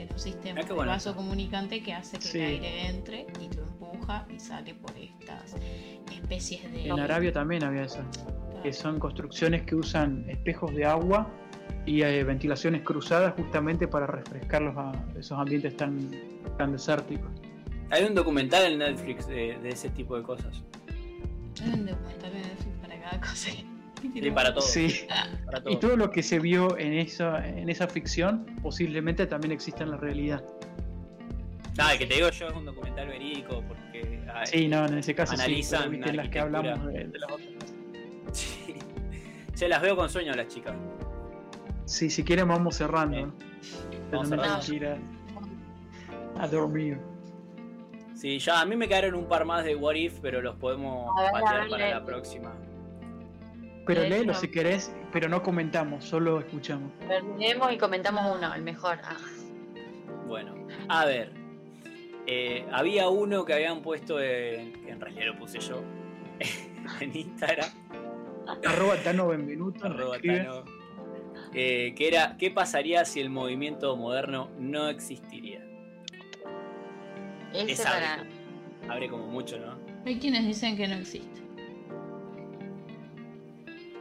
Tiene 0.00 0.12
un 0.14 0.18
sistema 0.18 0.60
Ah, 0.60 0.64
de 0.66 0.72
bueno 0.72 0.92
vaso 0.92 1.14
comunicante 1.14 1.82
que 1.82 1.92
hace 1.92 2.18
que 2.18 2.24
Sí. 2.24 2.38
el 2.38 2.44
aire 2.46 2.86
entre 2.88 3.26
y 3.38 3.54
lo 3.54 3.64
empuja 3.64 4.26
y 4.34 4.38
sale 4.40 4.74
por 4.74 4.92
estas 4.96 5.56
especies 6.10 6.70
de... 6.72 6.86
En 6.88 6.98
Arabia 6.98 7.32
también 7.32 7.64
había 7.64 7.82
eso. 7.84 8.00
que 8.62 8.72
son 8.72 8.98
construcciones 8.98 9.62
que 9.62 9.74
usan 9.74 10.24
espejos 10.30 10.74
de 10.74 10.84
agua 10.86 11.30
y 11.84 12.00
eh, 12.02 12.24
ventilaciones 12.24 12.80
cruzadas 12.82 13.34
justamente 13.36 13.88
para 13.88 14.06
refrescar 14.06 14.62
los, 14.62 14.74
a- 14.76 14.92
esos 15.18 15.38
ambientes 15.38 15.76
tan, 15.76 16.10
tan 16.56 16.72
desérticos. 16.72 17.30
Hay 17.90 18.04
un 18.04 18.14
documental 18.14 18.72
en 18.72 18.78
Netflix 18.78 19.26
de, 19.26 19.58
de 19.58 19.68
ese 19.68 19.90
tipo 19.90 20.16
de 20.16 20.22
cosas. 20.22 20.62
Hay 21.62 21.70
un 21.74 21.84
documental 21.86 22.32
en 22.36 22.42
Netflix 22.42 22.76
para 22.80 23.00
cada 23.02 23.20
cosa. 23.20 23.50
Y 24.02 24.30
para 24.30 24.52
todo. 24.54 24.62
Sí. 24.62 25.06
para 25.46 25.62
todo. 25.62 25.72
Y 25.72 25.76
todo 25.78 25.96
lo 25.96 26.10
que 26.10 26.22
se 26.22 26.38
vio 26.38 26.76
en 26.78 26.94
esa, 26.94 27.46
en 27.46 27.68
esa 27.68 27.86
ficción 27.88 28.46
posiblemente 28.62 29.26
también 29.26 29.52
exista 29.52 29.84
en 29.84 29.90
la 29.92 29.96
realidad. 29.96 30.42
Nada, 31.76 31.92
el 31.92 31.98
que 31.98 32.06
te 32.06 32.14
digo 32.14 32.28
yo 32.30 32.48
es 32.48 32.54
un 32.54 32.64
documental 32.64 33.08
verídico 33.08 33.62
porque 33.66 34.20
ah, 34.32 34.44
Sí, 34.44 34.68
no, 34.68 34.84
en 34.86 34.98
ese 34.98 35.14
caso 35.14 35.34
Analizan 35.34 35.90
sí, 35.90 36.00
en 36.04 36.16
las 36.16 36.28
que 36.28 36.40
hablamos 36.40 36.86
de, 36.92 37.04
de 37.04 37.18
las 37.18 37.30
otras. 37.30 37.48
sí. 38.32 38.74
Se 39.54 39.68
las 39.68 39.80
veo 39.82 39.94
con 39.96 40.08
sueño 40.08 40.32
a 40.32 40.36
las 40.36 40.48
chicas. 40.48 40.74
Sí, 41.84 42.08
si 42.10 42.22
quieren 42.24 42.48
vamos 42.48 42.76
cerrando. 42.76 43.16
Pero 43.16 44.22
Vamos 44.22 44.30
me 44.30 44.36
cerrando. 44.36 44.60
tengo 44.60 44.66
que 44.70 44.74
ir 44.76 44.86
a, 46.38 46.42
a 46.42 46.48
dormir. 46.48 46.98
Sí, 48.14 48.38
ya 48.38 48.60
a 48.60 48.64
mí 48.66 48.76
me 48.76 48.86
quedaron 48.88 49.14
un 49.14 49.26
par 49.26 49.44
más 49.44 49.64
de 49.64 49.74
What 49.76 49.94
If, 49.94 50.18
pero 50.20 50.40
los 50.42 50.56
podemos 50.56 51.10
patear 51.32 51.68
para 51.68 51.90
la 51.90 52.04
próxima. 52.04 52.52
Pero 53.94 54.08
léelo 54.08 54.34
si 54.34 54.46
querés, 54.46 54.94
pero 55.12 55.28
no 55.28 55.42
comentamos, 55.42 56.04
solo 56.04 56.38
escuchamos. 56.38 56.92
Leemos 57.38 57.72
y 57.72 57.76
comentamos 57.76 58.36
uno, 58.36 58.54
el 58.54 58.62
mejor. 58.62 58.98
Ah, 59.02 59.16
Bueno, 60.28 60.54
a 60.88 61.04
ver. 61.06 61.32
Eh, 62.28 62.64
había 62.70 63.08
uno 63.08 63.44
que 63.44 63.52
habían 63.52 63.82
puesto 63.82 64.20
en. 64.20 64.72
que 64.84 64.90
en 64.92 65.00
realidad 65.00 65.26
lo 65.26 65.38
puse 65.40 65.58
yo. 65.58 65.82
en 67.00 67.16
Instagram. 67.16 67.68
Arroba 68.64 68.94
Tano 69.02 69.26
Benvenuto. 69.26 69.84
arroba. 69.84 70.18
Tano, 70.20 70.64
eh, 71.52 71.92
que 71.96 72.06
era 72.06 72.36
¿qué 72.38 72.52
pasaría 72.52 73.04
si 73.04 73.18
el 73.20 73.28
movimiento 73.28 73.96
moderno 73.96 74.50
no 74.56 74.88
existiría? 74.88 75.66
ese 77.52 77.72
Es 77.72 77.80
para. 77.80 78.14
abre, 78.14 78.30
abre 78.88 79.08
como 79.08 79.26
mucho, 79.26 79.58
¿no? 79.58 79.76
Hay 80.06 80.20
quienes 80.20 80.46
dicen 80.46 80.76
que 80.76 80.86
no 80.86 80.94
existe. 80.94 81.49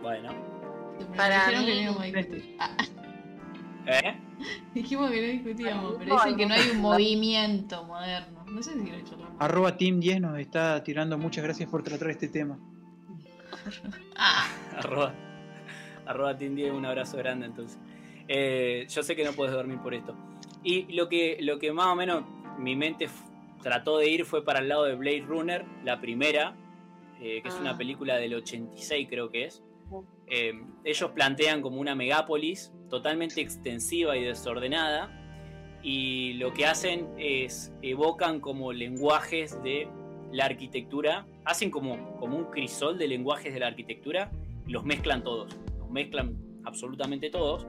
Bueno. 0.01 0.29
Para 1.15 1.47
dijeron 1.47 1.65
que 1.65 1.75
mí- 1.75 1.85
no. 1.85 2.55
Ah, 2.59 2.77
¿Eh? 3.87 4.15
dijimos 4.73 5.09
que 5.11 5.21
no 5.21 5.27
discutíamos, 5.27 5.95
pero 5.97 6.15
dicen 6.15 6.37
que 6.37 6.45
no 6.45 6.53
hay 6.53 6.69
un 6.71 6.81
movimiento 6.81 7.83
moderno. 7.85 8.43
No 8.47 8.61
sé 8.63 8.73
si 8.73 8.89
lo 8.89 8.95
he 8.95 8.99
hecho 8.99 9.17
Arroba 9.39 9.77
Team 9.77 9.99
10 9.99 10.21
nos 10.21 10.37
está 10.39 10.83
tirando 10.83 11.17
muchas 11.17 11.43
gracias 11.43 11.69
por 11.69 11.83
tratar 11.83 12.09
este 12.09 12.27
tema. 12.27 12.57
Ah, 14.15 14.47
arroba, 14.77 15.13
arroba 16.05 16.37
Team 16.37 16.55
10, 16.55 16.71
un 16.73 16.85
abrazo 16.85 17.17
grande 17.17 17.45
entonces. 17.47 17.79
Eh, 18.27 18.85
yo 18.89 19.01
sé 19.03 19.15
que 19.15 19.23
no 19.23 19.31
puedes 19.33 19.53
dormir 19.53 19.79
por 19.79 19.93
esto. 19.93 20.15
Y 20.63 20.91
lo 20.93 21.07
que, 21.09 21.37
lo 21.41 21.57
que 21.57 21.71
más 21.71 21.87
o 21.87 21.95
menos 21.95 22.23
mi 22.57 22.75
mente 22.75 23.09
trató 23.63 23.97
de 23.97 24.09
ir 24.09 24.25
fue 24.25 24.43
para 24.43 24.59
el 24.59 24.67
lado 24.69 24.83
de 24.83 24.95
Blade 24.95 25.21
Runner, 25.27 25.65
la 25.83 25.99
primera, 25.99 26.53
eh, 27.21 27.41
que 27.41 27.47
es 27.47 27.55
una 27.55 27.71
Ah. 27.71 27.77
película 27.77 28.17
del 28.17 28.35
86 28.35 29.07
creo 29.09 29.29
que 29.31 29.45
es. 29.45 29.63
Eh, 30.27 30.53
ellos 30.83 31.11
plantean 31.11 31.61
como 31.61 31.79
una 31.79 31.95
megápolis 31.95 32.71
totalmente 32.89 33.41
extensiva 33.41 34.17
y 34.17 34.23
desordenada 34.23 35.15
y 35.81 36.33
lo 36.33 36.53
que 36.53 36.65
hacen 36.65 37.07
es 37.17 37.73
evocan 37.81 38.39
como 38.39 38.73
lenguajes 38.73 39.61
de 39.63 39.87
la 40.31 40.45
arquitectura, 40.45 41.25
hacen 41.45 41.71
como, 41.71 42.17
como 42.17 42.37
un 42.37 42.45
crisol 42.45 42.97
de 42.97 43.07
lenguajes 43.07 43.53
de 43.53 43.59
la 43.59 43.67
arquitectura 43.67 44.31
y 44.67 44.71
los 44.71 44.83
mezclan 44.85 45.23
todos, 45.23 45.57
los 45.77 45.89
mezclan 45.89 46.37
absolutamente 46.65 47.29
todos. 47.29 47.67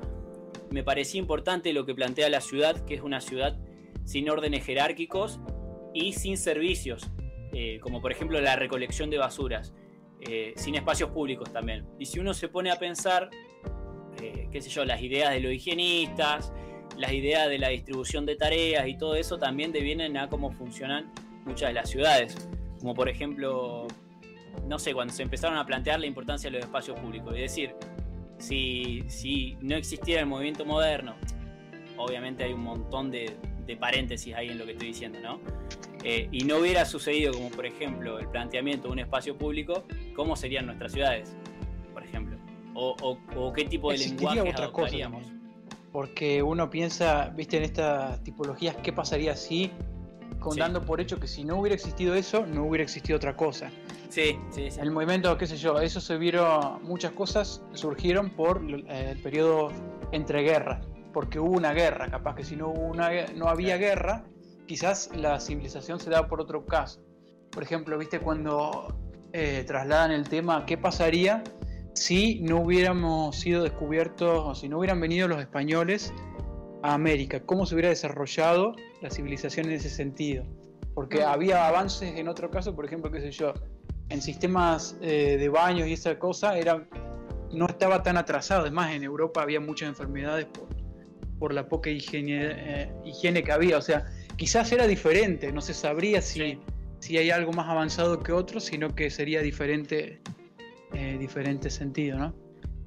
Me 0.71 0.83
parecía 0.83 1.21
importante 1.21 1.73
lo 1.73 1.87
que 1.87 1.95
plantea 1.95 2.29
la 2.29 2.41
ciudad, 2.41 2.85
que 2.85 2.95
es 2.95 3.03
una 3.03 3.21
ciudad 3.21 3.59
sin 4.05 4.29
órdenes 4.29 4.65
jerárquicos 4.65 5.41
y 5.95 6.13
sin 6.13 6.37
servicios, 6.37 7.11
eh, 7.53 7.79
como 7.81 8.01
por 8.01 8.13
ejemplo 8.13 8.41
la 8.41 8.57
recolección 8.57 9.11
de 9.11 9.19
basuras, 9.19 9.73
eh, 10.23 10.53
sin 10.57 10.75
espacios 10.75 11.11
públicos 11.11 11.53
también. 11.53 11.87
Y 11.99 12.07
si 12.07 12.19
uno 12.19 12.35
se 12.35 12.49
pone 12.49 12.71
a 12.71 12.79
pensar, 12.79 13.31
eh, 14.21 14.49
qué 14.51 14.61
sé 14.61 14.69
yo, 14.69 14.85
las 14.85 15.01
ideas 15.03 15.33
de 15.33 15.41
los 15.41 15.53
higienistas, 15.53 16.53
las 16.99 17.13
ideas 17.13 17.49
de 17.49 17.59
la 17.59 17.69
distribución 17.69 18.27
de 18.27 18.37
tareas 18.37 18.87
y 18.87 18.99
todo 18.99 19.15
eso 19.15 19.39
también 19.39 19.73
devienen 19.73 20.17
a 20.17 20.29
cómo 20.29 20.53
funcionan 20.53 21.13
muchas 21.45 21.71
de 21.71 21.75
las 21.75 21.89
ciudades. 21.89 22.49
Como 22.79 22.95
por 22.95 23.09
ejemplo, 23.09 23.87
no 24.67 24.79
sé, 24.79 24.93
cuando 24.93 25.13
se 25.13 25.23
empezaron 25.23 25.57
a 25.57 25.65
plantear 25.65 26.01
la 26.01 26.07
importancia 26.07 26.51
de 26.51 26.57
los 26.57 26.67
espacios 26.67 26.99
públicos. 27.01 27.33
Es 27.35 27.43
decir, 27.43 27.75
si, 28.39 29.05
si 29.09 29.57
no 29.61 29.77
existiera 29.77 30.21
el 30.21 30.27
movimiento 30.27 30.65
moderno, 30.65 31.15
obviamente 31.97 32.45
hay 32.45 32.53
un 32.53 32.63
montón 32.63 33.11
de, 33.11 33.37
de 33.67 33.77
paréntesis 33.77 34.35
ahí 34.35 34.49
en 34.49 34.59
lo 34.59 34.67
que 34.67 34.73
estoy 34.73 34.89
diciendo, 34.89 35.19
¿no? 35.21 35.41
Eh, 36.03 36.29
y 36.33 36.45
no 36.45 36.59
hubiera 36.59 36.85
sucedido 36.87 37.35
como 37.35 37.51
por 37.51 37.67
ejemplo 37.67 38.19
el 38.19 38.27
planteamiento 38.29 38.89
de 38.89 38.93
un 38.93 38.99
espacio 39.01 39.37
público, 39.37 39.85
¿cómo 40.17 40.35
serían 40.35 40.67
nuestras 40.67 40.93
ciudades, 40.93 41.37
por 41.93 42.03
ejemplo? 42.03 42.39
O, 42.75 42.97
o- 43.03 43.19
o 43.37 43.53
qué 43.53 43.65
tipo 43.65 43.91
de 43.93 43.99
lenguaje 43.99 44.39
cosa 44.53 44.63
adoptaríamos. 44.65 45.23
también. 45.25 45.41
Porque 45.93 46.43
uno 46.43 46.71
piensa, 46.71 47.29
viste, 47.37 47.57
en 47.59 47.65
estas 47.65 48.23
tipologías, 48.23 48.77
¿qué 48.77 48.93
pasaría 48.93 49.35
si, 49.37 49.73
con 50.39 50.53
Sí. 50.55 50.61
dando 50.61 50.81
por 50.83 51.01
hecho 51.01 51.19
que 51.19 51.27
si 51.27 51.45
no 51.45 51.57
hubiera 51.59 51.75
existido 51.75 52.15
eso, 52.15 52.47
no 52.47 52.65
hubiera 52.65 52.85
existido 52.85 53.17
otra 53.17 53.37
cosa? 53.37 53.71
Sí, 54.09 54.39
sí, 54.51 54.71
sí. 54.71 54.81
El 54.81 54.93
movimiento, 54.93 55.37
qué 55.37 55.47
sé 55.47 55.57
yo, 55.57 55.81
eso 55.81 56.01
se 56.01 56.17
vieron, 56.17 56.83
muchas 56.85 57.13
cosas 57.13 57.63
surgieron 57.75 58.31
por 58.31 58.63
eh, 58.89 59.11
el 59.11 59.19
periodo 59.19 59.71
entre 60.13 60.43
guerras, 60.43 60.87
porque 61.13 61.39
hubo 61.41 61.51
una 61.57 61.73
guerra, 61.73 62.09
capaz 62.09 62.37
que 62.37 62.45
si 62.45 62.57
no, 62.57 62.69
hubo 62.69 62.87
una, 62.87 63.11
no 63.35 63.49
había 63.49 63.77
Claro. 63.77 63.81
guerra, 63.81 64.25
quizás 64.71 65.11
la 65.17 65.41
civilización 65.41 65.99
se 65.99 66.11
da 66.11 66.29
por 66.29 66.41
otro 66.41 66.65
caso. 66.65 67.01
Por 67.51 67.65
ejemplo, 67.65 67.99
viste 67.99 68.21
cuando 68.21 68.95
eh, 69.33 69.65
trasladan 69.67 70.13
el 70.13 70.29
tema, 70.29 70.65
¿qué 70.65 70.79
pasaría 70.79 71.43
si 71.93 72.39
no 72.43 72.61
hubiéramos 72.61 73.35
sido 73.35 73.65
descubiertos 73.65 74.45
o 74.47 74.55
si 74.55 74.69
no 74.69 74.79
hubieran 74.79 75.01
venido 75.01 75.27
los 75.27 75.41
españoles 75.41 76.15
a 76.85 76.95
América? 76.95 77.41
¿Cómo 77.41 77.67
se 77.67 77.75
hubiera 77.75 77.89
desarrollado 77.89 78.77
la 79.03 79.11
civilización 79.11 79.67
en 79.67 79.73
ese 79.73 79.91
sentido? 79.91 80.45
Porque 80.95 81.25
Mm. 81.25 81.29
había 81.29 81.67
avances 81.67 82.17
en 82.17 82.29
otro 82.29 82.49
caso, 82.49 82.77
por 82.77 82.85
ejemplo, 82.85 83.11
qué 83.11 83.21
sé 83.21 83.33
yo, 83.33 83.53
en 84.09 84.23
sistemas 84.23 84.97
eh, 85.01 85.37
de 85.37 85.49
baños 85.49 85.89
y 85.89 85.95
esa 85.95 86.17
cosa, 86.17 86.57
era, 86.57 86.87
no 87.53 87.67
estaba 87.67 88.05
tan 88.05 88.17
atrasado. 88.17 88.61
Además, 88.61 88.93
en 88.93 89.03
Europa 89.03 89.43
había 89.43 89.59
muchas 89.59 89.89
enfermedades 89.89 90.47
por, 90.47 90.69
por 91.41 91.53
la 91.53 91.67
poca 91.67 91.91
higiene, 91.91 92.53
eh, 92.53 92.93
higiene 93.05 93.43
que 93.43 93.51
había. 93.51 93.77
O 93.77 93.83
sea, 93.83 94.07
quizás 94.41 94.73
era 94.73 94.87
diferente, 94.87 95.53
no 95.53 95.61
se 95.61 95.75
sabría 95.75 96.23
si, 96.23 96.41
Sí. 96.41 96.59
si 97.01 97.19
hay 97.19 97.31
algo 97.31 97.53
más 97.53 97.69
avanzado 97.69 98.21
que 98.21 98.33
otro, 98.33 98.59
sino 98.59 98.95
que 98.95 99.11
sería 99.11 99.43
diferente, 99.43 100.23
eh, 100.95 101.19
diferente 101.21 101.69
sentido, 101.69 102.19
¿no? 102.19 102.35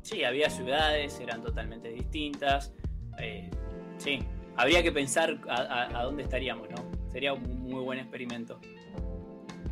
Sí, 0.02 0.24
había 0.24 0.50
ciudades, 0.50 1.20
eran 1.20 1.44
totalmente 1.44 1.90
distintas. 1.90 2.74
eh, 3.20 3.52
sí, 3.98 4.18
habría 4.58 4.82
que 4.82 4.92
pensar 4.92 5.40
a, 5.48 5.54
a- 5.62 6.00
a 6.00 6.04
dónde 6.06 6.24
estaríamos, 6.24 6.68
¿no? 6.72 6.78
Sería 7.12 7.34
un 7.34 7.62
muy 7.62 7.84
buen 7.84 8.00
experimento. 8.00 8.60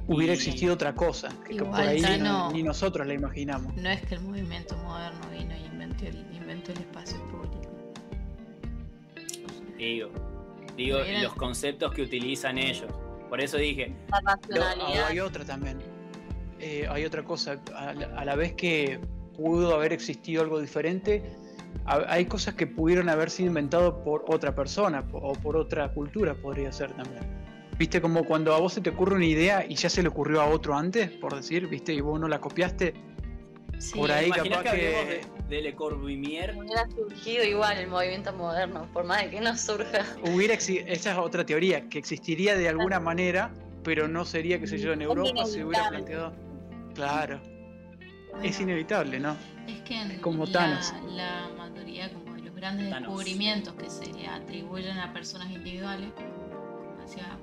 Hubiera 0.07 0.33
Y- 0.33 0.35
existido 0.35 0.75
otra 0.75 0.93
cosa, 0.93 1.29
que 1.47 1.55
Igual, 1.55 1.71
por 1.71 1.79
ahí 1.81 2.03
ni 2.53 2.61
nosotros 2.61 3.07
la 3.07 3.15
imaginamos. 3.15 3.75
No 3.75 3.89
es 3.89 4.01
que 4.03 4.13
el 4.13 4.21
movimiento 4.21 4.77
moderno 4.77 5.21
vino 5.35 5.55
y 5.57 5.65
inventó 5.65 6.05
el, 6.05 6.17
inventó 6.31 6.71
el 6.73 6.77
espacio 6.77 7.17
público. 7.31 7.71
Digo, 9.77 10.11
digo 10.75 10.99
Hubieran- 10.99 11.23
los 11.23 11.33
conceptos 11.35 11.91
que 11.93 12.01
utilizan 12.03 12.57
ellos. 12.57 12.91
Por 13.29 13.39
eso 13.41 13.57
dije, 13.57 13.93
La 14.09 14.21
racionalidad. 14.35 15.03
o 15.03 15.05
hay 15.07 15.19
otra 15.19 15.45
también. 15.45 15.79
Eh, 16.59 16.85
hay 16.89 17.05
otra 17.05 17.23
cosa. 17.23 17.59
A 17.75 17.93
la, 17.93 18.05
a 18.17 18.25
la 18.25 18.35
vez 18.35 18.53
que 18.53 18.99
pudo 19.35 19.73
haber 19.75 19.93
existido 19.93 20.41
algo 20.43 20.59
diferente, 20.59 21.23
ha- 21.85 22.05
hay 22.07 22.25
cosas 22.25 22.53
que 22.55 22.67
pudieron 22.67 23.09
haber 23.09 23.29
sido 23.29 23.47
inventadas 23.47 23.93
por 24.03 24.25
otra 24.27 24.53
persona 24.53 25.03
o 25.13 25.33
por 25.33 25.55
otra 25.57 25.91
cultura, 25.93 26.35
podría 26.35 26.71
ser 26.71 26.91
también. 26.93 27.23
¿Viste? 27.79 27.99
Como 28.01 28.25
cuando 28.25 28.53
a 28.53 28.59
vos 28.59 28.73
se 28.73 28.81
te 28.81 28.91
ocurre 28.91 29.15
una 29.15 29.25
idea 29.25 29.65
y 29.67 29.73
ya 29.75 29.89
se 29.89 30.03
le 30.03 30.09
ocurrió 30.09 30.41
a 30.41 30.45
otro 30.45 30.75
antes, 30.75 31.09
por 31.09 31.33
decir, 31.35 31.67
¿viste? 31.67 31.93
Y 31.93 32.01
vos 32.01 32.19
no 32.19 32.27
la 32.27 32.39
copiaste. 32.39 32.93
Sí, 33.81 33.97
Por 33.97 34.11
ahí 34.11 34.29
capaz 34.29 34.61
que 34.61 34.69
que 34.69 34.77
de, 34.77 35.21
de 35.49 35.61
Le 35.63 35.73
Corbusier. 35.75 36.55
Hubiera 36.55 36.87
surgido 36.87 37.43
igual 37.43 37.79
el 37.79 37.87
movimiento 37.87 38.31
moderno, 38.31 38.87
por 38.93 39.05
más 39.05 39.23
de 39.23 39.31
que 39.31 39.41
no 39.41 39.57
surja. 39.57 40.05
hubiera 40.21 40.53
exi- 40.53 40.83
esa 40.87 41.13
es 41.13 41.17
otra 41.17 41.43
teoría, 41.47 41.89
que 41.89 41.97
existiría 41.97 42.55
de 42.55 42.69
alguna 42.69 42.99
manera, 42.99 43.51
pero 43.83 44.07
no 44.07 44.23
sería, 44.23 44.59
qué 44.59 44.67
sé 44.67 44.77
yo, 44.77 44.93
en 44.93 45.01
Europa 45.01 45.45
se 45.45 45.65
hubiera 45.65 45.89
planteado. 45.89 46.31
Claro, 46.93 47.41
bueno, 48.29 48.43
es 48.43 48.59
inevitable, 48.61 49.19
¿no? 49.19 49.35
Es 49.67 49.81
que 49.81 49.95
en 49.99 50.21
como 50.21 50.45
la, 50.45 50.51
Thanos. 50.51 50.93
la 51.07 51.49
mayoría 51.57 52.13
como 52.13 52.35
de 52.35 52.41
los 52.43 52.55
grandes 52.55 52.87
Thanos. 52.91 53.09
descubrimientos 53.09 53.73
que 53.73 53.89
se 53.89 54.13
le 54.13 54.27
atribuyen 54.27 54.99
a 54.99 55.11
personas 55.11 55.49
individuales, 55.51 56.09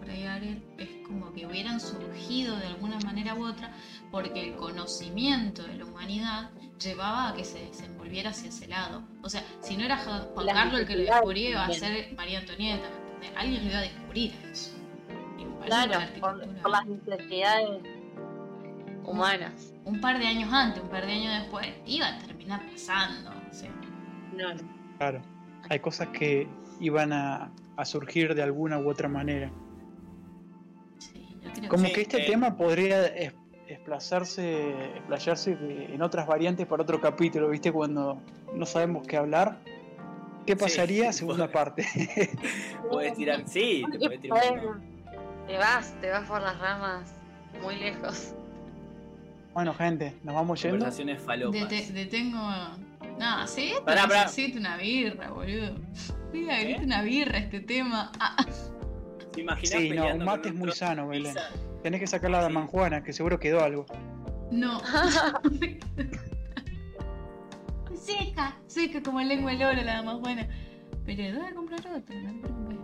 Fray 0.01 0.25
Ariel, 0.25 0.63
es 0.79 0.89
como 1.07 1.33
que 1.33 1.47
hubieran 1.47 1.81
surgido 1.81 2.57
de 2.57 2.67
alguna 2.67 2.99
manera 3.01 3.35
u 3.35 3.45
otra 3.45 3.73
porque 4.11 4.49
el 4.49 4.57
conocimiento 4.57 5.63
de 5.63 5.75
la 5.75 5.85
humanidad 5.85 6.51
llevaba 6.79 7.31
a 7.31 7.35
que 7.35 7.45
se 7.45 7.59
desenvolviera 7.67 8.31
hacia 8.31 8.49
ese 8.49 8.69
lado. 8.69 9.03
O 9.23 9.29
sea, 9.29 9.45
si 9.61 9.77
no 9.77 9.85
era 9.85 9.99
Juan 9.99 10.47
Carlos 10.47 10.81
el 10.81 10.87
que 10.87 10.97
lo 10.97 11.03
descubrió, 11.03 11.51
iba 11.51 11.67
a 11.67 11.73
ser 11.73 12.15
María 12.17 12.39
Antonieta. 12.41 12.87
¿entendés? 12.87 13.33
Alguien 13.37 13.65
lo 13.65 13.71
iba 13.71 13.79
a 13.79 13.83
descubrir 13.83 14.33
a 14.45 14.51
eso. 14.51 14.75
Claro, 15.67 15.93
la 15.93 16.21
por, 16.21 16.71
las 16.71 16.87
necesidades 16.87 17.83
humanas. 19.05 19.75
un 19.85 20.01
par 20.01 20.19
de 20.19 20.27
años 20.27 20.51
antes, 20.53 20.83
un 20.83 20.89
par 20.89 21.05
de 21.05 21.13
años 21.13 21.43
después, 21.43 21.67
iba 21.85 22.07
a 22.07 22.19
terminar 22.19 22.63
pasando. 22.71 23.31
o 23.31 23.55
sea, 23.55 23.71
No, 24.33 24.49
Claro, 24.97 25.21
hay 25.69 25.79
cosas 25.81 26.09
que 26.09 26.49
iban 26.81 27.13
a, 27.13 27.51
a 27.79 27.85
surgir 27.85 28.35
de 28.35 28.43
alguna 28.43 28.79
u 28.79 28.89
otra 28.91 29.09
manera. 29.09 29.51
sí, 30.99 31.39
yo 31.43 31.53
creo 31.53 31.69
Como 31.71 31.85
que 31.93 32.01
este 32.03 32.23
eh. 32.25 32.27
tema 32.27 32.57
podría 32.57 33.07
es- 33.07 33.33
desplazarse, 33.69 34.95
explayarse 34.97 35.55
de- 35.55 35.95
en 35.95 36.03
otras 36.03 36.27
variantes 36.27 36.67
para 36.67 36.83
otro 36.83 37.01
capítulo, 37.01 37.51
¿viste? 37.51 37.71
Cuando 37.71 38.21
no 38.55 38.67
sabemos 38.67 39.07
qué 39.07 39.17
hablar. 39.17 39.59
¿Qué 40.47 40.57
pasaría? 40.57 41.13
sí, 41.13 41.19
Segunda 41.21 41.45
puede- 41.45 41.53
parte. 41.53 41.87
Puedes 42.91 43.15
tirar, 43.15 43.45
sí, 43.47 43.85
te 43.93 43.99
puedes 43.99 44.21
tirar. 44.21 44.39
un 44.53 44.57
montón. 44.65 44.83
Te 45.47 45.57
vas, 45.59 45.95
te 46.01 46.11
vas 46.11 46.27
por 46.29 46.41
las 46.43 46.59
ramas 46.59 47.15
muy 47.63 47.77
lejos. 47.77 48.35
bueno, 49.55 49.73
gente, 49.75 50.15
nos 50.25 50.35
vamos 50.35 50.61
yendo. 50.63 50.79
Conversaciones 50.79 51.23
falopas. 51.23 51.61
Dete- 51.71 51.93
detengo. 51.93 52.41
No, 53.19 53.47
sí, 53.47 53.73
pará. 53.85 54.07
necesita 54.07 54.59
una 54.59 54.77
birra, 54.79 55.31
boludo. 55.31 55.75
Voy 56.31 56.49
a 56.51 56.57
abrirte 56.59 56.85
una 56.85 57.03
birra 57.03 57.39
este 57.39 57.61
tema. 57.61 58.11
Ah, 58.21 58.37
¿Te 59.33 59.41
imaginas 59.41 59.81
Sí, 59.81 59.91
no, 59.91 60.15
un 60.15 60.25
mate 60.25 60.49
es 60.51 60.55
muy 60.55 60.73
sano, 60.73 61.05
de 61.05 61.09
Belén. 61.11 61.35
pizza? 61.35 61.49
Tenés 61.83 62.01
que 62.01 62.07
sacar 62.07 62.31
la 62.31 62.41
de 62.43 62.49
Sí. 62.49 62.53
manjuana, 62.55 63.03
que 63.03 63.13
seguro 63.13 63.39
quedó 63.39 63.63
algo. 63.63 63.87
no. 64.51 64.81
seca, 67.95 68.57
seca 68.67 69.03
como 69.03 69.21
lengua 69.21 69.53
de 69.53 69.59
loro, 69.59 69.83
la 69.83 70.03
más 70.03 70.19
buena. 70.21 70.49
Pero 71.05 71.39
voy 71.39 71.47
a 71.47 71.55
comprar 71.55 71.81
otra, 71.81 71.95
no 72.21 72.33
te 72.33 72.49
preocupes. 72.49 72.79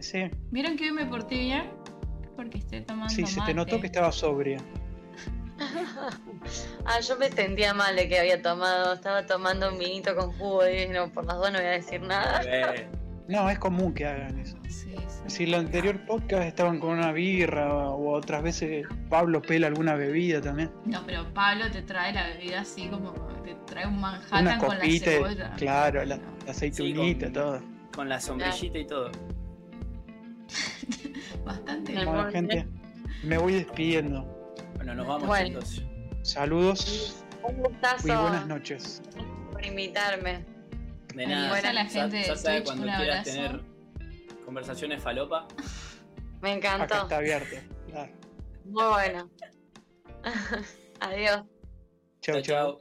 Sí, 0.00 0.24
¿Vieron 0.50 0.76
que 0.76 0.84
hoy 0.84 0.92
me 0.92 1.06
porté 1.06 1.38
bien? 1.38 1.70
Porque 2.36 2.58
estoy 2.58 2.82
tomando 2.82 3.08
sí, 3.14 3.24
se 3.26 3.40
te 3.42 3.54
notó 3.54 3.80
que 3.80 3.86
estaba 3.86 4.12
sobria. 4.12 4.58
Ah, 6.86 7.00
yo 7.00 7.16
me 7.16 7.30
sentía 7.30 7.72
mal 7.72 7.96
de 7.96 8.08
que 8.08 8.18
había 8.20 8.42
tomado. 8.42 8.92
Estaba 8.92 9.24
tomando 9.24 9.70
un 9.72 9.78
vinito 9.78 10.14
con 10.14 10.32
jugo 10.32 10.68
y 10.68 10.86
no, 10.88 11.10
por 11.10 11.24
las 11.24 11.36
dos 11.38 11.50
no 11.50 11.58
voy 11.58 11.66
a 11.68 11.70
decir 11.70 12.00
nada. 12.02 12.42
No, 13.26 13.48
es 13.48 13.58
común 13.58 13.94
que 13.94 14.04
hagan 14.06 14.38
eso. 14.38 14.58
Sí, 14.68 14.94
sí. 15.08 15.22
Si 15.28 15.44
el 15.44 15.54
anterior 15.54 15.98
podcast 16.04 16.42
estaban 16.42 16.78
con 16.78 16.90
una 16.90 17.10
birra 17.12 17.72
o 17.74 18.12
otras 18.12 18.42
veces 18.42 18.86
Pablo 19.08 19.40
pela 19.40 19.68
alguna 19.68 19.94
bebida 19.94 20.42
también. 20.42 20.70
No, 20.84 21.02
pero 21.06 21.24
Pablo 21.32 21.70
te 21.70 21.80
trae 21.80 22.12
la 22.12 22.26
bebida 22.28 22.60
así 22.60 22.86
como 22.88 23.12
te 23.42 23.54
trae 23.66 23.86
un 23.86 23.98
Manhattan 23.98 24.42
Una 24.42 24.58
con 24.58 24.68
la 24.68 24.74
copita, 24.76 25.10
cebolla. 25.10 25.52
claro, 25.56 26.04
la, 26.04 26.18
aceitunita, 26.46 27.28
Sí, 27.28 27.32
con- 27.32 27.42
todo. 27.42 27.60
con 27.94 28.08
la 28.10 28.20
sombrillita 28.20 28.78
y 28.78 28.86
todo. 28.86 29.10
Bastante. 31.46 31.92
Bueno, 31.94 32.30
gente, 32.30 32.66
me 33.22 33.38
voy 33.38 33.54
despidiendo. 33.54 34.30
Bueno, 34.76 34.94
nos 34.94 35.06
vamos 35.06 35.26
Bueno. 35.28 35.46
entonces. 35.46 35.84
Saludos 36.22 37.24
Un 37.42 37.56
gustazo 37.58 38.08
y 38.08 38.10
buenas 38.10 38.46
noches. 38.46 39.02
por 39.52 39.64
invitarme. 39.64 40.44
De 41.14 41.26
nada. 41.26 41.60
la 41.72 41.84
Ya- 41.84 41.84
gente 41.86 42.16
de 42.16 42.24
ya 42.24 42.36
sabes, 42.36 42.64
Twitch, 42.64 42.64
cuando 42.64 42.84
quieras 42.96 43.28
abrazo. 43.28 43.30
tener 43.30 43.64
conversaciones 44.44 45.02
falopa. 45.02 45.46
Me 46.40 46.52
Acá 46.54 46.74
encantó. 46.74 47.02
está 47.02 47.16
abierto. 47.18 47.56
Claro. 47.88 48.12
Muy 48.64 48.84
bueno. 48.84 49.30
Adiós. 51.00 51.44
Chau, 52.20 52.34
Chao, 52.36 52.42
chau. 52.42 52.42
chao. 52.42 52.80